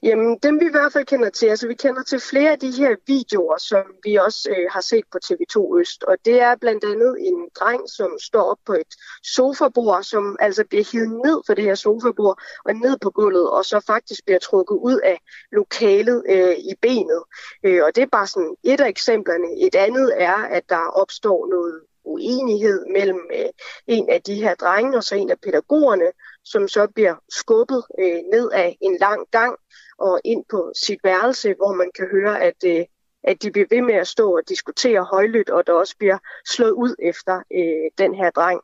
Jamen, 0.03 0.39
dem 0.43 0.61
vi 0.61 0.67
i 0.67 0.71
hvert 0.71 0.93
fald 0.93 1.05
kender 1.05 1.31
til, 1.31 1.47
altså 1.47 1.69
vi 1.69 1.75
kender 1.75 2.03
til 2.03 2.21
flere 2.21 2.53
af 2.53 2.59
de 2.59 2.71
her 2.71 2.97
videoer, 3.07 3.59
som 3.59 3.85
vi 4.05 4.15
også 4.17 4.51
øh, 4.51 4.67
har 4.71 4.81
set 4.81 5.05
på 5.13 5.19
TV2 5.25 5.79
Øst. 5.81 6.05
Og 6.05 6.17
det 6.25 6.41
er 6.41 6.57
blandt 6.57 6.85
andet 6.85 7.17
en 7.19 7.49
dreng, 7.61 7.83
som 7.91 8.19
står 8.21 8.43
op 8.43 8.59
på 8.67 8.73
et 8.73 8.95
sofabord, 9.23 10.03
som 10.03 10.37
altså 10.41 10.65
bliver 10.69 10.85
hivet 10.93 11.11
ned 11.11 11.43
for 11.47 11.55
det 11.55 11.65
her 11.65 11.75
sofabord 11.75 12.39
og 12.65 12.75
ned 12.75 12.99
på 12.99 13.11
gulvet, 13.11 13.51
og 13.51 13.65
så 13.65 13.81
faktisk 13.87 14.25
bliver 14.25 14.39
trukket 14.39 14.75
ud 14.77 14.99
af 15.05 15.19
lokalet 15.53 16.23
øh, 16.29 16.57
i 16.59 16.75
benet. 16.83 17.23
Øh, 17.65 17.85
og 17.85 17.97
det 17.97 18.03
er 18.03 18.07
bare 18.13 18.27
sådan 18.27 18.57
et 18.65 18.81
af 18.81 18.89
eksemplerne. 18.89 19.67
Et 19.67 19.75
andet 19.75 20.13
er, 20.17 20.37
at 20.37 20.65
der 20.69 20.87
opstår 21.03 21.47
noget 21.47 21.81
uenighed 22.05 22.87
mellem 22.93 23.21
øh, 23.35 23.51
en 23.87 24.11
af 24.11 24.23
de 24.23 24.35
her 24.35 24.55
drenge 24.55 24.97
og 24.97 25.05
så 25.05 25.15
en 25.15 25.31
af 25.31 25.41
pædagogerne, 25.41 26.13
som 26.45 26.69
så 26.69 26.87
bliver 26.95 27.15
skubbet 27.31 27.83
øh, 27.99 28.21
ned 28.33 28.51
af 28.51 28.77
en 28.81 28.97
lang 29.01 29.27
gang 29.31 29.59
og 29.99 30.21
ind 30.25 30.45
på 30.51 30.73
sit 30.75 31.01
værelse, 31.05 31.55
hvor 31.55 31.75
man 31.75 31.91
kan 31.95 32.09
høre, 32.11 32.43
at, 32.43 32.65
øh, 32.67 32.85
at 33.23 33.43
de 33.43 33.51
bliver 33.51 33.67
ved 33.71 33.83
med 33.83 33.95
at 33.95 34.07
stå 34.07 34.37
og 34.37 34.49
diskutere 34.49 35.05
højlydt, 35.05 35.51
og 35.51 35.67
der 35.67 35.73
også 35.73 35.97
bliver 35.99 36.19
slået 36.47 36.71
ud 36.71 36.95
efter 36.99 37.43
øh, 37.53 37.91
den 37.99 38.15
her 38.15 38.31
dreng. 38.31 38.61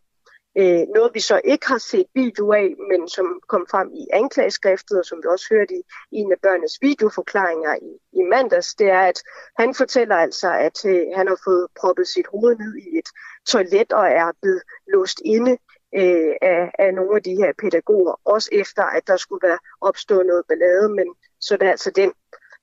Øh, 0.58 0.84
noget 0.94 1.10
vi 1.14 1.20
så 1.20 1.40
ikke 1.44 1.66
har 1.66 1.78
set 1.78 2.06
video 2.14 2.52
af, 2.52 2.74
men 2.90 3.08
som 3.08 3.40
kom 3.48 3.66
frem 3.70 3.90
i 3.94 4.06
anklageskriftet, 4.12 4.98
og 4.98 5.04
som 5.04 5.18
vi 5.18 5.28
også 5.28 5.46
hørte 5.50 5.74
i, 5.74 5.82
i 6.12 6.16
en 6.16 6.32
af 6.32 6.38
børnenes 6.42 6.78
videoforklaringer 6.80 7.74
i, 7.74 8.18
i 8.20 8.22
mandags, 8.22 8.74
det 8.74 8.90
er, 8.90 9.00
at 9.00 9.22
han 9.58 9.74
fortæller 9.74 10.16
altså, 10.16 10.52
at 10.52 10.84
øh, 10.86 11.06
han 11.16 11.28
har 11.28 11.40
fået 11.44 11.66
proppet 11.80 12.08
sit 12.08 12.26
hoved 12.26 12.56
ned 12.56 12.74
i 12.76 12.98
et 12.98 13.08
toilet 13.48 13.92
og 13.92 14.06
er 14.06 14.32
blevet 14.42 14.62
låst 14.92 15.20
inde 15.24 15.58
øh, 15.94 16.32
af, 16.42 16.72
af 16.78 16.94
nogle 16.94 17.16
af 17.16 17.22
de 17.22 17.34
her 17.40 17.52
pædagoger, 17.62 18.20
også 18.24 18.48
efter 18.52 18.82
at 18.82 19.02
der 19.06 19.16
skulle 19.16 19.48
være 19.48 19.58
opstået 19.80 20.26
noget 20.26 20.42
ballade, 20.48 20.88
men 20.88 21.06
så 21.40 21.56
det 21.56 21.66
er 21.66 21.70
altså 21.70 21.90
den 21.96 22.12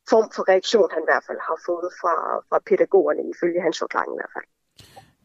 form 0.09 0.31
for 0.35 0.49
reaktion, 0.49 0.89
han 0.91 1.01
i 1.03 1.09
hvert 1.11 1.23
fald 1.27 1.37
har 1.49 1.59
fået 1.65 1.89
fra, 2.01 2.15
fra 2.49 2.59
pædagogerne, 2.69 3.21
ifølge 3.33 3.61
hans 3.61 3.79
forklaring 3.79 4.11
i 4.13 4.19
hvert 4.19 4.33
fald. 4.35 4.47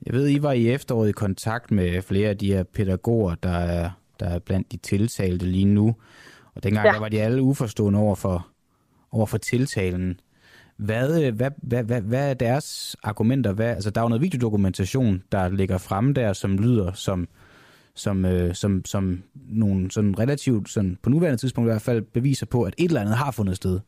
Jeg 0.07 0.15
ved, 0.15 0.29
I 0.29 0.43
var 0.43 0.53
i 0.53 0.71
efteråret 0.71 1.09
i 1.09 1.13
kontakt 1.13 1.71
med 1.71 2.03
flere 2.03 2.29
af 2.29 2.39
de 2.39 2.55
her 2.55 2.63
pædagoger, 2.63 3.35
der 3.35 3.59
er, 3.79 3.91
der 4.21 4.27
er 4.27 4.39
blandt 4.39 4.73
de 4.73 4.77
tiltalte 4.77 5.47
lige 5.47 5.65
nu. 5.65 5.95
Og 6.55 6.63
dengang 6.63 6.87
ja. 6.87 6.93
der 6.93 7.01
var 7.01 7.09
de 7.09 7.23
alle 7.23 7.43
uforstående 7.43 7.99
over 7.99 8.15
for, 8.15 8.49
over 9.13 9.27
for 9.27 9.39
tiltalen. 9.39 10.21
Hvad, 10.77 11.33
hvad, 11.33 11.51
hvad, 11.63 11.83
hvad, 11.85 12.01
hvad 12.01 12.31
er 12.31 12.35
deres 12.35 12.97
argumenter? 13.03 13.53
Hvad, 13.53 13.69
altså, 13.69 13.91
der 13.91 14.01
er 14.01 14.05
jo 14.05 14.09
noget 14.09 14.23
videodokumentation, 14.23 15.23
der 15.33 15.49
ligger 15.49 15.79
fremme 15.79 16.13
der, 16.13 16.33
som 16.33 16.59
lyder 16.59 16.93
som, 16.93 17.29
som, 17.95 18.25
øh, 18.25 18.55
som, 18.55 18.85
som 18.85 19.23
nogle 19.35 19.91
sådan 19.91 20.19
relativt, 20.19 20.71
sådan, 20.71 20.99
på 21.03 21.11
nuværende 21.11 21.41
tidspunkt 21.41 21.69
i 21.69 21.73
hvert 21.73 21.83
fald, 21.83 22.03
beviser 22.03 22.47
på, 22.47 22.63
at 22.63 22.75
et 22.79 22.85
eller 22.85 23.01
andet 23.01 23.17
har 23.17 23.31
fundet 23.31 23.57
sted. 23.57 23.81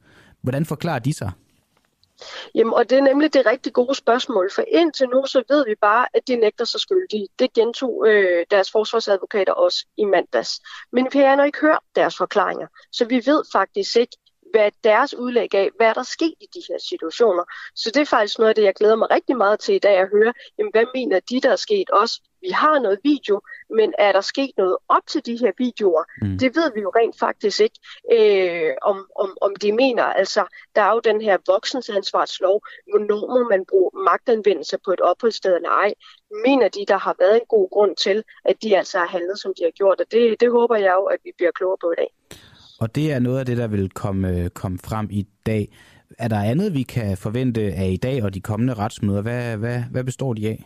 Hvordan 0.43 0.65
forklarer 0.65 0.99
de 0.99 1.13
sig? 1.13 1.31
Jamen, 2.55 2.75
og 2.75 2.91
det 2.91 2.99
er 2.99 3.03
nemlig 3.03 3.35
det 3.35 3.47
rigtig 3.47 3.73
gode 3.73 3.95
spørgsmål, 3.95 4.51
for 4.55 4.65
indtil 4.69 5.09
nu 5.09 5.27
så 5.27 5.43
ved 5.49 5.65
vi 5.69 5.75
bare, 5.81 6.07
at 6.15 6.29
de 6.29 6.37
nægter 6.37 6.65
sig 6.65 6.81
skyldige. 6.81 7.29
Det 7.39 7.53
gentog 7.53 8.05
øh, 8.09 8.47
deres 8.51 8.71
forsvarsadvokater 8.71 9.53
også 9.53 9.87
i 9.97 10.05
mandags. 10.05 10.61
Men 10.93 11.09
vi 11.13 11.19
har 11.19 11.33
endnu 11.33 11.47
ikke 11.47 11.61
hørt 11.61 11.79
deres 11.95 12.17
forklaringer, 12.17 12.67
så 12.93 13.05
vi 13.05 13.23
ved 13.27 13.43
faktisk 13.53 13.97
ikke, 13.97 14.17
hvad 14.55 14.71
deres 14.85 15.15
udlæg 15.15 15.55
af, 15.55 15.71
hvad 15.77 15.87
er 15.87 15.93
der 15.93 16.03
sket 16.03 16.35
i 16.41 16.47
de 16.55 16.63
her 16.69 16.79
situationer. 16.89 17.45
Så 17.75 17.91
det 17.95 18.01
er 18.01 18.05
faktisk 18.05 18.39
noget 18.39 18.49
af 18.49 18.55
det, 18.55 18.63
jeg 18.63 18.75
glæder 18.75 18.97
mig 18.97 19.11
rigtig 19.11 19.37
meget 19.37 19.61
til 19.61 19.75
i 19.75 19.79
dag 19.79 19.97
at 19.97 20.09
høre. 20.09 20.33
Jamen, 20.59 20.71
hvad 20.73 20.85
mener 20.95 21.21
de, 21.21 21.41
der 21.41 21.53
er 21.53 21.57
sket 21.57 21.91
også? 21.91 22.21
Vi 22.47 22.51
har 22.51 22.79
noget 22.79 22.99
video, 23.05 23.41
men 23.79 23.89
er 23.99 24.13
der 24.13 24.21
sket 24.21 24.51
noget 24.57 24.77
op 24.89 25.07
til 25.13 25.27
de 25.27 25.37
her 25.43 25.53
videoer? 25.59 26.05
Mm. 26.23 26.39
Det 26.39 26.57
ved 26.57 26.69
vi 26.75 26.81
jo 26.81 26.91
rent 26.99 27.19
faktisk 27.19 27.61
ikke, 27.61 27.79
øh, 28.17 28.73
om, 28.91 28.99
om, 29.23 29.31
om 29.41 29.53
de 29.63 29.73
mener. 29.73 30.05
Altså, 30.21 30.43
der 30.75 30.83
er 30.83 30.93
jo 30.93 31.01
den 31.11 31.21
her 31.21 31.37
voksensansvarslov. 31.47 32.57
Hvornår 32.91 33.23
må 33.35 33.49
man 33.49 33.65
bruge 33.71 33.91
magtanvendelse 34.11 34.77
på 34.85 34.91
et 34.97 35.01
opholdssted 35.01 35.55
eller 35.57 35.71
ej? 35.85 35.91
Mener 36.47 36.69
de, 36.69 36.85
der 36.89 36.99
har 36.99 37.15
været 37.19 37.37
en 37.37 37.49
god 37.49 37.71
grund 37.71 37.97
til, 37.97 38.25
at 38.45 38.57
de 38.63 38.77
altså 38.77 38.99
har 38.99 39.07
handlet, 39.07 39.39
som 39.39 39.53
de 39.59 39.63
har 39.65 39.71
gjort? 39.71 40.01
Og 40.01 40.07
det, 40.11 40.41
det 40.41 40.51
håber 40.51 40.77
jeg 40.77 40.95
jo, 40.99 41.05
at 41.05 41.19
vi 41.25 41.31
bliver 41.37 41.53
klogere 41.59 41.77
på 41.81 41.93
i 41.93 41.99
dag. 42.03 42.11
Og 42.81 42.95
det 42.95 43.13
er 43.13 43.19
noget 43.19 43.39
af 43.39 43.47
det, 43.47 43.57
der 43.57 43.67
vil 43.67 43.91
komme, 43.91 44.51
komme 44.55 44.79
frem 44.79 45.09
i 45.11 45.27
dag. 45.47 45.69
Er 46.19 46.29
der 46.29 46.41
andet, 46.43 46.75
vi 46.75 46.83
kan 46.83 47.17
forvente 47.17 47.61
af 47.61 47.89
i 47.89 47.97
dag 47.97 48.23
og 48.23 48.35
de 48.35 48.41
kommende 48.41 48.75
retsmøder? 48.75 49.23
Hvad, 49.23 49.57
hvad, 49.57 49.83
hvad 49.91 50.05
består 50.05 50.35
de 50.35 50.49
af? 50.49 50.65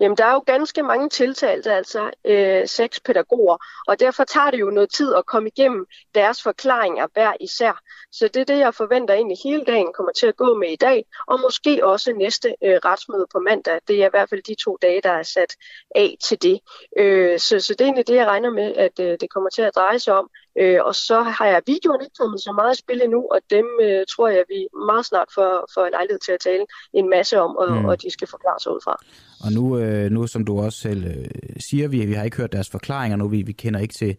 Jamen, 0.00 0.16
der 0.16 0.24
er 0.24 0.32
jo 0.32 0.42
ganske 0.46 0.82
mange 0.82 1.08
tiltalte, 1.08 1.72
altså 1.72 2.10
øh, 2.24 2.68
seks 2.68 3.00
pædagoger, 3.00 3.56
og 3.86 4.00
derfor 4.00 4.24
tager 4.24 4.50
det 4.50 4.60
jo 4.60 4.70
noget 4.70 4.90
tid 4.90 5.14
at 5.14 5.26
komme 5.26 5.48
igennem 5.48 5.86
deres 6.14 6.42
forklaringer 6.42 7.06
hver 7.12 7.32
især. 7.40 7.80
Så 8.12 8.28
det 8.28 8.40
er 8.40 8.44
det, 8.44 8.58
jeg 8.58 8.74
forventer 8.74 9.14
egentlig 9.14 9.38
hele 9.44 9.64
dagen 9.64 9.92
kommer 9.96 10.12
til 10.12 10.26
at 10.26 10.36
gå 10.36 10.54
med 10.54 10.68
i 10.68 10.76
dag, 10.76 11.04
og 11.26 11.40
måske 11.40 11.86
også 11.86 12.12
næste 12.12 12.48
øh, 12.64 12.76
retsmøde 12.84 13.26
på 13.32 13.38
mandag. 13.38 13.80
Det 13.88 14.02
er 14.02 14.06
i 14.06 14.10
hvert 14.10 14.28
fald 14.28 14.42
de 14.42 14.54
to 14.54 14.78
dage, 14.82 15.00
der 15.02 15.10
er 15.10 15.22
sat 15.22 15.56
af 15.94 16.16
til 16.24 16.42
det. 16.42 16.60
Øh, 16.98 17.38
så, 17.38 17.60
så 17.60 17.72
det 17.72 17.80
er 17.80 17.84
egentlig 17.84 18.06
det, 18.06 18.14
jeg 18.14 18.26
regner 18.26 18.50
med, 18.50 18.74
at 18.74 19.00
øh, 19.00 19.16
det 19.20 19.30
kommer 19.30 19.50
til 19.50 19.62
at 19.62 19.74
dreje 19.74 19.98
sig 19.98 20.14
om. 20.14 20.30
Øh, 20.60 20.78
og 20.84 20.94
så 20.94 21.22
har 21.22 21.46
jeg 21.46 21.62
videoen 21.66 22.00
ikke 22.00 22.16
kommet 22.20 22.40
så 22.40 22.52
meget 22.52 22.74
i 22.74 22.78
spil 22.78 23.00
endnu, 23.02 23.20
og 23.34 23.40
dem 23.50 23.66
øh, 23.82 24.06
tror 24.12 24.28
jeg, 24.28 24.44
vi 24.48 24.60
meget 24.86 25.06
snart 25.06 25.28
får, 25.34 25.70
får 25.74 25.88
lejlighed 25.90 26.18
til 26.18 26.32
at 26.32 26.40
tale 26.40 26.66
en 26.92 27.10
masse 27.10 27.40
om, 27.40 27.56
og, 27.56 27.72
mm. 27.72 27.84
og 27.84 28.02
de 28.02 28.10
skal 28.10 28.28
forklare 28.28 28.60
sig 28.62 28.72
ud 28.72 28.80
fra. 28.84 28.96
Og 29.44 29.52
nu, 29.52 29.78
øh, 29.78 30.10
nu 30.10 30.26
som 30.26 30.44
du 30.44 30.60
også 30.60 30.78
selv 30.78 31.04
øh, 31.04 31.24
siger, 31.58 31.88
vi, 31.88 32.06
vi 32.06 32.12
har 32.12 32.24
ikke 32.24 32.36
hørt 32.36 32.52
deres 32.52 32.70
forklaringer 32.70 33.16
nu, 33.16 33.28
vi, 33.28 33.42
vi 33.42 33.52
kender 33.52 33.80
ikke 33.80 33.94
til, 33.94 34.16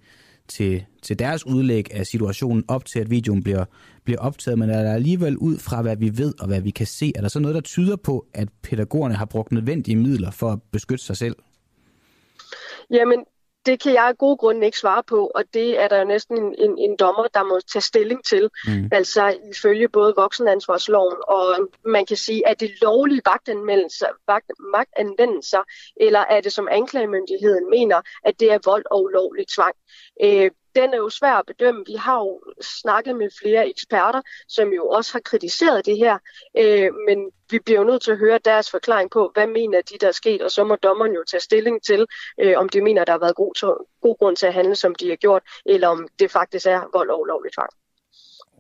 til, 0.48 0.86
til 1.02 1.20
deres 1.20 1.46
udlæg 1.46 1.94
af 1.94 2.06
situationen 2.06 2.64
op 2.68 2.86
til, 2.86 3.00
at 3.00 3.10
videoen 3.10 3.44
bliver, 3.44 3.66
bliver 4.04 4.20
optaget, 4.20 4.60
men 4.60 4.70
er 4.70 4.84
der 4.84 4.94
alligevel 4.94 5.38
ud 5.38 5.58
fra, 5.58 5.82
hvad 5.82 5.96
vi 5.98 6.18
ved 6.18 6.34
og 6.40 6.48
hvad 6.48 6.62
vi 6.62 6.70
kan 6.70 6.88
se, 6.88 7.12
er 7.16 7.22
der 7.22 7.28
så 7.28 7.40
noget, 7.40 7.56
der 7.56 7.62
tyder 7.62 7.96
på, 7.96 8.26
at 8.34 8.48
pædagogerne 8.64 9.16
har 9.16 9.26
brugt 9.26 9.52
nødvendige 9.52 9.96
midler 9.96 10.32
for 10.32 10.52
at 10.52 10.60
beskytte 10.72 11.06
sig 11.06 11.18
selv? 11.18 11.36
Jamen, 12.92 13.20
det 13.66 13.82
kan 13.84 13.94
jeg 13.94 14.04
af 14.04 14.18
gode 14.18 14.38
grunde 14.38 14.66
ikke 14.66 14.78
svare 14.78 15.04
på, 15.04 15.32
og 15.36 15.44
det 15.54 15.82
er 15.82 15.88
der 15.88 15.98
jo 16.00 16.06
næsten 16.06 16.38
en, 16.38 16.56
en, 16.58 16.78
en 16.78 16.96
dommer, 17.00 17.28
der 17.34 17.44
må 17.44 17.60
tage 17.72 17.82
stilling 17.82 18.26
til. 18.26 18.50
Mm. 18.68 18.90
Altså 18.92 19.38
ifølge 19.52 19.90
både 19.90 20.14
voksenansvarsloven, 20.18 21.16
og 21.28 21.70
man 21.86 22.06
kan 22.06 22.18
sige, 22.18 22.48
at 22.48 22.60
det 22.60 22.72
lovlige 22.82 23.22
magtanvendelser, 23.26 24.08
magtanvendelser, 24.78 25.64
eller 26.02 26.20
er 26.20 26.42
det 26.42 26.54
som 26.54 26.68
anklagemyndigheden 26.72 27.70
mener, 27.70 28.02
at 28.24 28.40
det 28.40 28.52
er 28.52 28.60
vold 28.66 28.86
og 28.92 29.04
ulovlig 29.04 29.46
tvang. 29.56 29.76
Øh, 30.24 30.52
den 30.76 30.94
er 30.94 30.98
jo 30.98 31.10
svær 31.10 31.34
at 31.34 31.46
bedømme. 31.48 31.84
Vi 31.88 31.94
har 31.94 32.20
jo 32.20 32.42
snakket 32.62 33.16
med 33.16 33.30
flere 33.42 33.70
eksperter, 33.70 34.22
som 34.48 34.68
jo 34.74 34.88
også 34.88 35.14
har 35.14 35.20
kritiseret 35.20 35.86
det 35.86 35.98
her, 35.98 36.18
øh, 36.58 36.90
men 37.08 37.32
vi 37.52 37.60
bliver 37.60 37.80
jo 37.80 37.86
nødt 37.86 38.02
til 38.02 38.12
at 38.12 38.18
høre 38.18 38.40
deres 38.46 38.72
forklaring 38.72 39.12
på, 39.12 39.32
hvad 39.34 39.48
mener 39.48 39.82
de, 39.82 39.96
der 40.02 40.08
er 40.08 40.12
sket, 40.12 40.42
og 40.42 40.52
så 40.52 40.64
må 40.64 40.76
dommeren 40.76 41.14
jo 41.14 41.24
tage 41.32 41.42
stilling 41.42 41.84
til, 41.84 42.06
øh, 42.42 42.54
om 42.58 42.70
de 42.70 42.82
mener, 42.82 43.06
der 43.06 43.12
har 43.12 43.20
været 43.20 43.36
god, 43.36 43.54
til, 43.56 43.68
god 44.02 44.18
grund 44.18 44.36
til 44.36 44.46
at 44.46 44.54
handle, 44.54 44.76
som 44.76 44.96
de 44.96 45.10
har 45.10 45.16
gjort, 45.16 45.44
eller 45.66 45.88
om 45.88 46.08
det 46.20 46.32
faktisk 46.32 46.66
er 46.66 46.82
vold 46.94 47.10
og 47.10 47.22
ulovlig 47.22 47.52
tvang. 47.54 47.70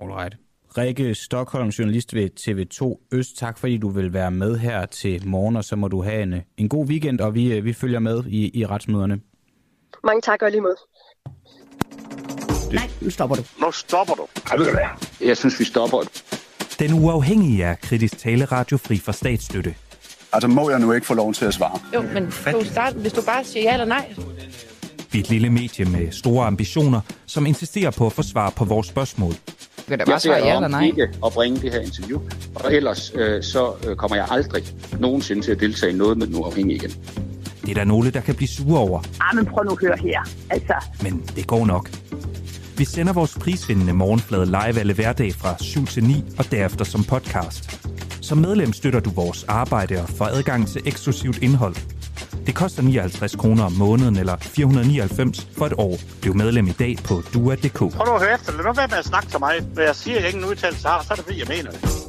Alright. 0.01 0.35
Rikke 0.77 1.15
Stockholm, 1.15 1.69
journalist 1.69 2.13
ved 2.13 2.29
TV2 2.39 3.07
Øst. 3.17 3.37
Tak 3.37 3.57
fordi 3.57 3.77
du 3.77 3.89
vil 3.89 4.13
være 4.13 4.31
med 4.31 4.57
her 4.57 4.85
til 4.85 5.27
morgen, 5.27 5.55
og 5.55 5.63
så 5.63 5.75
må 5.75 5.87
du 5.87 6.01
have 6.01 6.23
en, 6.23 6.35
en 6.57 6.69
god 6.69 6.85
weekend, 6.85 7.21
og 7.21 7.35
vi, 7.35 7.59
vi 7.59 7.73
følger 7.73 7.99
med 7.99 8.23
i, 8.25 8.59
i 8.59 8.65
retsmøderne. 8.65 9.21
Mange 10.03 10.21
tak 10.21 10.41
og 10.41 10.51
lige 10.51 10.61
måde. 12.01 12.75
Nej, 12.75 12.89
nu 13.01 13.09
stopper 13.09 13.35
du. 13.35 13.43
Nu 13.61 13.71
stopper 13.71 14.13
du. 14.13 14.25
Ej, 14.51 14.57
ved 14.57 14.65
du 14.65 14.71
hvad? 14.71 15.27
Jeg 15.27 15.37
synes, 15.37 15.59
vi 15.59 15.65
stopper. 15.65 15.97
Den 16.79 16.93
uafhængige 16.93 17.63
er 17.63 17.75
kritisk 17.75 18.17
taleradio 18.17 18.77
fri 18.77 18.99
for 18.99 19.11
statsstøtte. 19.11 19.75
Altså, 20.33 20.47
må 20.47 20.69
jeg 20.69 20.79
nu 20.79 20.91
ikke 20.93 21.07
få 21.07 21.13
lov 21.13 21.33
til 21.33 21.45
at 21.45 21.53
svare? 21.53 21.79
Jo, 21.93 22.01
men 22.01 22.25
du 22.51 22.65
starte, 22.65 22.97
hvis 22.97 23.13
du 23.13 23.21
bare 23.21 23.43
siger 23.43 23.63
ja 23.63 23.73
eller 23.73 23.85
nej. 23.85 24.13
Vi 25.11 25.19
er 25.19 25.23
et 25.23 25.29
lille 25.29 25.49
medie 25.49 25.85
med 25.85 26.11
store 26.11 26.47
ambitioner, 26.47 27.01
som 27.25 27.45
insisterer 27.45 27.91
på 27.91 28.05
at 28.05 28.13
få 28.13 28.21
svar 28.21 28.49
på 28.49 28.65
vores 28.65 28.87
spørgsmål. 28.87 29.31
Du 29.31 29.83
kan 29.87 29.99
da 29.99 30.05
bare 30.05 30.19
svare 30.19 30.45
ja 30.45 30.55
eller 30.55 30.67
nej. 30.67 30.85
ikke 30.85 31.07
at 31.25 31.33
bringe 31.33 31.61
det 31.61 31.71
her 31.71 31.79
interview, 31.79 32.21
og 32.55 32.73
ellers 32.73 33.11
øh, 33.15 33.43
så 33.43 33.73
øh, 33.87 33.95
kommer 33.95 34.15
jeg 34.15 34.27
aldrig 34.29 34.63
nogensinde 34.99 35.41
til 35.41 35.51
at 35.51 35.59
deltage 35.59 35.91
i 35.91 35.95
noget 35.95 36.17
med 36.17 36.27
den 36.27 36.35
uafhængige 36.35 36.75
igen. 36.75 36.91
Det 37.61 37.69
er 37.69 37.73
der 37.73 37.83
nogle, 37.83 38.11
der 38.11 38.21
kan 38.21 38.35
blive 38.35 38.47
sure 38.47 38.79
over. 38.79 38.99
Ah, 39.21 39.35
men 39.35 39.45
prøv 39.45 39.63
nu 39.63 39.71
at 39.71 39.81
høre 39.81 39.97
her. 39.97 40.19
Altså. 40.49 40.73
Men 41.03 41.23
det 41.35 41.47
går 41.47 41.65
nok. 41.65 41.89
Vi 42.77 42.85
sender 42.85 43.13
vores 43.13 43.37
prisvindende 43.41 43.93
morgenflade 43.93 44.45
live 44.45 44.79
alle 44.79 44.93
hverdage 44.93 45.33
fra 45.33 45.55
7 45.59 45.85
til 45.85 46.03
9 46.03 46.23
og 46.37 46.51
derefter 46.51 46.85
som 46.85 47.03
podcast. 47.03 47.87
Som 48.21 48.37
medlem 48.37 48.73
støtter 48.73 48.99
du 48.99 49.09
vores 49.09 49.43
arbejde 49.43 50.01
og 50.01 50.09
får 50.09 50.25
adgang 50.25 50.67
til 50.67 50.81
eksklusivt 50.85 51.37
indhold. 51.37 51.75
Det 52.45 52.55
koster 52.55 52.83
59 52.83 53.35
kroner 53.35 53.63
om 53.63 53.71
måneden 53.71 54.17
eller 54.17 54.37
499 54.37 55.47
for 55.57 55.65
et 55.65 55.73
år. 55.77 55.97
Bliv 56.21 56.35
medlem 56.35 56.67
i 56.67 56.71
dag 56.71 56.95
på 57.03 57.21
dua.dk. 57.33 57.77
Prøv 57.77 58.05
nu 58.05 58.13
at 58.13 58.21
høre 58.21 58.33
efter. 58.33 58.51
Lad 58.51 58.63
nu 58.65 58.73
være 58.73 58.87
med 58.87 58.97
at 58.97 59.05
snakke 59.05 59.29
til 59.29 59.39
mig. 59.39 59.53
Hvad 59.73 59.83
jeg 59.83 59.95
siger, 59.95 60.19
jeg 60.19 60.29
ingen 60.29 60.45
udtalelse 60.45 60.87
har, 60.87 61.03
så 61.03 61.13
er 61.13 61.15
det 61.15 61.25
fordi, 61.25 61.39
jeg 61.39 61.47
mener 61.49 61.71
det. 61.71 62.08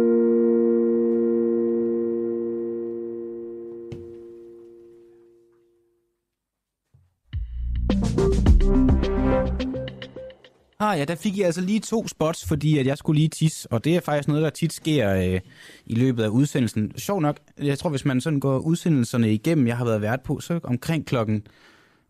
Ah, 10.91 10.99
ja, 10.99 11.05
der 11.05 11.15
fik 11.15 11.37
jeg 11.37 11.45
altså 11.45 11.61
lige 11.61 11.79
to 11.79 12.07
spots, 12.07 12.45
fordi 12.45 12.77
at 12.77 12.87
jeg 12.87 12.97
skulle 12.97 13.19
lige 13.19 13.29
tisse, 13.29 13.71
og 13.71 13.83
det 13.83 13.95
er 13.95 13.99
faktisk 13.99 14.27
noget, 14.27 14.43
der 14.43 14.49
tit 14.49 14.73
sker 14.73 15.15
øh, 15.15 15.39
i 15.85 15.95
løbet 15.95 16.23
af 16.23 16.27
udsendelsen. 16.27 16.91
Sjov 16.97 17.21
nok, 17.21 17.39
jeg 17.61 17.79
tror, 17.79 17.89
hvis 17.89 18.05
man 18.05 18.21
sådan 18.21 18.39
går 18.39 18.59
udsendelserne 18.59 19.33
igennem, 19.33 19.67
jeg 19.67 19.77
har 19.77 19.85
været 19.85 20.01
vært 20.01 20.21
på, 20.21 20.39
så 20.39 20.59
omkring 20.63 21.05
klokken, 21.05 21.43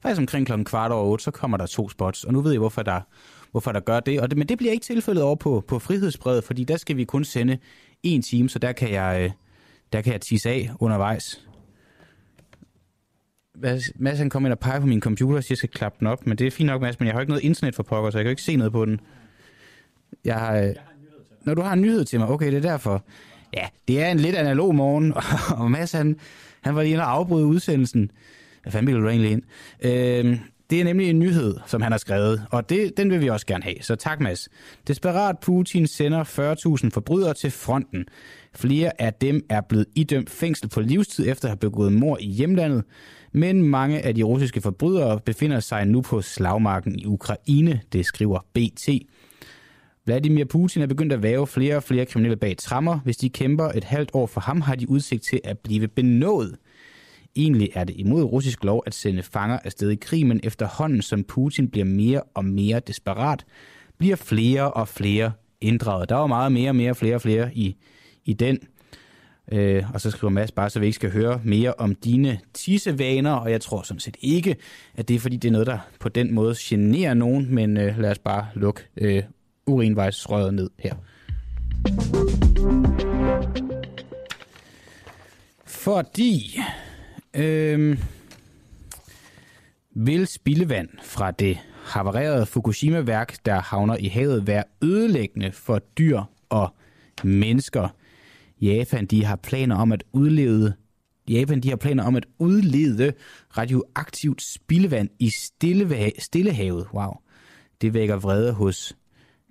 faktisk 0.01 0.19
omkring 0.19 0.45
klokken 0.45 0.65
kvart 0.65 0.91
over 0.91 1.03
otte, 1.03 1.23
så 1.23 1.31
kommer 1.31 1.57
der 1.57 1.65
to 1.65 1.89
spots, 1.89 2.23
og 2.23 2.33
nu 2.33 2.41
ved 2.41 2.51
jeg, 2.51 2.59
hvorfor 2.59 2.81
der, 2.81 3.01
hvorfor 3.51 3.71
der 3.71 3.79
gør 3.79 3.99
det. 3.99 4.21
Og 4.21 4.29
det 4.29 4.37
men 4.37 4.47
det 4.47 4.57
bliver 4.57 4.73
ikke 4.73 4.85
tilfældet 4.85 5.23
over 5.23 5.35
på, 5.35 5.63
på 5.67 5.79
Frihedsbrevet, 5.79 6.43
fordi 6.43 6.63
der 6.63 6.77
skal 6.77 6.97
vi 6.97 7.03
kun 7.03 7.23
sende 7.23 7.57
en 8.03 8.21
time, 8.21 8.49
så 8.49 8.59
der 8.59 8.71
kan 8.71 8.91
jeg, 8.91 9.21
øh, 9.23 9.31
der 9.93 10.01
kan 10.01 10.13
jeg 10.13 10.21
tisse 10.21 10.49
af 10.49 10.69
undervejs. 10.79 11.45
Mads 13.95 14.17
han 14.17 14.29
kom 14.29 14.45
ind 14.45 14.53
og 14.53 14.59
peger 14.59 14.79
på 14.79 14.85
min 14.85 15.01
computer 15.01 15.37
og 15.37 15.43
siger, 15.43 15.47
at 15.47 15.49
jeg 15.49 15.57
skal 15.57 15.69
klappe 15.69 15.97
den 15.99 16.07
op. 16.07 16.27
Men 16.27 16.37
det 16.37 16.47
er 16.47 16.51
fint 16.51 16.67
nok, 16.67 16.81
Mads, 16.81 16.99
men 16.99 17.07
jeg 17.07 17.15
har 17.15 17.21
ikke 17.21 17.31
noget 17.31 17.43
internet 17.43 17.75
for 17.75 17.83
pokker, 17.83 18.11
så 18.11 18.17
jeg 18.17 18.23
kan 18.23 18.29
jo 18.29 18.31
ikke 18.31 18.41
se 18.41 18.55
noget 18.55 18.71
på 18.71 18.85
den. 18.85 18.99
Jeg 20.25 20.35
har, 20.35 20.57
øh... 20.57 20.75
Når 21.43 21.53
du 21.53 21.61
har 21.61 21.73
en 21.73 21.81
nyhed 21.81 22.05
til 22.05 22.19
mig, 22.19 22.27
okay, 22.27 22.47
det 22.47 22.57
er 22.57 22.71
derfor. 22.71 23.03
Ja, 23.53 23.67
det 23.87 24.01
er 24.01 24.11
en 24.11 24.19
lidt 24.19 24.35
analog 24.35 24.75
morgen, 24.75 25.13
og 25.61 25.71
Mads 25.71 25.91
han, 25.91 26.19
han 26.61 26.75
var 26.75 26.81
lige 26.81 26.91
inde 26.91 27.03
og 27.03 27.11
afbryde 27.11 27.45
udsendelsen. 27.45 28.11
Hvad 28.61 28.71
fanden 28.71 28.87
ville 28.87 29.01
du 29.01 29.09
egentlig 29.09 29.31
ind? 29.31 29.43
Øhm, 29.81 30.39
det 30.69 30.79
er 30.79 30.83
nemlig 30.83 31.09
en 31.09 31.19
nyhed, 31.19 31.55
som 31.65 31.81
han 31.81 31.91
har 31.91 31.99
skrevet, 31.99 32.45
og 32.51 32.69
det, 32.69 32.97
den 32.97 33.11
vil 33.11 33.21
vi 33.21 33.29
også 33.29 33.45
gerne 33.45 33.63
have, 33.63 33.75
så 33.81 33.95
tak 33.95 34.19
Mads. 34.19 34.49
Desperat 34.87 35.39
Putin 35.39 35.87
sender 35.87 36.23
40.000 36.83 36.89
forbrydere 36.93 37.33
til 37.33 37.51
fronten. 37.51 38.05
Flere 38.55 39.01
af 39.01 39.13
dem 39.13 39.45
er 39.49 39.61
blevet 39.61 39.85
idømt 39.95 40.29
fængsel 40.29 40.69
på 40.69 40.81
livstid 40.81 41.27
efter 41.27 41.45
at 41.45 41.49
have 41.49 41.57
begået 41.57 41.93
mord 41.93 42.17
i 42.21 42.31
hjemlandet 42.31 42.83
men 43.31 43.63
mange 43.63 44.01
af 44.01 44.15
de 44.15 44.23
russiske 44.23 44.61
forbrydere 44.61 45.19
befinder 45.19 45.59
sig 45.59 45.85
nu 45.85 46.01
på 46.01 46.21
slagmarken 46.21 46.99
i 46.99 47.05
Ukraine, 47.05 47.81
det 47.93 48.05
skriver 48.05 48.39
BT. 48.53 48.89
Vladimir 50.05 50.45
Putin 50.45 50.81
er 50.81 50.87
begyndt 50.87 51.13
at 51.13 51.23
væve 51.23 51.47
flere 51.47 51.75
og 51.75 51.83
flere 51.83 52.05
kriminelle 52.05 52.37
bag 52.37 52.57
trammer. 52.57 52.99
Hvis 52.99 53.17
de 53.17 53.29
kæmper 53.29 53.65
et 53.65 53.83
halvt 53.83 54.09
år 54.13 54.27
for 54.27 54.41
ham, 54.41 54.61
har 54.61 54.75
de 54.75 54.89
udsigt 54.89 55.23
til 55.23 55.41
at 55.43 55.59
blive 55.59 55.87
benådet. 55.87 56.57
Egentlig 57.35 57.69
er 57.73 57.83
det 57.83 57.95
imod 57.97 58.23
russisk 58.23 58.63
lov 58.63 58.83
at 58.85 58.93
sende 58.93 59.23
fanger 59.23 59.59
afsted 59.63 59.89
i 59.89 59.95
krig, 59.95 60.25
men 60.25 60.39
efterhånden 60.43 61.01
som 61.01 61.23
Putin 61.23 61.69
bliver 61.69 61.85
mere 61.85 62.21
og 62.33 62.45
mere 62.45 62.79
desperat, 62.79 63.45
bliver 63.97 64.15
flere 64.15 64.71
og 64.71 64.87
flere 64.87 65.31
inddraget. 65.61 66.09
Der 66.09 66.15
var 66.15 66.27
meget 66.27 66.51
mere 66.51 66.69
og 66.69 66.75
mere, 66.75 66.95
flere 66.95 67.15
og 67.15 67.21
flere 67.21 67.55
i, 67.55 67.75
i 68.25 68.33
den. 68.33 68.59
Øh, 69.51 69.83
og 69.93 70.01
så 70.01 70.11
skriver 70.11 70.31
Mads 70.31 70.51
bare, 70.51 70.69
så 70.69 70.79
vi 70.79 70.85
ikke 70.85 70.95
skal 70.95 71.11
høre 71.11 71.41
mere 71.43 71.73
om 71.73 71.95
dine 71.95 72.39
tissevaner, 72.53 73.31
og 73.31 73.51
jeg 73.51 73.61
tror 73.61 73.81
som 73.81 73.99
set 73.99 74.17
ikke, 74.21 74.55
at 74.95 75.07
det 75.07 75.15
er 75.15 75.19
fordi, 75.19 75.37
det 75.37 75.47
er 75.47 75.51
noget, 75.51 75.67
der 75.67 75.77
på 75.99 76.09
den 76.09 76.33
måde 76.33 76.55
generer 76.59 77.13
nogen, 77.13 77.55
men 77.55 77.77
øh, 77.77 77.99
lad 77.99 78.11
os 78.11 78.19
bare 78.19 78.47
lukke 78.53 78.81
øh, 78.97 79.23
urinvejsrøret 79.65 80.53
ned 80.53 80.69
her. 80.79 80.95
Fordi 85.65 86.59
øh, 87.33 87.97
vil 89.95 90.27
spildevand 90.27 90.89
fra 91.03 91.31
det 91.31 91.57
havarerede 91.85 92.45
Fukushima-værk, 92.45 93.45
der 93.45 93.59
havner 93.59 93.95
i 93.95 94.07
havet, 94.07 94.47
være 94.47 94.63
ødelæggende 94.81 95.51
for 95.51 95.79
dyr 95.79 96.21
og 96.49 96.75
mennesker– 97.23 97.87
Japan 98.61 99.05
de 99.05 99.25
har 99.25 99.35
planer 99.35 99.75
om 99.75 99.91
at 99.91 100.03
udlede 100.13 100.73
Japan 101.29 101.59
de 101.59 101.69
har 101.69 101.75
planer 101.75 102.03
om 102.03 102.15
at 102.15 102.25
udlede 102.39 103.13
radioaktivt 103.57 104.41
spildevand 104.41 105.09
i 105.19 105.29
Stillehavet. 105.29 106.13
Stillehavet. 106.19 106.87
Wow. 106.93 107.13
Det 107.81 107.93
vækker 107.93 108.15
vrede 108.15 108.53
hos 108.53 108.95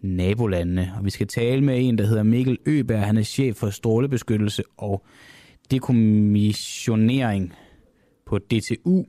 nabolandene. 0.03 0.93
Og 0.99 1.05
vi 1.05 1.11
skal 1.11 1.27
tale 1.27 1.65
med 1.65 1.89
en, 1.89 1.99
der 1.99 2.07
hedder 2.07 2.23
Mikkel 2.23 2.59
Øberg. 2.67 3.03
Han 3.03 3.17
er 3.17 3.23
chef 3.23 3.57
for 3.57 3.71
strålebeskyttelse 3.71 4.63
og 4.77 5.05
dekommissionering 5.71 7.55
på 8.27 8.39
DTU. 8.39 9.05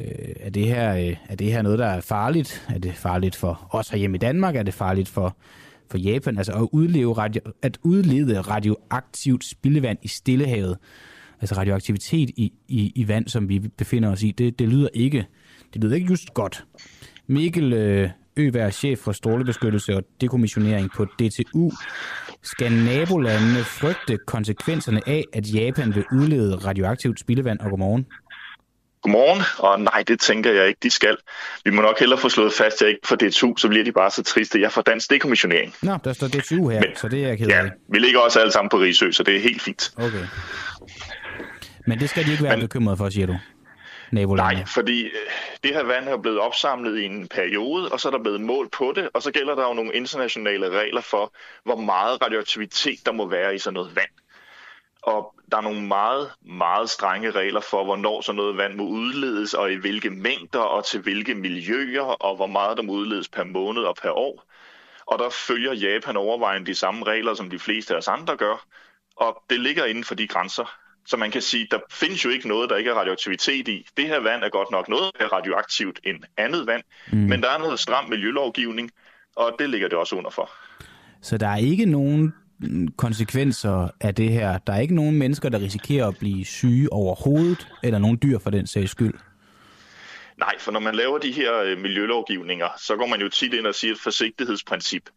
Øh, 0.00 0.34
er, 0.40 0.50
det 0.50 0.66
her, 0.66 0.94
øh, 0.96 1.16
er 1.28 1.34
det 1.34 1.52
her 1.52 1.62
noget, 1.62 1.78
der 1.78 1.86
er 1.86 2.00
farligt? 2.00 2.66
Er 2.68 2.78
det 2.78 2.94
farligt 2.94 3.36
for 3.36 3.68
os 3.70 3.88
herhjemme 3.88 4.16
i 4.16 4.18
Danmark? 4.18 4.56
Er 4.56 4.62
det 4.62 4.74
farligt 4.74 5.08
for 5.08 5.36
for 5.90 5.98
Japan, 5.98 6.38
altså 6.38 6.52
at, 6.52 6.68
udleve 6.72 7.12
radio, 7.12 7.40
at 7.62 7.78
udlede 7.82 8.40
radioaktivt 8.40 9.44
spildevand 9.44 9.98
i 10.02 10.08
Stillehavet, 10.08 10.76
altså 11.40 11.54
radioaktivitet 11.54 12.30
i, 12.30 12.52
i, 12.68 12.92
i 12.94 13.08
vand, 13.08 13.28
som 13.28 13.48
vi 13.48 13.58
befinder 13.58 14.10
os 14.10 14.22
i, 14.22 14.30
det, 14.30 14.58
det 14.58 14.68
lyder 14.68 14.88
ikke 14.94 15.26
det 15.74 15.84
lyder 15.84 15.94
ikke 15.94 16.10
just 16.10 16.34
godt. 16.34 16.64
Mikkel 17.26 17.72
øh, 17.72 18.10
Øvær, 18.36 18.70
chef 18.70 18.98
for 18.98 19.12
strålebeskyttelse 19.12 19.96
og 19.96 20.02
dekommissionering 20.20 20.90
på 20.96 21.04
DTU. 21.04 21.70
Skal 22.42 22.72
nabolandene 22.72 23.64
frygte 23.64 24.18
konsekvenserne 24.26 25.08
af, 25.08 25.24
at 25.32 25.54
Japan 25.54 25.94
vil 25.94 26.04
udlede 26.12 26.56
radioaktivt 26.56 27.20
spildevand? 27.20 27.60
Og 27.60 27.70
godmorgen. 27.70 28.06
Godmorgen, 29.02 29.42
og 29.58 29.80
nej, 29.80 30.04
det 30.08 30.20
tænker 30.20 30.52
jeg 30.52 30.68
ikke, 30.68 30.78
de 30.82 30.90
skal. 30.90 31.16
Vi 31.64 31.70
må 31.70 31.82
nok 31.82 31.98
hellere 31.98 32.18
få 32.20 32.28
slået 32.28 32.52
fast, 32.52 32.76
at 32.76 32.80
jeg 32.80 32.88
ikke 32.88 33.08
for 33.08 33.16
DTU, 33.16 33.56
så 33.56 33.68
bliver 33.68 33.84
de 33.84 33.92
bare 33.92 34.10
så 34.10 34.22
triste. 34.22 34.60
Jeg 34.60 34.72
får 34.72 34.82
dansk 34.82 35.10
dekommissionering. 35.10 35.74
Nå, 35.82 35.98
der 36.04 36.12
står 36.12 36.26
DTU 36.26 36.68
her, 36.68 36.80
Men, 36.80 36.96
så 36.96 37.08
det 37.08 37.24
er 37.24 37.28
jeg 37.28 37.38
ked 37.38 37.50
af. 37.50 37.64
Ja, 37.64 37.70
vi 37.88 37.98
ligger 37.98 38.20
også 38.20 38.40
alle 38.40 38.52
sammen 38.52 38.70
på 38.70 38.76
Rigsø, 38.76 39.10
så 39.10 39.22
det 39.22 39.36
er 39.36 39.40
helt 39.40 39.62
fint. 39.62 39.92
Okay. 39.96 40.26
Men 41.86 42.00
det 42.00 42.10
skal 42.10 42.26
de 42.26 42.30
ikke 42.30 42.44
være 42.44 42.56
Men, 42.56 42.66
bekymret 42.66 42.98
for, 42.98 43.08
siger 43.08 43.26
du? 43.26 43.36
nabolandene? 44.12 44.54
Nej, 44.54 44.66
fordi 44.66 45.04
øh, 45.04 45.10
det 45.64 45.74
her 45.74 45.84
vand 45.84 46.08
er 46.08 46.16
blevet 46.16 46.40
opsamlet 46.40 46.98
i 46.98 47.04
en 47.04 47.28
periode, 47.28 47.88
og 47.88 48.00
så 48.00 48.08
er 48.08 48.12
der 48.12 48.22
blevet 48.22 48.40
mål 48.40 48.68
på 48.72 48.92
det, 48.96 49.08
og 49.14 49.22
så 49.22 49.30
gælder 49.30 49.54
der 49.54 49.68
jo 49.68 49.74
nogle 49.74 49.92
internationale 49.92 50.70
regler 50.80 51.00
for, 51.00 51.32
hvor 51.64 51.76
meget 51.76 52.22
radioaktivitet 52.22 52.98
der 53.06 53.12
må 53.12 53.28
være 53.28 53.54
i 53.54 53.58
sådan 53.58 53.74
noget 53.74 53.96
vand. 53.96 54.10
Og 55.02 55.34
der 55.50 55.56
er 55.56 55.60
nogle 55.60 55.86
meget, 55.86 56.30
meget 56.42 56.90
strenge 56.90 57.30
regler 57.30 57.60
for, 57.60 57.84
hvornår 57.84 58.20
sådan 58.20 58.36
noget 58.36 58.56
vand 58.56 58.74
må 58.74 58.84
udledes, 58.84 59.54
og 59.54 59.72
i 59.72 59.76
hvilke 59.76 60.10
mængder, 60.10 60.60
og 60.60 60.84
til 60.84 61.00
hvilke 61.00 61.34
miljøer, 61.34 62.02
og 62.02 62.36
hvor 62.36 62.46
meget 62.46 62.76
der 62.76 62.82
må 62.82 62.92
udledes 62.92 63.28
per 63.28 63.44
måned 63.44 63.82
og 63.82 63.96
per 64.02 64.10
år. 64.10 64.44
Og 65.06 65.18
der 65.18 65.30
følger 65.30 65.72
Japan 65.72 66.16
overvejende 66.16 66.66
de 66.66 66.74
samme 66.74 67.04
regler, 67.04 67.34
som 67.34 67.50
de 67.50 67.58
fleste 67.58 67.94
af 67.94 67.98
os 67.98 68.08
andre 68.08 68.36
gør. 68.36 68.66
Og 69.16 69.42
det 69.50 69.60
ligger 69.60 69.84
inden 69.84 70.04
for 70.04 70.14
de 70.14 70.28
grænser, 70.28 70.74
så 71.06 71.16
man 71.16 71.30
kan 71.30 71.42
sige, 71.42 71.68
der 71.70 71.78
findes 71.90 72.24
jo 72.24 72.30
ikke 72.30 72.48
noget, 72.48 72.70
der 72.70 72.76
ikke 72.76 72.90
er 72.90 72.94
radioaktivitet 72.94 73.68
i. 73.68 73.86
Det 73.96 74.06
her 74.06 74.20
vand 74.20 74.42
er 74.44 74.48
godt 74.48 74.70
nok 74.70 74.88
noget 74.88 75.10
mere 75.18 75.28
radioaktivt 75.28 76.00
end 76.04 76.18
andet 76.36 76.66
vand, 76.66 76.82
mm. 77.12 77.18
men 77.18 77.42
der 77.42 77.50
er 77.50 77.58
noget 77.58 77.80
stram 77.80 78.08
miljølovgivning, 78.08 78.90
og 79.36 79.56
det 79.58 79.70
ligger 79.70 79.88
det 79.88 79.98
også 79.98 80.16
under 80.16 80.30
for. 80.30 80.50
Så 81.22 81.38
der 81.38 81.48
er 81.48 81.56
ikke 81.56 81.86
nogen 81.86 82.34
konsekvenser 82.96 83.88
af 84.00 84.14
det 84.14 84.30
her. 84.30 84.58
Der 84.58 84.72
er 84.72 84.80
ikke 84.80 84.94
nogen 84.94 85.18
mennesker, 85.18 85.48
der 85.48 85.60
risikerer 85.60 86.08
at 86.08 86.18
blive 86.18 86.44
syge 86.44 86.92
overhovedet, 86.92 87.68
eller 87.82 87.98
nogen 87.98 88.18
dyr 88.22 88.38
for 88.38 88.50
den 88.50 88.66
sags 88.66 88.90
skyld. 88.90 89.14
Nej, 90.38 90.54
for 90.58 90.72
når 90.72 90.80
man 90.80 90.94
laver 90.94 91.18
de 91.18 91.32
her 91.32 91.62
øh, 91.62 91.78
miljølovgivninger, 91.78 92.68
så 92.76 92.96
går 92.96 93.06
man 93.06 93.20
jo 93.20 93.28
tit 93.28 93.54
ind 93.54 93.66
og 93.66 93.74
siger 93.74 93.92
et 93.94 94.00
forsigtighedsprincip. 94.00 95.10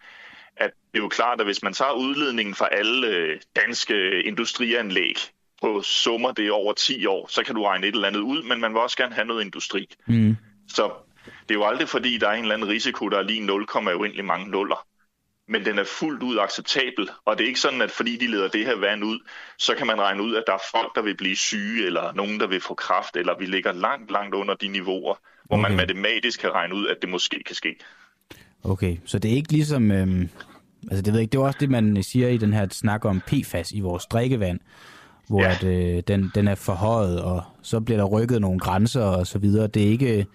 At 0.57 0.71
det 0.91 0.99
er 0.99 1.03
jo 1.03 1.09
klart, 1.09 1.39
at 1.39 1.45
hvis 1.45 1.63
man 1.63 1.73
tager 1.73 1.91
udledningen 1.91 2.55
fra 2.55 2.67
alle 2.71 3.07
øh, 3.07 3.39
danske 3.55 4.23
industrianlæg, 4.23 5.15
på 5.61 5.81
summer 5.81 6.31
det 6.31 6.51
over 6.51 6.73
10 6.73 7.05
år, 7.05 7.27
så 7.29 7.43
kan 7.43 7.55
du 7.55 7.63
regne 7.63 7.87
et 7.87 7.95
eller 7.95 8.07
andet 8.07 8.19
ud, 8.19 8.43
men 8.43 8.59
man 8.59 8.73
vil 8.73 8.81
også 8.81 8.97
gerne 8.97 9.15
have 9.15 9.27
noget 9.27 9.43
industri. 9.43 9.87
Mm. 10.07 10.37
Så 10.67 10.91
det 11.25 11.55
er 11.55 11.59
jo 11.59 11.65
aldrig 11.65 11.89
fordi, 11.89 12.17
der 12.17 12.27
er 12.27 12.33
en 12.33 12.41
eller 12.41 12.55
anden 12.55 12.69
risiko, 12.69 13.09
der 13.09 13.17
er 13.17 13.23
lige 13.23 13.45
0, 13.45 13.67
uendelig 13.75 14.25
mange 14.25 14.49
nuller. 14.49 14.85
Men 15.51 15.65
den 15.65 15.79
er 15.79 15.83
fuldt 15.83 16.23
ud 16.23 16.37
acceptabel, 16.37 17.09
og 17.25 17.37
det 17.37 17.43
er 17.43 17.47
ikke 17.47 17.59
sådan, 17.59 17.81
at 17.81 17.91
fordi 17.91 18.17
de 18.17 18.27
leder 18.27 18.47
det 18.47 18.65
her 18.65 18.75
vand 18.75 19.03
ud, 19.03 19.19
så 19.57 19.75
kan 19.77 19.87
man 19.87 20.01
regne 20.01 20.23
ud, 20.23 20.35
at 20.35 20.43
der 20.47 20.53
er 20.53 20.63
folk, 20.71 20.95
der 20.95 21.01
vil 21.01 21.17
blive 21.17 21.35
syge, 21.35 21.85
eller 21.85 22.13
nogen, 22.13 22.39
der 22.39 22.47
vil 22.47 22.61
få 22.61 22.73
kraft, 22.73 23.15
eller 23.15 23.33
vi 23.39 23.45
ligger 23.45 23.71
langt, 23.71 24.11
langt 24.11 24.35
under 24.35 24.55
de 24.55 24.67
niveauer, 24.67 25.15
hvor 25.45 25.57
okay. 25.57 25.69
man 25.69 25.77
matematisk 25.77 26.39
kan 26.39 26.49
regne 26.49 26.75
ud, 26.75 26.87
at 26.87 26.97
det 27.01 27.09
måske 27.09 27.43
kan 27.45 27.55
ske. 27.55 27.75
Okay, 28.63 28.97
så 29.05 29.19
det 29.19 29.31
er 29.31 29.35
ikke 29.35 29.51
ligesom... 29.51 29.91
Øhm, 29.91 30.29
altså 30.83 31.01
det 31.01 31.07
ved 31.07 31.19
jeg 31.19 31.21
ikke, 31.21 31.31
det 31.31 31.37
er 31.37 31.43
også 31.43 31.57
det, 31.59 31.69
man 31.69 32.03
siger 32.03 32.27
i 32.27 32.37
den 32.37 32.53
her 32.53 32.67
snak 32.71 33.05
om 33.05 33.21
PFAS 33.27 33.71
i 33.71 33.79
vores 33.79 34.05
drikkevand, 34.05 34.59
hvor 35.27 35.41
ja. 35.41 35.51
at, 35.51 35.63
øh, 35.63 36.03
den, 36.07 36.31
den 36.35 36.47
er 36.47 36.55
forhøjet, 36.55 37.21
og 37.21 37.43
så 37.61 37.79
bliver 37.79 37.97
der 37.97 38.05
rykket 38.05 38.41
nogle 38.41 38.59
grænser 38.59 39.03
og 39.03 39.27
så 39.27 39.39
videre. 39.39 39.67
Det 39.67 39.83
er 39.83 39.87
ikke 39.87 40.25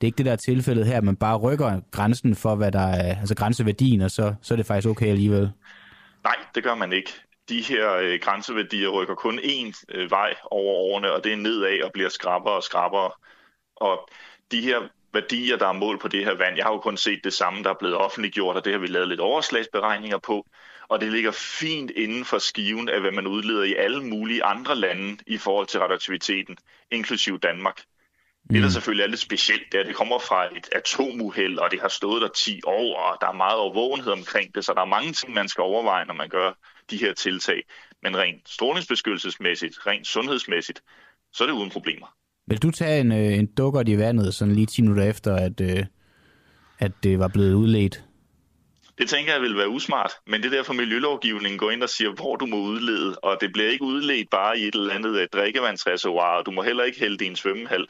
det, 0.00 0.06
er 0.06 0.08
ikke 0.08 0.18
det 0.18 0.26
der 0.26 0.36
tilfældet 0.36 0.86
her, 0.86 1.00
man 1.00 1.16
bare 1.16 1.36
rykker 1.36 1.80
grænsen 1.90 2.36
for, 2.36 2.54
hvad 2.54 2.72
der 2.72 2.86
er, 2.86 3.20
altså 3.20 3.34
grænseværdien, 3.34 4.00
og 4.00 4.10
så, 4.10 4.34
så 4.42 4.54
er 4.54 4.56
det 4.56 4.66
faktisk 4.66 4.88
okay 4.88 5.06
alligevel. 5.06 5.50
Nej, 6.24 6.36
det 6.54 6.64
gør 6.64 6.74
man 6.74 6.92
ikke. 6.92 7.12
De 7.48 7.62
her 7.62 7.94
øh, 7.94 8.18
grænseværdier 8.22 8.88
rykker 8.88 9.14
kun 9.14 9.38
én 9.38 9.84
øh, 9.94 10.10
vej 10.10 10.34
over 10.50 10.74
årene, 10.74 11.12
og 11.12 11.24
det 11.24 11.32
er 11.32 11.36
nedad 11.36 11.82
og 11.82 11.90
bliver 11.92 12.08
skrappere 12.08 12.54
og 12.54 12.62
skrappere. 12.62 13.10
Og 13.76 14.08
de 14.52 14.60
her 14.60 14.80
værdier, 15.12 15.56
der 15.56 15.68
er 15.68 15.72
mål 15.72 15.98
på 15.98 16.08
det 16.08 16.24
her 16.24 16.34
vand, 16.34 16.56
jeg 16.56 16.64
har 16.64 16.72
jo 16.72 16.78
kun 16.78 16.96
set 16.96 17.20
det 17.24 17.32
samme, 17.32 17.62
der 17.62 17.70
er 17.70 17.78
blevet 17.78 17.96
offentliggjort, 17.96 18.56
og 18.56 18.64
det 18.64 18.72
har 18.72 18.80
vi 18.80 18.86
lavet 18.86 19.08
lidt 19.08 19.20
overslagsberegninger 19.20 20.18
på 20.18 20.46
og 20.88 21.00
det 21.00 21.12
ligger 21.12 21.30
fint 21.30 21.90
inden 21.90 22.24
for 22.24 22.38
skiven 22.38 22.88
af, 22.88 23.00
hvad 23.00 23.12
man 23.12 23.26
udleder 23.26 23.62
i 23.62 23.74
alle 23.74 24.04
mulige 24.04 24.44
andre 24.44 24.76
lande 24.76 25.16
i 25.26 25.38
forhold 25.38 25.66
til 25.66 25.80
radioaktiviteten, 25.80 26.56
inklusiv 26.90 27.38
Danmark. 27.40 27.82
Mm. 28.44 28.54
Det, 28.54 28.62
der 28.62 28.68
selvfølgelig 28.68 29.04
er 29.04 29.08
lidt 29.08 29.20
specielt, 29.20 29.62
det 29.72 29.78
er, 29.78 29.82
at 29.82 29.86
det 29.86 29.96
kommer 29.96 30.18
fra 30.18 30.56
et 30.56 30.68
atomuheld, 30.72 31.58
og 31.58 31.70
det 31.70 31.80
har 31.80 31.88
stået 31.88 32.22
der 32.22 32.28
10 32.28 32.60
år, 32.66 32.96
og 32.96 33.18
der 33.20 33.28
er 33.28 33.32
meget 33.32 33.58
overvågenhed 33.58 34.12
omkring 34.12 34.54
det, 34.54 34.64
så 34.64 34.72
der 34.74 34.80
er 34.80 34.94
mange 34.96 35.12
ting, 35.12 35.34
man 35.34 35.48
skal 35.48 35.62
overveje, 35.62 36.04
når 36.04 36.14
man 36.14 36.28
gør 36.28 36.52
de 36.90 36.96
her 36.96 37.12
tiltag. 37.12 37.62
Men 38.02 38.16
rent 38.16 38.48
strålingsbeskyttelsesmæssigt, 38.48 39.86
rent 39.86 40.06
sundhedsmæssigt, 40.06 40.82
så 41.32 41.44
er 41.44 41.48
det 41.48 41.54
uden 41.54 41.70
problemer. 41.70 42.06
Vil 42.46 42.62
du 42.62 42.70
tage 42.70 43.00
en, 43.00 43.12
øh, 43.12 43.38
en 43.38 43.46
dukker 43.46 43.82
i 43.86 43.98
vandet, 43.98 44.34
sådan 44.34 44.54
lige 44.54 44.66
10 44.66 44.82
minutter 44.82 45.04
efter, 45.04 45.36
at, 45.36 45.60
øh, 45.60 45.84
at 46.78 46.92
det 47.02 47.18
var 47.18 47.28
blevet 47.28 47.54
udledt? 47.54 48.04
Det 48.98 49.08
tænker 49.08 49.32
jeg 49.32 49.42
vil 49.42 49.56
være 49.56 49.68
usmart, 49.68 50.12
men 50.26 50.42
det 50.42 50.52
er 50.52 50.56
derfor 50.56 50.72
miljølovgivningen 50.72 51.58
går 51.58 51.70
ind 51.70 51.82
og 51.82 51.88
siger, 51.88 52.10
hvor 52.10 52.36
du 52.36 52.46
må 52.46 52.56
udlede, 52.56 53.18
og 53.18 53.38
det 53.40 53.52
bliver 53.52 53.70
ikke 53.70 53.84
udledt 53.84 54.30
bare 54.30 54.58
i 54.58 54.62
et 54.62 54.74
eller 54.74 54.94
andet 54.94 55.20
øh, 55.20 55.28
drikkevandsreservoir, 55.32 56.38
og 56.38 56.46
du 56.46 56.50
må 56.50 56.62
heller 56.62 56.84
ikke 56.84 57.00
hælde 57.00 57.24
en 57.24 57.36
svømmehal. 57.36 57.86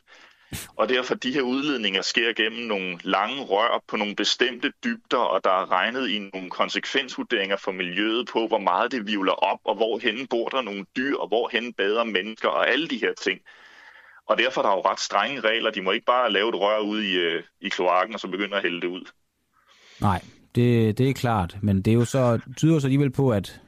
Og 0.76 0.88
derfor 0.88 1.14
de 1.14 1.32
her 1.32 1.42
udledninger 1.42 2.02
sker 2.02 2.32
gennem 2.32 2.66
nogle 2.66 2.98
lange 3.02 3.42
rør 3.42 3.82
på 3.88 3.96
nogle 3.96 4.16
bestemte 4.16 4.72
dybder, 4.84 5.18
og 5.18 5.44
der 5.44 5.50
er 5.50 5.70
regnet 5.70 6.08
i 6.08 6.18
nogle 6.18 6.50
konsekvensvurderinger 6.50 7.56
for 7.56 7.72
miljøet 7.72 8.28
på, 8.32 8.46
hvor 8.46 8.58
meget 8.58 8.92
det 8.92 9.06
vivler 9.06 9.32
op, 9.32 9.58
og 9.64 9.74
hvorhen 9.76 10.26
bor 10.26 10.48
der 10.48 10.62
nogle 10.62 10.86
dyr, 10.96 11.16
og 11.16 11.28
hvorhen 11.28 11.72
bader 11.72 12.04
mennesker, 12.04 12.48
og 12.48 12.70
alle 12.70 12.88
de 12.88 12.98
her 12.98 13.12
ting. 13.12 13.40
Og 14.28 14.38
derfor 14.38 14.62
er 14.62 14.66
der 14.66 14.74
jo 14.74 14.80
ret 14.80 15.00
strenge 15.00 15.40
regler. 15.40 15.70
De 15.70 15.82
må 15.82 15.90
ikke 15.90 16.06
bare 16.06 16.32
lave 16.32 16.48
et 16.48 16.54
rør 16.54 16.78
ud 16.78 17.02
i, 17.02 17.16
øh, 17.16 17.42
i 17.60 17.68
kloakken, 17.68 18.14
og 18.14 18.20
så 18.20 18.28
begynde 18.28 18.56
at 18.56 18.62
hælde 18.62 18.80
det 18.80 18.86
ud. 18.86 19.04
Nej, 20.00 20.22
det, 20.54 20.98
det 20.98 21.08
er 21.08 21.14
klart, 21.14 21.56
men 21.62 21.82
det 21.82 21.90
er 21.90 21.94
jo 21.94 22.04
så, 22.04 22.40
tyder 22.56 22.78
så 22.78 22.86
alligevel 22.86 23.10
på, 23.10 23.30
at 23.30 23.60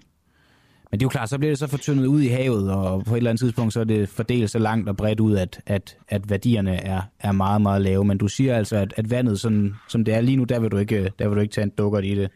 men 0.91 1.01
det 1.01 1.05
er 1.05 1.07
jo 1.07 1.09
klart, 1.09 1.29
så 1.29 1.39
bliver 1.39 1.51
det 1.51 1.59
så 1.59 1.67
fortyndet 1.67 2.07
ud 2.07 2.23
i 2.23 2.29
havet, 2.29 2.73
og 2.73 3.05
på 3.05 3.15
et 3.15 3.17
eller 3.17 3.31
andet 3.31 3.41
tidspunkt, 3.41 3.73
så 3.73 3.81
er 3.81 3.85
det 3.85 4.09
fordelt 4.09 4.51
så 4.51 4.59
langt 4.59 4.89
og 4.89 4.97
bredt 4.97 5.21
ud, 5.21 5.37
at, 5.37 5.61
at, 5.67 5.97
at 6.09 6.31
værdierne 6.31 6.77
er, 6.77 7.03
er 7.21 7.33
meget, 7.33 7.63
meget 7.63 7.83
lave. 7.83 8.05
Men 8.05 8.19
du 8.19 8.29
siger 8.29 8.57
altså, 8.57 8.77
at, 8.77 8.95
at 8.97 9.11
vandet, 9.11 9.41
sådan, 9.41 9.75
som 9.89 10.05
det 10.05 10.15
er 10.15 10.21
lige 10.21 10.37
nu, 10.37 10.45
der 10.45 10.61
vil 10.61 10.71
du 10.71 10.77
ikke, 10.77 11.13
der 11.19 11.29
vil 11.29 11.37
du 11.37 11.41
ikke 11.41 11.53
tage 11.53 11.65
en 11.65 11.71
dukker 11.79 11.99
i 11.99 12.15
det. 12.15 12.31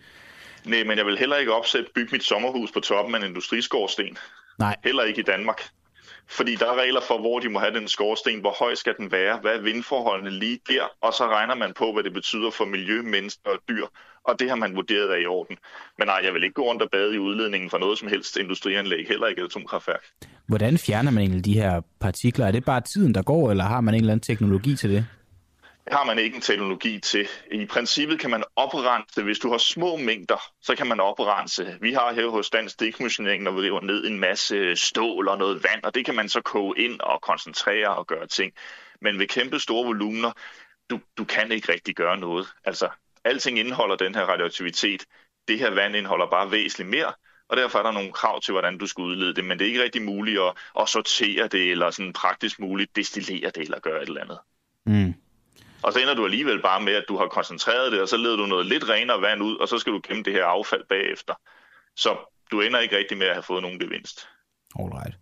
Nej, 0.64 0.84
men 0.84 0.98
jeg 0.98 1.06
vil 1.06 1.18
heller 1.18 1.36
ikke 1.36 1.54
opsætte 1.54 1.90
bygge 1.94 2.08
mit 2.12 2.24
sommerhus 2.24 2.72
på 2.72 2.80
toppen 2.80 3.14
af 3.14 3.18
en 3.18 3.24
industriskorsten. 3.24 4.16
Nej. 4.58 4.76
Heller 4.84 5.02
ikke 5.02 5.20
i 5.20 5.24
Danmark. 5.24 5.60
Fordi 6.28 6.54
der 6.54 6.66
er 6.66 6.82
regler 6.82 7.00
for, 7.00 7.18
hvor 7.18 7.38
de 7.38 7.48
må 7.48 7.58
have 7.58 7.74
den 7.74 7.88
skorsten, 7.88 8.40
hvor 8.40 8.56
høj 8.58 8.74
skal 8.74 8.94
den 8.98 9.12
være, 9.12 9.38
hvad 9.38 9.52
er 9.52 9.60
vindforholdene 9.60 10.30
lige 10.30 10.58
der, 10.68 10.82
og 11.00 11.12
så 11.12 11.26
regner 11.26 11.54
man 11.54 11.72
på, 11.78 11.92
hvad 11.92 12.02
det 12.02 12.12
betyder 12.12 12.50
for 12.50 12.64
miljø, 12.64 13.02
mennesker 13.02 13.50
og 13.50 13.58
dyr, 13.68 13.86
og 14.24 14.40
det 14.40 14.48
har 14.48 14.56
man 14.56 14.76
vurderet 14.76 15.08
af 15.08 15.20
i 15.20 15.26
orden. 15.26 15.56
Men 15.98 16.06
nej, 16.06 16.20
jeg 16.24 16.34
vil 16.34 16.44
ikke 16.44 16.54
gå 16.54 16.62
rundt 16.62 16.82
og 16.82 16.90
bade 16.92 17.14
i 17.14 17.18
udledningen 17.18 17.70
for 17.70 17.78
noget 17.78 17.98
som 17.98 18.08
helst 18.08 18.36
industrianlæg, 18.36 19.08
heller 19.08 19.26
ikke 19.26 19.42
atomkraftværk. 19.42 20.04
Hvordan 20.46 20.78
fjerner 20.78 21.10
man 21.10 21.22
egentlig 21.22 21.44
de 21.44 21.54
her 21.54 21.80
partikler? 22.00 22.46
Er 22.46 22.52
det 22.52 22.64
bare 22.64 22.80
tiden, 22.80 23.14
der 23.14 23.22
går, 23.22 23.50
eller 23.50 23.64
har 23.64 23.80
man 23.80 23.94
en 23.94 24.00
eller 24.00 24.12
anden 24.12 24.24
teknologi 24.24 24.76
til 24.76 24.90
det? 24.90 25.06
Har 25.92 26.04
man 26.04 26.18
ikke 26.18 26.36
en 26.36 26.42
teknologi 26.42 27.00
til. 27.00 27.28
I 27.52 27.66
princippet 27.66 28.20
kan 28.20 28.30
man 28.30 28.44
oprense, 28.56 29.22
hvis 29.22 29.38
du 29.38 29.50
har 29.50 29.58
små 29.58 29.96
mængder, 29.96 30.42
så 30.62 30.76
kan 30.76 30.86
man 30.86 31.00
oprense. 31.00 31.78
Vi 31.80 31.92
har 31.92 32.12
her 32.12 32.28
hos 32.28 32.50
Dansk 32.50 32.80
Dekommissionering, 32.80 33.42
når 33.42 33.50
vi 33.50 33.60
river 33.60 33.80
ned 33.80 34.06
en 34.06 34.20
masse 34.20 34.76
stål 34.76 35.28
og 35.28 35.38
noget 35.38 35.64
vand, 35.64 35.84
og 35.84 35.94
det 35.94 36.04
kan 36.04 36.14
man 36.14 36.28
så 36.28 36.40
koge 36.40 36.78
ind 36.78 37.00
og 37.00 37.20
koncentrere 37.22 37.88
og 37.88 38.06
gøre 38.06 38.26
ting. 38.26 38.52
Men 39.00 39.18
ved 39.18 39.26
kæmpe 39.26 39.58
store 39.58 39.86
volumener, 39.86 40.32
du, 40.90 41.00
du 41.18 41.24
kan 41.24 41.52
ikke 41.52 41.72
rigtig 41.72 41.94
gøre 41.94 42.16
noget. 42.16 42.46
Altså, 42.64 42.88
alting 43.24 43.58
indeholder 43.58 43.96
den 43.96 44.14
her 44.14 44.22
radioaktivitet. 44.22 45.04
Det 45.48 45.58
her 45.58 45.70
vand 45.70 45.96
indeholder 45.96 46.26
bare 46.26 46.50
væsentligt 46.50 46.90
mere, 46.90 47.12
og 47.48 47.56
derfor 47.56 47.78
er 47.78 47.82
der 47.82 47.92
nogle 47.92 48.12
krav 48.12 48.40
til, 48.40 48.52
hvordan 48.52 48.78
du 48.78 48.86
skal 48.86 49.02
udlede 49.02 49.34
det, 49.34 49.44
men 49.44 49.58
det 49.58 49.64
er 49.64 49.68
ikke 49.68 49.82
rigtig 49.82 50.02
muligt 50.02 50.40
at, 50.40 50.52
at 50.80 50.88
sortere 50.88 51.48
det, 51.48 51.70
eller 51.70 51.90
sådan 51.90 52.12
praktisk 52.12 52.60
muligt 52.60 52.96
destillere 52.96 53.50
det, 53.50 53.62
eller 53.62 53.80
gøre 53.80 54.02
et 54.02 54.08
eller 54.08 54.20
andet. 54.20 54.38
Mm. 54.86 55.14
Og 55.84 55.92
så 55.92 55.98
ender 55.98 56.14
du 56.14 56.24
alligevel 56.24 56.62
bare 56.62 56.80
med, 56.82 56.92
at 56.92 57.04
du 57.08 57.16
har 57.16 57.26
koncentreret 57.26 57.92
det, 57.92 58.00
og 58.00 58.08
så 58.08 58.16
leder 58.16 58.36
du 58.36 58.46
noget 58.46 58.66
lidt 58.66 58.84
renere 58.88 59.22
vand 59.22 59.42
ud, 59.42 59.56
og 59.56 59.68
så 59.68 59.78
skal 59.78 59.92
du 59.92 60.00
gemme 60.08 60.22
det 60.22 60.32
her 60.32 60.44
affald 60.44 60.82
bagefter. 60.88 61.34
Så 61.96 62.10
du 62.50 62.60
ender 62.60 62.78
ikke 62.78 62.96
rigtig 62.96 63.18
med 63.18 63.26
at 63.26 63.32
have 63.32 63.42
fået 63.42 63.62
nogen 63.62 63.78
gevinst. 63.78 64.20
Alright. 64.78 65.16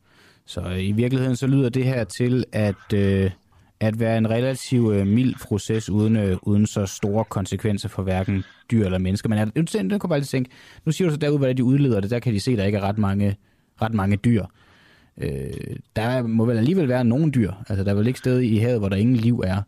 Så 0.46 0.60
øh, 0.60 0.84
i 0.84 0.92
virkeligheden 0.92 1.36
så 1.36 1.46
lyder 1.46 1.68
det 1.68 1.84
her 1.84 2.04
til, 2.04 2.44
at, 2.52 2.92
øh, 2.94 3.30
at 3.80 4.00
være 4.00 4.18
en 4.18 4.30
relativ 4.30 4.92
øh, 4.94 5.06
mild 5.06 5.34
proces, 5.44 5.90
uden, 5.90 6.16
øh, 6.16 6.36
uden 6.42 6.66
så 6.66 6.86
store 6.86 7.24
konsekvenser 7.24 7.88
for 7.88 8.02
hverken 8.02 8.44
dyr 8.70 8.84
eller 8.84 8.98
mennesker. 8.98 9.28
Men 9.28 9.38
er, 9.38 9.44
det, 9.44 9.90
det 9.90 10.00
kunne 10.00 10.10
bare 10.10 10.18
lige 10.18 10.26
tænke, 10.26 10.50
nu 10.84 10.92
siger 10.92 11.08
du 11.08 11.14
så 11.14 11.18
derude, 11.18 11.38
hvordan 11.38 11.56
de 11.56 11.64
udleder 11.64 12.00
det, 12.00 12.10
der 12.10 12.18
kan 12.18 12.32
de 12.32 12.40
se, 12.40 12.52
at 12.52 12.58
der 12.58 12.64
ikke 12.64 12.78
er 12.78 12.82
ret 12.82 12.98
mange, 12.98 13.36
ret 13.82 13.94
mange 13.94 14.16
dyr. 14.16 14.44
Øh, 15.18 15.76
der 15.96 16.22
må 16.22 16.44
vel 16.44 16.58
alligevel 16.58 16.88
være 16.88 17.04
nogle 17.04 17.30
dyr. 17.30 17.52
Altså, 17.68 17.84
der 17.84 17.90
er 17.90 17.94
vel 17.94 18.06
ikke 18.06 18.18
sted 18.18 18.40
i 18.40 18.58
havet, 18.58 18.78
hvor 18.78 18.88
der 18.88 18.96
ingen 18.96 19.16
liv 19.16 19.40
er. 19.46 19.62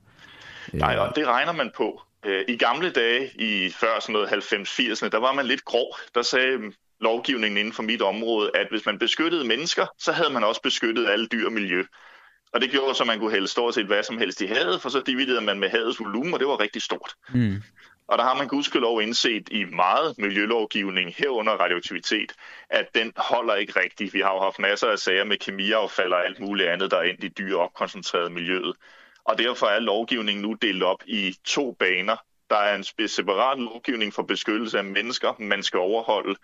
Øh. 0.72 0.80
Nej, 0.80 0.96
og 0.96 1.16
det 1.16 1.26
regner 1.26 1.52
man 1.52 1.70
på. 1.76 2.02
Øh, 2.26 2.44
I 2.48 2.56
gamle 2.56 2.90
dage, 2.90 3.30
i 3.34 3.70
før 3.70 4.00
sådan 4.00 4.12
noget 4.12 4.28
90-80'erne, 4.28 5.08
der 5.08 5.18
var 5.18 5.32
man 5.32 5.46
lidt 5.46 5.64
grov. 5.64 5.96
Der 6.14 6.22
sagde 6.22 6.72
lovgivningen 7.00 7.58
inden 7.58 7.72
for 7.72 7.82
mit 7.82 8.02
område, 8.02 8.50
at 8.54 8.66
hvis 8.70 8.86
man 8.86 8.98
beskyttede 8.98 9.44
mennesker, 9.44 9.86
så 9.98 10.12
havde 10.12 10.30
man 10.30 10.44
også 10.44 10.62
beskyttet 10.62 11.08
alle 11.08 11.26
dyr 11.26 11.46
og 11.46 11.52
miljø. 11.52 11.84
Og 12.52 12.60
det 12.60 12.70
gjorde 12.70 12.94
så, 12.94 13.02
at 13.02 13.06
man 13.06 13.18
kunne 13.18 13.30
hælde 13.30 13.48
stort 13.48 13.74
set 13.74 13.86
hvad 13.86 14.02
som 14.02 14.18
helst 14.18 14.40
i 14.40 14.46
havet, 14.46 14.82
for 14.82 14.88
så 14.88 15.02
dividerede 15.06 15.40
man 15.40 15.60
med 15.60 15.68
havets 15.68 16.00
volumen, 16.00 16.34
og 16.34 16.40
det 16.40 16.48
var 16.48 16.60
rigtig 16.60 16.82
stort. 16.82 17.14
Mm. 17.34 17.62
Og 18.08 18.18
der 18.18 18.24
har 18.24 18.34
man 18.34 18.48
gudskelov 18.48 19.02
indset 19.02 19.48
i 19.50 19.64
meget 19.64 20.14
miljølovgivning 20.18 21.14
herunder 21.18 21.52
radioaktivitet, 21.52 22.32
at 22.70 22.86
den 22.94 23.12
holder 23.16 23.54
ikke 23.54 23.80
rigtigt. 23.80 24.14
Vi 24.14 24.20
har 24.20 24.34
jo 24.34 24.40
haft 24.40 24.58
masser 24.58 24.88
af 24.88 24.98
sager 24.98 25.24
med 25.24 25.36
kemiaffald 25.36 26.12
og 26.12 26.26
alt 26.26 26.40
muligt 26.40 26.68
andet, 26.68 26.90
der 26.90 26.96
er 26.96 27.02
endt 27.02 27.24
i 27.24 27.28
dyr 27.28 27.56
opkoncentreret 27.56 28.32
miljøet. 28.32 28.74
Og 29.24 29.38
derfor 29.38 29.66
er 29.66 29.80
lovgivningen 29.80 30.42
nu 30.42 30.56
delt 30.62 30.82
op 30.82 31.02
i 31.06 31.36
to 31.44 31.76
baner. 31.78 32.16
Der 32.50 32.56
er 32.56 32.76
en 32.76 33.08
separat 33.08 33.58
lovgivning 33.58 34.14
for 34.14 34.22
beskyttelse 34.22 34.78
af 34.78 34.84
mennesker, 34.84 35.34
man 35.38 35.62
skal 35.62 35.78
overholde, 35.80 36.36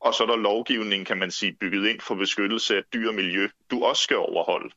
og 0.00 0.14
så 0.14 0.22
er 0.22 0.26
der 0.26 0.36
lovgivning, 0.36 1.06
kan 1.06 1.18
man 1.18 1.30
sige, 1.30 1.56
bygget 1.60 1.88
ind 1.88 2.00
for 2.00 2.14
beskyttelse 2.14 2.76
af 2.76 2.82
dyr 2.94 3.08
og 3.08 3.14
miljø, 3.14 3.48
du 3.70 3.84
også 3.84 4.02
skal 4.02 4.16
overholde. 4.16 4.74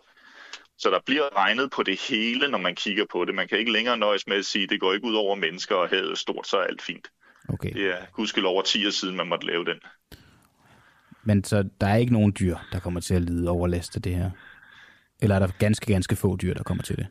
Så 0.78 0.90
der 0.90 1.00
bliver 1.06 1.38
regnet 1.38 1.72
på 1.72 1.84
det 1.84 2.02
hele, 2.10 2.48
når 2.48 2.58
man 2.58 2.76
kigger 2.76 3.06
på 3.12 3.26
det. 3.26 3.36
Man 3.36 3.48
kan 3.48 3.60
ikke 3.60 3.72
længere 3.72 3.98
nøjes 3.98 4.28
med 4.28 4.38
at 4.38 4.46
sige, 4.46 4.64
at 4.64 4.70
det 4.70 4.80
går 4.80 4.94
ikke 4.94 5.08
ud 5.08 5.16
over 5.16 5.36
mennesker 5.36 5.76
og 5.76 5.90
havet 5.90 6.18
stort, 6.18 6.48
så 6.48 6.58
er 6.58 6.64
alt 6.64 6.82
fint. 6.82 7.08
Okay. 7.50 7.74
Det 7.74 7.86
er 7.86 8.06
gudskelov 8.14 8.54
over 8.54 8.62
10 8.62 8.88
år 8.88 8.90
siden, 8.90 9.16
man 9.16 9.28
måtte 9.28 9.48
lave 9.48 9.66
den. 9.66 9.80
Men 11.24 11.44
så 11.44 11.70
der 11.82 11.88
er 11.88 11.96
ikke 11.96 12.14
nogen 12.14 12.36
dyr, 12.40 12.58
der 12.72 12.80
kommer 12.80 13.00
til 13.00 13.14
at 13.14 13.22
lide 13.22 13.50
overlast 13.50 13.96
af 13.96 14.02
det 14.02 14.16
her? 14.16 14.32
Eller 15.22 15.36
er 15.36 15.40
der 15.40 15.48
ganske, 15.60 15.86
ganske 15.86 16.16
få 16.16 16.38
dyr, 16.38 16.54
der 16.54 16.64
kommer 16.64 16.84
til 16.84 16.98
det? 16.98 17.08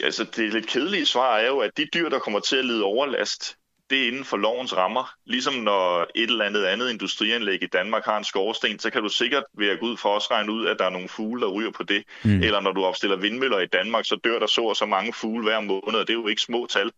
Ja, 0.00 0.10
så 0.10 0.24
det 0.24 0.52
lidt 0.52 0.66
kedelige 0.66 1.06
svar 1.06 1.36
er 1.36 1.46
jo, 1.46 1.58
at 1.58 1.76
de 1.76 1.86
dyr, 1.94 2.08
der 2.08 2.18
kommer 2.18 2.40
til 2.40 2.56
at 2.56 2.64
lide 2.64 2.84
overlast, 2.84 3.56
det 3.90 4.02
er 4.02 4.06
inden 4.06 4.24
for 4.24 4.36
lovens 4.36 4.76
rammer. 4.76 5.14
Ligesom 5.26 5.54
når 5.54 6.06
et 6.14 6.30
eller 6.30 6.44
andet 6.44 6.64
andet 6.64 6.90
industrianlæg 6.90 7.62
i 7.62 7.66
Danmark 7.66 8.04
har 8.04 8.18
en 8.18 8.24
skorsten, 8.24 8.78
så 8.78 8.90
kan 8.90 9.02
du 9.02 9.08
sikkert 9.08 9.44
ved 9.58 9.68
at 9.68 9.80
gå 9.80 9.86
ud 9.86 9.96
for 9.96 10.08
os 10.08 10.30
regne 10.30 10.52
ud, 10.52 10.66
at 10.66 10.76
der 10.78 10.84
er 10.84 10.90
nogle 10.90 11.08
fugle, 11.08 11.40
der 11.40 11.48
ryger 11.48 11.70
på 11.70 11.82
det. 11.82 12.04
Mm. 12.24 12.42
Eller 12.42 12.60
når 12.60 12.72
du 12.72 12.84
opstiller 12.84 13.16
vindmøller 13.16 13.58
i 13.58 13.66
Danmark, 13.66 14.04
så 14.04 14.16
dør 14.24 14.38
der 14.38 14.46
så 14.46 14.62
og 14.62 14.76
så 14.76 14.86
mange 14.86 15.12
fugle 15.12 15.44
hver 15.44 15.60
måned, 15.60 15.94
og 15.94 16.06
det 16.06 16.10
er 16.10 16.18
jo 16.18 16.26
ikke 16.26 16.42
små 16.42 16.66
tal. 16.66 16.90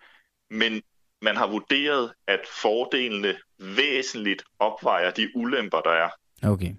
Men 0.50 0.82
man 1.22 1.36
har 1.36 1.46
vurderet, 1.46 2.12
at 2.26 2.40
fordelene 2.62 3.36
væsentligt 3.58 4.42
opvejer 4.58 5.10
de 5.10 5.28
ulemper, 5.34 5.80
der 5.80 5.90
er. 5.90 6.08
Okay. 6.42 6.74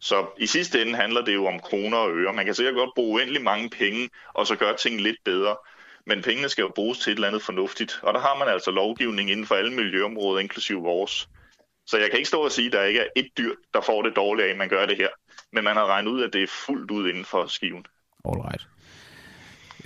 Så 0.00 0.26
i 0.38 0.46
sidste 0.46 0.82
ende 0.82 0.94
handler 0.94 1.24
det 1.24 1.34
jo 1.34 1.46
om 1.46 1.60
kroner 1.60 1.98
og 1.98 2.16
øre. 2.16 2.32
Man 2.32 2.44
kan 2.44 2.54
sikkert 2.54 2.74
godt 2.74 2.90
bruge 2.94 3.14
uendelig 3.14 3.42
mange 3.42 3.70
penge, 3.70 4.08
og 4.34 4.46
så 4.46 4.56
gøre 4.56 4.76
ting 4.76 5.00
lidt 5.00 5.16
bedre 5.24 5.56
men 6.08 6.22
pengene 6.22 6.48
skal 6.48 6.62
jo 6.62 6.72
bruges 6.74 6.98
til 6.98 7.10
et 7.10 7.14
eller 7.14 7.28
andet 7.28 7.42
fornuftigt. 7.42 8.00
Og 8.02 8.14
der 8.14 8.20
har 8.20 8.38
man 8.38 8.48
altså 8.48 8.70
lovgivning 8.70 9.30
inden 9.30 9.46
for 9.46 9.54
alle 9.54 9.74
miljøområder, 9.74 10.40
inklusive 10.40 10.82
vores. 10.82 11.28
Så 11.86 11.98
jeg 11.98 12.10
kan 12.10 12.18
ikke 12.18 12.28
stå 12.28 12.44
og 12.44 12.52
sige, 12.52 12.66
at 12.66 12.72
der 12.72 12.82
ikke 12.82 13.00
er 13.00 13.06
et 13.16 13.28
dyr, 13.38 13.52
der 13.74 13.80
får 13.80 14.02
det 14.02 14.16
dårligt 14.16 14.46
af, 14.46 14.50
at 14.50 14.58
man 14.58 14.68
gør 14.68 14.86
det 14.86 14.96
her. 14.96 15.08
Men 15.52 15.64
man 15.64 15.76
har 15.76 15.86
regnet 15.86 16.10
ud, 16.10 16.22
at 16.22 16.32
det 16.32 16.42
er 16.42 16.46
fuldt 16.66 16.90
ud 16.90 17.08
inden 17.08 17.24
for 17.24 17.46
skiven. 17.46 17.86
Alright. 18.24 18.66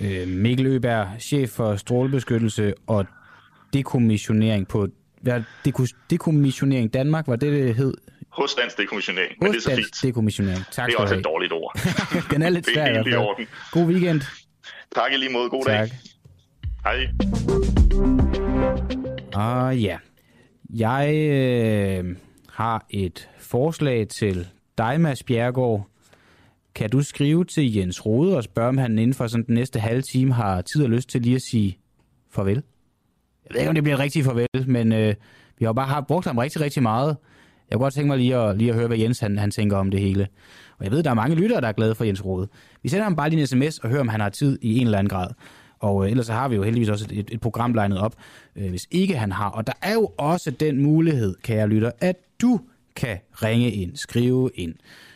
Øh, 0.01 0.27
Mikkel 0.27 0.65
Øberg, 0.65 1.07
chef 1.21 1.49
for 1.49 1.75
strålebeskyttelse 1.75 2.73
og 2.87 3.05
dekommissionering 3.73 4.67
på... 4.67 4.87
Ja, 5.25 5.43
dekommissionering 6.09 6.93
Danmark, 6.93 7.27
var 7.27 7.35
det, 7.35 7.51
det 7.53 7.75
hed? 7.75 7.93
Hos 8.33 8.53
Dansk 8.53 8.77
Dekommissionering, 8.77 9.35
men 9.41 9.51
det 9.51 9.57
er 9.57 9.61
så 9.61 9.75
fint. 9.75 10.01
Dekommissionering. 10.03 10.65
Tak 10.71 10.87
det 10.89 10.95
er 10.95 10.99
også 10.99 11.15
et 11.15 11.25
dårligt 11.25 11.53
ord. 11.53 11.79
Den 12.31 12.41
er 12.41 12.49
lidt 12.49 12.65
svær 12.73 12.87
i 12.87 12.91
hvert 12.91 13.05
fald. 13.05 13.47
God 13.71 13.85
weekend. 13.85 14.21
Tak 14.95 15.13
i 15.13 15.17
lige 15.17 15.33
måde. 15.33 15.49
God 15.49 15.65
tak. 15.65 15.89
dag. 15.89 15.91
Hej. 16.83 17.07
Ah 19.33 19.83
ja. 19.83 19.97
Jeg 20.69 21.15
øh, 21.15 22.15
har 22.49 22.85
et 22.89 23.29
forslag 23.39 24.07
til 24.07 24.47
dig, 24.77 25.01
Mads 25.01 25.23
Bjergård. 25.23 25.87
Kan 26.75 26.89
du 26.89 27.01
skrive 27.03 27.45
til 27.45 27.75
Jens 27.75 28.05
Rode 28.05 28.37
og 28.37 28.43
spørge, 28.43 28.69
om 28.69 28.77
han 28.77 28.99
inden 28.99 29.13
for 29.13 29.27
sådan 29.27 29.45
den 29.45 29.55
næste 29.55 29.79
halve 29.79 30.01
time 30.01 30.33
har 30.33 30.61
tid 30.61 30.83
og 30.83 30.89
lyst 30.89 31.09
til 31.09 31.21
lige 31.21 31.35
at 31.35 31.41
sige 31.41 31.77
farvel? 32.31 32.63
Jeg 33.45 33.53
ved 33.53 33.59
ikke, 33.59 33.69
om 33.69 33.75
det 33.75 33.83
bliver 33.83 33.99
rigtig 33.99 34.23
farvel, 34.23 34.47
men 34.67 34.91
øh, 34.91 35.15
vi 35.59 35.65
har 35.65 35.73
bare 35.73 35.87
har 35.87 36.01
brugt 36.01 36.25
ham 36.25 36.37
rigtig, 36.37 36.61
rigtig 36.61 36.83
meget. 36.83 37.17
Jeg 37.73 37.79
kunne 37.79 37.85
godt 37.85 37.93
tænke 37.93 38.07
mig 38.07 38.17
lige 38.17 38.35
at, 38.35 38.57
lige 38.57 38.69
at 38.69 38.75
høre, 38.75 38.87
hvad 38.87 38.97
Jens 38.97 39.19
han, 39.19 39.37
han 39.37 39.51
tænker 39.51 39.77
om 39.77 39.91
det 39.91 39.99
hele. 39.99 40.27
Og 40.77 40.85
jeg 40.85 40.91
ved, 40.91 41.03
der 41.03 41.09
er 41.09 41.13
mange 41.13 41.35
lyttere, 41.35 41.61
der 41.61 41.67
er 41.67 41.71
glade 41.71 41.95
for 41.95 42.03
Jens 42.03 42.25
Rode. 42.25 42.47
Vi 42.83 42.89
sender 42.89 43.03
ham 43.03 43.15
bare 43.15 43.29
lige 43.29 43.41
en 43.41 43.47
sms 43.47 43.79
og 43.79 43.89
hører, 43.89 44.01
om 44.01 44.07
han 44.07 44.19
har 44.19 44.29
tid 44.29 44.59
i 44.61 44.77
en 44.77 44.87
eller 44.87 44.97
anden 44.97 45.09
grad. 45.09 45.27
Og 45.79 46.05
øh, 46.05 46.11
ellers 46.11 46.25
så 46.25 46.33
har 46.33 46.47
vi 46.47 46.55
jo 46.55 46.63
heldigvis 46.63 46.89
også 46.89 47.07
et, 47.11 47.29
et 47.31 47.41
program 47.41 47.73
legnet 47.73 47.97
op, 47.97 48.15
øh, 48.55 48.69
hvis 48.69 48.87
ikke 48.91 49.17
han 49.17 49.31
har. 49.31 49.49
Og 49.49 49.67
der 49.67 49.73
er 49.81 49.93
jo 49.93 50.11
også 50.17 50.51
den 50.51 50.83
mulighed, 50.83 51.35
kære 51.43 51.67
lytter, 51.67 51.91
at 51.99 52.15
du 52.41 52.59
kan 52.95 53.17
ringe 53.31 53.71
ind, 53.71 53.95
skrive 53.95 54.49
ind. 54.55 54.73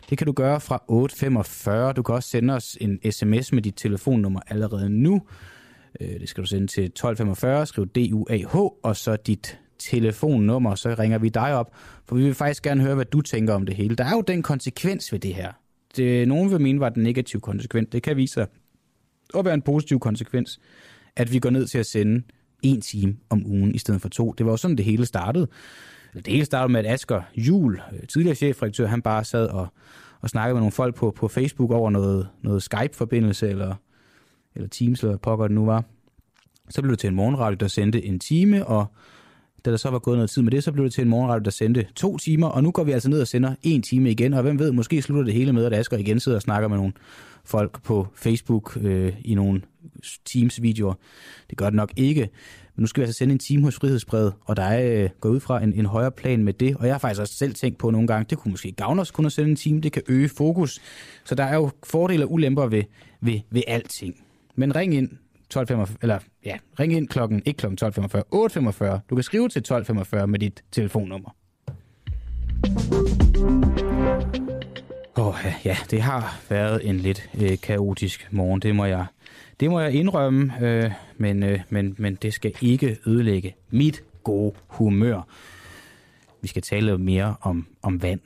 Det 0.09 0.17
kan 0.17 0.27
du 0.27 0.33
gøre 0.33 0.61
fra 0.61 0.83
845. 0.87 1.93
Du 1.93 2.03
kan 2.03 2.15
også 2.15 2.29
sende 2.29 2.53
os 2.53 2.77
en 2.81 3.11
sms 3.11 3.53
med 3.53 3.61
dit 3.61 3.75
telefonnummer 3.75 4.39
allerede 4.47 4.89
nu. 4.89 5.21
Øh, 6.01 6.19
det 6.19 6.29
skal 6.29 6.43
du 6.43 6.47
sende 6.47 6.67
til 6.67 6.83
1245, 6.83 7.65
skriv 7.65 7.87
DUAH, 7.87 8.55
og 8.83 8.95
så 8.95 9.15
dit 9.15 9.59
telefonnummer, 9.79 10.75
så 10.75 10.95
ringer 10.99 11.17
vi 11.17 11.29
dig 11.29 11.53
op, 11.53 11.71
for 12.05 12.15
vi 12.15 12.23
vil 12.23 12.33
faktisk 12.33 12.63
gerne 12.63 12.81
høre, 12.81 12.95
hvad 12.95 13.05
du 13.05 13.21
tænker 13.21 13.53
om 13.53 13.65
det 13.65 13.75
hele. 13.75 13.95
Der 13.95 14.03
er 14.03 14.11
jo 14.11 14.21
den 14.21 14.43
konsekvens 14.43 15.11
ved 15.11 15.19
det 15.19 15.35
her. 15.35 15.51
Det, 15.95 16.27
nogen 16.27 16.51
vil 16.51 16.61
mene, 16.61 16.79
var 16.79 16.89
den 16.89 17.03
negative 17.03 17.41
konsekvens. 17.41 17.87
Det 17.91 18.03
kan 18.03 18.17
vise 18.17 18.33
sig 18.33 18.47
at 19.37 19.45
være 19.45 19.53
en 19.53 19.61
positiv 19.61 19.99
konsekvens, 19.99 20.59
at 21.15 21.33
vi 21.33 21.39
går 21.39 21.49
ned 21.49 21.67
til 21.67 21.77
at 21.77 21.85
sende 21.85 22.23
en 22.63 22.81
time 22.81 23.17
om 23.29 23.45
ugen 23.45 23.75
i 23.75 23.77
stedet 23.77 24.01
for 24.01 24.09
to. 24.09 24.33
Det 24.37 24.45
var 24.45 24.51
jo 24.51 24.57
sådan, 24.57 24.77
det 24.77 24.85
hele 24.85 25.05
startede. 25.05 25.47
Det 26.13 26.27
hele 26.27 26.45
startede 26.45 26.71
med, 26.71 26.85
at 26.85 26.93
Asger 26.93 27.21
Jul, 27.35 27.81
øh, 27.93 28.07
tidligere 28.07 28.35
chefredaktør, 28.35 28.87
han 28.87 29.01
bare 29.01 29.23
sad 29.23 29.47
og, 29.47 29.67
og 30.21 30.29
snakkede 30.29 30.53
med 30.53 30.61
nogle 30.61 30.71
folk 30.71 30.95
på, 30.95 31.11
på 31.11 31.27
Facebook 31.27 31.71
over 31.71 31.89
noget, 31.89 32.27
noget 32.41 32.63
Skype-forbindelse, 32.63 33.49
eller, 33.49 33.75
eller 34.55 34.69
Teams, 34.69 35.03
eller 35.03 35.17
pokker 35.17 35.47
det 35.47 35.55
nu 35.55 35.65
var. 35.65 35.83
Så 36.69 36.81
blev 36.81 36.91
det 36.91 36.99
til 36.99 37.07
en 37.07 37.15
morgenradio, 37.15 37.55
der 37.55 37.67
sendte 37.67 38.05
en 38.05 38.19
time, 38.19 38.65
og 38.65 38.85
da 39.67 39.71
der 39.71 39.77
så 39.77 39.89
var 39.89 39.99
gået 39.99 40.17
noget 40.17 40.29
tid 40.29 40.41
med 40.41 40.51
det, 40.51 40.63
så 40.63 40.71
blev 40.71 40.85
det 40.85 40.93
til 40.93 41.01
en 41.01 41.09
morgenradio, 41.09 41.43
der 41.43 41.51
sendte 41.51 41.85
to 41.95 42.17
timer, 42.17 42.47
og 42.47 42.63
nu 42.63 42.71
går 42.71 42.83
vi 42.83 42.91
altså 42.91 43.09
ned 43.09 43.21
og 43.21 43.27
sender 43.27 43.55
en 43.63 43.81
time 43.81 44.11
igen, 44.11 44.33
og 44.33 44.41
hvem 44.41 44.59
ved, 44.59 44.71
måske 44.71 45.01
slutter 45.01 45.23
det 45.23 45.33
hele 45.33 45.53
med, 45.53 45.65
at 45.65 45.73
Asger 45.73 45.97
igen 45.97 46.19
sidder 46.19 46.37
og 46.37 46.41
snakker 46.41 46.67
med 46.67 46.77
nogle 46.77 46.93
folk 47.45 47.83
på 47.83 48.07
Facebook 48.15 48.77
øh, 48.81 49.13
i 49.25 49.35
nogle 49.35 49.61
Teams-videoer. 50.25 50.93
Det 51.49 51.57
gør 51.57 51.65
det 51.65 51.73
nok 51.73 51.91
ikke. 51.95 52.29
Men 52.75 52.81
nu 52.83 52.87
skal 52.87 53.01
vi 53.01 53.05
altså 53.05 53.17
sende 53.17 53.33
en 53.33 53.39
time 53.39 53.63
hos 53.63 53.75
Frihedsbrevet, 53.75 54.33
og 54.45 54.55
der 54.55 54.63
er 54.63 55.03
øh, 55.03 55.09
gået 55.19 55.31
ud 55.31 55.39
fra 55.39 55.63
en, 55.63 55.73
en 55.73 55.85
højere 55.85 56.11
plan 56.11 56.43
med 56.43 56.53
det. 56.53 56.75
Og 56.75 56.85
jeg 56.85 56.93
har 56.93 56.99
faktisk 56.99 57.21
også 57.21 57.33
selv 57.33 57.53
tænkt 57.53 57.77
på 57.77 57.91
nogle 57.91 58.07
gange, 58.07 58.25
det 58.29 58.37
kunne 58.37 58.51
måske 58.51 58.71
gavne 58.71 59.01
os 59.01 59.11
kun 59.11 59.25
at 59.25 59.31
sende 59.31 59.49
en 59.49 59.55
time, 59.55 59.81
det 59.81 59.91
kan 59.91 60.01
øge 60.07 60.29
fokus. 60.29 60.81
Så 61.25 61.35
der 61.35 61.43
er 61.43 61.55
jo 61.55 61.69
fordele 61.83 62.25
og 62.25 62.31
ulemper 62.31 62.67
ved, 62.67 62.83
ved, 63.21 63.39
ved 63.49 63.61
alting. 63.67 64.15
Men 64.55 64.75
ring 64.75 64.95
ind 64.95 65.09
12.45, 65.55 65.95
eller 66.01 66.19
ja, 66.45 66.57
ring 66.79 66.93
ind 66.93 67.07
klokken, 67.07 67.41
ikke 67.45 67.57
klokken 67.57 67.89
12.45, 67.93 68.21
8.45. 68.35 68.99
Du 69.09 69.15
kan 69.15 69.23
skrive 69.23 69.49
til 69.49 69.63
12.45 69.71 70.25
med 70.25 70.39
dit 70.39 70.63
telefonnummer. 70.71 71.35
Åh, 75.17 75.27
oh, 75.27 75.35
ja, 75.65 75.77
det 75.91 76.01
har 76.01 76.39
været 76.49 76.89
en 76.89 76.97
lidt 76.97 77.29
øh, 77.41 77.57
kaotisk 77.57 78.27
morgen, 78.31 78.59
det 78.61 78.75
må 78.75 78.85
jeg, 78.85 79.05
det 79.59 79.69
må 79.69 79.79
jeg 79.79 79.93
indrømme, 79.93 80.53
øh, 80.61 80.91
men, 81.17 81.43
øh, 81.43 81.59
men, 81.69 81.95
men 81.97 82.15
det 82.15 82.33
skal 82.33 82.53
ikke 82.61 82.97
ødelægge 83.05 83.55
mit 83.69 84.03
gode 84.23 84.53
humør. 84.67 85.21
Vi 86.41 86.47
skal 86.47 86.61
tale 86.61 86.97
mere 86.97 87.35
om, 87.41 87.67
om 87.81 88.01
vand. 88.01 88.19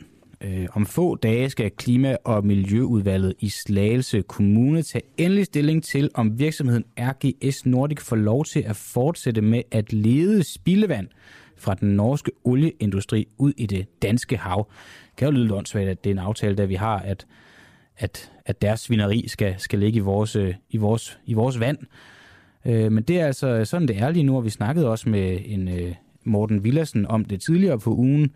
Øh, 0.43 0.67
om 0.73 0.85
få 0.85 1.15
dage 1.15 1.49
skal 1.49 1.71
Klima- 1.71 2.17
og 2.23 2.45
Miljøudvalget 2.45 3.33
i 3.39 3.49
Slagelse 3.49 4.21
Kommune 4.21 4.81
tage 4.81 5.03
endelig 5.17 5.45
stilling 5.45 5.83
til, 5.83 6.09
om 6.13 6.39
virksomheden 6.39 6.83
RGS 6.99 7.65
Nordic 7.65 7.99
får 8.01 8.15
lov 8.15 8.45
til 8.45 8.59
at 8.59 8.75
fortsætte 8.75 9.41
med 9.41 9.61
at 9.71 9.93
lede 9.93 10.43
spildevand 10.43 11.07
fra 11.57 11.73
den 11.73 11.89
norske 11.89 12.31
olieindustri 12.43 13.27
ud 13.37 13.53
i 13.57 13.65
det 13.65 14.01
danske 14.01 14.37
hav. 14.37 14.67
Det 15.05 15.17
kan 15.17 15.25
jo 15.27 15.31
lyde 15.31 15.53
åndssvagt, 15.53 15.89
at 15.89 16.03
det 16.03 16.09
er 16.09 16.13
en 16.13 16.19
aftale, 16.19 16.57
der 16.57 16.65
vi 16.65 16.75
har, 16.75 16.99
at, 16.99 17.27
at, 17.97 18.31
at 18.45 18.61
deres 18.61 18.79
svineri 18.79 19.27
skal, 19.27 19.55
skal 19.57 19.79
ligge 19.79 19.97
i 19.97 20.01
vores, 20.01 20.35
øh, 20.35 20.53
i 20.69 20.77
vores, 20.77 21.19
i 21.25 21.33
vores 21.33 21.59
vand. 21.59 21.77
Øh, 22.65 22.91
men 22.91 23.03
det 23.03 23.19
er 23.19 23.25
altså 23.25 23.65
sådan, 23.65 23.87
det 23.87 23.97
er 23.97 24.09
lige 24.09 24.23
nu, 24.23 24.35
og 24.37 24.45
vi 24.45 24.49
snakkede 24.49 24.89
også 24.89 25.09
med 25.09 25.39
en 25.45 25.67
øh, 25.67 25.93
Morten 26.23 26.63
Villersen 26.63 27.05
om 27.05 27.25
det 27.25 27.41
tidligere 27.41 27.79
på 27.79 27.93
ugen, 27.93 28.31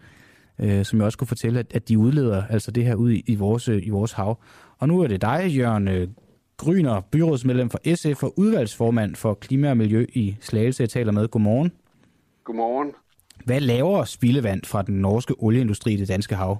øh, 0.59 0.85
som 0.85 0.99
jeg 0.99 1.05
også 1.05 1.17
kunne 1.17 1.27
fortælle, 1.27 1.59
at, 1.59 1.73
at 1.75 1.89
de 1.89 1.97
udleder 1.97 2.43
altså 2.49 2.71
det 2.71 2.85
her 2.85 2.95
ud 2.95 3.11
i, 3.11 3.23
i, 3.27 3.35
vores, 3.35 3.67
i 3.67 3.89
vores 3.89 4.11
hav. 4.11 4.39
Og 4.79 4.87
nu 4.87 5.01
er 5.01 5.07
det 5.07 5.21
dig, 5.21 5.51
Jørgen 5.57 6.15
Gryner, 6.57 7.01
byrådsmedlem 7.11 7.69
for 7.69 7.95
SF 7.95 8.23
og 8.23 8.33
udvalgsformand 8.37 9.15
for 9.15 9.33
klima 9.33 9.69
og 9.69 9.77
miljø 9.77 10.05
i 10.13 10.37
Slagelse. 10.41 10.81
Jeg 10.81 10.89
taler 10.89 11.11
med. 11.11 11.27
Godmorgen. 11.27 11.71
Godmorgen. 12.43 12.91
Hvad 13.45 13.59
laver 13.59 14.03
spildevand 14.03 14.63
fra 14.63 14.81
den 14.81 15.01
norske 15.01 15.33
olieindustri 15.37 15.93
i 15.93 15.97
det 15.97 16.07
danske 16.07 16.35
hav? 16.35 16.57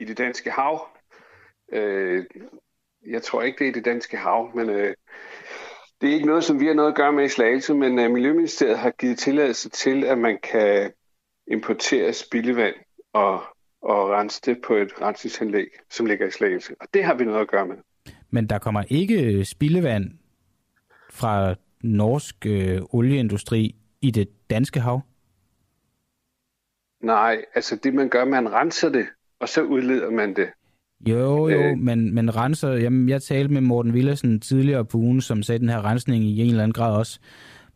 I 0.00 0.04
det 0.04 0.18
danske 0.18 0.50
hav? 0.50 0.88
Øh, 1.72 2.24
jeg 3.06 3.22
tror 3.22 3.42
ikke, 3.42 3.58
det 3.58 3.64
er 3.64 3.70
i 3.70 3.74
det 3.74 3.84
danske 3.84 4.16
hav, 4.16 4.56
men 4.56 4.70
øh, 4.70 4.94
det 6.00 6.08
er 6.08 6.14
ikke 6.14 6.26
noget, 6.26 6.44
som 6.44 6.60
vi 6.60 6.66
har 6.66 6.74
noget 6.74 6.88
at 6.88 6.96
gøre 6.96 7.12
med 7.12 7.24
i 7.24 7.28
Slagelse, 7.28 7.74
men 7.74 7.98
øh, 7.98 8.10
Miljøministeriet 8.10 8.78
har 8.78 8.90
givet 8.90 9.18
tilladelse 9.18 9.68
til, 9.68 10.04
at 10.04 10.18
man 10.18 10.38
kan 10.42 10.92
importere 11.50 12.12
spildevand 12.12 12.74
og, 13.12 13.42
og 13.82 14.10
rense 14.10 14.40
det 14.46 14.58
på 14.66 14.74
et 14.74 14.92
rensningsanlæg, 15.02 15.66
som 15.90 16.06
ligger 16.06 16.26
i 16.26 16.30
Slagelse. 16.30 16.74
Og 16.80 16.86
det 16.94 17.04
har 17.04 17.14
vi 17.14 17.24
noget 17.24 17.40
at 17.40 17.48
gøre 17.48 17.66
med. 17.66 17.76
Men 18.30 18.46
der 18.46 18.58
kommer 18.58 18.82
ikke 18.88 19.44
spildevand 19.44 20.10
fra 21.10 21.54
norsk 21.82 22.46
øh, 22.46 22.80
olieindustri 22.90 23.74
i 24.00 24.10
det 24.10 24.28
danske 24.50 24.80
hav? 24.80 25.00
Nej, 27.02 27.44
altså 27.54 27.76
det 27.76 27.94
man 27.94 28.08
gør, 28.08 28.24
man 28.24 28.52
renser 28.52 28.88
det, 28.88 29.06
og 29.40 29.48
så 29.48 29.62
udleder 29.62 30.10
man 30.10 30.36
det. 30.36 30.48
Jo, 31.08 31.48
jo, 31.48 31.60
øh, 31.60 31.78
men, 31.78 32.14
men 32.14 32.36
renser... 32.36 32.72
Jamen, 32.72 33.08
jeg 33.08 33.22
talte 33.22 33.52
med 33.52 33.60
Morten 33.60 33.94
Villersen 33.94 34.40
tidligere 34.40 34.84
på 34.84 34.98
ugen, 34.98 35.20
som 35.20 35.42
sagde, 35.42 35.56
at 35.56 35.60
den 35.60 35.68
her 35.68 35.84
rensning 35.84 36.24
i 36.24 36.40
en 36.40 36.48
eller 36.48 36.62
anden 36.62 36.72
grad 36.72 36.96
også 36.96 37.20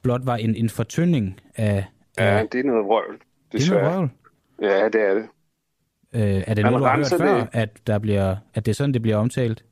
blot 0.02 0.26
var 0.26 0.36
en, 0.36 0.54
en 0.54 0.68
fortynding 0.68 1.40
af... 1.56 1.84
Ja, 2.18 2.42
det 2.52 2.60
er 2.60 2.64
noget 2.64 2.84
vrøvl. 2.84 3.20
Det 3.58 3.72
er? 3.72 4.08
Ja, 4.62 4.88
det 4.88 5.00
er 5.00 5.14
det. 5.14 5.28
Øh, 6.14 6.42
er 6.46 6.54
det 6.54 6.64
man 6.64 6.72
noget, 6.72 6.80
du 6.80 6.86
har 6.86 6.96
hørt 6.96 7.20
før, 7.20 7.38
det. 7.38 7.48
at, 7.52 7.68
der 7.86 7.98
bliver, 7.98 8.36
at 8.54 8.66
det 8.66 8.72
er 8.72 8.74
sådan, 8.74 8.94
det 8.94 9.02
bliver 9.02 9.16
omtalt? 9.16 9.64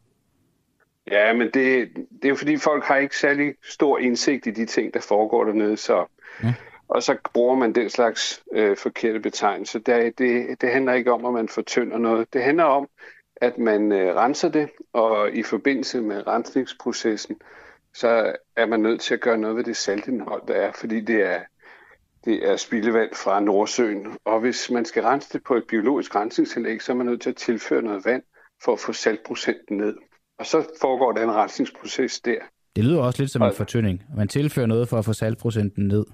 Ja, 1.11 1.33
men 1.33 1.47
det, 1.47 1.89
det 1.95 2.25
er 2.25 2.29
jo 2.29 2.35
fordi, 2.35 2.57
folk 2.57 2.85
har 2.85 2.97
ikke 2.97 3.17
særlig 3.17 3.55
stor 3.63 3.99
indsigt 3.99 4.47
i 4.47 4.51
de 4.51 4.67
ting, 4.67 4.95
der 4.95 5.01
foregår 5.01 5.45
dernede, 5.45 5.77
så... 5.77 6.05
Ja. 6.43 6.55
Og 6.89 7.03
så 7.03 7.17
bruger 7.35 7.57
man 7.57 7.73
den 7.73 7.91
slags 7.91 8.43
øh, 8.53 8.77
forkerte 8.77 9.21
betegnelser. 9.21 9.79
Det, 9.79 10.19
det, 10.19 10.61
det 10.61 10.73
handler 10.73 10.93
ikke 10.93 11.13
om, 11.13 11.25
at 11.25 11.33
man 11.33 11.49
fortynder 11.49 11.99
noget. 11.99 12.33
Det 12.33 12.43
handler 12.43 12.65
om, 12.65 12.89
at 13.37 13.59
man 13.59 13.93
øh, 13.93 14.17
renser 14.17 14.49
det, 14.49 14.69
og 14.93 15.33
i 15.33 15.43
forbindelse 15.43 16.01
med 16.01 16.27
rensningsprocessen, 16.27 17.37
så 17.95 18.37
er 18.57 18.67
man 18.67 18.81
nødt 18.81 19.01
til 19.01 19.15
at 19.15 19.21
gøre 19.21 19.39
noget 19.39 19.57
ved 19.57 19.65
det 19.65 19.77
saltindhold, 19.77 20.43
der 20.49 20.55
er, 20.55 20.73
fordi 20.73 21.01
det 21.01 21.23
er, 21.23 21.41
det 22.25 22.51
er 22.51 22.57
spildevand 22.57 23.15
fra 23.15 23.41
Nordsøen. 23.41 24.17
Og 24.25 24.41
hvis 24.41 24.71
man 24.71 24.85
skal 24.85 25.03
rense 25.03 25.33
det 25.33 25.45
på 25.45 25.55
et 25.55 25.65
biologisk 25.69 26.15
rensningsanlæg, 26.15 26.83
så 26.83 26.93
er 26.93 26.97
man 26.97 27.07
nødt 27.07 27.23
til 27.23 27.31
at 27.31 27.37
tilføre 27.37 27.83
noget 27.83 28.05
vand 28.05 28.23
for 28.65 28.73
at 28.73 28.81
få 28.81 28.93
saltprocenten 28.93 29.77
ned. 29.77 29.97
Og 30.39 30.47
så 30.47 30.65
foregår 30.81 31.13
den 31.13 31.31
rensningsproces 31.31 32.21
der. 32.21 32.39
Det 32.77 32.85
lyder 32.85 33.01
også 33.03 33.23
lidt 33.23 33.31
som 33.31 33.43
en 33.43 33.55
fortynding. 33.55 34.03
Man 34.17 34.29
tilfører 34.29 34.67
noget 34.67 34.89
for 34.89 34.99
at 34.99 35.05
få 35.05 35.13
saltprocenten 35.13 35.89
ned. 35.89 36.05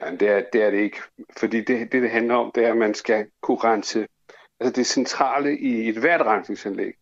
Ja, 0.00 0.10
det 0.10 0.28
er, 0.28 0.42
det 0.52 0.62
er 0.62 0.70
det 0.70 0.78
ikke. 0.78 0.98
Fordi 1.38 1.56
det, 1.56 1.92
det, 1.92 2.02
det 2.02 2.10
handler 2.10 2.34
om, 2.34 2.52
det 2.54 2.64
er, 2.64 2.70
at 2.70 2.76
man 2.76 2.94
skal 2.94 3.26
kunne 3.42 3.58
rense. 3.58 4.06
Altså 4.60 4.72
det 4.76 4.86
centrale 4.86 5.58
i 5.58 5.88
et 5.88 5.98
hvert 5.98 6.20
rensningsanlæg, 6.20 6.92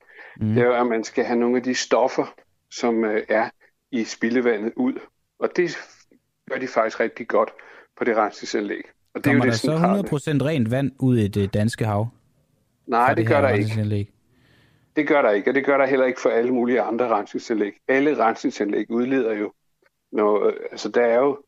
mm. 0.41 0.49
det 0.49 0.59
er 0.59 0.67
jo, 0.67 0.75
at 0.75 0.87
man 0.87 1.05
skal 1.05 1.25
have 1.25 1.39
nogle 1.39 1.57
af 1.57 1.63
de 1.63 1.75
stoffer, 1.75 2.35
som 2.71 3.05
øh, 3.05 3.23
er 3.29 3.51
i 3.91 4.05
spildevandet 4.05 4.73
ud. 4.77 4.95
Og 5.39 5.49
det 5.57 5.79
gør 6.51 6.59
de 6.59 6.69
faktisk 6.69 7.01
rigtig 7.01 7.29
godt 7.29 7.51
på 7.97 8.05
det 8.05 8.17
rensningsanlæg. 8.17 8.83
Og 9.15 9.25
det 9.25 9.25
Kommer 9.25 9.45
er 9.45 9.47
jo 9.47 9.53
det 9.53 9.63
der 9.63 10.33
så 10.33 10.41
100% 10.43 10.47
rent 10.47 10.71
vand 10.71 10.93
ud 10.99 11.17
i 11.17 11.29
det 11.29 11.55
danske 11.55 11.85
hav? 11.85 12.09
Nej, 12.87 13.09
det, 13.09 13.17
det 13.17 13.27
gør 13.27 13.41
der 13.41 13.49
ikke. 13.49 14.11
Det 14.97 15.09
gør 15.09 15.23
der 15.23 15.31
ikke, 15.31 15.51
og 15.51 15.55
det 15.55 15.67
gør 15.67 15.79
der 15.79 15.87
heller 15.87 16.07
ikke 16.07 16.21
for 16.21 16.31
alle 16.31 16.55
mulige 16.55 16.81
andre 16.81 17.09
rensningsanlæg. 17.09 17.73
Alle 17.89 18.19
rensningsanlæg 18.19 18.91
udleder 18.91 19.33
jo 19.33 19.53
noget, 20.13 20.55
altså 20.71 20.89
der 20.89 21.03
er 21.03 21.19
jo 21.19 21.39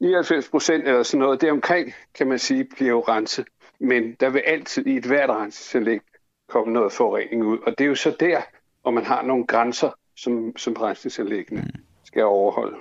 99 0.00 0.48
procent 0.48 0.88
eller 0.88 1.02
sådan 1.02 1.20
noget, 1.20 1.40
det 1.40 1.50
omkring, 1.50 1.92
kan 2.14 2.26
man 2.26 2.38
sige, 2.38 2.64
bliver 2.64 2.90
jo 2.90 3.00
renset. 3.00 3.46
Men 3.80 4.14
der 4.20 4.30
vil 4.30 4.42
altid 4.46 4.86
i 4.86 4.96
et 4.96 5.04
hvert 5.04 5.30
rensningsanlæg 5.30 6.00
komme 6.48 6.72
noget 6.72 6.92
forurening 6.92 7.44
ud. 7.44 7.58
Og 7.58 7.78
det 7.78 7.84
er 7.84 7.88
jo 7.88 7.94
så 7.94 8.16
der, 8.20 8.40
hvor 8.82 8.90
man 8.90 9.04
har 9.04 9.22
nogle 9.22 9.46
grænser, 9.46 9.90
som, 10.16 10.56
som 10.56 10.72
rensningsanlæggene 10.72 11.60
mm. 11.60 11.80
skal 12.04 12.24
overholde. 12.24 12.76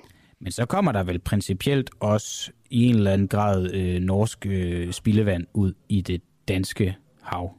Men 0.45 0.51
så 0.51 0.65
kommer 0.65 0.91
der 0.91 1.03
vel 1.03 1.19
principielt 1.19 1.89
også 1.99 2.51
i 2.69 2.85
en 2.85 2.95
eller 2.95 3.11
anden 3.11 3.27
grad 3.27 3.73
øh, 3.73 4.01
norsk 4.01 4.45
øh, 4.45 4.91
spildevand 4.91 5.47
ud 5.53 5.73
i 5.89 6.01
det 6.01 6.21
danske 6.47 6.97
hav. 7.21 7.57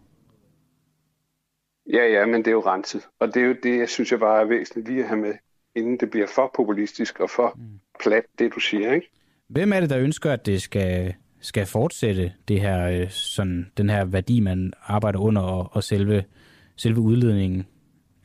Ja, 1.92 2.06
ja, 2.06 2.26
men 2.26 2.34
det 2.34 2.46
er 2.46 2.52
jo 2.52 2.60
renset. 2.60 3.02
Og 3.18 3.34
det 3.34 3.42
er 3.42 3.46
jo 3.46 3.54
det, 3.62 3.78
jeg 3.78 3.88
synes, 3.88 4.10
jeg 4.10 4.20
bare 4.20 4.40
er 4.40 4.44
væsentligt 4.44 4.88
lige 4.88 5.02
at 5.02 5.08
have 5.08 5.20
med, 5.20 5.34
inden 5.74 6.00
det 6.00 6.10
bliver 6.10 6.26
for 6.26 6.50
populistisk 6.56 7.20
og 7.20 7.30
for 7.30 7.52
mm. 7.56 7.62
plat, 8.00 8.24
det 8.38 8.54
du 8.54 8.60
siger, 8.60 8.92
ikke? 8.92 9.10
Hvem 9.48 9.72
er 9.72 9.80
det, 9.80 9.90
der 9.90 9.98
ønsker, 9.98 10.32
at 10.32 10.46
det 10.46 10.62
skal, 10.62 11.14
skal 11.40 11.66
fortsætte, 11.66 12.32
det 12.48 12.60
her, 12.60 12.88
øh, 12.88 13.10
sådan, 13.10 13.70
den 13.76 13.90
her 13.90 14.04
værdi, 14.04 14.40
man 14.40 14.72
arbejder 14.82 15.18
under, 15.18 15.42
og, 15.42 15.68
og 15.72 15.84
selve, 15.84 16.24
selve 16.76 17.00
udledningen 17.00 17.66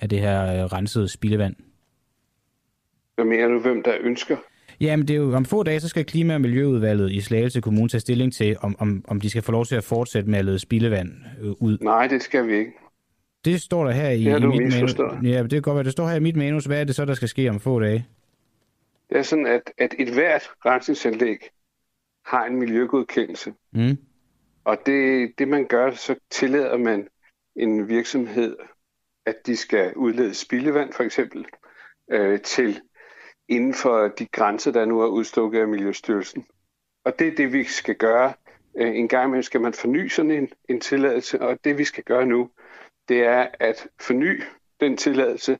af 0.01 0.09
det 0.09 0.19
her 0.19 0.43
øh, 0.43 0.65
rensede 0.65 1.07
spildevand? 1.07 1.55
Hvad 3.15 3.25
mener 3.25 3.47
du, 3.47 3.59
hvem 3.59 3.83
der 3.83 3.93
ønsker? 4.01 4.37
Jamen, 4.81 5.07
det 5.07 5.13
er 5.13 5.17
jo, 5.17 5.35
om 5.35 5.45
få 5.45 5.63
dage, 5.63 5.79
så 5.79 5.89
skal 5.89 6.05
Klima- 6.05 6.33
og 6.33 6.41
Miljøudvalget 6.41 7.11
i 7.11 7.21
Slagelse 7.21 7.61
Kommune 7.61 7.89
tage 7.89 8.01
stilling 8.01 8.33
til, 8.33 8.57
om, 8.61 8.75
om, 8.79 9.05
om 9.07 9.21
de 9.21 9.29
skal 9.29 9.41
få 9.41 9.51
lov 9.51 9.65
til 9.65 9.75
at 9.75 9.83
fortsætte 9.83 10.29
med 10.29 10.39
at 10.39 10.45
lede 10.45 10.59
spildevand 10.59 11.11
øh, 11.41 11.49
ud. 11.49 11.77
Nej, 11.81 12.07
det 12.07 12.21
skal 12.21 12.47
vi 12.47 12.57
ikke. 12.57 12.71
Det 13.45 13.61
står 13.61 13.85
der 13.85 13.91
her 13.91 14.09
i, 14.09 14.23
det 14.23 14.43
i 14.43 14.47
mit 14.47 14.73
manus. 14.73 14.95
Ja, 15.23 15.43
det 15.43 15.51
kan 15.51 15.61
godt 15.61 15.75
være, 15.75 15.83
det 15.83 15.91
står 15.91 16.07
her 16.07 16.15
i 16.15 16.19
mit 16.19 16.35
manus. 16.35 16.65
Hvad 16.65 16.81
er 16.81 16.83
det 16.83 16.95
så, 16.95 17.05
der 17.05 17.13
skal 17.13 17.27
ske 17.27 17.49
om 17.49 17.59
få 17.59 17.79
dage? 17.79 18.07
Det 19.09 19.17
er 19.17 19.21
sådan, 19.21 19.45
at, 19.45 19.71
at 19.77 19.95
et 19.99 20.13
hvert 20.13 20.43
rensningsanlæg 20.65 21.37
har 22.25 22.45
en 22.45 22.59
miljøgodkendelse. 22.59 23.53
Mm. 23.71 23.97
Og 24.63 24.77
det, 24.85 25.31
det 25.37 25.47
man 25.47 25.67
gør, 25.67 25.91
så 25.91 26.15
tillader 26.31 26.77
man 26.77 27.07
en 27.55 27.87
virksomhed, 27.87 28.55
at 29.25 29.35
de 29.45 29.55
skal 29.55 29.93
udlede 29.95 30.33
spildevand 30.33 30.93
for 30.93 31.03
eksempel, 31.03 31.45
øh, 32.11 32.39
til 32.39 32.79
inden 33.51 33.73
for 33.73 34.07
de 34.07 34.25
grænser, 34.25 34.71
der 34.71 34.85
nu 34.85 35.01
er 35.01 35.07
udstukket 35.07 35.59
af 35.59 35.67
Miljøstyrelsen. 35.67 36.45
Og 37.05 37.19
det 37.19 37.27
er 37.27 37.35
det, 37.35 37.53
vi 37.53 37.63
skal 37.63 37.95
gøre. 37.95 38.33
Øh, 38.77 38.95
en 38.95 39.07
gang 39.07 39.25
imellem 39.25 39.43
skal 39.43 39.61
man 39.61 39.73
forny 39.73 40.07
sådan 40.07 40.31
en, 40.31 40.49
en 40.69 40.79
tilladelse, 40.79 41.41
og 41.41 41.57
det 41.63 41.77
vi 41.77 41.83
skal 41.83 42.03
gøre 42.03 42.25
nu, 42.25 42.49
det 43.09 43.23
er 43.23 43.47
at 43.59 43.87
forny 44.01 44.43
den 44.79 44.97
tilladelse 44.97 45.57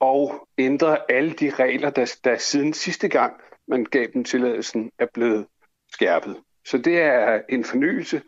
og 0.00 0.48
ændre 0.58 1.10
alle 1.10 1.32
de 1.32 1.50
regler, 1.50 1.90
der, 1.90 2.16
der 2.24 2.36
siden 2.36 2.72
sidste 2.72 3.08
gang 3.08 3.40
man 3.68 3.84
gav 3.84 4.06
dem 4.14 4.24
tilladelsen, 4.24 4.90
er 4.98 5.06
blevet 5.14 5.46
skærpet. 5.92 6.36
Så 6.64 6.78
det 6.78 7.00
er 7.00 7.40
en 7.48 7.64
fornyelse 7.64 8.22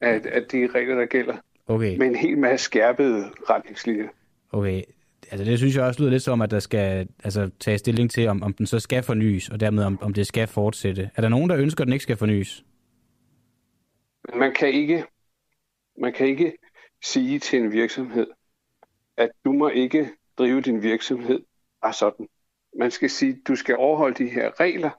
af, 0.00 0.22
af 0.24 0.42
de 0.44 0.66
regler, 0.66 0.94
der 0.94 1.06
gælder. 1.06 1.36
Okay. 1.66 1.96
Med 1.96 2.06
en 2.06 2.14
hel 2.14 2.38
masse 2.38 2.64
skærpede 2.64 3.30
retningslinjer. 3.50 4.08
Okay. 4.52 4.82
Altså 5.30 5.44
det 5.44 5.58
synes 5.58 5.76
jeg 5.76 5.84
også 5.84 6.00
lyder 6.00 6.10
lidt 6.10 6.22
som, 6.22 6.42
at 6.42 6.50
der 6.50 6.58
skal 6.58 7.08
altså, 7.24 7.50
tage 7.60 7.78
stilling 7.78 8.10
til, 8.10 8.28
om, 8.28 8.42
om 8.42 8.52
den 8.52 8.66
så 8.66 8.80
skal 8.80 9.02
fornyes, 9.02 9.48
og 9.48 9.60
dermed 9.60 9.84
om, 9.84 10.02
om 10.02 10.14
det 10.14 10.26
skal 10.26 10.46
fortsætte. 10.46 11.10
Er 11.14 11.20
der 11.20 11.28
nogen, 11.28 11.50
der 11.50 11.58
ønsker, 11.58 11.82
at 11.82 11.86
den 11.86 11.92
ikke 11.92 12.02
skal 12.02 12.16
fornyes? 12.16 12.64
Man 14.34 14.54
kan 14.54 14.68
ikke, 14.68 15.04
man 16.00 16.12
kan 16.12 16.26
ikke 16.26 16.52
sige 17.04 17.38
til 17.38 17.58
en 17.58 17.72
virksomhed, 17.72 18.26
at 19.16 19.30
du 19.44 19.52
må 19.52 19.68
ikke 19.68 20.08
drive 20.38 20.60
din 20.60 20.82
virksomhed 20.82 21.40
af 21.82 21.94
sådan. 21.94 22.28
Man 22.78 22.90
skal 22.90 23.10
sige, 23.10 23.32
at 23.32 23.38
du 23.48 23.56
skal 23.56 23.76
overholde 23.76 24.24
de 24.24 24.30
her 24.30 24.60
regler, 24.60 24.90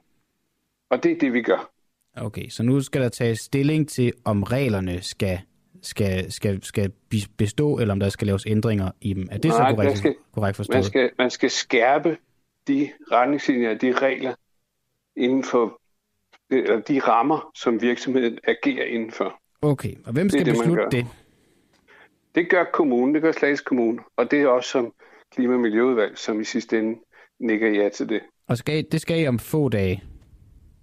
og 0.90 1.02
det 1.02 1.12
er 1.12 1.18
det, 1.18 1.32
vi 1.32 1.42
gør. 1.42 1.70
Okay, 2.16 2.48
så 2.48 2.62
nu 2.62 2.80
skal 2.80 3.00
der 3.00 3.08
tages 3.08 3.38
stilling 3.38 3.88
til, 3.88 4.12
om 4.24 4.42
reglerne 4.42 5.02
skal, 5.02 5.40
skal, 5.82 6.32
skal, 6.32 6.62
skal 6.62 6.92
bestå, 7.36 7.78
eller 7.78 7.92
om 7.92 8.00
der 8.00 8.08
skal 8.08 8.26
laves 8.26 8.46
ændringer 8.46 8.90
i 9.00 9.12
dem. 9.14 9.28
Er 9.30 9.38
det 9.38 9.44
Nej, 9.44 9.70
så 9.70 9.76
korrekt, 9.76 9.98
skal, 9.98 10.14
korrekt 10.32 10.56
forstået? 10.56 10.76
Man 10.76 10.84
skal, 10.84 11.10
man 11.18 11.30
skal 11.30 11.50
skærpe 11.50 12.16
de 12.68 12.88
retningslinjer, 13.12 13.74
de 13.74 13.92
regler 13.92 14.34
inden 15.16 15.44
for 15.44 15.80
eller 16.50 16.80
de 16.80 16.98
rammer, 17.00 17.50
som 17.54 17.82
virksomheden 17.82 18.38
agerer 18.44 18.84
indenfor. 18.84 19.40
Okay, 19.62 19.94
og 20.06 20.12
hvem 20.12 20.30
skal 20.30 20.46
det, 20.46 20.52
beslutte 20.52 20.84
det? 20.90 21.06
Det 22.34 22.50
gør 22.50 22.64
kommunen, 22.72 23.14
det 23.14 23.22
gør 23.22 23.32
Slagelse 23.32 23.64
Kommune, 23.64 23.98
og 24.16 24.30
det 24.30 24.42
er 24.42 24.46
også 24.46 24.70
som 24.70 24.92
klima- 25.34 25.54
og 25.54 25.60
miljøudvalg, 25.60 26.18
som 26.18 26.40
i 26.40 26.44
sidste 26.44 26.78
ende 26.78 26.98
nikker 27.40 27.68
ja 27.68 27.88
til 27.88 28.08
det. 28.08 28.20
Og 28.48 28.58
skal, 28.58 28.86
det 28.92 29.00
skal 29.00 29.20
I 29.20 29.26
om 29.26 29.38
få 29.38 29.68
dage? 29.68 30.04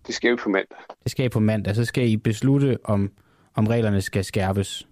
Det 0.08 0.16
skal 0.16 0.34
I 0.34 0.36
på 0.36 0.50
mandag. 0.50 0.78
Det 1.04 1.12
skal 1.12 1.26
I 1.26 1.30
på 1.30 1.40
mandag, 1.40 1.76
så 1.76 1.86
skal 1.86 2.10
I 2.10 2.18
beslutte, 2.18 2.78
om, 2.84 3.12
om 3.56 3.68
reglerne 3.68 4.02
skal 4.02 4.23
skærpes? 4.23 4.88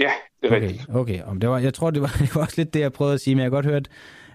Ja, 0.00 0.10
det 0.42 0.52
er 0.52 0.56
okay, 0.56 0.66
rigtigt. 0.66 0.86
Okay, 0.94 1.22
om 1.22 1.40
det 1.40 1.48
var, 1.50 1.58
jeg 1.58 1.74
tror, 1.74 1.90
det 1.90 2.02
var, 2.02 2.16
det 2.20 2.34
var 2.34 2.40
også 2.40 2.54
lidt 2.56 2.74
det, 2.74 2.80
jeg 2.80 2.92
prøvede 2.92 3.14
at 3.14 3.20
sige, 3.20 3.34
men 3.34 3.40
jeg 3.40 3.46
har 3.46 3.50
godt 3.50 3.66
hørt, 3.66 3.88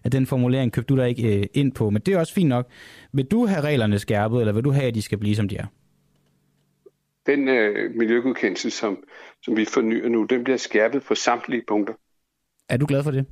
at 0.04 0.12
den 0.12 0.26
formulering 0.26 0.74
købte 0.74 0.94
du 0.94 1.00
der 1.00 1.06
ikke 1.06 1.40
øh, 1.40 1.46
ind 1.54 1.72
på. 1.72 1.90
Men 1.90 2.02
det 2.02 2.14
er 2.14 2.20
også 2.20 2.34
fint 2.34 2.50
nok. 2.50 2.70
Vil 3.14 3.26
du 3.26 3.46
have 3.46 3.62
reglerne 3.62 4.00
skærpet, 4.00 4.40
eller 4.40 4.54
vil 4.54 4.64
du 4.64 4.72
have, 4.72 4.88
at 4.88 4.96
de 4.96 5.02
skal 5.02 5.18
blive, 5.18 5.36
som 5.36 5.50
de 5.50 5.58
er? 5.58 5.66
den 7.26 7.48
øh, 7.48 7.96
miljøgodkendelse, 7.96 8.70
som, 8.70 9.04
som 9.42 9.58
vi 9.58 9.66
fornyer 9.66 10.10
nu, 10.10 10.24
den 10.24 10.44
bliver 10.44 10.58
skærpet 10.58 11.04
på 11.04 11.16
samtlige 11.16 11.64
punkter. 11.68 11.94
Er 12.70 12.78
du 12.78 12.86
glad 12.86 13.04
for 13.04 13.12
det? 13.12 13.26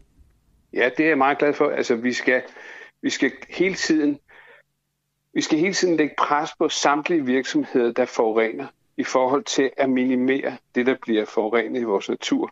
Ja, 0.73 0.90
det 0.98 1.03
er 1.03 1.10
jeg 1.10 1.18
meget 1.18 1.38
glad 1.38 1.53
for. 1.53 1.69
Altså, 1.69 1.95
vi 1.95 2.14
skal, 2.14 2.41
vi 3.02 3.10
skal 3.10 3.31
hele 3.49 3.76
tiden 3.76 4.19
vi 5.34 5.41
skal 5.41 5.60
hele 5.60 5.73
tiden 5.73 5.98
lægge 5.98 6.15
pres 6.18 6.49
på 6.60 6.69
samtlige 6.69 7.26
virksomheder, 7.26 7.91
der 7.91 8.06
forurener, 8.06 8.68
i 8.98 9.03
forhold 9.03 9.44
til 9.44 9.72
at 9.78 9.90
minimere 9.90 10.57
det, 10.76 10.86
der 10.86 10.95
bliver 11.02 11.26
forurenet 11.26 11.82
i 11.82 11.84
vores 11.84 12.10
natur. 12.10 12.52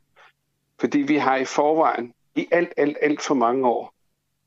Fordi 0.79 0.99
vi 0.99 1.15
har 1.15 1.35
i 1.35 1.45
forvejen 1.45 2.13
i 2.35 2.47
alt, 2.51 2.73
alt, 2.77 2.97
alt 3.01 3.21
for 3.21 3.33
mange 3.35 3.67
år 3.67 3.93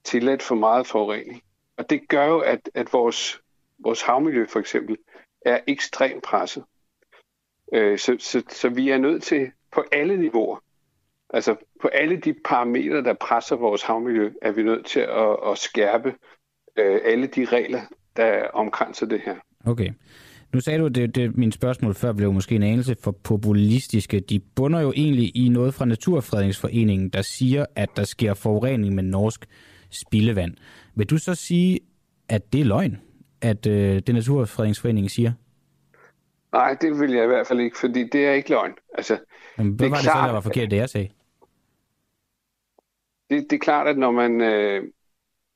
tilladt 0.04 0.42
for 0.42 0.54
meget 0.54 0.86
forurening. 0.86 1.42
Og 1.76 1.90
det 1.90 2.08
gør 2.08 2.26
jo, 2.26 2.38
at, 2.38 2.70
at 2.74 2.92
vores, 2.92 3.40
vores 3.78 4.02
havmiljø 4.02 4.46
for 4.46 4.60
eksempel 4.60 4.96
er 5.40 5.60
ekstremt 5.66 6.22
presset. 6.22 6.64
Øh, 7.72 7.98
så, 7.98 8.16
så, 8.20 8.42
så 8.48 8.68
vi 8.68 8.90
er 8.90 8.98
nødt 8.98 9.22
til 9.22 9.50
på 9.72 9.84
alle 9.92 10.16
niveauer, 10.16 10.58
altså 11.30 11.56
på 11.80 11.88
alle 11.88 12.16
de 12.16 12.34
parametre, 12.44 13.02
der 13.02 13.14
presser 13.14 13.56
vores 13.56 13.82
havmiljø, 13.82 14.32
er 14.42 14.52
vi 14.52 14.62
nødt 14.62 14.86
til 14.86 15.00
at, 15.00 15.36
at 15.46 15.58
skærpe 15.58 16.14
øh, 16.76 17.00
alle 17.04 17.26
de 17.26 17.44
regler, 17.44 17.80
der 18.16 18.48
omkranser 18.48 19.06
det 19.06 19.20
her. 19.20 19.36
Okay. 19.66 19.90
Nu 20.54 20.60
sagde 20.60 20.78
du, 20.78 20.86
at 20.86 20.94
det, 20.94 21.14
det, 21.14 21.36
mine 21.36 21.52
spørgsmål 21.52 21.94
før 21.94 22.12
blev 22.12 22.32
måske 22.32 22.54
en 22.54 22.62
anelse 22.62 22.96
for 23.00 23.10
populistiske. 23.10 24.20
De 24.20 24.40
bunder 24.40 24.80
jo 24.80 24.92
egentlig 24.96 25.36
i 25.36 25.48
noget 25.48 25.74
fra 25.74 25.84
Naturfredningsforeningen, 25.84 27.08
der 27.08 27.22
siger, 27.22 27.66
at 27.76 27.88
der 27.96 28.04
sker 28.04 28.34
forurening 28.34 28.94
med 28.94 29.02
norsk 29.02 29.46
spildevand. 29.90 30.54
Vil 30.94 31.10
du 31.10 31.18
så 31.18 31.34
sige, 31.34 31.80
at 32.28 32.52
det 32.52 32.60
er 32.60 32.64
løgn, 32.64 33.00
at 33.40 33.66
øh, 33.66 34.02
det 34.06 34.14
Naturfredningsforeningen 34.14 35.08
siger? 35.08 35.32
Nej, 36.52 36.76
det 36.80 37.00
vil 37.00 37.10
jeg 37.10 37.24
i 37.24 37.26
hvert 37.26 37.46
fald 37.46 37.60
ikke, 37.60 37.78
fordi 37.78 38.08
det 38.12 38.26
er 38.26 38.32
ikke 38.32 38.50
løgn. 38.50 38.74
Altså, 38.94 39.18
Men 39.56 39.68
hvad 39.68 39.86
det 39.86 39.90
var 39.90 39.96
det 39.96 40.04
klart, 40.04 40.24
så, 40.24 40.26
der 40.26 40.32
var 40.32 40.40
forkert, 40.40 40.70
det 40.70 40.76
jeg 40.76 40.90
sagde? 40.90 41.08
Det, 43.30 43.46
det 43.50 43.56
er 43.56 43.60
klart, 43.60 43.86
at 43.86 43.98
når 43.98 44.10
man, 44.10 44.40
øh, 44.40 44.84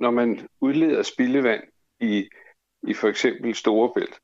når 0.00 0.10
man 0.10 0.48
udleder 0.60 1.02
spildevand 1.02 1.62
i, 2.00 2.28
i 2.88 2.94
for 2.94 3.08
eksempel 3.08 3.54
Storebælt, 3.54 4.20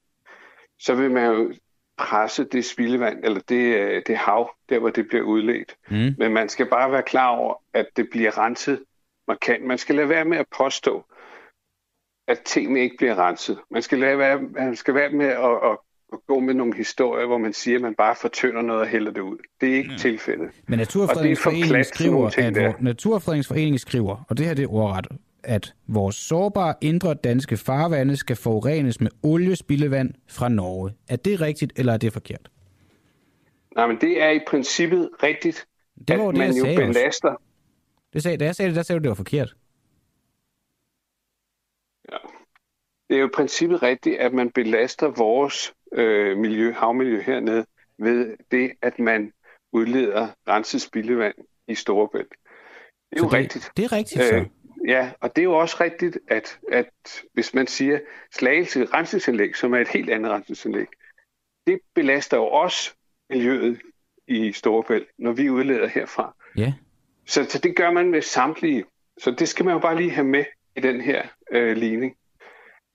så 0.78 0.94
vil 0.94 1.10
man 1.10 1.32
jo 1.32 1.52
presse 1.98 2.44
det 2.44 2.64
spildevand, 2.64 3.24
eller 3.24 3.40
det, 3.48 3.76
øh, 3.76 4.02
det 4.06 4.16
hav, 4.16 4.50
der 4.68 4.78
hvor 4.78 4.90
det 4.90 5.08
bliver 5.08 5.24
udledt. 5.24 5.76
Mm. 5.90 6.14
Men 6.18 6.32
man 6.32 6.48
skal 6.48 6.70
bare 6.70 6.92
være 6.92 7.02
klar 7.02 7.28
over, 7.28 7.54
at 7.74 7.86
det 7.96 8.08
bliver 8.10 8.38
renset 8.38 8.82
markant. 9.28 9.64
Man 9.64 9.78
skal 9.78 9.94
lade 9.94 10.08
være 10.08 10.24
med 10.24 10.38
at 10.38 10.46
påstå, 10.56 11.04
at 12.28 12.40
tingene 12.44 12.80
ikke 12.80 12.96
bliver 12.96 13.28
renset. 13.28 13.58
Man 13.70 13.82
skal 13.82 13.98
lade 13.98 14.18
være, 14.18 14.42
man 14.42 14.76
skal 14.76 14.94
være 14.94 15.10
med 15.10 15.26
at, 15.26 15.70
at, 15.70 15.78
at 16.12 16.18
gå 16.26 16.40
med 16.40 16.54
nogle 16.54 16.74
historier, 16.76 17.26
hvor 17.26 17.38
man 17.38 17.52
siger, 17.52 17.78
at 17.78 17.82
man 17.82 17.94
bare 17.94 18.16
fortønder 18.16 18.62
noget 18.62 18.82
og 18.82 18.88
hælder 18.88 19.12
det 19.12 19.20
ud. 19.20 19.38
Det 19.60 19.72
er 19.72 19.76
ikke 19.76 19.90
mm. 19.90 19.98
tilfældet. 19.98 20.50
Men 20.68 20.78
Naturfredningsforeningen 20.78 21.84
skriver, 21.84 22.30
at 22.38 22.82
Naturfredningsforeningen 22.82 23.78
skriver, 23.78 24.24
og 24.28 24.38
det 24.38 24.46
her 24.46 24.54
det 24.54 24.62
er 24.62 24.72
ordret, 24.72 25.06
at 25.44 25.74
vores 25.86 26.16
sårbare 26.16 26.74
indre 26.80 27.14
danske 27.14 27.56
farvande 27.56 28.16
skal 28.16 28.36
forurenes 28.36 29.00
med 29.00 29.10
oliespildevand 29.22 30.14
fra 30.28 30.48
Norge. 30.48 30.92
Er 31.08 31.16
det 31.16 31.40
rigtigt, 31.40 31.72
eller 31.76 31.92
er 31.92 31.96
det 31.96 32.12
forkert? 32.12 32.50
Nej, 33.76 33.86
men 33.86 34.00
det 34.00 34.22
er 34.22 34.30
i 34.30 34.40
princippet 34.46 35.10
rigtigt, 35.22 35.66
det 36.08 36.18
var 36.18 36.28
at 36.28 36.34
det, 36.34 36.38
man 36.38 36.52
jo 36.52 36.64
belaster. 36.64 37.28
Også. 37.28 37.42
Det 38.12 38.22
sagde, 38.22 38.36
da 38.36 38.44
jeg 38.44 38.54
sagde 38.54 38.68
det, 38.68 38.76
der 38.76 38.82
sagde 38.82 38.98
du, 38.98 39.02
det 39.02 39.08
var 39.08 39.14
forkert. 39.14 39.56
Ja. 42.12 42.16
Det 43.08 43.16
er 43.16 43.20
jo 43.20 43.26
i 43.26 43.34
princippet 43.34 43.82
rigtigt, 43.82 44.16
at 44.16 44.32
man 44.32 44.50
belaster 44.50 45.08
vores 45.08 45.74
øh, 45.92 46.38
miljø, 46.38 46.72
havmiljø 46.72 47.20
hernede 47.22 47.66
ved 47.98 48.36
det, 48.50 48.72
at 48.82 48.98
man 48.98 49.32
udleder 49.72 50.28
renset 50.48 50.82
spildevand 50.82 51.34
i 51.68 51.74
Storebælt. 51.74 52.34
Det 53.10 53.16
er 53.16 53.18
så 53.18 53.24
jo 53.24 53.30
det, 53.30 53.38
rigtigt. 53.38 53.70
Det 53.76 53.84
er 53.84 53.92
rigtigt, 53.92 54.24
så. 54.24 54.34
Øh, 54.34 54.46
Ja, 54.88 55.12
og 55.20 55.36
det 55.36 55.42
er 55.42 55.44
jo 55.44 55.58
også 55.58 55.76
rigtigt, 55.80 56.18
at, 56.28 56.58
at 56.72 56.90
hvis 57.32 57.54
man 57.54 57.66
siger 57.66 57.98
slagelse 58.32 58.84
rensningsanlæg, 58.84 59.56
som 59.56 59.74
er 59.74 59.78
et 59.78 59.88
helt 59.88 60.10
andet 60.10 60.32
rensningsanlæg, 60.32 60.86
det 61.66 61.80
belaster 61.94 62.36
jo 62.36 62.46
også 62.46 62.94
miljøet 63.30 63.80
i 64.28 64.52
Storebælt, 64.52 65.08
når 65.18 65.32
vi 65.32 65.50
udleder 65.50 65.86
herfra. 65.86 66.36
Ja. 66.56 66.74
Så, 67.26 67.44
så 67.44 67.58
det 67.58 67.76
gør 67.76 67.90
man 67.90 68.10
med 68.10 68.22
samtlige. 68.22 68.84
Så 69.18 69.30
det 69.30 69.48
skal 69.48 69.64
man 69.64 69.74
jo 69.74 69.80
bare 69.80 69.96
lige 69.96 70.10
have 70.10 70.26
med 70.26 70.44
i 70.76 70.80
den 70.80 71.00
her 71.00 71.22
øh, 71.50 71.76
ligning. 71.76 72.16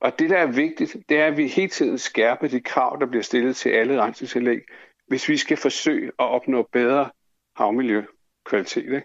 Og 0.02 0.20
det, 0.20 0.30
der 0.30 0.38
er 0.38 0.52
vigtigt, 0.52 0.98
det 1.10 1.20
er, 1.20 1.28
at 1.28 1.38
vi 1.38 1.48
hele 1.48 1.70
tiden 1.70 1.98
skærper 1.98 2.48
de 2.48 2.62
krav, 2.62 2.98
der 3.00 3.06
bliver 3.06 3.24
stillet 3.24 3.56
til 3.56 3.70
alle 3.70 4.02
rensningsanlæg, 4.02 4.60
hvis 5.08 5.30
vi 5.30 5.38
skal 5.38 5.58
forsøge 5.58 6.08
at 6.08 6.26
opnå 6.26 6.68
bedre 6.72 7.10
havmiljøkvalitet. 7.56 8.84
Ikke? 8.84 9.04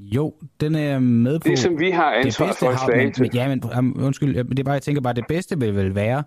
Jo, 0.00 0.34
den 0.60 0.74
er 0.74 0.98
med 0.98 1.40
på. 1.40 1.48
Det, 1.48 1.58
som 1.58 1.80
vi 1.80 1.90
har 1.90 2.12
ansvar 2.12 2.56
for 2.58 2.90
at 2.90 3.18
men, 3.18 3.30
Ja, 3.34 3.48
men 3.48 3.62
undskyld, 4.02 4.44
det 4.44 4.58
er 4.58 4.64
bare, 4.64 4.72
jeg 4.72 4.82
tænker 4.82 5.00
bare, 5.00 5.14
det 5.14 5.26
bedste 5.28 5.60
vil 5.60 5.76
vel 5.76 5.94
være, 5.94 6.22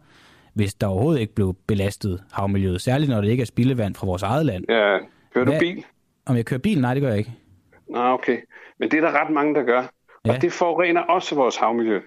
hvis 0.53 0.73
der 0.73 0.87
overhovedet 0.87 1.21
ikke 1.21 1.35
blev 1.35 1.55
belastet 1.67 2.23
havmiljøet. 2.31 2.81
Særligt 2.81 3.09
når 3.09 3.21
det 3.21 3.29
ikke 3.29 3.41
er 3.41 3.45
spildevand 3.45 3.95
fra 3.95 4.07
vores 4.07 4.23
eget 4.23 4.45
land. 4.45 4.65
Ja, 4.69 4.97
kører 5.33 5.45
Hvad, 5.45 5.53
du 5.53 5.59
bil? 5.59 5.85
Om 6.25 6.35
jeg 6.35 6.45
kører 6.45 6.59
bil? 6.59 6.81
Nej, 6.81 6.93
det 6.93 7.01
gør 7.01 7.09
jeg 7.09 7.17
ikke. 7.17 7.33
Nå, 7.89 7.99
okay. 7.99 8.37
Men 8.79 8.91
det 8.91 8.97
er 8.97 9.01
der 9.01 9.21
ret 9.21 9.33
mange, 9.33 9.55
der 9.55 9.63
gør. 9.63 9.91
Ja. 10.25 10.35
Og 10.35 10.41
det 10.41 10.51
forurener 10.51 11.01
også 11.01 11.35
vores 11.35 11.57
havmiljø. 11.57 11.99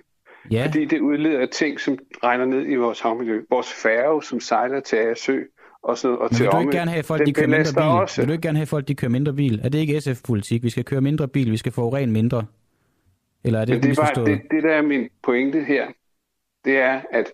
Ja. 0.50 0.66
Fordi 0.66 0.84
det 0.84 1.00
udleder 1.00 1.46
ting, 1.46 1.80
som 1.80 1.98
regner 2.24 2.44
ned 2.44 2.66
i 2.66 2.74
vores 2.74 3.00
havmiljø. 3.00 3.42
Vores 3.50 3.72
færge, 3.82 4.22
som 4.22 4.40
sejler 4.40 4.80
til 4.80 4.96
Agersø, 4.96 5.40
og, 5.82 5.98
så, 5.98 6.14
og 6.14 6.28
Men 6.30 6.36
til 6.36 6.44
vil 6.44 6.52
du 6.52 6.60
ikke 6.60 6.72
gerne 6.72 6.90
have, 6.90 7.02
folk 7.02 7.26
de 7.26 7.32
kører 7.32 7.46
mindre 7.46 7.72
bil? 7.72 7.82
Også. 7.82 8.20
Vil 8.20 8.28
du 8.28 8.32
ikke 8.32 8.42
gerne 8.42 8.58
have, 8.58 8.66
folk 8.66 8.88
de 8.88 8.94
kører 8.94 9.10
mindre 9.10 9.32
bil? 9.32 9.60
Er 9.64 9.68
det 9.68 9.78
ikke 9.78 10.00
SF-politik? 10.00 10.62
Vi 10.62 10.70
skal 10.70 10.84
køre 10.84 11.00
mindre 11.00 11.28
bil, 11.28 11.52
vi 11.52 11.56
skal 11.56 11.72
forurene 11.72 12.12
mindre? 12.12 12.46
Eller 13.44 13.60
er 13.60 13.64
det, 13.64 13.74
Men 13.74 13.82
det, 13.82 13.98
er 13.98 14.02
bare, 14.14 14.24
det, 14.24 14.42
det, 14.50 14.62
der 14.62 14.74
er 14.74 14.82
min 14.82 15.08
pointe 15.22 15.64
her, 15.64 15.86
det 16.64 16.78
er, 16.78 17.00
at 17.12 17.32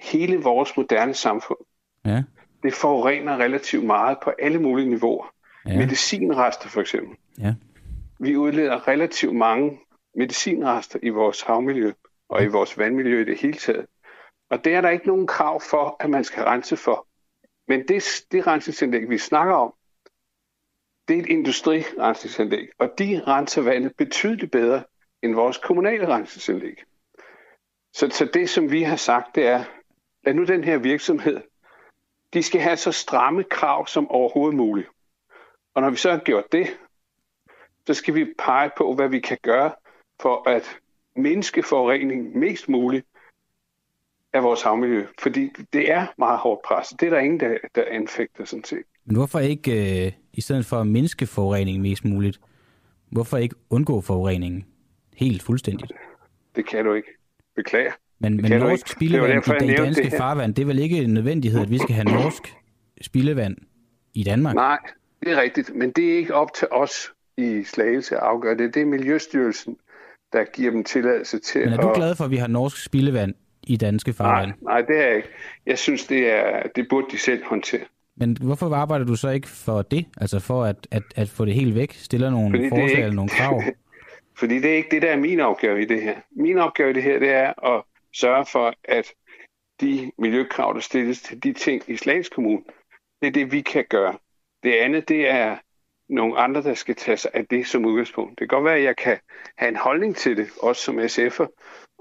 hele 0.00 0.36
vores 0.36 0.76
moderne 0.76 1.14
samfund, 1.14 1.58
ja. 2.04 2.22
det 2.62 2.74
forurener 2.74 3.36
relativt 3.36 3.84
meget 3.86 4.18
på 4.24 4.32
alle 4.38 4.58
mulige 4.58 4.88
niveauer. 4.88 5.26
Ja. 5.66 5.78
Medicinrester 5.78 6.68
for 6.68 6.80
eksempel. 6.80 7.16
Ja. 7.38 7.54
Vi 8.18 8.36
udleder 8.36 8.88
relativt 8.88 9.34
mange 9.34 9.78
medicinrester 10.16 10.98
i 11.02 11.08
vores 11.08 11.42
havmiljø 11.42 11.92
og 12.28 12.42
i 12.42 12.46
vores 12.46 12.78
vandmiljø 12.78 13.20
i 13.20 13.24
det 13.24 13.38
hele 13.40 13.58
taget. 13.58 13.86
Og 14.50 14.64
det 14.64 14.74
er 14.74 14.80
der 14.80 14.88
ikke 14.88 15.06
nogen 15.06 15.26
krav 15.26 15.60
for, 15.70 15.96
at 16.00 16.10
man 16.10 16.24
skal 16.24 16.44
rense 16.44 16.76
for. 16.76 17.06
Men 17.72 17.88
det, 17.88 18.26
det 18.32 18.46
rensningsanlæg, 18.46 19.10
vi 19.10 19.18
snakker 19.18 19.54
om, 19.54 19.74
det 21.08 21.18
er 21.18 21.22
et 21.22 21.28
industrirensningsanlæg, 21.28 22.68
og 22.78 22.98
de 22.98 23.22
renser 23.26 23.62
vandet 23.62 23.96
betydeligt 23.96 24.52
bedre 24.52 24.84
end 25.22 25.34
vores 25.34 25.58
kommunale 25.58 26.08
rensningsanlæg. 26.08 26.76
Så, 27.92 28.10
så 28.10 28.24
det, 28.34 28.50
som 28.50 28.70
vi 28.70 28.82
har 28.82 28.96
sagt, 28.96 29.34
det 29.34 29.46
er, 29.46 29.64
at 30.24 30.36
nu 30.36 30.44
den 30.44 30.64
her 30.64 30.78
virksomhed, 30.78 31.40
de 32.32 32.42
skal 32.42 32.60
have 32.60 32.76
så 32.76 32.92
stramme 32.92 33.44
krav 33.44 33.86
som 33.86 34.08
overhovedet 34.10 34.56
muligt. 34.56 34.88
Og 35.74 35.82
når 35.82 35.90
vi 35.90 35.96
så 35.96 36.10
har 36.10 36.18
gjort 36.18 36.52
det, 36.52 36.78
så 37.86 37.94
skal 37.94 38.14
vi 38.14 38.34
pege 38.38 38.70
på, 38.76 38.94
hvad 38.94 39.08
vi 39.08 39.20
kan 39.20 39.38
gøre 39.42 39.72
for 40.20 40.48
at 40.48 40.80
mindske 41.16 41.62
forureningen 41.62 42.40
mest 42.40 42.68
muligt 42.68 43.06
af 44.32 44.42
vores 44.42 44.62
havmiljø. 44.62 45.06
Fordi 45.18 45.50
det 45.72 45.90
er 45.90 46.06
meget 46.18 46.38
hårdt 46.38 46.62
presset. 46.62 47.00
Det 47.00 47.06
er 47.06 47.10
der 47.10 47.18
ingen, 47.18 47.40
der, 47.40 47.56
der 47.74 47.84
anfægter 47.90 48.44
sådan 48.44 48.64
set. 48.64 48.82
Men 49.04 49.16
hvorfor 49.16 49.38
ikke, 49.38 50.04
øh, 50.06 50.12
i 50.32 50.40
stedet 50.40 50.66
for 50.66 50.76
at 50.76 50.86
mindske 50.86 51.26
forureningen 51.26 51.82
mest 51.82 52.04
muligt, 52.04 52.40
hvorfor 53.10 53.36
ikke 53.36 53.54
undgå 53.70 54.00
forureningen 54.00 54.64
helt 55.16 55.42
fuldstændigt? 55.42 55.92
Det 56.56 56.66
kan 56.66 56.84
du 56.84 56.94
ikke. 56.94 57.08
Beklager. 57.56 57.92
Men, 58.18 58.36
men 58.36 58.50
norsk 58.50 58.88
spildevand 58.88 59.62
i 59.62 59.74
danske 59.74 60.02
det 60.02 60.12
farvand, 60.18 60.54
det 60.54 60.62
er 60.62 60.66
vel 60.66 60.78
ikke 60.78 60.96
en 60.96 61.14
nødvendighed, 61.14 61.60
at 61.60 61.70
vi 61.70 61.78
skal 61.78 61.94
have 61.94 62.04
norsk 62.04 62.54
spildevand 63.00 63.56
i 64.14 64.24
Danmark? 64.24 64.54
Nej, 64.54 64.78
det 65.20 65.32
er 65.32 65.40
rigtigt. 65.40 65.74
Men 65.74 65.90
det 65.90 66.12
er 66.12 66.16
ikke 66.16 66.34
op 66.34 66.54
til 66.54 66.68
os 66.70 67.12
i 67.36 67.64
Slagelse 67.64 68.16
at 68.16 68.22
afgøre 68.22 68.56
det. 68.56 68.74
Det 68.74 68.82
er 68.82 68.86
Miljøstyrelsen, 68.86 69.76
der 70.32 70.44
giver 70.44 70.70
dem 70.70 70.84
tilladelse 70.84 71.38
til 71.38 71.60
Men 71.60 71.72
er 71.72 71.76
du 71.76 71.88
at... 71.88 71.96
glad 71.96 72.16
for, 72.16 72.24
at 72.24 72.30
vi 72.30 72.36
har 72.36 72.46
norsk 72.46 72.84
spildevand 72.84 73.34
i 73.66 73.76
danske 73.76 74.12
farvand? 74.12 74.52
Nej, 74.62 74.80
nej, 74.80 74.80
det 74.80 74.98
er 74.98 75.06
jeg 75.06 75.16
ikke. 75.16 75.28
Jeg 75.66 75.78
synes, 75.78 76.06
det, 76.06 76.30
er, 76.30 76.62
det 76.76 76.86
burde 76.88 77.06
de 77.10 77.18
selv 77.18 77.44
håndtere. 77.44 77.84
Men 78.16 78.36
hvorfor 78.40 78.74
arbejder 78.74 79.04
du 79.04 79.16
så 79.16 79.30
ikke 79.30 79.48
for 79.48 79.82
det? 79.82 80.06
Altså 80.16 80.40
for 80.40 80.64
at, 80.64 80.86
at, 80.90 81.02
at 81.16 81.28
få 81.28 81.44
det 81.44 81.54
helt 81.54 81.74
væk? 81.74 81.92
Stiller 81.92 82.30
nogle 82.30 82.50
Fordi 82.50 82.68
forslag 82.68 82.90
ikke, 82.90 83.02
eller 83.02 83.14
nogle 83.14 83.30
krav? 83.30 83.62
Fordi 84.38 84.54
det 84.54 84.70
er 84.70 84.76
ikke 84.76 84.88
det, 84.90 85.02
der 85.02 85.10
er 85.10 85.16
min 85.16 85.40
opgave 85.40 85.82
i 85.82 85.84
det 85.84 86.02
her. 86.02 86.16
Min 86.30 86.58
opgave 86.58 86.90
i 86.90 86.92
det 86.92 87.02
her, 87.02 87.18
det 87.18 87.30
er 87.30 87.76
at 87.76 87.82
sørge 88.14 88.46
for, 88.46 88.74
at 88.84 89.06
de 89.80 90.12
miljøkrav, 90.18 90.74
der 90.74 90.80
stilles 90.80 91.22
til 91.22 91.42
de 91.42 91.52
ting 91.52 91.82
i 91.88 91.96
Slagelse 91.96 92.30
Kommune, 92.34 92.62
det 93.20 93.28
er 93.28 93.32
det, 93.32 93.52
vi 93.52 93.60
kan 93.60 93.84
gøre. 93.90 94.14
Det 94.62 94.72
andet, 94.72 95.08
det 95.08 95.28
er 95.28 95.56
nogle 96.08 96.38
andre, 96.38 96.62
der 96.62 96.74
skal 96.74 96.94
tage 96.94 97.16
sig 97.16 97.30
af 97.34 97.46
det 97.46 97.66
som 97.66 97.84
udgangspunkt. 97.84 98.30
Det 98.30 98.38
kan 98.38 98.56
godt 98.56 98.64
være, 98.64 98.76
at 98.76 98.82
jeg 98.82 98.96
kan 98.96 99.18
have 99.56 99.68
en 99.68 99.76
holdning 99.76 100.16
til 100.16 100.36
det, 100.36 100.48
også 100.62 100.82
som 100.82 100.98
SF'er, 100.98 101.46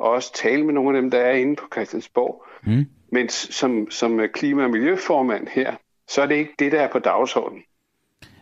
og 0.02 0.10
også 0.10 0.34
tale 0.34 0.66
med 0.66 0.74
nogle 0.74 0.98
af 0.98 1.02
dem, 1.02 1.12
der 1.12 1.20
er 1.20 1.32
inde 1.32 1.56
på 1.56 1.64
Christiansborg. 1.74 2.46
Mm. 2.64 2.86
Men 3.12 3.30
som, 3.30 3.92
som 3.92 4.20
klima- 4.34 4.64
og 4.64 4.70
miljøformand 4.70 5.48
her, 5.48 5.76
så 6.08 6.22
er 6.22 6.26
det 6.26 6.36
ikke 6.36 6.54
det, 6.60 6.72
der 6.72 6.82
er 6.82 6.92
på 6.92 7.00
dagsordenen. 7.00 7.64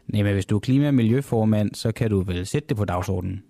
Nej, 0.07 0.23
men 0.23 0.33
hvis 0.33 0.45
du 0.45 0.55
er 0.55 0.59
klima- 0.59 0.87
og 0.87 0.93
miljøformand, 0.93 1.75
så 1.75 1.91
kan 1.91 2.09
du 2.09 2.21
vel 2.21 2.45
sætte 2.45 2.67
det 2.67 2.77
på 2.77 2.85
dagsordenen? 2.85 3.43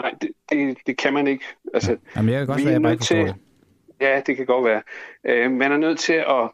Nej, 0.00 0.14
det, 0.20 0.30
det, 0.50 0.78
det 0.86 0.96
kan 0.96 1.12
man 1.12 1.26
ikke. 1.26 1.44
Altså, 1.74 1.96
Jamen, 2.16 2.32
jeg 2.32 2.40
kan 2.40 2.46
godt 2.46 2.64
være, 2.64 2.72
jeg 2.72 2.82
bare 2.82 2.92
ikke 2.92 3.04
til, 3.04 3.16
det. 3.16 3.34
Ja, 4.00 4.22
det 4.26 4.36
kan 4.36 4.46
godt 4.46 4.64
være. 4.64 4.82
Øh, 5.24 5.50
man 5.50 5.72
er 5.72 5.76
nødt 5.76 5.98
til 5.98 6.12
at, 6.12 6.50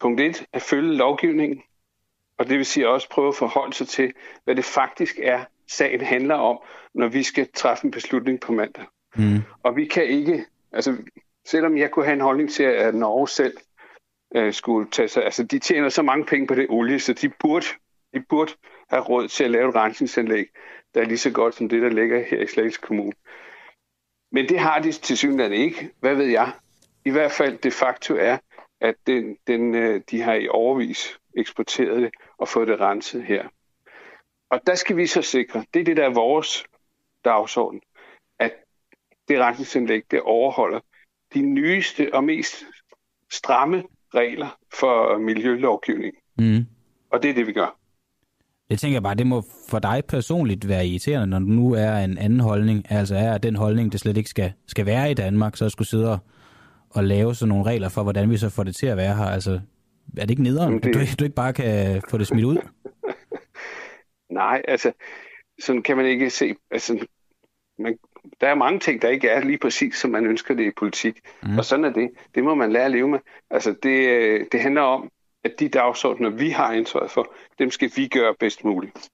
punkt 0.00 0.20
1, 0.20 0.44
at 0.52 0.62
følge 0.62 0.96
lovgivningen, 0.96 1.62
og 2.38 2.48
det 2.48 2.58
vil 2.58 2.66
sige 2.66 2.88
også 2.88 3.08
prøve 3.10 3.28
at 3.28 3.34
forholde 3.34 3.74
sig 3.74 3.88
til, 3.88 4.12
hvad 4.44 4.54
det 4.54 4.64
faktisk 4.64 5.18
er, 5.22 5.44
sagen 5.68 6.00
handler 6.00 6.34
om, 6.34 6.58
når 6.94 7.08
vi 7.08 7.22
skal 7.22 7.48
træffe 7.54 7.84
en 7.84 7.90
beslutning 7.90 8.40
på 8.40 8.52
mandag. 8.52 8.84
Mm. 9.18 9.42
Og 9.62 9.76
vi 9.76 9.84
kan 9.84 10.04
ikke, 10.04 10.44
altså 10.72 10.96
selvom 11.44 11.78
jeg 11.78 11.90
kunne 11.90 12.04
have 12.04 12.14
en 12.14 12.20
holdning 12.20 12.50
til, 12.50 12.62
at 12.62 12.94
Norge 12.94 13.28
selv 13.28 13.56
øh, 14.36 14.52
skulle 14.52 14.90
tage 14.90 15.08
sig, 15.08 15.24
altså 15.24 15.42
de 15.42 15.58
tjener 15.58 15.88
så 15.88 16.02
mange 16.02 16.24
penge 16.24 16.46
på 16.46 16.54
det 16.54 16.66
olie, 16.68 17.00
så 17.00 17.12
de 17.12 17.28
burde, 17.40 17.66
de 18.14 18.20
burde 18.28 18.52
have 18.90 19.02
råd 19.02 19.28
til 19.28 19.44
at 19.44 19.50
lave 19.50 19.68
et 19.68 19.74
rensningsanlæg, 19.74 20.46
der 20.94 21.00
er 21.00 21.04
lige 21.04 21.18
så 21.18 21.30
godt 21.30 21.54
som 21.54 21.68
det, 21.68 21.82
der 21.82 21.88
ligger 21.88 22.24
her 22.24 22.42
i 22.42 22.46
Slagelse 22.46 22.80
Kommune. 22.80 23.12
Men 24.32 24.48
det 24.48 24.58
har 24.58 24.78
de 24.78 24.92
til 24.92 25.18
synligheden 25.18 25.52
ikke. 25.52 25.90
Hvad 26.00 26.14
ved 26.14 26.26
jeg? 26.26 26.52
I 27.04 27.10
hvert 27.10 27.32
fald 27.32 27.58
de 27.58 27.70
facto 27.70 28.14
er, 28.14 28.38
at 28.80 28.94
den, 29.06 29.36
den, 29.46 29.74
øh, 29.74 30.00
de 30.10 30.22
har 30.22 30.34
i 30.34 30.48
overvis 30.48 31.18
eksporteret 31.36 32.02
det 32.02 32.10
og 32.38 32.48
fået 32.48 32.68
det 32.68 32.80
renset 32.80 33.22
her. 33.22 33.48
Og 34.50 34.60
der 34.66 34.74
skal 34.74 34.96
vi 34.96 35.06
så 35.06 35.22
sikre, 35.22 35.64
det 35.74 35.80
er 35.80 35.84
det, 35.84 35.96
der 35.96 36.04
er 36.04 36.14
vores 36.14 36.64
dagsorden, 37.24 37.80
det 39.28 39.40
rensningsanlæg, 39.40 40.02
det 40.10 40.20
overholder 40.20 40.80
de 41.34 41.42
nyeste 41.42 42.14
og 42.14 42.24
mest 42.24 42.64
stramme 43.32 43.84
regler 44.14 44.58
for 44.74 45.18
miljølovgivning. 45.18 46.14
Mm. 46.38 46.66
Og 47.10 47.22
det 47.22 47.30
er 47.30 47.34
det, 47.34 47.46
vi 47.46 47.52
gør. 47.52 47.78
Det 48.70 48.78
tænker 48.78 48.94
jeg 48.94 49.02
bare, 49.02 49.14
det 49.14 49.26
må 49.26 49.42
for 49.68 49.78
dig 49.78 50.02
personligt 50.08 50.68
være 50.68 50.86
irriterende, 50.86 51.26
når 51.26 51.38
du 51.38 51.44
nu 51.44 51.72
er 51.72 51.96
en 51.96 52.18
anden 52.18 52.40
holdning. 52.40 52.92
Altså 52.92 53.16
er 53.16 53.38
den 53.38 53.56
holdning, 53.56 53.92
det 53.92 54.00
slet 54.00 54.16
ikke 54.16 54.30
skal, 54.30 54.52
skal 54.66 54.86
være 54.86 55.10
i 55.10 55.14
Danmark, 55.14 55.56
så 55.56 55.64
at 55.64 55.72
skulle 55.72 55.88
sidde 55.88 56.12
og, 56.12 56.18
og 56.90 57.04
lave 57.04 57.34
sådan 57.34 57.48
nogle 57.48 57.64
regler 57.64 57.88
for, 57.88 58.02
hvordan 58.02 58.30
vi 58.30 58.36
så 58.36 58.50
får 58.50 58.62
det 58.62 58.76
til 58.76 58.86
at 58.86 58.96
være 58.96 59.16
her. 59.16 59.24
Altså, 59.24 59.60
er 60.16 60.20
det 60.20 60.30
ikke 60.30 60.42
nederen, 60.42 60.74
det... 60.74 60.88
at 60.88 60.94
du, 60.94 61.00
du 61.18 61.24
ikke 61.24 61.34
bare 61.34 61.52
kan 61.52 62.02
få 62.10 62.18
det 62.18 62.26
smidt 62.26 62.44
ud? 62.44 62.56
Nej, 64.30 64.62
altså, 64.68 64.92
sådan 65.60 65.82
kan 65.82 65.96
man 65.96 66.06
ikke 66.06 66.30
se. 66.30 66.54
Altså, 66.70 67.06
man, 67.78 67.98
der 68.40 68.48
er 68.48 68.54
mange 68.54 68.80
ting, 68.80 69.02
der 69.02 69.08
ikke 69.08 69.28
er 69.28 69.44
lige 69.44 69.58
præcis, 69.58 69.94
som 69.94 70.10
man 70.10 70.26
ønsker 70.26 70.54
det 70.54 70.64
i 70.66 70.70
politik. 70.78 71.18
Mm. 71.42 71.58
Og 71.58 71.64
sådan 71.64 71.84
er 71.84 71.92
det. 71.92 72.10
Det 72.34 72.44
må 72.44 72.54
man 72.54 72.72
lære 72.72 72.84
at 72.84 72.90
leve 72.90 73.08
med. 73.08 73.18
Altså, 73.50 73.74
det, 73.82 74.52
det 74.52 74.60
handler 74.60 74.82
om, 74.82 75.10
at 75.44 75.52
de 75.60 75.68
dagsordner, 75.68 76.30
vi 76.30 76.50
har 76.50 76.72
ansvaret 76.72 77.10
for, 77.10 77.34
dem 77.58 77.70
skal 77.70 77.90
vi 77.96 78.08
gøre 78.08 78.34
bedst 78.40 78.64
muligt. 78.64 79.08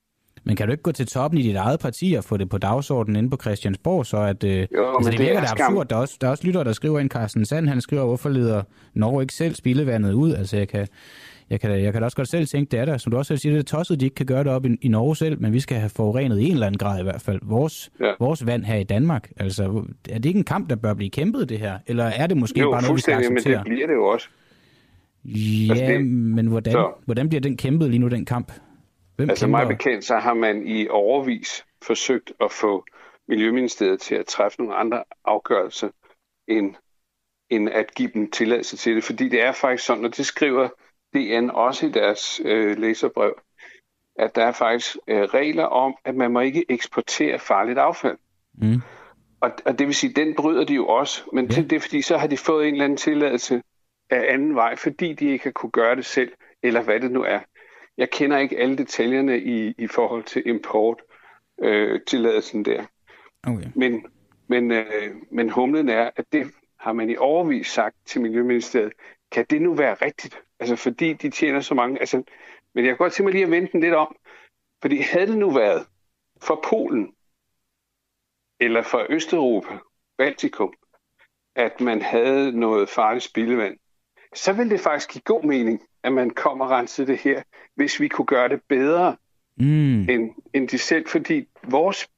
Men 0.44 0.56
kan 0.56 0.66
du 0.66 0.72
ikke 0.72 0.82
gå 0.82 0.92
til 0.92 1.06
toppen 1.06 1.40
i 1.40 1.42
dit 1.42 1.56
eget 1.56 1.80
parti 1.80 2.14
og 2.18 2.24
få 2.24 2.36
det 2.36 2.48
på 2.48 2.58
dagsordenen 2.58 3.16
inde 3.16 3.30
på 3.30 3.36
Christiansborg, 3.36 4.06
så 4.06 4.16
at... 4.16 4.44
Øh, 4.44 4.66
jo, 4.74 4.96
altså, 4.96 5.10
det 5.10 5.20
virker 5.20 5.40
det 5.40 5.58
da 5.58 5.64
absurd. 5.64 5.88
Der 5.88 5.96
er, 5.96 6.00
også, 6.00 6.16
der 6.20 6.26
er 6.26 6.30
også 6.30 6.46
lytter, 6.46 6.62
der 6.62 6.72
skriver 6.72 6.98
ind, 6.98 7.10
Carsten 7.10 7.44
Sand, 7.44 7.68
han 7.68 7.80
skriver, 7.80 8.04
hvorfor 8.04 8.28
leder 8.28 8.62
Norge 8.94 9.22
ikke 9.22 9.34
selv 9.34 9.54
spildevandet 9.54 10.12
ud? 10.12 10.34
Altså, 10.34 10.56
jeg 10.56 10.68
kan, 10.68 10.88
jeg 11.52 11.60
kan, 11.60 11.70
jeg 11.70 11.92
kan 11.92 12.02
da 12.02 12.04
også 12.04 12.16
godt 12.16 12.28
selv 12.28 12.46
tænke, 12.46 12.70
det 12.70 12.80
er 12.80 12.84
der, 12.84 12.96
som 12.96 13.10
du 13.10 13.18
også 13.18 13.36
siger, 13.36 13.52
det 13.52 13.58
er 13.58 13.76
tosset, 13.76 14.00
de 14.00 14.04
ikke 14.04 14.14
kan 14.14 14.26
gøre 14.26 14.44
det 14.44 14.52
op 14.52 14.66
i, 14.66 14.76
i 14.82 14.88
Norge 14.88 15.16
selv, 15.16 15.40
men 15.40 15.52
vi 15.52 15.60
skal 15.60 15.76
have 15.76 15.90
forurenet 15.90 16.40
i 16.40 16.44
en 16.44 16.52
eller 16.52 16.66
anden 16.66 16.78
grad 16.78 17.00
i 17.00 17.02
hvert 17.02 17.22
fald 17.22 17.40
vores, 17.42 17.90
ja. 18.00 18.12
vores 18.20 18.46
vand 18.46 18.64
her 18.64 18.76
i 18.76 18.84
Danmark. 18.84 19.30
Altså, 19.36 19.84
er 20.10 20.14
det 20.14 20.24
ikke 20.24 20.38
en 20.38 20.44
kamp, 20.44 20.70
der 20.70 20.76
bør 20.76 20.94
blive 20.94 21.10
kæmpet, 21.10 21.48
det 21.48 21.58
her? 21.58 21.78
Eller 21.86 22.04
er 22.04 22.26
det 22.26 22.36
måske 22.36 22.60
jo, 22.60 22.70
bare 22.70 22.82
noget, 22.82 22.96
vi 22.96 23.00
skal 23.00 23.14
acceptere? 23.14 23.52
men 23.52 23.64
det 23.64 23.64
bliver 23.64 23.86
det 23.86 23.94
jo 23.94 24.04
også. 24.04 24.28
Ja, 25.24 25.70
altså 25.70 25.84
det, 25.84 26.04
men 26.06 26.46
hvordan, 26.46 26.76
hvordan 27.04 27.28
bliver 27.28 27.40
den 27.40 27.56
kæmpet 27.56 27.90
lige 27.90 27.98
nu, 27.98 28.08
den 28.08 28.24
kamp? 28.24 28.52
Hvem 29.16 29.30
altså 29.30 29.46
kæmper? 29.46 29.58
mig 29.58 29.68
bekendt, 29.68 30.04
så 30.04 30.16
har 30.16 30.34
man 30.34 30.66
i 30.66 30.88
overvis 30.88 31.64
forsøgt 31.82 32.32
at 32.40 32.52
få 32.52 32.84
Miljøministeriet 33.28 34.00
til 34.00 34.14
at 34.14 34.26
træffe 34.26 34.60
nogle 34.60 34.74
andre 34.74 35.04
afgørelser, 35.24 35.88
end, 36.48 36.74
end 37.50 37.68
at 37.68 37.94
give 37.94 38.10
dem 38.14 38.30
tilladelse 38.30 38.76
til 38.76 38.96
det. 38.96 39.04
Fordi 39.04 39.28
det 39.28 39.42
er 39.42 39.52
faktisk 39.52 39.86
sådan, 39.86 40.04
og 40.04 40.16
det 40.16 40.26
skriver 40.26 40.68
DN 41.14 41.50
også 41.50 41.86
i 41.86 41.90
deres 41.90 42.40
øh, 42.44 42.78
læserbrev, 42.78 43.34
at 44.16 44.34
der 44.34 44.44
er 44.44 44.52
faktisk 44.52 44.96
øh, 45.06 45.22
regler 45.22 45.64
om, 45.64 45.94
at 46.04 46.14
man 46.14 46.30
må 46.30 46.40
ikke 46.40 46.64
eksportere 46.68 47.38
farligt 47.38 47.78
affald. 47.78 48.16
Mm. 48.54 48.82
Og, 49.40 49.50
og 49.66 49.78
det 49.78 49.86
vil 49.86 49.94
sige, 49.94 50.12
den 50.12 50.34
bryder 50.34 50.64
de 50.64 50.74
jo 50.74 50.86
også, 50.86 51.22
men 51.32 51.46
ja. 51.46 51.62
det 51.62 51.72
er 51.72 51.80
fordi, 51.80 52.02
så 52.02 52.16
har 52.16 52.26
de 52.26 52.36
fået 52.36 52.68
en 52.68 52.74
eller 52.74 52.84
anden 52.84 52.96
tilladelse 52.96 53.62
af 54.10 54.32
anden 54.32 54.54
vej, 54.54 54.76
fordi 54.76 55.12
de 55.12 55.26
ikke 55.26 55.44
har 55.44 55.50
kunne 55.50 55.70
gøre 55.70 55.96
det 55.96 56.04
selv, 56.04 56.32
eller 56.62 56.82
hvad 56.82 57.00
det 57.00 57.10
nu 57.10 57.22
er. 57.22 57.40
Jeg 57.98 58.10
kender 58.10 58.38
ikke 58.38 58.58
alle 58.58 58.78
detaljerne 58.78 59.40
i, 59.40 59.74
i 59.78 59.86
forhold 59.86 60.24
til 60.24 60.42
import 60.46 61.02
øh, 61.62 62.00
tilladelsen 62.06 62.64
der. 62.64 62.84
Okay. 63.46 63.66
Men, 63.74 64.06
men, 64.46 64.72
øh, 64.72 65.14
men 65.30 65.50
humlen 65.50 65.88
er, 65.88 66.10
at 66.16 66.24
det 66.32 66.46
har 66.80 66.92
man 66.92 67.10
i 67.10 67.16
overvis 67.16 67.66
sagt 67.66 67.96
til 68.06 68.20
Miljøministeriet. 68.20 68.92
Kan 69.32 69.46
det 69.50 69.62
nu 69.62 69.74
være 69.74 69.94
rigtigt? 69.94 70.40
Altså 70.62 70.76
fordi 70.76 71.12
de 71.12 71.30
tjener 71.30 71.60
så 71.60 71.74
mange. 71.74 72.00
Altså, 72.00 72.22
men 72.74 72.84
jeg 72.84 72.90
kan 72.90 72.96
godt 72.96 73.12
tænke 73.12 73.26
mig 73.26 73.32
lige 73.32 73.44
at 73.44 73.50
vente 73.50 73.72
den 73.72 73.80
lidt 73.80 73.94
om. 73.94 74.16
Fordi 74.82 74.96
havde 74.96 75.26
det 75.26 75.38
nu 75.38 75.50
været 75.50 75.86
for 76.42 76.60
Polen, 76.64 77.14
eller 78.60 78.82
for 78.82 79.06
Østeuropa, 79.10 79.78
Baltikum, 80.18 80.72
at 81.54 81.80
man 81.80 82.02
havde 82.02 82.52
noget 82.60 82.88
farligt 82.88 83.24
spildevand, 83.24 83.76
så 84.34 84.52
ville 84.52 84.70
det 84.70 84.80
faktisk 84.80 85.12
give 85.12 85.22
god 85.22 85.44
mening, 85.44 85.82
at 86.02 86.12
man 86.12 86.30
kom 86.30 86.60
og 86.60 86.70
rensede 86.70 87.06
det 87.06 87.18
her, 87.18 87.42
hvis 87.74 88.00
vi 88.00 88.08
kunne 88.08 88.26
gøre 88.26 88.48
det 88.48 88.60
bedre 88.68 89.16
mm. 89.56 90.08
end, 90.08 90.30
end 90.54 90.68
de 90.68 90.78
selv. 90.78 91.08
Fordi 91.08 91.48
vores, 91.62 92.08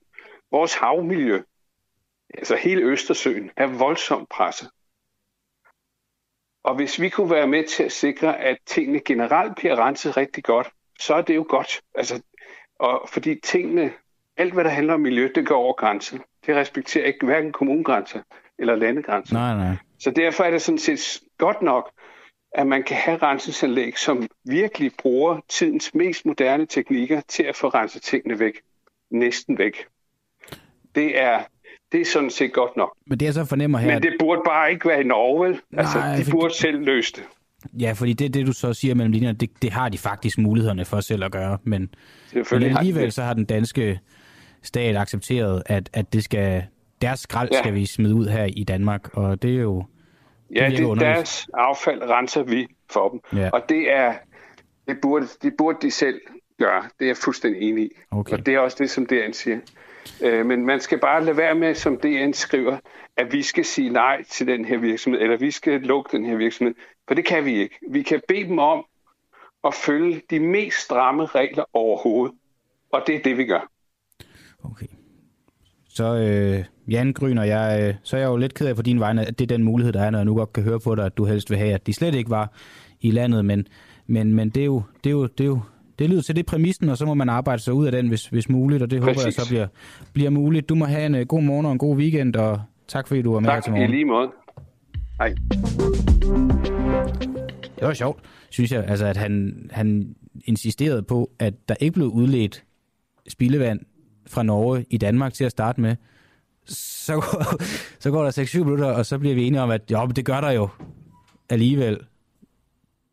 vores 0.50 0.74
havmiljø, 0.74 1.42
altså 2.34 2.56
hele 2.56 2.82
Østersøen, 2.82 3.50
er 3.56 3.66
voldsomt 3.66 4.28
presset. 4.28 4.70
Og 6.64 6.74
hvis 6.74 7.00
vi 7.00 7.08
kunne 7.08 7.30
være 7.30 7.46
med 7.46 7.64
til 7.64 7.82
at 7.82 7.92
sikre, 7.92 8.40
at 8.40 8.56
tingene 8.66 9.00
generelt 9.04 9.56
bliver 9.56 9.76
renset 9.76 10.16
rigtig 10.16 10.44
godt, 10.44 10.68
så 11.00 11.14
er 11.14 11.22
det 11.22 11.36
jo 11.36 11.46
godt. 11.48 11.80
Altså, 11.94 12.22
og 12.78 13.08
fordi 13.08 13.40
tingene, 13.40 13.92
alt 14.36 14.54
hvad 14.54 14.64
der 14.64 14.70
handler 14.70 14.94
om 14.94 15.00
miljø, 15.00 15.28
det 15.34 15.46
går 15.46 15.56
over 15.56 15.72
grænsen. 15.72 16.20
Det 16.46 16.56
respekterer 16.56 17.06
ikke 17.06 17.26
hverken 17.26 17.52
kommunegrænser 17.52 18.20
eller 18.58 18.74
landegrænser. 18.74 19.34
Nej, 19.34 19.56
nej. 19.56 19.76
Så 19.98 20.10
derfor 20.10 20.44
er 20.44 20.50
det 20.50 20.62
sådan 20.62 20.78
set 20.78 21.20
godt 21.38 21.62
nok, 21.62 21.90
at 22.54 22.66
man 22.66 22.82
kan 22.82 22.96
have 22.96 23.16
renselsanlæg, 23.16 23.98
som 23.98 24.28
virkelig 24.44 24.92
bruger 24.98 25.40
tidens 25.48 25.94
mest 25.94 26.26
moderne 26.26 26.66
teknikker 26.66 27.20
til 27.20 27.42
at 27.42 27.56
få 27.56 27.68
renset 27.68 28.02
tingene 28.02 28.38
væk. 28.38 28.60
Næsten 29.10 29.58
væk. 29.58 29.86
Det 30.94 31.20
er, 31.20 31.42
det 31.94 32.00
er 32.00 32.04
sådan 32.04 32.30
set 32.30 32.52
godt 32.52 32.76
nok. 32.76 32.96
Men 33.06 33.20
det 33.20 33.26
jeg 33.26 33.34
så 33.34 33.44
fornemmer 33.44 33.78
her... 33.78 33.92
Men 33.92 34.02
det 34.02 34.12
burde 34.18 34.42
bare 34.46 34.72
ikke 34.72 34.88
være 34.88 35.00
i 35.00 35.04
Norge, 35.04 35.48
vel? 35.48 35.60
Altså, 35.76 35.98
Nej, 35.98 36.16
de 36.16 36.30
burde 36.30 36.54
selv 36.54 36.84
løse 36.84 37.12
det. 37.12 37.22
Ja, 37.80 37.92
fordi 37.92 38.12
det, 38.12 38.34
det 38.34 38.46
du 38.46 38.52
så 38.52 38.74
siger 38.74 38.94
mellem 38.94 39.12
linjerne, 39.12 39.38
det, 39.38 39.50
det 39.62 39.72
har 39.72 39.88
de 39.88 39.98
faktisk 39.98 40.38
mulighederne 40.38 40.84
for 40.84 41.00
selv 41.00 41.24
at 41.24 41.32
gøre. 41.32 41.58
Men, 41.64 41.94
men 42.34 42.62
alligevel 42.62 43.12
så 43.12 43.22
har 43.22 43.34
den 43.34 43.44
danske 43.44 44.00
stat 44.62 44.96
accepteret, 44.96 45.62
at, 45.66 45.90
at 45.92 46.12
det 46.12 46.24
skal, 46.24 46.64
deres 47.02 47.20
skrald 47.20 47.48
ja. 47.52 47.58
skal 47.58 47.74
vi 47.74 47.86
smide 47.86 48.14
ud 48.14 48.26
her 48.26 48.44
i 48.44 48.64
Danmark, 48.64 49.16
og 49.16 49.42
det 49.42 49.50
er 49.50 49.60
jo... 49.60 49.84
Ja, 50.54 50.70
det, 50.70 50.78
det 50.78 51.00
deres 51.00 51.48
affald 51.54 52.02
renser 52.02 52.42
vi 52.42 52.66
for 52.90 53.08
dem. 53.08 53.40
Ja. 53.40 53.50
Og 53.52 53.62
det 53.68 53.92
er 53.92 54.12
det 54.88 54.96
burde, 55.02 55.26
det 55.42 55.54
burde 55.58 55.78
de 55.82 55.90
selv 55.90 56.20
gøre. 56.58 56.82
Det 56.82 57.04
er 57.04 57.06
jeg 57.06 57.16
fuldstændig 57.16 57.62
enig 57.62 57.84
i. 57.84 57.90
Okay. 58.10 58.32
Og 58.32 58.46
det 58.46 58.54
er 58.54 58.58
også 58.58 58.76
det, 58.80 58.90
som 58.90 59.06
DN 59.06 59.32
siger. 59.32 59.58
Øh, 60.22 60.46
men 60.46 60.66
man 60.66 60.80
skal 60.80 60.98
bare 60.98 61.24
lade 61.24 61.36
være 61.36 61.54
med, 61.54 61.74
som 61.74 61.96
DN 61.96 62.32
skriver, 62.32 62.78
at 63.16 63.32
vi 63.32 63.42
skal 63.42 63.64
sige 63.64 63.90
nej 63.90 64.24
til 64.30 64.46
den 64.46 64.64
her 64.64 64.78
virksomhed, 64.78 65.20
eller 65.20 65.36
vi 65.36 65.50
skal 65.50 65.80
lukke 65.80 66.16
den 66.16 66.24
her 66.24 66.36
virksomhed. 66.36 66.74
For 67.08 67.14
det 67.14 67.24
kan 67.24 67.44
vi 67.44 67.60
ikke. 67.60 67.78
Vi 67.90 68.02
kan 68.02 68.20
bede 68.28 68.44
dem 68.44 68.58
om 68.58 68.84
at 69.64 69.74
følge 69.74 70.22
de 70.30 70.40
mest 70.40 70.76
stramme 70.76 71.26
regler 71.26 71.64
overhovedet. 71.72 72.36
Og 72.92 73.02
det 73.06 73.14
er 73.14 73.22
det, 73.22 73.38
vi 73.38 73.44
gør. 73.44 73.70
Okay. 74.64 74.86
Så 75.88 76.16
øh, 76.16 76.64
Jan 76.88 77.12
Gryn 77.12 77.38
og 77.38 77.48
jeg, 77.48 77.82
øh, 77.82 77.94
så 78.02 78.16
er 78.16 78.20
jeg 78.20 78.28
jo 78.28 78.36
lidt 78.36 78.54
ked 78.54 78.66
af 78.66 78.76
på 78.76 78.82
din 78.82 79.00
vegne, 79.00 79.26
at 79.26 79.38
det 79.38 79.44
er 79.50 79.56
den 79.56 79.64
mulighed, 79.64 79.92
der 79.92 80.02
er, 80.02 80.10
når 80.10 80.18
jeg 80.18 80.24
nu 80.24 80.34
godt 80.34 80.52
kan 80.52 80.62
høre 80.62 80.80
på 80.80 80.94
dig, 80.94 81.06
at 81.06 81.16
du 81.16 81.24
helst 81.24 81.50
vil 81.50 81.58
have, 81.58 81.74
at 81.74 81.86
de 81.86 81.92
slet 81.92 82.14
ikke 82.14 82.30
var 82.30 82.52
i 83.00 83.10
landet, 83.10 83.44
men, 83.44 83.68
men, 84.06 84.34
men 84.34 84.50
det, 84.50 84.60
er 84.60 84.64
jo, 84.64 84.82
det, 85.04 85.10
er 85.10 85.14
jo, 85.14 85.26
det 85.26 85.40
er 85.40 85.48
jo 85.48 85.60
det 85.98 86.10
lyder 86.10 86.22
til 86.22 86.36
det 86.36 86.46
præmissen, 86.46 86.88
og 86.88 86.98
så 86.98 87.06
må 87.06 87.14
man 87.14 87.28
arbejde 87.28 87.62
sig 87.62 87.74
ud 87.74 87.86
af 87.86 87.92
den, 87.92 88.08
hvis, 88.08 88.26
hvis 88.26 88.48
muligt, 88.48 88.82
og 88.82 88.90
det 88.90 89.02
Præcis. 89.02 89.22
håber 89.22 89.26
jeg 89.26 89.32
så 89.32 89.48
bliver, 89.48 89.66
bliver 90.12 90.30
muligt. 90.30 90.68
Du 90.68 90.74
må 90.74 90.84
have 90.84 91.06
en 91.06 91.14
uh, 91.14 91.20
god 91.20 91.42
morgen 91.42 91.66
og 91.66 91.72
en 91.72 91.78
god 91.78 91.96
weekend, 91.96 92.36
og 92.36 92.60
tak 92.88 93.08
fordi 93.08 93.22
du 93.22 93.32
var 93.32 93.40
med 93.40 93.48
tak, 93.48 93.56
her 93.56 93.60
til 93.60 93.72
morgen. 93.72 93.86
Tak, 93.86 93.90
i 93.90 93.96
lige 93.96 94.04
måde. 94.04 94.28
Hej. 95.18 95.34
Det 97.78 97.88
var 97.88 97.94
sjovt, 97.94 98.20
synes 98.50 98.72
jeg, 98.72 98.84
altså, 98.84 99.06
at 99.06 99.16
han, 99.16 99.54
han 99.72 100.14
insisterede 100.44 101.02
på, 101.02 101.30
at 101.38 101.54
der 101.68 101.74
ikke 101.80 101.92
blev 101.92 102.06
udledt 102.06 102.64
spildevand 103.28 103.80
fra 104.26 104.42
Norge 104.42 104.84
i 104.90 104.96
Danmark 104.98 105.32
til 105.32 105.44
at 105.44 105.50
starte 105.50 105.80
med. 105.80 105.96
Så 106.66 107.14
går, 107.14 107.62
så 108.02 108.10
går 108.10 108.24
der 108.24 108.30
6-7 108.30 108.58
minutter, 108.58 108.86
og 108.86 109.06
så 109.06 109.18
bliver 109.18 109.34
vi 109.34 109.46
enige 109.46 109.60
om, 109.60 109.70
at 109.70 109.90
jo, 109.90 110.06
det 110.06 110.24
gør 110.24 110.40
der 110.40 110.50
jo. 110.50 110.68
alligevel, 111.50 111.98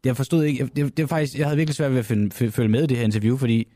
jeg 0.06 0.18
forstod 0.18 0.44
ikke, 0.44 0.70
det, 0.76 0.98
det 0.98 1.04
var 1.04 1.08
faktisk, 1.08 1.38
jeg 1.38 1.46
havde 1.46 1.58
virkelig 1.58 1.76
svært 1.76 1.92
ved 1.92 2.00
at 2.00 2.06
finde, 2.06 2.52
følge 2.52 2.70
med 2.70 2.84
i 2.84 2.88
det 2.88 2.98
her 2.98 3.04
interview, 3.04 3.38
fordi 3.38 3.68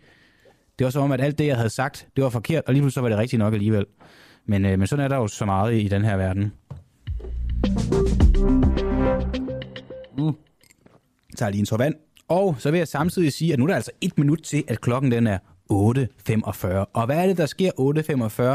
det 0.79 0.85
var 0.85 0.91
som 0.91 1.03
om, 1.03 1.11
at 1.11 1.21
alt 1.21 1.37
det, 1.37 1.47
jeg 1.47 1.55
havde 1.55 1.69
sagt, 1.69 2.07
det 2.15 2.23
var 2.23 2.29
forkert, 2.29 2.63
og 2.67 2.73
lige 2.73 2.81
pludselig 2.81 2.93
så 2.93 3.01
var 3.01 3.09
det 3.09 3.17
rigtigt 3.17 3.39
nok 3.39 3.53
alligevel. 3.53 3.85
Men, 4.45 4.65
øh, 4.65 4.79
men 4.79 4.87
sådan 4.87 5.05
er 5.05 5.07
der 5.07 5.15
jo 5.15 5.27
så 5.27 5.45
meget 5.45 5.73
i, 5.73 5.81
i 5.81 5.87
den 5.87 6.05
her 6.05 6.17
verden. 6.17 6.53
Mm. 10.17 10.25
Jeg 11.29 11.37
tager 11.37 11.49
lige 11.49 11.59
en 11.59 11.65
tår 11.65 11.77
vand. 11.77 11.95
Og 12.27 12.55
så 12.59 12.71
vil 12.71 12.77
jeg 12.77 12.87
samtidig 12.87 13.33
sige, 13.33 13.53
at 13.53 13.59
nu 13.59 13.65
er 13.65 13.67
der 13.67 13.75
altså 13.75 13.91
et 14.01 14.17
minut 14.17 14.39
til, 14.43 14.63
at 14.67 14.81
klokken 14.81 15.11
den 15.11 15.27
er 15.27 15.37
8.45. 15.71 16.67
Og 16.93 17.05
hvad 17.05 17.17
er 17.17 17.27
det, 17.27 17.37
der 17.37 17.45
sker 17.45 17.71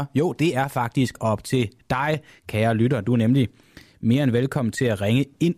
8.45? 0.05 0.11
Jo, 0.15 0.33
det 0.39 0.55
er 0.55 0.67
faktisk 0.67 1.15
op 1.19 1.43
til 1.43 1.69
dig, 1.89 2.19
kære 2.47 2.75
lytter. 2.75 3.01
Du 3.01 3.13
er 3.13 3.17
nemlig 3.17 3.47
mere 4.01 4.23
end 4.23 4.31
velkommen 4.31 4.71
til 4.71 4.85
at 4.85 5.01
ringe 5.01 5.25
ind. 5.39 5.55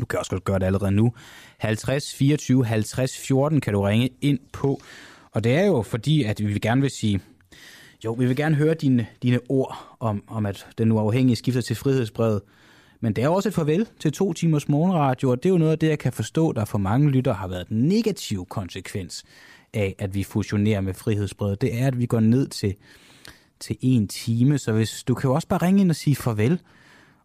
Du 0.00 0.06
kan 0.06 0.18
også 0.18 0.30
godt 0.30 0.44
gøre 0.44 0.58
det 0.58 0.66
allerede 0.66 0.92
nu. 0.92 1.12
50 1.58 2.14
24 2.14 2.64
50 2.64 3.18
14 3.18 3.60
kan 3.60 3.72
du 3.72 3.80
ringe 3.80 4.10
ind 4.20 4.38
på. 4.52 4.80
Og 5.32 5.44
det 5.44 5.54
er 5.54 5.64
jo 5.64 5.82
fordi, 5.82 6.22
at 6.22 6.40
vi 6.40 6.46
vil 6.46 6.60
gerne 6.60 6.80
vil 6.80 6.90
sige, 6.90 7.20
jo, 8.04 8.12
vi 8.12 8.26
vil 8.26 8.36
gerne 8.36 8.56
høre 8.56 8.74
dine, 8.74 9.06
dine 9.22 9.38
ord 9.48 9.96
om, 10.00 10.22
om, 10.26 10.46
at 10.46 10.66
den 10.78 10.92
uafhængige 10.92 11.36
skifter 11.36 11.60
til 11.60 11.76
frihedsbrevet. 11.76 12.40
Men 13.00 13.12
det 13.12 13.24
er 13.24 13.28
også 13.28 13.48
et 13.48 13.54
farvel 13.54 13.86
til 14.00 14.12
to 14.12 14.32
timers 14.32 14.68
morgenradio, 14.68 15.30
og 15.30 15.42
det 15.42 15.48
er 15.48 15.50
jo 15.52 15.58
noget 15.58 15.72
af 15.72 15.78
det, 15.78 15.88
jeg 15.88 15.98
kan 15.98 16.12
forstå, 16.12 16.52
der 16.52 16.64
for 16.64 16.78
mange 16.78 17.10
lytter 17.10 17.34
har 17.34 17.48
været 17.48 17.68
en 17.68 17.88
negativ 17.88 18.46
konsekvens 18.46 19.24
af, 19.74 19.94
at 19.98 20.14
vi 20.14 20.22
fusionerer 20.22 20.80
med 20.80 20.94
frihedsbrevet. 20.94 21.60
Det 21.60 21.80
er, 21.80 21.86
at 21.86 21.98
vi 21.98 22.06
går 22.06 22.20
ned 22.20 22.48
til, 22.48 22.74
til 23.60 23.76
en 23.80 24.08
time, 24.08 24.58
så 24.58 24.72
hvis 24.72 25.04
du 25.04 25.14
kan 25.14 25.28
jo 25.28 25.34
også 25.34 25.48
bare 25.48 25.66
ringe 25.66 25.80
ind 25.80 25.90
og 25.90 25.96
sige 25.96 26.16
farvel. 26.16 26.60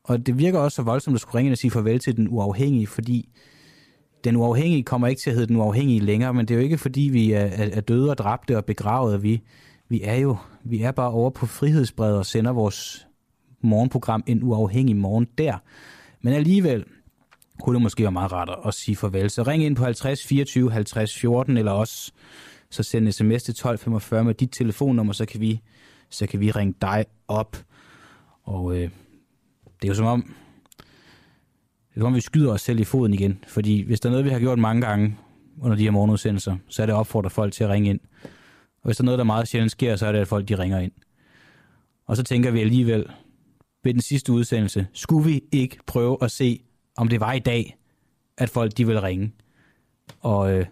Og 0.04 0.26
det 0.26 0.38
virker 0.38 0.60
også 0.60 0.76
så 0.76 0.82
voldsomt 0.82 1.16
at 1.16 1.22
skulle 1.22 1.36
ringe 1.36 1.48
ind 1.48 1.54
og 1.54 1.58
sige 1.58 1.72
farvel 1.72 2.00
til 2.00 2.18
den 2.18 2.28
uafhængige, 2.30 2.88
fordi 2.88 3.30
den 4.24 4.36
uafhængige 4.36 4.84
kommer 4.84 5.08
ikke 5.08 5.22
til 5.22 5.30
at 5.30 5.36
hedde 5.36 5.48
den 5.48 5.56
uafhængige 5.56 6.00
længere, 6.00 6.34
men 6.34 6.46
det 6.46 6.54
er 6.54 6.58
jo 6.58 6.64
ikke 6.64 6.78
fordi, 6.78 7.02
vi 7.02 7.32
er, 7.32 7.50
er 7.58 7.82
døde 7.82 8.10
og 8.10 8.18
dræbte 8.18 8.58
og 8.58 8.66
begravet. 8.66 9.24
Vi, 9.24 9.42
vi 9.90 10.02
er 10.04 10.16
jo 10.16 10.38
vi 10.64 10.82
er 10.82 10.92
bare 10.92 11.12
over 11.12 11.30
på 11.30 11.46
frihedsbredet 11.46 12.18
og 12.18 12.26
sender 12.26 12.52
vores 12.52 13.08
morgenprogram 13.62 14.24
en 14.28 14.44
uafhængig 14.44 14.96
morgen 14.96 15.28
der. 15.38 15.58
Men 16.22 16.34
alligevel 16.34 16.86
kunne 17.62 17.74
det 17.74 17.82
måske 17.82 18.04
være 18.04 18.12
meget 18.12 18.32
rart 18.32 18.50
at 18.66 18.74
sige 18.74 18.96
farvel. 18.96 19.30
Så 19.30 19.44
ring 19.44 19.64
ind 19.64 19.76
på 19.76 19.84
50 19.84 20.26
24 20.26 20.72
50 20.72 21.20
14, 21.20 21.58
eller 21.58 21.72
også 21.72 22.12
så 22.70 22.84
send 22.84 23.12
sms 23.12 23.44
til 23.44 23.52
1245 23.52 24.24
med 24.24 24.34
dit 24.34 24.52
telefonnummer, 24.52 25.14
så 25.14 25.26
kan 25.26 25.42
vi, 25.42 25.62
så 26.10 26.28
kan 26.28 26.40
vi 26.40 26.52
ringe 26.52 26.74
dig 26.82 27.06
op. 27.28 27.58
Og 28.44 28.78
øh, 28.78 28.90
det 29.84 29.90
er 29.90 29.92
jo 29.92 29.96
som 29.96 30.06
om, 30.06 30.22
det 31.90 31.96
er 31.96 32.00
som 32.00 32.06
om 32.06 32.16
vi 32.16 32.22
skyder 32.22 32.52
os 32.52 32.62
selv 32.62 32.80
i 32.80 32.84
foden 32.84 33.14
igen. 33.14 33.44
Fordi 33.48 33.82
hvis 33.82 34.00
der 34.00 34.10
er 34.10 34.12
noget, 34.12 34.26
vi 34.26 34.30
har 34.30 34.40
gjort 34.40 34.60
mange 34.60 34.82
gange 34.82 35.18
under 35.62 35.78
de 35.78 35.84
her 35.84 35.92
morgenudsendelser, 35.92 36.58
så 36.68 36.82
er 36.82 36.86
det 36.86 36.96
opfordret 36.96 37.32
folk 37.32 37.54
til 37.54 37.64
at 37.64 37.70
ringe 37.70 37.90
ind. 37.90 38.00
Og 38.82 38.86
hvis 38.86 38.98
der 38.98 39.04
er 39.04 39.06
noget, 39.06 39.18
der 39.18 39.24
meget 39.24 39.48
sjældent 39.48 39.72
sker, 39.72 39.96
så 39.96 40.06
er 40.08 40.12
det, 40.12 40.20
at 40.20 40.28
folk 40.28 40.50
de 40.50 40.60
ringer 40.60 40.80
ind. 40.80 40.92
Og 42.06 42.18
så 42.18 42.24
tænker 42.24 42.52
vi 42.52 42.62
alligevel, 42.62 43.06
ved 43.84 43.94
den 43.94 44.02
sidste 44.02 44.32
udsendelse, 44.32 44.88
skulle 44.94 45.26
vi 45.26 45.44
ikke 45.52 45.78
prøve 45.86 46.18
at 46.22 46.32
se, 46.32 46.60
om 46.98 47.08
det 47.08 47.20
var 47.20 47.34
i 47.34 47.40
dag, 47.40 47.78
at 48.38 48.50
folk 48.50 48.78
de 48.78 48.88
vil 48.88 49.02
ringe. 49.02 49.32
Og 50.20 50.54
øh, 50.54 50.66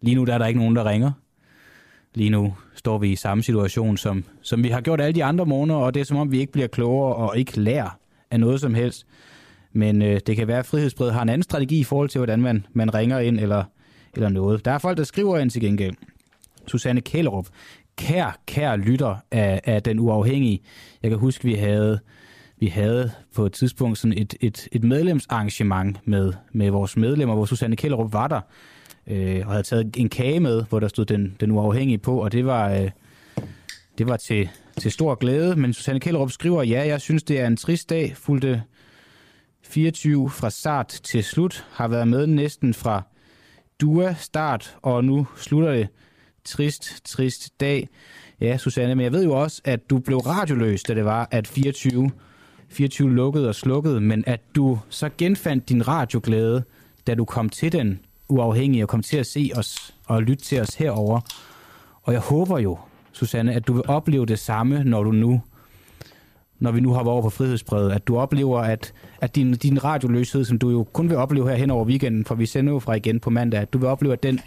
lige 0.00 0.14
nu 0.14 0.24
der 0.24 0.34
er 0.34 0.38
der 0.38 0.46
ikke 0.46 0.60
nogen, 0.60 0.76
der 0.76 0.84
ringer. 0.84 1.12
Lige 2.14 2.30
nu 2.30 2.54
står 2.84 2.98
vi 2.98 3.12
i 3.12 3.16
samme 3.16 3.42
situation, 3.42 3.96
som, 3.96 4.24
som 4.42 4.64
vi 4.64 4.68
har 4.68 4.80
gjort 4.80 5.00
alle 5.00 5.14
de 5.14 5.24
andre 5.24 5.46
måneder, 5.46 5.78
og 5.78 5.94
det 5.94 6.00
er 6.00 6.04
som 6.04 6.16
om, 6.16 6.32
vi 6.32 6.40
ikke 6.40 6.52
bliver 6.52 6.68
klogere 6.68 7.14
og 7.14 7.38
ikke 7.38 7.60
lærer 7.60 7.98
af 8.30 8.40
noget 8.40 8.60
som 8.60 8.74
helst. 8.74 9.06
Men 9.72 10.02
øh, 10.02 10.20
det 10.26 10.36
kan 10.36 10.48
være, 10.48 10.58
at 10.58 10.66
Frihedsbred 10.66 11.10
har 11.10 11.22
en 11.22 11.28
anden 11.28 11.42
strategi 11.42 11.80
i 11.80 11.84
forhold 11.84 12.08
til, 12.08 12.18
hvordan 12.18 12.40
man, 12.40 12.66
man 12.72 12.94
ringer 12.94 13.18
ind 13.18 13.40
eller, 13.40 13.64
eller 14.14 14.28
noget. 14.28 14.64
Der 14.64 14.70
er 14.70 14.78
folk, 14.78 14.98
der 14.98 15.04
skriver 15.04 15.38
ind 15.38 15.50
til 15.50 15.60
gengæld. 15.60 15.94
Susanne 16.66 17.00
Kællerup, 17.00 17.46
kær, 17.96 18.38
kær 18.46 18.76
lytter 18.76 19.16
af, 19.30 19.60
af 19.64 19.82
Den 19.82 19.98
Uafhængige. 19.98 20.60
Jeg 21.02 21.10
kan 21.10 21.18
huske, 21.18 21.44
vi 21.44 21.54
havde, 21.54 21.98
vi 22.60 22.66
havde 22.66 23.10
på 23.34 23.46
et 23.46 23.52
tidspunkt 23.52 23.98
sådan 23.98 24.18
et, 24.18 24.34
et, 24.40 24.68
et 24.72 24.84
medlemsarrangement 24.84 25.98
med, 26.04 26.32
med 26.52 26.70
vores 26.70 26.96
medlemmer, 26.96 27.34
hvor 27.34 27.44
Susanne 27.44 27.76
Kællerup 27.76 28.12
var 28.12 28.28
der, 28.28 28.40
øh, 29.06 29.46
og 29.46 29.52
havde 29.52 29.62
taget 29.62 29.96
en 29.96 30.08
kage 30.08 30.40
med, 30.40 30.64
hvor 30.68 30.80
der 30.80 30.88
stod 30.88 31.04
Den, 31.04 31.36
den 31.40 31.50
Uafhængige 31.50 31.98
på, 31.98 32.22
og 32.22 32.32
det 32.32 32.46
var, 32.46 32.70
øh, 32.70 32.90
det 33.98 34.08
var 34.08 34.16
til, 34.16 34.48
til 34.78 34.92
stor 34.92 35.14
glæde. 35.14 35.56
Men 35.56 35.72
Susanne 35.72 36.00
Kjellerup 36.00 36.30
skriver, 36.30 36.62
ja, 36.62 36.86
jeg 36.86 37.00
synes, 37.00 37.22
det 37.22 37.40
er 37.40 37.46
en 37.46 37.56
trist 37.56 37.90
dag, 37.90 38.16
fulgte 38.16 38.62
24 39.62 40.30
fra 40.30 40.50
start 40.50 40.88
til 40.88 41.24
slut, 41.24 41.66
har 41.72 41.88
været 41.88 42.08
med 42.08 42.26
næsten 42.26 42.74
fra 42.74 43.02
Dua 43.80 44.14
start, 44.14 44.76
og 44.82 45.04
nu 45.04 45.26
slutter 45.36 45.72
det 45.72 45.88
trist, 46.44 47.04
trist 47.04 47.60
dag. 47.60 47.88
Ja, 48.40 48.56
Susanne, 48.56 48.94
men 48.94 49.04
jeg 49.04 49.12
ved 49.12 49.24
jo 49.24 49.32
også, 49.32 49.62
at 49.64 49.90
du 49.90 49.98
blev 49.98 50.18
radioløs, 50.18 50.82
da 50.82 50.94
det 50.94 51.04
var, 51.04 51.28
at 51.30 51.46
24, 51.46 52.10
24 52.68 53.10
lukkede 53.10 53.48
og 53.48 53.54
slukkede, 53.54 54.00
men 54.00 54.24
at 54.26 54.40
du 54.56 54.78
så 54.88 55.10
genfandt 55.18 55.68
din 55.68 55.88
radioglæde, 55.88 56.64
da 57.06 57.14
du 57.14 57.24
kom 57.24 57.48
til 57.48 57.72
den 57.72 58.00
uafhængige 58.28 58.84
og 58.84 58.88
kom 58.88 59.02
til 59.02 59.16
at 59.16 59.26
se 59.26 59.50
os 59.54 59.94
og 60.06 60.22
lytte 60.22 60.44
til 60.44 60.60
os 60.60 60.74
herover. 60.74 61.20
Og 62.02 62.12
jeg 62.12 62.20
håber 62.20 62.58
jo, 62.58 62.78
Susanne, 63.12 63.52
at 63.52 63.66
du 63.66 63.72
vil 63.72 63.82
opleve 63.88 64.26
det 64.26 64.38
samme, 64.38 64.84
når 64.84 65.02
du 65.02 65.12
nu 65.12 65.42
når 66.58 66.72
vi 66.72 66.80
nu 66.80 66.92
har 66.92 67.02
været 67.02 67.12
over 67.12 67.22
på 67.22 67.30
frihedsbrevet, 67.30 67.92
at 67.92 68.08
du 68.08 68.18
oplever, 68.18 68.60
at, 68.60 68.92
at 69.20 69.36
din, 69.36 69.52
din 69.52 69.84
radioløshed, 69.84 70.44
som 70.44 70.58
du 70.58 70.70
jo 70.70 70.84
kun 70.92 71.08
vil 71.08 71.16
opleve 71.16 71.48
her 71.48 71.56
hen 71.56 71.70
over 71.70 71.84
weekenden, 71.84 72.24
for 72.24 72.34
vi 72.34 72.46
sender 72.46 72.72
jo 72.72 72.78
fra 72.78 72.94
igen 72.94 73.20
på 73.20 73.30
mandag, 73.30 73.60
at 73.60 73.72
du 73.72 73.78
vil 73.78 73.88
opleve, 73.88 74.12
at 74.12 74.22
den, 74.22 74.40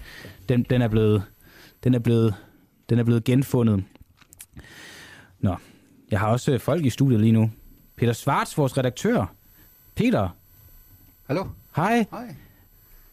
den, 0.49 0.63
den 0.69 0.81
er 0.81 0.87
blevet, 0.87 1.23
den 1.83 1.93
er 1.93 1.99
blevet, 1.99 2.35
den 2.89 2.99
er 2.99 3.03
blevet 3.03 3.23
genfundet. 3.23 3.83
Nå, 5.39 5.55
jeg 6.11 6.19
har 6.19 6.27
også 6.27 6.57
folk 6.57 6.85
i 6.85 6.89
studiet 6.89 7.21
lige 7.21 7.31
nu. 7.31 7.51
Peter 7.95 8.13
Svarts, 8.13 8.57
vores 8.57 8.77
redaktør. 8.77 9.25
Peter. 9.95 10.29
Hallo. 11.27 11.45
Hej. 11.75 12.05
Hej. 12.11 12.35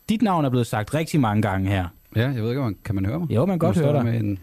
Dit 0.09 0.23
navn 0.23 0.45
er 0.45 0.51
blevet 0.51 0.67
sagt 0.67 0.95
rigtig 0.95 1.21
mange 1.21 1.43
gange 1.43 1.71
her. 1.71 1.89
Ja, 2.17 2.29
jeg 2.31 2.43
ved 2.43 2.49
ikke, 2.49 2.61
om 2.63 2.77
kan 2.85 2.95
man 2.95 3.07
høre 3.07 3.19
mig? 3.19 3.31
Jo, 3.31 3.47
man 3.47 3.59
kan 3.59 3.67
godt 3.67 3.79
høre 3.79 3.93
dig. 3.93 4.05
Med 4.05 4.21
en... 4.21 4.39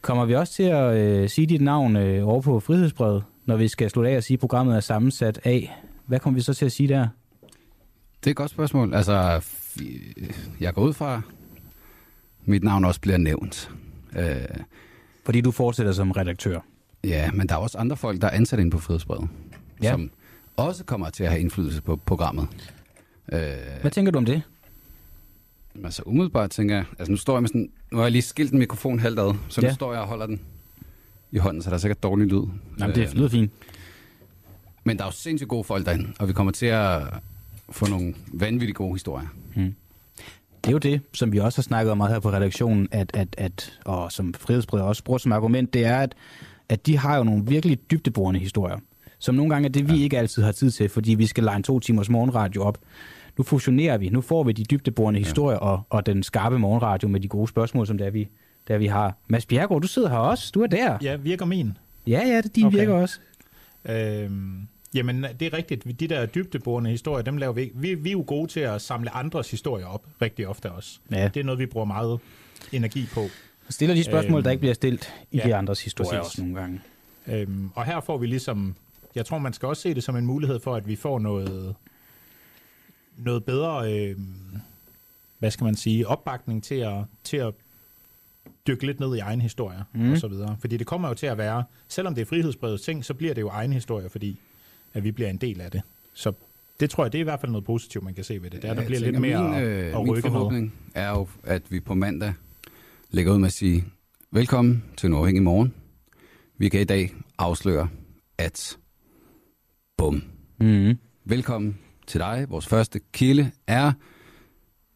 Kommer 0.00 0.24
vi 0.24 0.34
også 0.34 0.52
til 0.52 0.62
at 0.62 0.96
øh, 0.96 1.28
sige 1.28 1.46
dit 1.46 1.60
navn 1.60 1.96
øh, 1.96 2.28
over 2.28 2.40
på 2.40 2.60
Frihedsbrevet, 2.60 3.24
når 3.44 3.56
vi 3.56 3.68
skal 3.68 3.90
slutte 3.90 4.10
af 4.10 4.16
og 4.16 4.22
sige, 4.22 4.34
at 4.34 4.40
programmet 4.40 4.76
er 4.76 4.80
sammensat 4.80 5.40
af? 5.44 5.76
Hvad 6.06 6.20
kommer 6.20 6.34
vi 6.38 6.42
så 6.42 6.54
til 6.54 6.64
at 6.64 6.72
sige 6.72 6.88
der? 6.88 7.08
Det 8.20 8.26
er 8.26 8.30
et 8.30 8.36
godt 8.36 8.50
spørgsmål. 8.50 8.94
Altså, 8.94 9.40
jeg 10.60 10.74
går 10.74 10.82
ud 10.82 10.92
fra, 10.92 11.22
mit 12.44 12.64
navn 12.64 12.84
også 12.84 13.00
bliver 13.00 13.16
nævnt. 13.18 13.70
Øh, 14.16 14.26
Fordi 15.24 15.40
du 15.40 15.50
fortsætter 15.50 15.92
som 15.92 16.10
redaktør? 16.10 16.60
Ja, 17.04 17.30
men 17.30 17.48
der 17.48 17.54
er 17.54 17.58
også 17.58 17.78
andre 17.78 17.96
folk, 17.96 18.20
der 18.20 18.26
er 18.26 18.30
ansat 18.32 18.58
ind 18.58 18.70
på 18.70 18.78
Frihedsbrevet, 18.78 19.28
ja. 19.82 19.90
som 19.90 20.10
også 20.56 20.84
kommer 20.84 21.10
til 21.10 21.24
at 21.24 21.30
have 21.30 21.40
indflydelse 21.40 21.82
på 21.82 21.96
programmet. 21.96 22.48
Øh, 23.32 23.40
Hvad 23.80 23.90
tænker 23.90 24.12
du 24.12 24.18
om 24.18 24.24
det? 24.24 24.42
Altså 25.84 26.02
umiddelbart 26.06 26.50
tænker 26.50 26.74
jeg, 26.74 26.84
altså 26.98 27.12
nu 27.12 27.16
står 27.16 27.34
jeg 27.34 27.42
med 27.42 27.48
sådan, 27.48 27.70
nu 27.92 27.96
har 27.96 28.04
jeg 28.04 28.12
lige 28.12 28.22
skilt 28.22 28.52
en 28.52 28.58
mikrofon 28.58 28.98
halvt 28.98 29.18
ad, 29.18 29.34
så 29.48 29.60
ja. 29.60 29.68
nu 29.68 29.74
står 29.74 29.92
jeg 29.92 30.02
og 30.02 30.08
holder 30.08 30.26
den 30.26 30.40
i 31.32 31.38
hånden, 31.38 31.62
så 31.62 31.70
der 31.70 31.74
er 31.76 31.80
sikkert 31.80 32.02
dårlig 32.02 32.26
lyd. 32.26 32.42
Jamen 32.80 32.94
det 32.94 33.14
lyder 33.14 33.28
fint. 33.28 33.52
Men 34.84 34.96
der 34.96 35.02
er 35.04 35.08
jo 35.08 35.12
sindssygt 35.12 35.48
gode 35.48 35.64
folk 35.64 35.86
derinde, 35.86 36.12
og 36.18 36.28
vi 36.28 36.32
kommer 36.32 36.52
til 36.52 36.66
at 36.66 37.02
få 37.70 37.86
nogle 37.86 38.14
vanvittigt 38.32 38.76
gode 38.76 38.94
historier. 38.94 39.26
Hmm. 39.54 39.74
Det 40.64 40.70
er 40.70 40.72
jo 40.72 40.78
det, 40.78 41.00
som 41.12 41.32
vi 41.32 41.38
også 41.38 41.58
har 41.58 41.62
snakket 41.62 41.90
om 41.92 41.98
meget 41.98 42.12
her 42.12 42.20
på 42.20 42.30
redaktionen, 42.30 42.88
at, 42.90 43.10
at, 43.14 43.28
at, 43.38 43.78
og 43.84 44.12
som 44.12 44.34
Frihedsbred 44.34 44.80
også 44.80 45.04
bruger 45.04 45.18
som 45.18 45.32
argument, 45.32 45.74
det 45.74 45.84
er, 45.84 45.98
at, 45.98 46.14
at 46.68 46.86
de 46.86 46.98
har 46.98 47.16
jo 47.16 47.24
nogle 47.24 47.46
virkelig 47.46 47.90
dybdeborende 47.90 48.40
historier, 48.40 48.78
som 49.18 49.34
nogle 49.34 49.50
gange 49.54 49.68
er 49.68 49.72
det, 49.72 49.88
vi 49.88 49.96
ja. 49.96 50.02
ikke 50.02 50.18
altid 50.18 50.42
har 50.42 50.52
tid 50.52 50.70
til, 50.70 50.88
fordi 50.88 51.14
vi 51.14 51.26
skal 51.26 51.44
lege 51.44 51.56
en 51.56 51.62
to 51.62 51.80
timers 51.80 52.08
morgenradio 52.08 52.62
op. 52.62 52.78
Nu 53.38 53.44
fusionerer 53.44 53.98
vi, 53.98 54.08
nu 54.08 54.20
får 54.20 54.44
vi 54.44 54.52
de 54.52 54.64
dybdeborende 54.64 55.20
ja. 55.20 55.24
historier 55.24 55.58
og, 55.58 55.82
og 55.90 56.06
den 56.06 56.22
skarpe 56.22 56.58
morgenradio 56.58 57.08
med 57.08 57.20
de 57.20 57.28
gode 57.28 57.48
spørgsmål, 57.48 57.86
som 57.86 57.98
der 57.98 58.10
vi, 58.10 58.28
der 58.68 58.78
vi 58.78 58.86
har. 58.86 59.14
Mads 59.28 59.46
Bjergård, 59.46 59.82
du 59.82 59.88
sidder 59.88 60.08
her 60.08 60.16
også, 60.16 60.50
du 60.54 60.62
er 60.62 60.66
der. 60.66 60.98
Ja, 61.02 61.16
virker 61.16 61.44
min? 61.44 61.78
Ja, 62.06 62.22
ja, 62.26 62.40
det, 62.40 62.56
din 62.56 62.66
okay. 62.66 62.78
virker 62.78 62.94
også. 62.94 63.18
Øhm, 63.84 64.68
Jamen, 64.94 65.26
det 65.40 65.46
er 65.46 65.56
rigtigt. 65.56 66.00
De 66.00 66.06
der 66.06 66.26
dybdeborende 66.26 66.90
historier, 66.90 67.22
dem 67.22 67.36
laver 67.36 67.52
vi 67.52 67.72
Vi, 67.74 67.94
vi 67.94 68.08
er 68.08 68.12
jo 68.12 68.24
gode 68.26 68.50
til 68.50 68.60
at 68.60 68.82
samle 68.82 69.10
andres 69.10 69.50
historier 69.50 69.86
op, 69.86 70.04
rigtig 70.22 70.48
ofte 70.48 70.72
også. 70.72 70.98
Ja. 71.10 71.28
Det 71.34 71.40
er 71.40 71.44
noget, 71.44 71.58
vi 71.58 71.66
bruger 71.66 71.86
meget 71.86 72.20
energi 72.72 73.06
på. 73.12 73.20
Stiller 73.70 73.94
de 73.94 74.04
spørgsmål, 74.04 74.38
øhm, 74.38 74.44
der 74.44 74.50
ikke 74.50 74.60
bliver 74.60 74.74
stillet 74.74 75.14
i 75.30 75.36
ja, 75.36 75.44
de 75.44 75.54
andres 75.54 75.84
historier 75.84 76.20
præcis. 76.20 76.26
også 76.26 76.42
nogle 76.42 76.60
gange. 76.60 76.80
Øhm, 77.26 77.70
og 77.74 77.84
her 77.84 78.00
får 78.00 78.18
vi 78.18 78.26
ligesom, 78.26 78.74
jeg 79.14 79.26
tror, 79.26 79.38
man 79.38 79.52
skal 79.52 79.68
også 79.68 79.82
se 79.82 79.94
det 79.94 80.04
som 80.04 80.16
en 80.16 80.26
mulighed 80.26 80.60
for, 80.60 80.74
at 80.74 80.88
vi 80.88 80.96
får 80.96 81.18
noget, 81.18 81.74
noget 83.16 83.44
bedre, 83.44 83.92
øhm, 83.92 84.34
hvad 85.38 85.50
skal 85.50 85.64
man 85.64 85.74
sige, 85.74 86.08
opbakning 86.08 86.64
til 86.64 86.74
at, 86.74 87.04
til 87.24 87.36
at 87.36 87.54
dykke 88.66 88.86
lidt 88.86 89.00
ned 89.00 89.16
i 89.16 89.18
egen 89.18 89.40
historie 89.40 89.84
mm. 89.94 90.12
og 90.12 90.18
så 90.18 90.28
videre. 90.28 90.56
Fordi 90.60 90.76
det 90.76 90.86
kommer 90.86 91.08
jo 91.08 91.14
til 91.14 91.26
at 91.26 91.38
være, 91.38 91.64
selvom 91.88 92.14
det 92.14 92.22
er 92.22 92.26
frihedsbrevets 92.26 92.82
ting, 92.82 93.04
så 93.04 93.14
bliver 93.14 93.34
det 93.34 93.40
jo 93.40 93.48
egen 93.48 93.72
historie, 93.72 94.08
fordi 94.08 94.38
at 94.94 95.04
vi 95.04 95.10
bliver 95.10 95.30
en 95.30 95.36
del 95.36 95.60
af 95.60 95.70
det. 95.70 95.82
Så 96.14 96.32
det 96.80 96.90
tror 96.90 97.04
jeg, 97.04 97.12
det 97.12 97.18
er 97.18 97.20
i 97.20 97.24
hvert 97.24 97.40
fald 97.40 97.52
noget 97.52 97.64
positivt, 97.64 98.04
man 98.04 98.14
kan 98.14 98.24
se 98.24 98.42
ved 98.42 98.50
det. 98.50 98.62
Det 98.62 98.70
er, 98.70 98.74
der 98.74 98.80
jeg 98.80 98.86
bliver 98.86 99.00
lidt 99.00 99.14
tænker, 99.14 99.20
mere 99.20 99.42
min, 99.42 99.54
at, 99.54 99.62
øh, 99.62 99.86
at 99.86 100.02
min 100.02 100.10
rykke 100.10 100.22
forhåbning 100.22 100.74
er 100.94 101.10
jo, 101.10 101.28
at 101.44 101.62
vi 101.70 101.80
på 101.80 101.94
mandag 101.94 102.34
lægger 103.10 103.32
ud 103.32 103.38
med 103.38 103.46
at 103.46 103.52
sige, 103.52 103.84
velkommen 104.30 104.84
til 104.96 105.06
en 105.06 105.12
uafhængig 105.12 105.42
morgen. 105.42 105.74
Vi 106.58 106.68
kan 106.68 106.80
i 106.80 106.84
dag 106.84 107.10
afsløre, 107.38 107.88
at 108.38 108.78
bum. 109.96 110.22
Mm. 110.58 110.98
Velkommen 111.24 111.78
til 112.06 112.20
dig. 112.20 112.46
Vores 112.48 112.66
første 112.66 113.00
kilde 113.12 113.50
er 113.66 113.92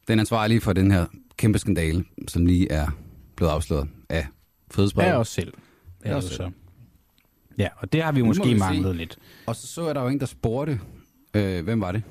den 0.09 0.21
ansvarlige 0.21 0.61
for 0.61 0.73
den 0.73 0.91
her 0.91 1.07
kæmpe 1.37 1.59
skandale, 1.59 2.05
som 2.29 2.47
lige 2.47 2.73
er 2.73 2.87
blevet 3.37 3.53
afsløret 3.53 3.89
af 4.09 4.27
Frihedsbrevet. 4.71 5.11
Af 5.11 5.17
os 5.17 5.29
selv. 5.29 5.53
Af 6.05 6.11
Ja, 6.11 6.17
os 6.17 6.25
så. 6.25 6.35
selv. 6.37 6.49
Ja, 7.59 7.69
og 7.77 7.93
det 7.93 8.03
har 8.03 8.13
vi 8.13 8.23
måske 8.23 8.49
vi 8.49 8.55
manglet 8.59 8.97
lidt. 8.97 9.19
Og 9.47 9.57
så 9.57 9.67
så 9.67 9.87
jeg, 9.87 9.95
der 9.95 10.01
var 10.01 10.11
en, 10.11 10.21
der 10.21 10.27
spurgte, 10.27 10.81
øh, 11.35 11.65
hvem 11.65 11.81
var 11.81 11.93
det? 11.93 12.03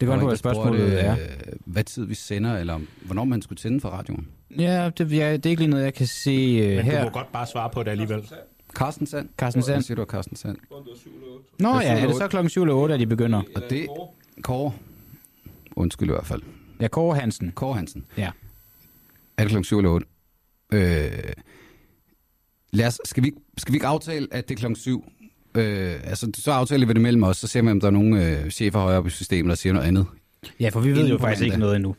Det 0.00 0.06
kan 0.06 0.08
var 0.08 0.14
godt 0.14 0.22
være 0.22 0.30
der 0.30 0.36
spørgsmålet 0.36 0.80
spurgte, 0.80 0.98
er. 0.98 1.12
øh, 1.12 1.52
Hvad 1.64 1.84
tid 1.84 2.04
vi 2.04 2.14
sender, 2.14 2.56
eller 2.58 2.80
hvornår 3.04 3.24
man 3.24 3.42
skulle 3.42 3.56
tænde 3.58 3.80
for 3.80 3.88
radioen. 3.88 4.28
Ja, 4.58 4.90
det, 4.98 5.12
ja, 5.12 5.32
det 5.32 5.46
er 5.46 5.50
ikke 5.50 5.62
lige 5.62 5.70
noget, 5.70 5.84
jeg 5.84 5.94
kan 5.94 6.06
se 6.06 6.60
uh, 6.70 6.76
Men 6.76 6.84
her. 6.84 6.98
du 6.98 7.04
må 7.04 7.10
godt 7.10 7.32
bare 7.32 7.46
svare 7.46 7.70
på 7.70 7.82
det 7.82 7.90
alligevel. 7.90 8.28
Carsten 8.76 9.06
Sand. 9.06 9.28
Carsten 9.38 9.62
Sand. 9.62 9.74
Hvad 9.74 9.82
siger 9.82 9.96
du 9.96 10.04
Carsten 10.04 10.36
Sand? 10.36 10.56
Nå 10.70 10.78
Det 11.58 11.64
er 11.76 11.80
ja, 11.80 12.00
er 12.02 12.06
det 12.06 12.16
så 12.16 12.28
klokken 12.28 12.50
7 12.50 12.62
eller 12.62 12.74
8, 12.74 12.94
at 12.94 13.00
de 13.00 13.06
begynder? 13.06 13.42
Og 13.56 13.62
det... 13.70 13.86
Kåre. 14.42 14.72
Undskyld 15.76 16.08
i 16.08 16.12
hvert 16.12 16.26
fald. 16.26 16.42
Ja, 16.80 16.88
Kåre 16.88 17.16
Hansen. 17.16 17.52
Kåre 17.54 17.74
Hansen. 17.74 18.04
Ja. 18.16 18.30
Er 19.36 19.42
det 19.42 19.48
klokken 19.48 19.64
7 19.64 19.78
eller 19.78 19.90
8? 19.90 20.06
Øh, 20.72 21.10
lad 22.72 22.86
os, 22.86 23.00
skal, 23.04 23.22
vi, 23.22 23.28
ikke- 23.28 23.40
skal 23.58 23.72
vi 23.72 23.76
ikke 23.76 23.86
aftale, 23.86 24.28
at 24.30 24.48
det 24.48 24.54
er 24.54 24.58
klokken 24.58 24.76
7? 24.76 25.12
Øh, 25.54 25.94
altså, 26.04 26.30
så 26.34 26.50
aftaler 26.52 26.86
vi 26.86 26.92
det 26.92 27.02
mellem 27.02 27.22
os, 27.22 27.36
så 27.36 27.46
ser 27.46 27.62
vi, 27.62 27.68
om 27.70 27.80
der 27.80 27.86
er 27.86 27.90
nogle 27.90 28.38
øh, 28.40 28.50
chefer 28.50 28.78
højere 28.80 28.98
op 28.98 29.06
i 29.06 29.10
systemet, 29.10 29.48
der 29.50 29.54
siger 29.56 29.72
noget 29.72 29.86
andet. 29.86 30.06
Ja, 30.60 30.68
for 30.68 30.80
vi 30.80 30.88
ved 30.90 30.96
Inden 30.96 31.12
jo 31.12 31.18
faktisk 31.18 31.40
mandag. 31.40 31.46
ikke 31.46 31.60
noget 31.60 31.76
endnu. 31.76 31.96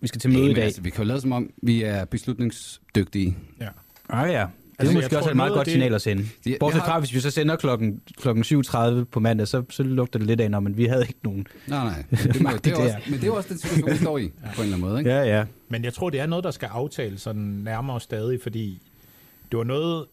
Vi 0.00 0.08
skal 0.08 0.20
til 0.20 0.30
møde 0.30 0.42
i 0.44 0.46
men 0.46 0.54
dag. 0.54 0.64
Altså, 0.64 0.80
vi 0.82 0.90
kan 0.90 1.04
jo 1.04 1.08
lade 1.08 1.20
som 1.20 1.32
om, 1.32 1.50
vi 1.62 1.82
er 1.82 2.04
beslutningsdygtige. 2.04 3.36
Ja. 3.60 3.68
Ah 4.08 4.30
ja, 4.32 4.46
Altså, 4.78 4.92
er 4.92 4.94
måske 4.96 5.08
tror, 5.10 5.18
også 5.18 5.30
et 5.30 5.36
meget 5.36 5.52
godt 5.52 5.64
det- 5.66 5.72
signal 5.72 5.94
at 5.94 6.02
sende. 6.02 6.26
Det- 6.44 6.56
Bortset 6.60 6.82
har- 6.82 6.88
fra, 6.88 6.98
hvis 6.98 7.14
vi 7.14 7.20
så 7.20 7.30
sender 7.30 7.56
klokken, 7.56 8.00
klokken 8.16 8.44
7.30 8.44 9.04
på 9.04 9.20
mandag, 9.20 9.48
så, 9.48 9.62
så 9.70 9.82
lugter 9.82 10.18
det 10.18 10.26
lidt 10.28 10.40
af, 10.40 10.50
når 10.50 10.60
men 10.60 10.76
vi 10.76 10.84
havde 10.84 11.02
ikke 11.02 11.20
nogen 11.24 11.46
Nej, 11.66 11.84
nej. 11.84 12.04
Men 12.10 12.18
det, 12.18 12.40
må, 12.42 12.50
det 12.64 12.72
er 12.72 12.76
også, 12.76 12.96
men 13.06 13.14
det 13.14 13.22
er 13.22 13.26
jo 13.26 13.34
også 13.36 13.48
den 13.48 13.58
situation, 13.58 13.90
vi 13.92 13.96
står 13.96 14.18
i, 14.18 14.28
på 14.28 14.34
en 14.44 14.48
eller 14.62 14.62
anden 14.76 14.80
måde. 14.80 14.98
Ikke? 14.98 15.10
Ja, 15.10 15.22
ja. 15.38 15.44
Men 15.68 15.84
jeg 15.84 15.94
tror, 15.94 16.10
det 16.10 16.20
er 16.20 16.26
noget, 16.26 16.44
der 16.44 16.50
skal 16.50 16.66
aftales 16.66 17.20
sådan 17.22 17.42
nærmere 17.42 18.00
stadig, 18.00 18.40
fordi 18.42 18.82
det 19.50 19.58
var 19.58 19.64
noget, 19.64 20.04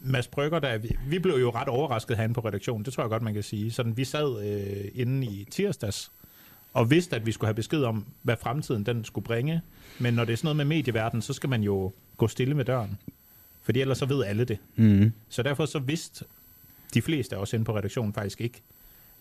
Mads 0.00 0.26
Brygger, 0.28 0.58
der, 0.58 0.78
vi, 0.78 0.96
vi 1.08 1.18
blev 1.18 1.34
jo 1.34 1.50
ret 1.50 1.68
overrasket 1.68 2.16
herinde 2.16 2.34
på 2.34 2.40
redaktionen, 2.40 2.84
det 2.84 2.92
tror 2.92 3.02
jeg 3.02 3.10
godt, 3.10 3.22
man 3.22 3.34
kan 3.34 3.42
sige. 3.42 3.70
Sådan, 3.72 3.96
vi 3.96 4.04
sad 4.04 4.44
øh, 4.50 4.84
inde 4.94 5.26
i 5.26 5.46
tirsdags 5.50 6.10
og 6.72 6.90
vidste, 6.90 7.16
at 7.16 7.26
vi 7.26 7.32
skulle 7.32 7.48
have 7.48 7.54
besked 7.54 7.82
om, 7.82 8.04
hvad 8.22 8.36
fremtiden 8.42 8.86
den 8.86 9.04
skulle 9.04 9.24
bringe. 9.24 9.60
Men 9.98 10.14
når 10.14 10.24
det 10.24 10.32
er 10.32 10.36
sådan 10.36 10.46
noget 10.46 10.56
med 10.56 10.64
medieverdenen, 10.64 11.22
så 11.22 11.32
skal 11.32 11.50
man 11.50 11.62
jo 11.62 11.92
gå 12.16 12.28
stille 12.28 12.54
med 12.54 12.64
døren. 12.64 12.98
Fordi 13.66 13.80
ellers 13.80 13.98
så 13.98 14.06
ved 14.06 14.24
alle 14.24 14.44
det. 14.44 14.58
Mhm. 14.76 15.12
Så 15.28 15.42
derfor 15.42 15.66
så 15.66 15.78
vidste 15.78 16.24
de 16.94 17.02
fleste 17.02 17.36
af 17.36 17.40
os 17.40 17.52
inde 17.52 17.64
på 17.64 17.76
redaktionen 17.76 18.12
faktisk 18.12 18.40
ikke, 18.40 18.62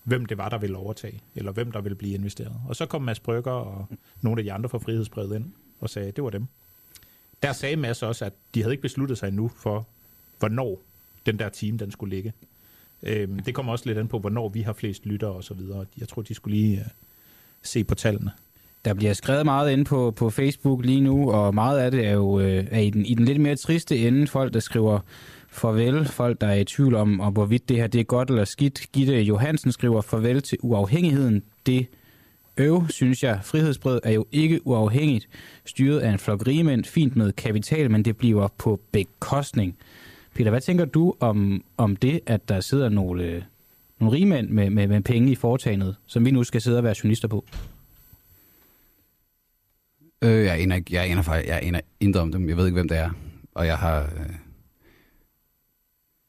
hvem 0.03 0.25
det 0.25 0.37
var, 0.37 0.49
der 0.49 0.57
ville 0.57 0.77
overtage, 0.77 1.21
eller 1.35 1.51
hvem 1.51 1.71
der 1.71 1.81
ville 1.81 1.95
blive 1.95 2.13
investeret. 2.13 2.55
Og 2.67 2.75
så 2.75 2.85
kom 2.85 3.01
Mads 3.01 3.19
Brygger 3.19 3.51
og 3.51 3.87
nogle 4.21 4.39
af 4.39 4.43
de 4.43 4.53
andre 4.53 4.69
fra 4.69 4.77
Frihedsbrevet 4.77 5.35
ind 5.35 5.45
og 5.79 5.89
sagde, 5.89 6.07
at 6.07 6.15
det 6.15 6.23
var 6.23 6.29
dem. 6.29 6.47
Der 7.43 7.53
sagde 7.53 7.75
Mads 7.75 8.03
også, 8.03 8.25
at 8.25 8.33
de 8.53 8.61
havde 8.61 8.73
ikke 8.73 8.81
besluttet 8.81 9.17
sig 9.17 9.27
endnu 9.27 9.51
for, 9.57 9.87
hvornår 10.39 10.81
den 11.25 11.39
der 11.39 11.49
team 11.49 11.77
den 11.77 11.91
skulle 11.91 12.15
ligge. 12.15 12.33
Øhm, 13.03 13.39
det 13.39 13.55
kommer 13.55 13.71
også 13.71 13.85
lidt 13.85 13.97
an 13.97 14.07
på, 14.07 14.19
hvornår 14.19 14.49
vi 14.49 14.61
har 14.61 14.73
flest 14.73 15.05
lyttere 15.05 15.31
og 15.31 15.43
så 15.43 15.53
videre. 15.53 15.85
Jeg 15.97 16.07
tror, 16.07 16.21
de 16.21 16.33
skulle 16.33 16.57
lige 16.57 16.77
uh, 16.77 16.85
se 17.61 17.83
på 17.83 17.95
tallene. 17.95 18.31
Der 18.85 18.93
bliver 18.93 19.13
skrevet 19.13 19.45
meget 19.45 19.71
inde 19.71 19.83
på, 19.83 20.11
på 20.11 20.29
Facebook 20.29 20.85
lige 20.85 21.01
nu, 21.01 21.31
og 21.31 21.55
meget 21.55 21.79
af 21.79 21.91
det 21.91 22.07
er 22.07 22.11
jo 22.11 22.39
øh, 22.39 22.65
er 22.71 22.79
i, 22.79 22.89
den, 22.89 23.05
i 23.05 23.13
den 23.13 23.25
lidt 23.25 23.41
mere 23.41 23.55
triste 23.55 23.97
ende. 23.97 24.27
Folk, 24.27 24.53
der 24.53 24.59
skriver 24.59 24.99
farvel, 25.49 26.05
folk, 26.05 26.41
der 26.41 26.47
er 26.47 26.55
i 26.55 26.63
tvivl 26.63 26.95
om, 26.95 27.19
om 27.19 27.33
hvorvidt 27.33 27.69
det 27.69 27.77
her 27.77 27.87
det 27.87 27.99
er 27.99 28.03
godt 28.03 28.29
eller 28.29 28.45
skidt. 28.45 28.85
Gitte 28.93 29.21
Johansen 29.21 29.71
skriver 29.71 30.01
farvel 30.01 30.41
til 30.41 30.57
uafhængigheden. 30.61 31.43
Det 31.65 31.87
øv, 32.57 32.83
synes 32.89 33.23
jeg. 33.23 33.39
frihedsbred 33.43 33.99
er 34.03 34.11
jo 34.11 34.25
ikke 34.31 34.67
uafhængigt. 34.67 35.27
Styret 35.65 35.99
af 35.99 36.11
en 36.11 36.19
flok 36.19 36.47
rigemænd, 36.47 36.83
fint 36.83 37.15
med 37.15 37.31
kapital, 37.31 37.91
men 37.91 38.05
det 38.05 38.17
bliver 38.17 38.47
på 38.57 38.79
bekostning. 38.91 39.77
Peter, 40.35 40.49
hvad 40.49 40.61
tænker 40.61 40.85
du 40.85 41.13
om, 41.19 41.63
om 41.77 41.95
det, 41.95 42.19
at 42.25 42.49
der 42.49 42.59
sidder 42.59 42.89
nogle, 42.89 43.23
øh, 43.23 43.41
nogle 43.99 44.15
rigemænd 44.15 44.49
med, 44.49 44.69
med, 44.69 44.87
med 44.87 45.01
penge 45.01 45.31
i 45.31 45.35
foretagendet, 45.35 45.95
som 46.05 46.25
vi 46.25 46.31
nu 46.31 46.43
skal 46.43 46.61
sidde 46.61 46.77
og 46.77 46.83
være 46.83 46.95
journalister 47.03 47.27
på? 47.27 47.45
Øh, 50.25 50.45
jeg 50.45 50.59
aner, 50.61 50.75
ikke, 50.75 50.93
jeg 50.95 51.11
aner 51.11 51.21
faktisk, 51.21 51.49
jeg 51.49 51.59
aner 51.63 51.79
intet 51.99 52.21
om 52.21 52.31
dem. 52.31 52.49
Jeg 52.49 52.57
ved 52.57 52.65
ikke, 52.65 52.75
hvem 52.75 52.87
det 52.87 52.97
er. 52.97 53.09
Og 53.55 53.65
jeg 53.65 53.77
har... 53.77 54.01
Øh, 54.01 54.29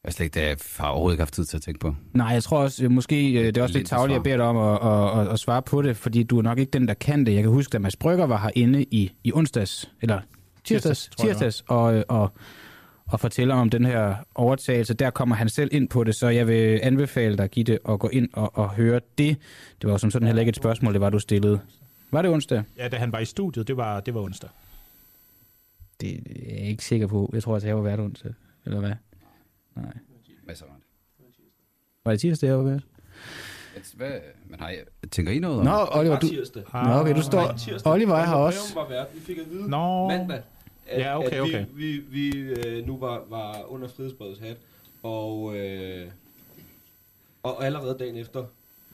jeg, 0.03 0.13
slet 0.13 0.25
ikke, 0.25 0.39
jeg 0.39 0.57
har 0.77 0.87
overhovedet 0.87 1.13
ikke 1.15 1.21
haft 1.21 1.33
tid 1.33 1.45
til 1.45 1.57
at 1.57 1.61
tænke 1.61 1.79
på. 1.79 1.95
Nej, 2.13 2.27
jeg 2.27 2.43
tror 2.43 2.59
også, 2.59 2.85
øh, 2.85 2.91
måske 2.91 3.31
øh, 3.31 3.45
det 3.45 3.57
er 3.57 3.61
også 3.61 3.77
lidt 3.77 3.91
jeg 3.91 3.99
svar. 4.09 4.19
beder 4.19 4.37
dig 4.37 4.45
om 4.45 4.57
at, 4.57 4.93
at, 4.93 5.27
at, 5.27 5.33
at 5.33 5.39
svare 5.39 5.61
på 5.61 5.81
det, 5.81 5.97
fordi 5.97 6.23
du 6.23 6.37
er 6.37 6.41
nok 6.41 6.59
ikke 6.59 6.69
den, 6.69 6.87
der 6.87 6.93
kan 6.93 7.25
det. 7.25 7.33
Jeg 7.33 7.43
kan 7.43 7.51
huske, 7.51 7.75
at 7.75 7.81
Mads 7.81 7.95
Brygger 7.95 8.25
var 8.25 8.37
herinde 8.37 8.83
i, 8.83 9.11
i 9.23 9.33
onsdags, 9.33 9.91
eller 10.01 10.19
tirsdags, 10.63 10.99
Tirsdags, 10.99 11.09
jeg, 11.19 11.27
tirsdags 11.27 11.63
og, 11.67 12.05
og, 12.07 12.31
og 13.07 13.19
fortæller 13.19 13.55
om 13.55 13.69
den 13.69 13.85
her 13.85 14.15
overtagelse. 14.35 14.93
Der 14.93 15.09
kommer 15.09 15.35
han 15.35 15.49
selv 15.49 15.69
ind 15.73 15.89
på 15.89 16.03
det, 16.03 16.15
så 16.15 16.27
jeg 16.27 16.47
vil 16.47 16.79
anbefale 16.83 17.37
dig 17.37 17.43
at 17.43 17.67
det 17.67 17.79
og 17.83 17.99
gå 17.99 18.09
ind 18.13 18.29
og, 18.33 18.57
og 18.57 18.69
høre 18.69 18.99
det. 19.17 19.37
Det 19.81 19.87
var 19.87 19.91
jo 19.91 19.97
som 19.97 20.11
sådan 20.11 20.25
heller 20.27 20.41
ikke 20.41 20.49
et 20.49 20.55
spørgsmål, 20.55 20.93
det 20.93 21.01
var, 21.01 21.09
du 21.09 21.19
stillede. 21.19 21.59
Var 22.11 22.21
det 22.21 22.31
onsdag? 22.31 22.63
Ja, 22.77 22.87
da 22.87 22.97
han 22.97 23.11
var 23.11 23.19
i 23.19 23.25
studiet, 23.25 23.67
det 23.67 23.77
var, 23.77 23.99
det 23.99 24.13
var 24.13 24.21
onsdag. 24.21 24.49
Det 26.01 26.13
er 26.13 26.55
jeg 26.59 26.67
ikke 26.69 26.85
sikker 26.85 27.07
på. 27.07 27.29
Jeg 27.33 27.43
tror, 27.43 27.55
at 27.55 27.63
jeg 27.63 27.75
var 27.75 27.81
hvert 27.81 27.99
onsdag. 27.99 28.33
Eller 28.65 28.79
hvad? 28.79 28.93
Nej. 29.75 29.93
Masser 30.43 30.65
af 30.65 30.71
Var 32.05 32.11
det 32.11 32.19
tirsdag, 32.19 32.47
jeg 32.47 32.57
var 32.57 32.63
ved? 32.63 32.79
Hvad, 33.95 34.11
men 34.45 34.59
har 34.59 34.69
jeg, 34.69 34.83
tænker 35.11 35.31
I 35.31 35.39
noget 35.39 35.59
om 35.59 35.65
Nå, 35.65 35.71
det? 35.71 35.87
Oliver, 35.91 36.19
du... 36.19 36.27
Nå, 36.73 36.93
okay, 36.99 37.15
du 37.15 37.21
står... 37.21 37.91
Oliver 37.91 38.15
er 38.15 38.25
her 38.25 38.33
også. 38.35 38.75
var 38.75 38.87
vært. 38.89 39.07
Vi 39.13 39.19
fik 39.19 39.37
at 39.37 39.49
vide 39.49 39.69
Nå. 39.69 40.07
mandag, 40.07 40.41
at, 40.87 41.01
Ja, 41.01 41.19
okay, 41.19 41.31
at 41.31 41.41
okay. 41.41 41.65
vi, 41.73 41.97
vi, 42.09 42.29
vi 42.31 42.37
øh, 42.37 42.87
nu 42.87 42.97
var, 42.97 43.23
var 43.29 43.71
under 43.71 43.87
frihedsbredets 43.87 44.39
hat, 44.39 44.57
og, 45.03 45.57
øh, 45.57 46.07
og 47.43 47.65
allerede 47.65 47.97
dagen 47.99 48.15
efter 48.15 48.45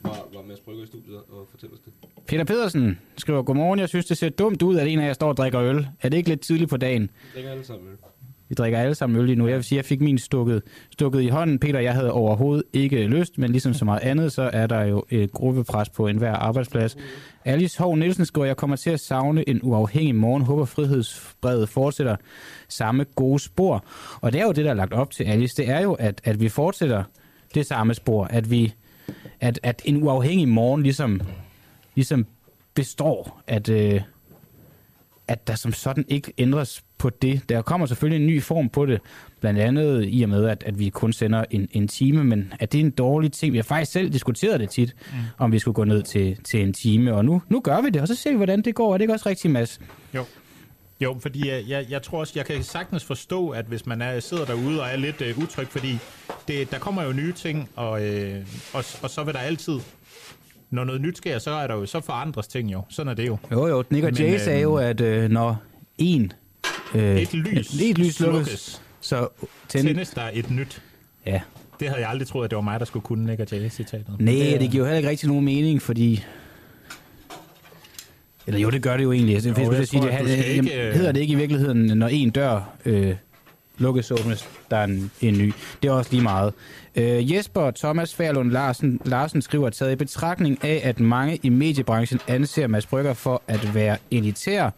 var, 0.04 0.28
var 0.34 0.42
Mads 0.48 0.60
Brygger 0.60 0.84
i 0.84 0.88
studiet 0.88 1.16
og 1.16 1.48
fortæller 1.52 1.76
os 1.76 1.82
det. 1.86 1.94
Peter 2.28 2.44
Pedersen 2.44 3.00
skriver, 3.18 3.42
Godmorgen, 3.44 3.80
jeg 3.80 3.90
synes, 3.90 4.06
det 4.06 4.18
ser 4.18 4.30
dumt 4.30 4.62
ud, 4.62 4.78
at 4.78 4.88
en 4.88 5.00
af 5.00 5.08
jer 5.08 5.14
står 5.14 5.30
og 5.30 5.38
drikker 5.38 5.62
øl. 5.62 5.88
Er 6.02 6.10
det 6.10 6.18
ikke 6.18 6.30
lidt 6.30 6.42
tidligt 6.42 6.70
på 6.70 6.78
dagen? 6.78 7.02
Vi 7.02 7.10
drikker 7.36 7.52
alle 7.52 7.64
sammen 7.66 7.88
øl. 7.88 7.98
Vi 8.50 8.56
drikker 8.56 8.80
alle 8.80 8.96
sammen 8.96 9.20
øl 9.20 9.26
lige 9.26 9.36
nu. 9.36 9.48
Jeg 9.48 9.56
vil 9.56 9.64
sige, 9.64 9.78
jeg 9.78 9.86
fik 9.86 10.02
min 10.02 10.18
stukket, 10.18 10.62
stukket 10.92 11.22
i 11.22 11.28
hånden. 11.28 11.60
Peter, 11.60 11.80
jeg 11.80 11.94
havde 11.94 12.12
overhovedet 12.12 12.64
ikke 12.74 13.08
lyst, 13.08 13.38
men 13.38 13.52
ligesom 13.52 13.74
så 13.74 13.86
meget 13.86 14.00
andet, 14.00 14.32
så 14.32 14.50
er 14.54 14.68
der 14.68 14.82
jo 14.84 15.04
et 15.10 15.32
gruppepres 15.32 15.90
på 15.90 16.08
enhver 16.08 16.34
arbejdsplads. 16.34 16.98
Alice 17.46 17.80
Hov 17.80 17.96
Nielsen 17.96 18.26
skriver, 18.26 18.46
jeg 18.46 18.58
kommer 18.58 18.76
til 18.76 18.90
at 18.90 19.00
savne 19.00 19.50
en 19.50 19.60
uafhængig 19.64 20.16
morgen. 20.16 20.44
Håber 20.44 20.66
frihedsbrevet 20.66 21.70
fortsætter 21.70 22.16
samme 22.70 23.06
gode 23.16 23.40
spor. 23.40 23.86
Og 24.22 24.34
det 24.34 24.42
er 24.42 24.46
jo 24.46 24.52
det, 24.52 24.66
der 24.66 24.72
er 24.72 24.76
lagt 24.76 24.94
op 24.94 25.12
til, 25.12 25.24
Alice. 25.24 25.58
Det 25.58 25.70
er 25.70 25.80
jo, 25.80 25.94
at, 25.94 26.22
at 26.24 26.40
vi 26.42 26.50
fortsætter 26.50 27.04
det 27.54 27.66
samme 27.66 27.94
spor. 27.94 28.24
At, 28.24 28.52
vi, 28.52 28.74
at, 29.40 29.60
at 29.64 29.82
en 29.86 30.04
uafhængig 30.04 30.48
morgen 30.48 30.84
ligesom, 30.84 31.22
ligesom 31.96 32.26
består. 32.74 33.42
At, 33.48 33.70
øh, 33.70 34.02
at 35.28 35.48
der 35.48 35.56
som 35.56 35.74
sådan 35.74 36.06
ikke 36.08 36.34
ændres 36.38 36.84
på 36.98 37.10
det. 37.10 37.50
Der 37.50 37.62
kommer 37.62 37.88
selvfølgelig 37.88 38.22
en 38.22 38.28
ny 38.28 38.42
form 38.42 38.70
på 38.70 38.86
det, 38.86 39.02
blandt 39.40 39.60
andet 39.60 40.06
i 40.08 40.24
og 40.24 40.30
med, 40.30 40.46
at, 40.46 40.64
at 40.66 40.80
vi 40.80 40.90
kun 40.90 41.14
sender 41.14 41.46
en, 41.52 41.68
en 41.72 41.88
time, 41.88 42.24
men 42.24 42.54
at 42.60 42.72
det 42.72 42.80
er 42.82 42.86
en 42.86 42.92
dårlig 42.92 43.32
ting. 43.32 43.54
Vi 43.54 43.58
har 43.58 43.64
faktisk 43.64 43.92
selv 43.92 44.10
diskuteret 44.10 44.60
det 44.60 44.70
tit, 44.70 44.96
mm. 45.12 45.18
om 45.38 45.52
vi 45.52 45.60
skulle 45.60 45.76
gå 45.76 45.84
ned 45.84 46.04
til, 46.04 46.38
til 46.44 46.62
en 46.62 46.74
time, 46.74 47.14
og 47.14 47.26
nu, 47.26 47.42
nu 47.50 47.60
gør 47.60 47.82
vi 47.82 47.90
det, 47.90 48.02
og 48.02 48.08
så 48.08 48.16
ser 48.16 48.30
vi, 48.32 48.38
hvordan 48.38 48.62
det 48.62 48.76
går. 48.76 48.94
Er 48.94 48.98
det 48.98 49.02
ikke 49.04 49.14
også 49.14 49.30
rigtigt, 49.30 49.52
Mads? 49.52 49.80
Jo. 50.16 50.26
Jo, 51.02 51.18
fordi 51.22 51.49
jeg, 51.49 51.64
jeg, 51.68 51.86
jeg 51.90 52.02
tror 52.03 52.20
også, 52.20 52.34
jeg 52.36 52.45
kan 52.45 52.64
sagtens 52.64 53.03
forstå, 53.03 53.49
at 53.49 53.65
hvis 53.65 53.86
man 53.86 54.02
er, 54.02 54.20
sidder 54.20 54.45
derude 54.45 54.82
og 54.82 54.88
er 54.88 54.95
lidt 54.95 55.22
øh, 55.22 55.38
utryg, 55.38 55.68
fordi 55.68 55.98
det, 56.48 56.72
der 56.72 56.80
kommer 56.80 57.03
jo 57.03 57.11
nye 57.14 57.34
ting, 57.34 57.70
og, 57.76 58.06
øh, 58.07 58.45
og, 58.74 58.84
og 59.02 59.10
så 59.10 59.24
vil 59.24 59.34
der 59.34 59.40
altid, 59.40 59.80
når 60.70 60.84
noget 60.84 61.02
nyt 61.02 61.18
sker, 61.18 61.40
så 61.40 61.52
er 61.52 61.68
der 61.68 61.76
jo, 61.76 61.86
så 61.86 61.99
forandres 62.02 62.48
ting 62.48 62.72
jo. 62.72 62.82
Sådan 62.90 63.10
er 63.10 63.14
det 63.14 63.28
jo. 63.28 63.38
Jo, 63.52 63.68
jo. 63.68 63.84
Nick 63.90 64.03
og 64.06 64.11
Men, 64.11 64.22
Jay 64.22 64.34
øh, 64.34 64.40
sagde 64.40 64.61
jo, 64.61 64.76
at 64.76 65.02
øh, 65.02 65.30
når 65.32 65.57
en... 65.98 66.34
Øh, 66.95 67.18
Et 67.22 67.34
lys 67.34 67.74
et, 67.74 67.90
et 67.90 67.98
lys 67.98 68.15
slukkes, 68.15 68.15
slukkes. 68.48 68.82
så 69.02 69.28
tænd... 69.70 69.88
Tændes 69.88 70.10
der 70.10 70.30
et 70.34 70.52
nyt. 70.52 70.82
Ja. 71.26 71.41
Det 71.80 71.88
havde 71.88 72.02
jeg 72.02 72.10
aldrig 72.10 72.28
troet, 72.28 72.44
at 72.45 72.52
det 72.52 72.56
var 72.56 72.61
mig, 72.61 72.80
der 72.80 72.86
skulle 72.86 73.03
kunne 73.03 73.26
Nick 73.26 73.40
og 73.40 73.48
Jay-citatet. 73.52 74.15
Nej, 74.20 74.34
er- 74.34 74.57
det 74.60 74.72
giver 74.72 74.84
jo 74.84 74.86
heller 74.86 74.98
ikke 74.98 75.10
rigtig 75.10 75.28
nogen 75.30 75.45
mening, 75.45 75.82
fordi... 75.82 76.24
Eller 78.48 78.60
jo, 78.60 78.70
det 78.70 78.82
gør 78.82 78.98
det 78.98 79.03
jo 79.03 79.11
egentlig. 79.11 79.36
Altså, 79.36 79.49
Jo, 79.49 79.56
hvis 79.56 79.68
jeg 79.68 79.80
jeg 79.80 79.88
sige, 79.88 80.02
tror, 80.02 80.10
det, 80.10 80.30
skal 80.40 80.56
ikke, 80.56 80.88
øh, 80.88 80.94
hedder 80.94 81.11
det 81.11 81.20
ikke 81.22 81.32
i 81.34 81.36
virkeligheden, 81.36 81.98
når 81.98 82.07
en 82.07 82.30
dør 82.30 82.76
øh, 82.86 83.15
lukkes 83.78 84.11
åbnes 84.11 84.49
der 84.72 84.78
er 84.78 84.84
en, 84.84 85.11
en 85.22 85.38
ny. 85.38 85.53
Det 85.84 85.90
er 85.90 85.94
også 85.94 86.11
lige 86.11 86.24
meget. 86.24 86.53
Øh, 86.95 87.34
Jesper 87.34 87.72
Thomas 87.72 88.15
Færlund 88.15 88.52
Larsen, 88.52 88.99
Larsen 89.06 89.41
skriver, 89.41 89.70
taget 89.70 89.91
i 89.91 89.95
betragtning 89.95 90.64
af, 90.64 90.82
at 90.84 90.99
mange 90.99 91.40
i 91.44 91.49
mediebranchen 91.49 92.20
anser 92.28 92.68
Mads 92.68 92.86
Brygger 92.86 93.14
for 93.14 93.41
at 93.48 93.76
være 93.76 93.98
elitær, 94.11 94.70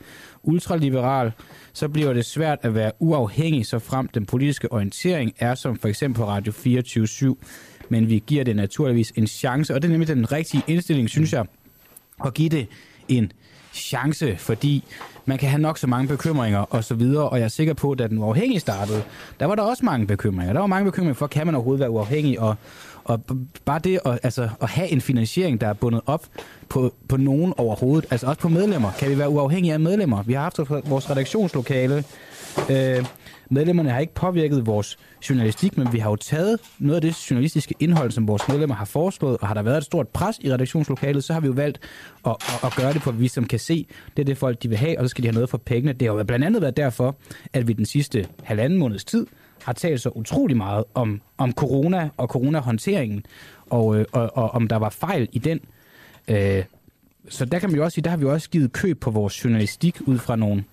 ultraliberal, 0.44 1.32
så 1.74 1.88
bliver 1.88 2.14
det 2.14 2.26
svært 2.26 2.60
at 2.62 2.76
være 2.76 2.92
uafhængig, 3.00 3.66
så 3.66 3.80
frem 3.80 4.08
den 4.08 4.26
politiske 4.26 4.72
orientering 4.72 5.34
er 5.40 5.56
som 5.56 5.80
for 5.80 5.88
eksempel 5.88 6.20
på 6.20 6.28
Radio 6.28 6.52
24 6.52 7.06
/7. 7.06 7.34
Men 7.90 8.10
vi 8.10 8.24
giver 8.28 8.44
det 8.44 8.56
naturligvis 8.56 9.14
en 9.16 9.28
chance, 9.28 9.76
og 9.76 9.82
det 9.82 9.88
er 9.88 9.92
nemlig 9.92 10.08
den 10.08 10.32
rigtige 10.32 10.64
indstilling, 10.68 11.10
synes 11.10 11.34
jeg, 11.34 11.46
at 12.26 12.34
give 12.34 12.50
det 12.50 12.68
en 13.08 13.32
chance, 13.76 14.38
fordi 14.38 14.84
man 15.26 15.38
kan 15.38 15.50
have 15.50 15.62
nok 15.62 15.78
så 15.78 15.88
mange 15.88 16.08
bekymringer 16.08 16.60
og 16.60 16.84
så 16.84 16.96
videre, 16.96 17.30
og 17.30 17.38
jeg 17.38 17.46
er 17.46 17.50
sikker 17.50 17.74
på, 17.74 17.92
at 17.92 18.00
da 18.00 18.08
den 18.08 18.18
uafhængige 18.18 18.60
startede, 18.60 19.04
der 19.40 19.46
var 19.46 19.56
der 19.56 19.64
også 19.64 19.86
mange 19.86 20.08
bekymringer. 20.08 20.54
Der 20.54 20.60
var 20.60 20.68
mange 20.68 20.86
bekymringer 20.86 21.14
for, 21.14 21.28
kan 21.28 21.46
man 21.46 21.56
overhovedet 21.56 21.80
være 21.80 21.90
uafhængig, 21.90 22.40
og, 22.40 22.56
og 23.04 23.22
bare 23.66 23.80
det 23.80 24.00
at, 24.06 24.20
altså, 24.24 24.50
at 24.62 24.70
have 24.70 24.90
en 24.90 25.02
finansiering, 25.02 25.62
der 25.62 25.68
er 25.68 25.74
bundet 25.74 26.02
op 26.06 26.26
på, 26.70 26.94
på 27.10 27.18
nogen 27.18 27.54
overhovedet, 27.58 28.08
altså 28.12 28.28
også 28.28 28.40
på 28.40 28.50
medlemmer. 28.50 28.92
Kan 29.00 29.10
vi 29.10 29.18
være 29.18 29.30
uafhængige 29.30 29.74
af 29.74 29.80
medlemmer? 29.80 30.24
Vi 30.24 30.34
har 30.34 30.42
haft 30.42 30.60
vores 30.90 31.10
redaktionslokale, 31.10 32.04
øh, 32.70 33.06
Medlemmerne 33.50 33.90
har 33.90 34.00
ikke 34.00 34.14
påvirket 34.14 34.66
vores 34.66 34.98
journalistik, 35.30 35.78
men 35.78 35.94
vi 35.94 36.00
har 36.00 36.10
jo 36.10 36.16
taget 36.16 36.60
noget 36.80 36.96
af 36.96 37.02
det 37.02 37.32
journalistiske 37.32 37.76
indhold, 37.80 38.12
som 38.12 38.28
vores 38.28 38.48
medlemmer 38.48 38.76
har 38.76 38.86
foreslået, 38.86 39.38
og 39.38 39.48
har 39.48 39.54
der 39.54 39.62
været 39.62 39.78
et 39.78 39.84
stort 39.84 40.08
pres 40.08 40.40
i 40.42 40.54
redaktionslokalet, 40.54 41.24
så 41.24 41.34
har 41.34 41.40
vi 41.40 41.48
jo 41.48 41.54
valgt 41.54 41.80
at, 42.26 42.32
at, 42.32 42.64
at 42.64 42.76
gøre 42.76 42.94
det 42.94 43.02
på, 43.02 43.10
at 43.10 43.20
vi 43.20 43.28
som 43.28 43.46
kan 43.46 43.60
se, 43.60 43.88
det 44.18 44.22
er 44.24 44.26
det 44.26 44.38
folk, 44.38 44.64
de 44.64 44.70
vil 44.70 44.78
have, 44.78 45.00
og 45.00 45.06
så 45.06 45.10
skal 45.10 45.24
de 45.24 45.28
have 45.28 45.34
noget 45.34 45.50
for 45.50 45.58
pengene. 45.58 45.94
Det 45.94 46.08
har 46.08 46.16
jo 46.16 46.24
blandt 46.24 46.46
andet 46.46 46.62
været 46.62 46.78
derfor, 46.78 47.16
at 47.54 47.68
vi 47.68 47.74
den 47.74 47.86
sidste 47.86 48.28
halvanden 48.44 48.80
måneds 48.80 49.06
tid 49.06 49.28
har 49.64 49.74
talt 49.74 50.02
så 50.02 50.10
utrolig 50.10 50.58
meget 50.58 50.84
om, 50.94 51.22
om 51.38 51.52
corona 51.54 52.10
og 52.18 52.28
coronahåndteringen, 52.28 53.26
og, 53.70 54.00
øh, 54.00 54.06
og, 54.12 54.38
og 54.38 54.52
om 54.52 54.68
der 54.68 54.76
var 54.76 54.90
fejl 54.90 55.30
i 55.32 55.40
den. 55.40 55.60
Øh, 56.28 56.64
så 57.30 57.46
der 57.46 57.60
kan 57.60 57.70
man 57.70 57.78
jo 57.78 57.84
også 57.84 57.96
sige, 57.96 58.04
der 58.04 58.10
har 58.10 58.18
vi 58.18 58.24
jo 58.24 58.32
også 58.32 58.50
givet 58.50 58.72
køb 58.72 59.00
på 59.00 59.12
vores 59.12 59.44
journalistik 59.44 60.02
ud 60.02 60.18
fra 60.18 60.36
nogle 60.36 60.64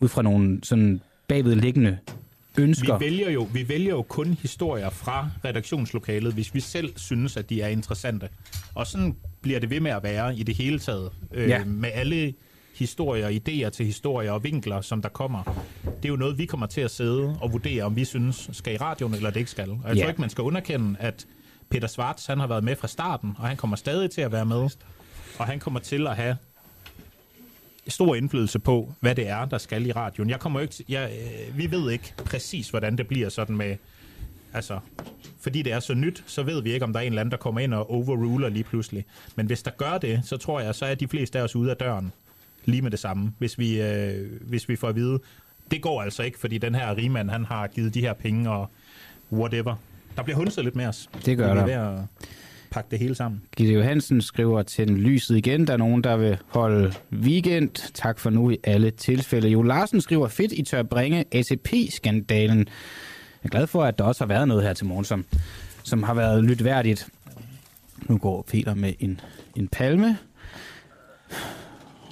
ud 0.00 0.08
fra 0.08 0.22
nogle 0.22 0.60
sådan 0.62 1.00
bagvedliggende 1.28 1.98
ønsker. 2.58 2.98
Vi 2.98 3.04
vælger, 3.04 3.30
jo, 3.30 3.48
vi 3.52 3.68
vælger 3.68 3.90
jo 3.90 4.02
kun 4.02 4.36
historier 4.42 4.90
fra 4.90 5.30
redaktionslokalet, 5.44 6.32
hvis 6.32 6.54
vi 6.54 6.60
selv 6.60 6.92
synes, 6.96 7.36
at 7.36 7.50
de 7.50 7.62
er 7.62 7.68
interessante. 7.68 8.28
Og 8.74 8.86
sådan 8.86 9.16
bliver 9.40 9.60
det 9.60 9.70
ved 9.70 9.80
med 9.80 9.90
at 9.90 10.02
være 10.02 10.36
i 10.36 10.42
det 10.42 10.56
hele 10.56 10.78
taget. 10.78 11.10
Øh, 11.34 11.48
ja. 11.48 11.64
Med 11.64 11.90
alle 11.94 12.34
historier, 12.74 13.28
idéer 13.28 13.70
til 13.70 13.86
historier 13.86 14.32
og 14.32 14.44
vinkler, 14.44 14.80
som 14.80 15.02
der 15.02 15.08
kommer. 15.08 15.64
Det 15.84 16.04
er 16.04 16.08
jo 16.08 16.16
noget, 16.16 16.38
vi 16.38 16.46
kommer 16.46 16.66
til 16.66 16.80
at 16.80 16.90
sidde 16.90 17.36
og 17.40 17.52
vurdere, 17.52 17.82
om 17.82 17.96
vi 17.96 18.04
synes 18.04 18.50
skal 18.52 18.74
i 18.74 18.76
radioen, 18.76 19.14
eller 19.14 19.30
det 19.30 19.40
ikke 19.40 19.50
skal. 19.50 19.70
Og 19.70 19.80
jeg 19.88 19.96
ja. 19.96 20.02
tror 20.02 20.08
ikke, 20.08 20.20
man 20.20 20.30
skal 20.30 20.42
underkende, 20.42 20.96
at 20.98 21.26
Peter 21.70 21.88
Svarts, 21.88 22.26
han 22.26 22.40
har 22.40 22.46
været 22.46 22.64
med 22.64 22.76
fra 22.76 22.88
starten, 22.88 23.34
og 23.38 23.48
han 23.48 23.56
kommer 23.56 23.76
stadig 23.76 24.10
til 24.10 24.20
at 24.20 24.32
være 24.32 24.46
med. 24.46 24.68
Og 25.38 25.46
han 25.46 25.58
kommer 25.58 25.80
til 25.80 26.06
at 26.06 26.16
have 26.16 26.36
stor 27.88 28.14
indflydelse 28.14 28.58
på, 28.58 28.94
hvad 29.00 29.14
det 29.14 29.28
er, 29.28 29.44
der 29.44 29.58
skal 29.58 29.86
i 29.86 29.92
radioen. 29.92 30.30
Jeg 30.30 30.40
kommer 30.40 30.60
ikke 30.60 30.84
jeg, 30.88 31.10
øh, 31.12 31.58
vi 31.58 31.70
ved 31.70 31.90
ikke 31.90 32.14
præcis, 32.24 32.70
hvordan 32.70 32.98
det 32.98 33.08
bliver 33.08 33.28
sådan 33.28 33.56
med... 33.56 33.76
Altså, 34.52 34.78
fordi 35.40 35.62
det 35.62 35.72
er 35.72 35.80
så 35.80 35.94
nyt, 35.94 36.24
så 36.26 36.42
ved 36.42 36.62
vi 36.62 36.72
ikke, 36.72 36.84
om 36.84 36.92
der 36.92 37.00
er 37.00 37.04
en 37.04 37.12
eller 37.12 37.20
anden, 37.20 37.30
der 37.30 37.36
kommer 37.36 37.60
ind 37.60 37.74
og 37.74 37.90
overruler 37.90 38.48
lige 38.48 38.64
pludselig. 38.64 39.04
Men 39.36 39.46
hvis 39.46 39.62
der 39.62 39.70
gør 39.70 39.98
det, 39.98 40.20
så 40.24 40.36
tror 40.36 40.60
jeg, 40.60 40.74
så 40.74 40.86
er 40.86 40.94
de 40.94 41.08
fleste 41.08 41.38
af 41.38 41.42
os 41.42 41.56
ude 41.56 41.70
af 41.70 41.76
døren 41.76 42.12
lige 42.64 42.82
med 42.82 42.90
det 42.90 42.98
samme, 42.98 43.32
hvis 43.38 43.58
vi, 43.58 43.82
øh, 43.82 44.26
hvis 44.40 44.68
vi 44.68 44.76
får 44.76 44.88
at 44.88 44.96
vide, 44.96 45.18
det 45.70 45.82
går 45.82 46.02
altså 46.02 46.22
ikke, 46.22 46.38
fordi 46.38 46.58
den 46.58 46.74
her 46.74 46.96
rigmand, 46.96 47.30
han 47.30 47.44
har 47.44 47.66
givet 47.66 47.94
de 47.94 48.00
her 48.00 48.12
penge 48.12 48.50
og 48.50 48.70
whatever. 49.32 49.74
Der 50.16 50.22
bliver 50.22 50.36
hunset 50.36 50.64
lidt 50.64 50.76
med 50.76 50.86
os. 50.86 51.10
Det 51.26 51.36
gør 51.36 51.54
der. 51.54 51.64
Ved 51.64 51.72
at 51.72 51.98
pakke 52.70 52.90
det 52.90 52.98
hele 52.98 53.14
sammen. 53.14 53.42
Gitte 53.56 53.74
Johansen 53.74 54.20
skriver 54.20 54.62
til 54.62 54.90
lyset 54.90 55.36
igen. 55.36 55.66
Der 55.66 55.72
er 55.72 55.76
nogen, 55.76 56.04
der 56.04 56.16
vil 56.16 56.38
holde 56.46 56.92
weekend. 57.12 57.92
Tak 57.94 58.18
for 58.18 58.30
nu 58.30 58.50
i 58.50 58.56
alle 58.64 58.90
tilfælde. 58.90 59.48
Jo 59.48 59.62
Larsen 59.62 60.00
skriver, 60.00 60.28
fedt, 60.28 60.52
I 60.52 60.62
tør 60.62 60.82
bringe 60.82 61.24
ACP-skandalen. 61.32 62.58
Jeg 62.58 62.66
er 63.42 63.48
glad 63.48 63.66
for, 63.66 63.84
at 63.84 63.98
der 63.98 64.04
også 64.04 64.24
har 64.24 64.28
været 64.28 64.48
noget 64.48 64.62
her 64.62 64.72
til 64.72 64.86
morgen, 64.86 65.04
som, 65.04 65.24
som 65.82 66.02
har 66.02 66.14
været 66.14 66.44
lytværdigt. 66.44 67.08
Nu 68.08 68.18
går 68.18 68.42
Peter 68.42 68.74
med 68.74 68.92
en, 68.98 69.20
en 69.56 69.68
palme. 69.68 70.18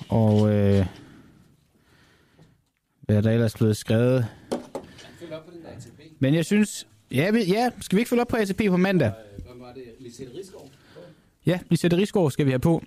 Og 0.08 0.52
øh, 0.52 0.86
hvad 3.00 3.16
er 3.16 3.20
der 3.20 3.30
ellers 3.30 3.54
blevet 3.54 3.76
skrevet? 3.76 4.26
Men 6.18 6.34
jeg 6.34 6.44
synes... 6.44 6.86
Ja, 7.10 7.30
ja, 7.34 7.70
skal 7.80 7.96
vi 7.96 8.00
ikke 8.00 8.08
følge 8.08 8.20
op 8.20 8.28
på 8.28 8.36
ATP 8.36 8.60
på 8.68 8.76
mandag? 8.76 9.12
Lisette 10.06 10.32
Rigsgaard? 10.36 10.70
Ja, 11.46 11.58
Lisette 11.70 11.96
Rigsgaard 11.96 12.30
skal 12.30 12.46
vi 12.46 12.50
have 12.50 12.60
på. 12.60 12.82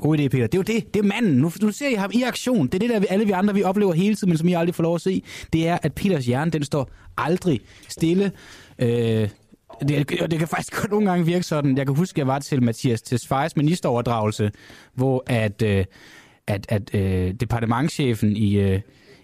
God 0.00 0.18
idé, 0.18 0.28
Peter. 0.28 0.46
Det 0.46 0.54
er 0.54 0.58
jo 0.58 0.62
det. 0.62 0.94
Det 0.94 1.00
er 1.00 1.04
manden. 1.04 1.32
Nu, 1.32 1.52
nu 1.62 1.72
ser 1.72 1.88
I 1.88 1.94
ham 1.94 2.10
i 2.14 2.22
aktion. 2.22 2.66
Det 2.66 2.74
er 2.74 2.78
det, 2.78 2.90
der 2.90 3.00
vi, 3.00 3.06
alle 3.10 3.26
vi 3.26 3.32
andre 3.32 3.54
vi 3.54 3.62
oplever 3.62 3.92
hele 3.92 4.14
tiden, 4.14 4.28
men 4.28 4.38
som 4.38 4.48
I 4.48 4.52
aldrig 4.52 4.74
får 4.74 4.82
lov 4.82 4.94
at 4.94 5.00
se. 5.00 5.22
Det 5.52 5.68
er, 5.68 5.78
at 5.82 5.94
Peters 5.94 6.26
hjerne, 6.26 6.50
den 6.50 6.64
står 6.64 6.90
aldrig 7.18 7.60
stille. 7.88 8.32
Øh, 8.78 9.28
det, 9.88 10.08
det 10.08 10.38
kan 10.38 10.48
faktisk 10.48 10.80
godt 10.80 10.90
nogle 10.90 11.10
gange 11.10 11.26
virke 11.26 11.42
sådan. 11.42 11.76
Jeg 11.78 11.86
kan 11.86 11.96
huske, 11.96 12.14
at 12.16 12.18
jeg 12.18 12.26
var 12.26 12.38
til 12.38 12.62
Mathias 12.62 13.02
Tesfayes 13.02 13.56
ministeroverdragelse, 13.56 14.50
hvor 14.94 15.22
at, 15.26 15.62
øh, 15.62 15.84
at, 16.46 16.66
at 16.68 16.94
øh, 16.94 17.34
departementchefen 17.34 18.36
i, 18.36 18.58
øh, 18.58 18.80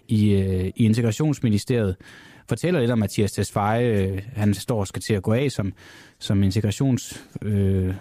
i, 0.07 0.31
øh, 0.31 0.65
i 0.75 0.85
Integrationsministeriet 0.85 1.95
fortæller 2.51 2.79
lidt 2.79 2.91
om 2.91 2.99
Mathias 2.99 3.31
Tesfaye. 3.31 3.85
Øh, 3.85 4.21
han 4.35 4.53
står 4.53 4.79
og 4.79 4.87
skal 4.87 5.01
til 5.01 5.13
at 5.13 5.23
gå 5.23 5.33
af 5.33 5.51
som, 5.51 5.73
som 6.19 6.43
integrations, 6.43 7.23
øh, 7.41 7.93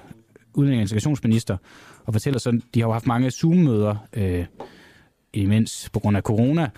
udlænding- 0.55 0.79
og 0.79 0.83
integrationsminister, 0.83 1.57
og 2.05 2.13
fortæller 2.13 2.41
sådan, 2.41 2.63
de 2.75 2.81
har 2.81 2.87
jo 2.87 2.93
haft 2.93 3.07
mange 3.07 3.31
Zoom-møder, 3.31 3.97
øh, 4.13 4.45
imens 5.33 5.91
på 5.93 6.01
grund 6.01 6.17
af 6.17 6.23
corona, 6.23 6.71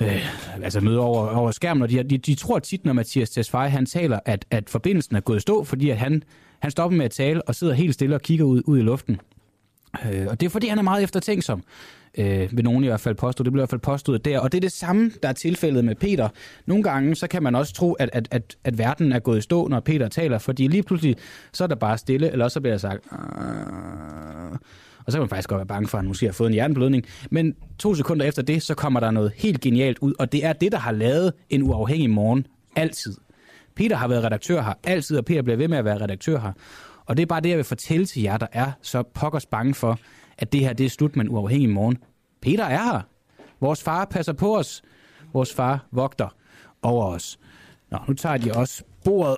øh, 0.00 0.26
altså 0.64 0.80
møder 0.80 1.00
over, 1.00 1.28
over 1.28 1.50
skærmen, 1.50 1.82
og 1.82 1.90
de, 1.90 2.02
de, 2.02 2.18
de 2.18 2.34
tror 2.34 2.58
tit, 2.58 2.84
når 2.84 2.92
Mathias 2.92 3.30
Tesfaye, 3.30 3.70
han 3.70 3.86
taler, 3.86 4.18
at, 4.24 4.44
at 4.50 4.70
forbindelsen 4.70 5.16
er 5.16 5.20
gået 5.20 5.36
i 5.36 5.40
stå, 5.40 5.64
fordi 5.64 5.90
at 5.90 5.98
han, 5.98 6.22
han 6.58 6.70
stopper 6.70 6.96
med 6.96 7.04
at 7.04 7.10
tale 7.10 7.42
og 7.42 7.54
sidder 7.54 7.74
helt 7.74 7.94
stille 7.94 8.14
og 8.14 8.22
kigger 8.22 8.44
ud, 8.44 8.62
ud 8.66 8.78
i 8.78 8.82
luften. 8.82 9.20
Øh, 10.12 10.26
og 10.26 10.40
det 10.40 10.46
er 10.46 10.50
fordi, 10.50 10.68
han 10.68 10.78
er 10.78 10.82
meget 10.82 11.02
eftertænksom 11.02 11.62
øh, 12.18 12.48
vil 12.56 12.64
nogen 12.64 12.84
i 12.84 12.86
hvert 12.86 13.00
fald 13.00 13.14
påstå. 13.14 13.44
Det 13.44 13.52
bliver 13.52 13.60
i 13.60 13.64
hvert 13.64 13.70
fald 13.70 13.80
påstået 13.80 14.24
der. 14.24 14.38
Og 14.38 14.52
det 14.52 14.58
er 14.58 14.60
det 14.60 14.72
samme, 14.72 15.10
der 15.22 15.28
er 15.28 15.32
tilfældet 15.32 15.84
med 15.84 15.94
Peter. 15.94 16.28
Nogle 16.66 16.82
gange, 16.82 17.14
så 17.14 17.26
kan 17.26 17.42
man 17.42 17.54
også 17.54 17.74
tro, 17.74 17.92
at, 17.92 18.10
at, 18.12 18.28
at, 18.30 18.56
at 18.64 18.78
verden 18.78 19.12
er 19.12 19.18
gået 19.18 19.38
i 19.38 19.40
stå, 19.40 19.68
når 19.68 19.80
Peter 19.80 20.08
taler, 20.08 20.38
fordi 20.38 20.66
lige 20.66 20.82
pludselig, 20.82 21.16
så 21.52 21.64
er 21.64 21.68
der 21.68 21.74
bare 21.74 21.98
stille, 21.98 22.30
eller 22.30 22.48
så 22.48 22.60
bliver 22.60 22.72
der 22.72 22.78
sagt... 22.78 23.00
Aah. 23.10 24.58
Og 25.06 25.12
så 25.12 25.18
kan 25.18 25.22
man 25.22 25.28
faktisk 25.28 25.48
godt 25.48 25.58
være 25.58 25.66
bange 25.66 25.88
for, 25.88 25.98
at 25.98 26.02
han 26.02 26.08
måske 26.08 26.26
har 26.26 26.32
fået 26.32 26.48
en 26.48 26.54
hjerneblødning. 26.54 27.04
Men 27.30 27.54
to 27.78 27.94
sekunder 27.94 28.26
efter 28.26 28.42
det, 28.42 28.62
så 28.62 28.74
kommer 28.74 29.00
der 29.00 29.10
noget 29.10 29.32
helt 29.36 29.60
genialt 29.60 29.98
ud, 29.98 30.14
og 30.18 30.32
det 30.32 30.44
er 30.44 30.52
det, 30.52 30.72
der 30.72 30.78
har 30.78 30.92
lavet 30.92 31.32
en 31.50 31.62
uafhængig 31.62 32.10
morgen. 32.10 32.46
Altid. 32.76 33.16
Peter 33.76 33.96
har 33.96 34.08
været 34.08 34.24
redaktør 34.24 34.62
her 34.62 34.72
altid, 34.84 35.18
og 35.18 35.24
Peter 35.24 35.42
bliver 35.42 35.56
ved 35.56 35.68
med 35.68 35.78
at 35.78 35.84
være 35.84 36.00
redaktør 36.00 36.40
her. 36.40 36.52
Og 37.06 37.16
det 37.16 37.22
er 37.22 37.26
bare 37.26 37.40
det, 37.40 37.48
jeg 37.48 37.56
vil 37.56 37.64
fortælle 37.64 38.06
til 38.06 38.22
jer, 38.22 38.36
der 38.36 38.46
er 38.52 38.72
så 38.82 39.02
pokkers 39.02 39.46
bange 39.46 39.74
for, 39.74 39.98
at 40.38 40.52
det 40.52 40.60
her 40.60 40.72
det 40.72 40.86
er 40.86 40.90
slut 40.90 41.16
med 41.16 41.24
en 41.24 41.30
uafhængig 41.30 41.70
morgen. 41.70 41.98
Peter 42.40 42.64
er 42.64 42.92
her. 42.92 43.00
Vores 43.60 43.82
far 43.82 44.04
passer 44.04 44.32
på 44.32 44.58
os. 44.58 44.82
Vores 45.32 45.54
far 45.54 45.86
vogter 45.90 46.28
over 46.82 47.06
os. 47.06 47.38
Nå, 47.90 47.98
nu 48.08 48.14
tager 48.14 48.36
de 48.36 48.52
også 48.52 48.84
bordet. 49.04 49.36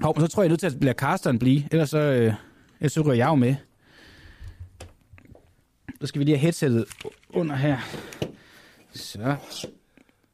Hov, 0.00 0.20
så 0.20 0.26
tror 0.26 0.42
jeg, 0.42 0.44
jeg 0.44 0.48
er 0.48 0.52
nødt 0.52 0.60
til 0.60 0.66
at 0.66 0.84
lade 0.84 0.98
Carsten 0.98 1.38
blive. 1.38 1.68
Ellers 1.70 1.90
så, 1.90 1.98
øh, 1.98 2.34
ellers 2.80 2.92
så 2.92 3.00
ryger 3.00 3.14
jeg 3.14 3.26
jo 3.26 3.34
med. 3.34 3.54
Så 6.00 6.06
skal 6.06 6.18
vi 6.18 6.24
lige 6.24 6.36
have 6.36 6.42
headsettet 6.42 6.84
under 7.28 7.56
her. 7.56 7.78
Så. 8.94 9.36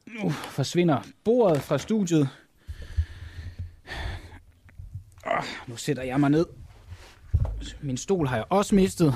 Nu 0.06 0.30
forsvinder 0.30 0.98
bordet 1.24 1.62
fra 1.62 1.78
studiet. 1.78 2.28
Oh, 5.27 5.44
nu 5.66 5.77
sætter 5.77 6.03
jeg 6.03 6.20
mig 6.20 6.31
ned. 6.31 6.47
Min 7.81 7.97
stol 7.97 8.27
har 8.27 8.36
jeg 8.36 8.44
også 8.51 8.74
mistet. 8.74 9.15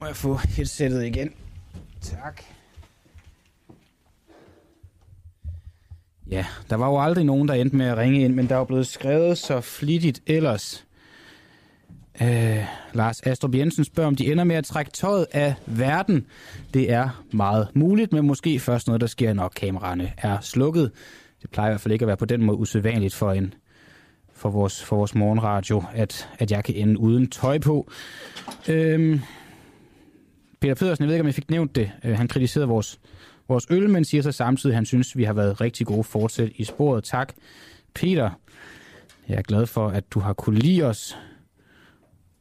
Må 0.00 0.06
jeg 0.06 0.16
få 0.16 0.34
headsettet 0.34 1.04
igen? 1.04 1.34
Tak. 2.00 2.42
Ja, 6.30 6.46
der 6.70 6.76
var 6.76 6.88
jo 6.88 7.00
aldrig 7.02 7.24
nogen, 7.24 7.48
der 7.48 7.54
endte 7.54 7.76
med 7.76 7.86
at 7.86 7.96
ringe 7.96 8.20
ind, 8.24 8.34
men 8.34 8.48
der 8.48 8.54
er 8.54 8.58
jo 8.58 8.64
blevet 8.64 8.86
skrevet 8.86 9.38
så 9.38 9.60
flittigt 9.60 10.22
ellers. 10.26 10.86
Øh, 12.22 12.64
Lars 12.92 13.20
Astrup 13.20 13.54
Jensen 13.54 13.84
spørger, 13.84 14.08
om 14.08 14.16
de 14.16 14.32
ender 14.32 14.44
med 14.44 14.56
at 14.56 14.64
trække 14.64 14.90
tøjet 14.90 15.26
af 15.32 15.54
verden. 15.66 16.26
Det 16.74 16.92
er 16.92 17.24
meget 17.32 17.68
muligt, 17.74 18.12
men 18.12 18.26
måske 18.26 18.60
først 18.60 18.86
noget, 18.86 19.00
der 19.00 19.06
sker, 19.06 19.32
når 19.32 19.48
kameraerne 19.48 20.12
er 20.18 20.40
slukket. 20.40 20.92
Det 21.42 21.50
plejer 21.50 21.68
i 21.68 21.72
hvert 21.72 21.80
fald 21.80 21.92
ikke 21.92 22.02
at 22.02 22.06
være 22.06 22.16
på 22.16 22.24
den 22.24 22.42
måde 22.42 22.58
usædvanligt 22.58 23.14
for 23.14 23.32
en 23.32 23.54
for 24.38 24.50
vores, 24.50 24.84
for 24.84 24.96
vores 24.96 25.14
morgenradio, 25.14 25.84
at, 25.94 26.28
at 26.38 26.50
jeg 26.50 26.64
kan 26.64 26.74
ende 26.74 26.98
uden 27.00 27.30
tøj 27.30 27.58
på. 27.58 27.90
Øhm, 28.68 29.20
Peter 30.60 30.74
Pedersen, 30.74 31.02
jeg 31.02 31.08
ved 31.08 31.14
ikke, 31.14 31.22
om 31.22 31.26
jeg 31.26 31.34
fik 31.34 31.50
nævnt 31.50 31.76
det. 31.76 31.90
Øh, 32.04 32.16
han 32.16 32.28
kritiserede 32.28 32.68
vores, 32.68 33.00
vores 33.48 33.66
øl, 33.70 33.90
men 33.90 34.04
siger 34.04 34.22
så 34.22 34.32
samtidig, 34.32 34.72
at 34.72 34.74
han 34.74 34.86
synes, 34.86 35.16
vi 35.16 35.24
har 35.24 35.32
været 35.32 35.60
rigtig 35.60 35.86
gode 35.86 36.04
fortsæt 36.04 36.52
i 36.54 36.64
sporet. 36.64 37.04
Tak, 37.04 37.32
Peter. 37.94 38.30
Jeg 39.28 39.38
er 39.38 39.42
glad 39.42 39.66
for, 39.66 39.88
at 39.88 40.04
du 40.10 40.20
har 40.20 40.32
kunne 40.32 40.58
lide 40.58 40.82
os. 40.82 41.18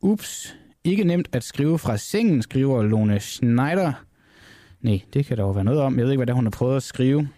Ups, 0.01 0.55
ikke 0.83 1.03
nemt 1.03 1.29
at 1.31 1.43
skrive 1.43 1.79
fra 1.79 1.97
sengen, 1.97 2.41
skriver 2.41 2.83
Lone 2.83 3.19
Schneider. 3.19 3.93
Nej, 4.81 5.01
det 5.13 5.25
kan 5.25 5.37
der 5.37 5.43
jo 5.43 5.51
være 5.51 5.63
noget 5.63 5.81
om. 5.81 5.97
Jeg 5.97 6.05
ved 6.05 6.11
ikke, 6.11 6.19
hvad 6.19 6.27
det 6.27 6.31
er, 6.31 6.35
hun 6.35 6.45
har 6.45 6.51
prøvet 6.51 6.75
at 6.75 6.83
skrive. 6.83 7.29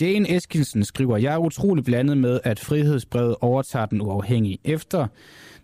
Jane 0.00 0.36
Eskilsen 0.36 0.84
skriver, 0.84 1.16
jeg 1.16 1.34
er 1.34 1.38
utrolig 1.38 1.84
blandet 1.84 2.18
med, 2.18 2.40
at 2.44 2.60
frihedsbrevet 2.60 3.36
overtager 3.40 3.86
den 3.86 4.00
uafhængige. 4.00 4.58
Efter 4.64 5.06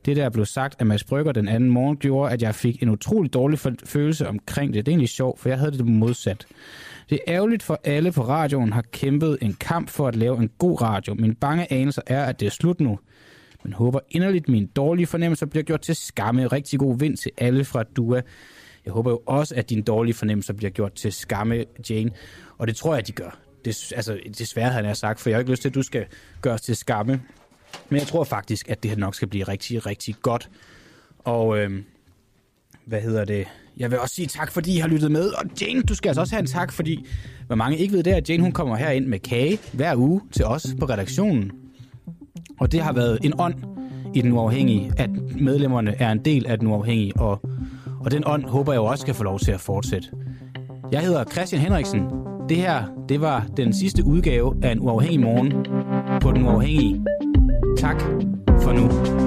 det, 0.05 0.17
der 0.17 0.31
blev 0.31 0.47
sagt 0.47 0.77
af 0.79 0.87
Mads 0.87 1.05
Brygger 1.05 1.33
den 1.33 1.49
anden 1.49 1.71
morgen, 1.71 1.97
gjorde, 1.97 2.33
at 2.33 2.43
jeg 2.43 2.55
fik 2.55 2.83
en 2.83 2.89
utrolig 2.89 3.33
dårlig 3.33 3.59
følelse 3.85 4.29
omkring 4.29 4.75
det. 4.75 4.87
Det 4.87 4.91
er 4.91 4.95
egentlig 4.95 5.09
sjovt, 5.09 5.41
for 5.41 5.49
jeg 5.49 5.59
havde 5.59 5.73
det 5.73 5.87
modsat. 5.87 6.47
Det 7.11 7.19
er 7.27 7.35
ærgerligt 7.35 7.63
for 7.63 7.81
alle 7.85 8.13
på 8.13 8.23
radioen 8.23 8.73
har 8.73 8.85
kæmpet 8.93 9.39
en 9.43 9.55
kamp 9.61 9.89
for 9.91 10.09
at 10.09 10.17
lave 10.17 10.39
en 10.39 10.51
god 10.59 10.83
radio. 10.83 11.15
Min 11.15 11.35
bange 11.35 11.73
anelse 11.73 12.01
er, 12.07 12.25
at 12.25 12.41
det 12.41 12.47
er 12.47 12.51
slut 12.51 12.81
nu. 12.81 12.99
Men 13.65 13.73
håber 13.73 14.01
inderligt, 14.11 14.45
at 14.45 14.49
mine 14.49 14.67
dårlige 14.67 15.07
fornemmelser 15.07 15.47
bliver 15.47 15.63
gjort 15.63 15.81
til 15.81 15.97
skamme. 15.97 16.47
Rigtig 16.47 16.79
god 16.79 16.99
vind 16.99 17.17
til 17.17 17.31
alle 17.39 17.65
fra 17.65 17.83
Dua. 17.83 18.23
Jeg 18.85 18.93
håber 18.93 19.11
jo 19.11 19.23
også, 19.27 19.55
at 19.55 19.71
dine 19.71 19.83
dårlige 19.83 20.15
fornemmelser 20.15 20.53
bliver 20.53 20.71
gjort 20.71 20.93
til 20.93 21.13
skamme, 21.13 21.65
Jane. 21.91 22.11
Og 22.59 22.67
det 22.67 22.77
tror 22.77 22.95
jeg, 22.95 23.07
de 23.07 23.13
gør. 23.13 23.48
Det, 23.65 23.93
altså, 23.97 24.19
desværre 24.39 24.71
havde 24.71 24.87
jeg 24.87 24.97
sagt, 24.97 25.21
for 25.21 25.31
jeg 25.31 25.37
har 25.37 25.41
ikke 25.41 25.51
lyst 25.51 25.63
til, 25.63 25.69
at 25.69 25.75
du 25.75 25.83
skal 25.83 26.07
gøres 26.43 26.61
til 26.61 26.77
skamme. 26.77 27.21
Men 27.89 27.99
jeg 27.99 28.07
tror 28.07 28.25
faktisk, 28.25 28.69
at 28.69 28.83
det 28.83 28.91
her 28.91 28.99
nok 28.99 29.15
skal 29.15 29.29
blive 29.29 29.45
rigtig, 29.45 29.87
rigtig 29.87 30.15
godt. 30.23 30.51
Og 31.19 31.59
øh, 31.59 31.83
hvad 32.85 33.01
hedder 33.01 33.25
det? 33.25 33.47
Jeg 33.77 33.91
vil 33.91 34.01
også 34.01 34.15
sige 34.15 34.27
tak, 34.27 34.53
fordi 34.53 34.77
I 34.77 34.79
har 34.79 34.89
lyttet 34.89 35.11
med. 35.11 35.29
Og 35.29 35.45
Jane, 35.61 35.83
du 35.83 35.95
skal 35.95 36.09
altså 36.09 36.21
også 36.21 36.35
have 36.35 36.41
en 36.41 36.47
tak, 36.47 36.73
fordi 36.73 37.07
hvad 37.47 37.57
mange 37.57 37.79
ikke 37.79 37.93
ved, 37.93 38.03
det 38.03 38.13
er, 38.13 38.17
at 38.17 38.31
Jane 38.31 38.43
hun 38.43 38.53
kommer 38.53 38.77
her 38.77 38.91
ind 38.91 39.07
med 39.07 39.19
kage 39.19 39.59
hver 39.73 39.97
uge 39.97 40.21
til 40.33 40.45
os 40.45 40.67
på 40.81 40.87
redaktionen. 40.87 41.53
Og 42.61 42.73
det 42.73 42.81
har 42.81 42.93
været 42.93 43.19
en 43.23 43.33
ånd 43.39 43.55
i 44.15 44.21
den 44.21 44.33
uafhængige, 44.33 44.93
at 44.97 45.11
medlemmerne 45.41 45.95
er 45.95 46.13
en 46.13 46.25
del 46.25 46.47
af 46.47 46.59
den 46.59 46.69
uafhængige, 46.69 47.17
og, 47.17 47.41
og 48.01 48.11
den 48.11 48.23
ånd 48.27 48.45
håber 48.45 48.73
jeg 48.73 48.79
jo 48.79 48.85
også 48.85 49.03
skal 49.03 49.15
få 49.15 49.25
lov 49.25 49.39
til 49.39 49.53
at 49.53 49.61
fortsætte. 49.61 50.09
Jeg 50.93 51.03
hedder 51.03 51.25
Christian 51.25 51.63
Henriksen. 51.63 52.03
Det 52.49 52.57
her, 52.57 52.85
det 53.09 53.21
var 53.21 53.47
den 53.57 53.73
sidste 53.73 54.05
udgave 54.05 54.55
af 54.63 54.73
en 54.73 54.81
uafhængig 54.81 55.21
morgen 55.21 55.53
på 56.21 56.33
den 56.33 56.47
uafhængige. 56.47 57.05
Tak 57.77 58.01
for 58.61 58.73
nu. 58.73 59.18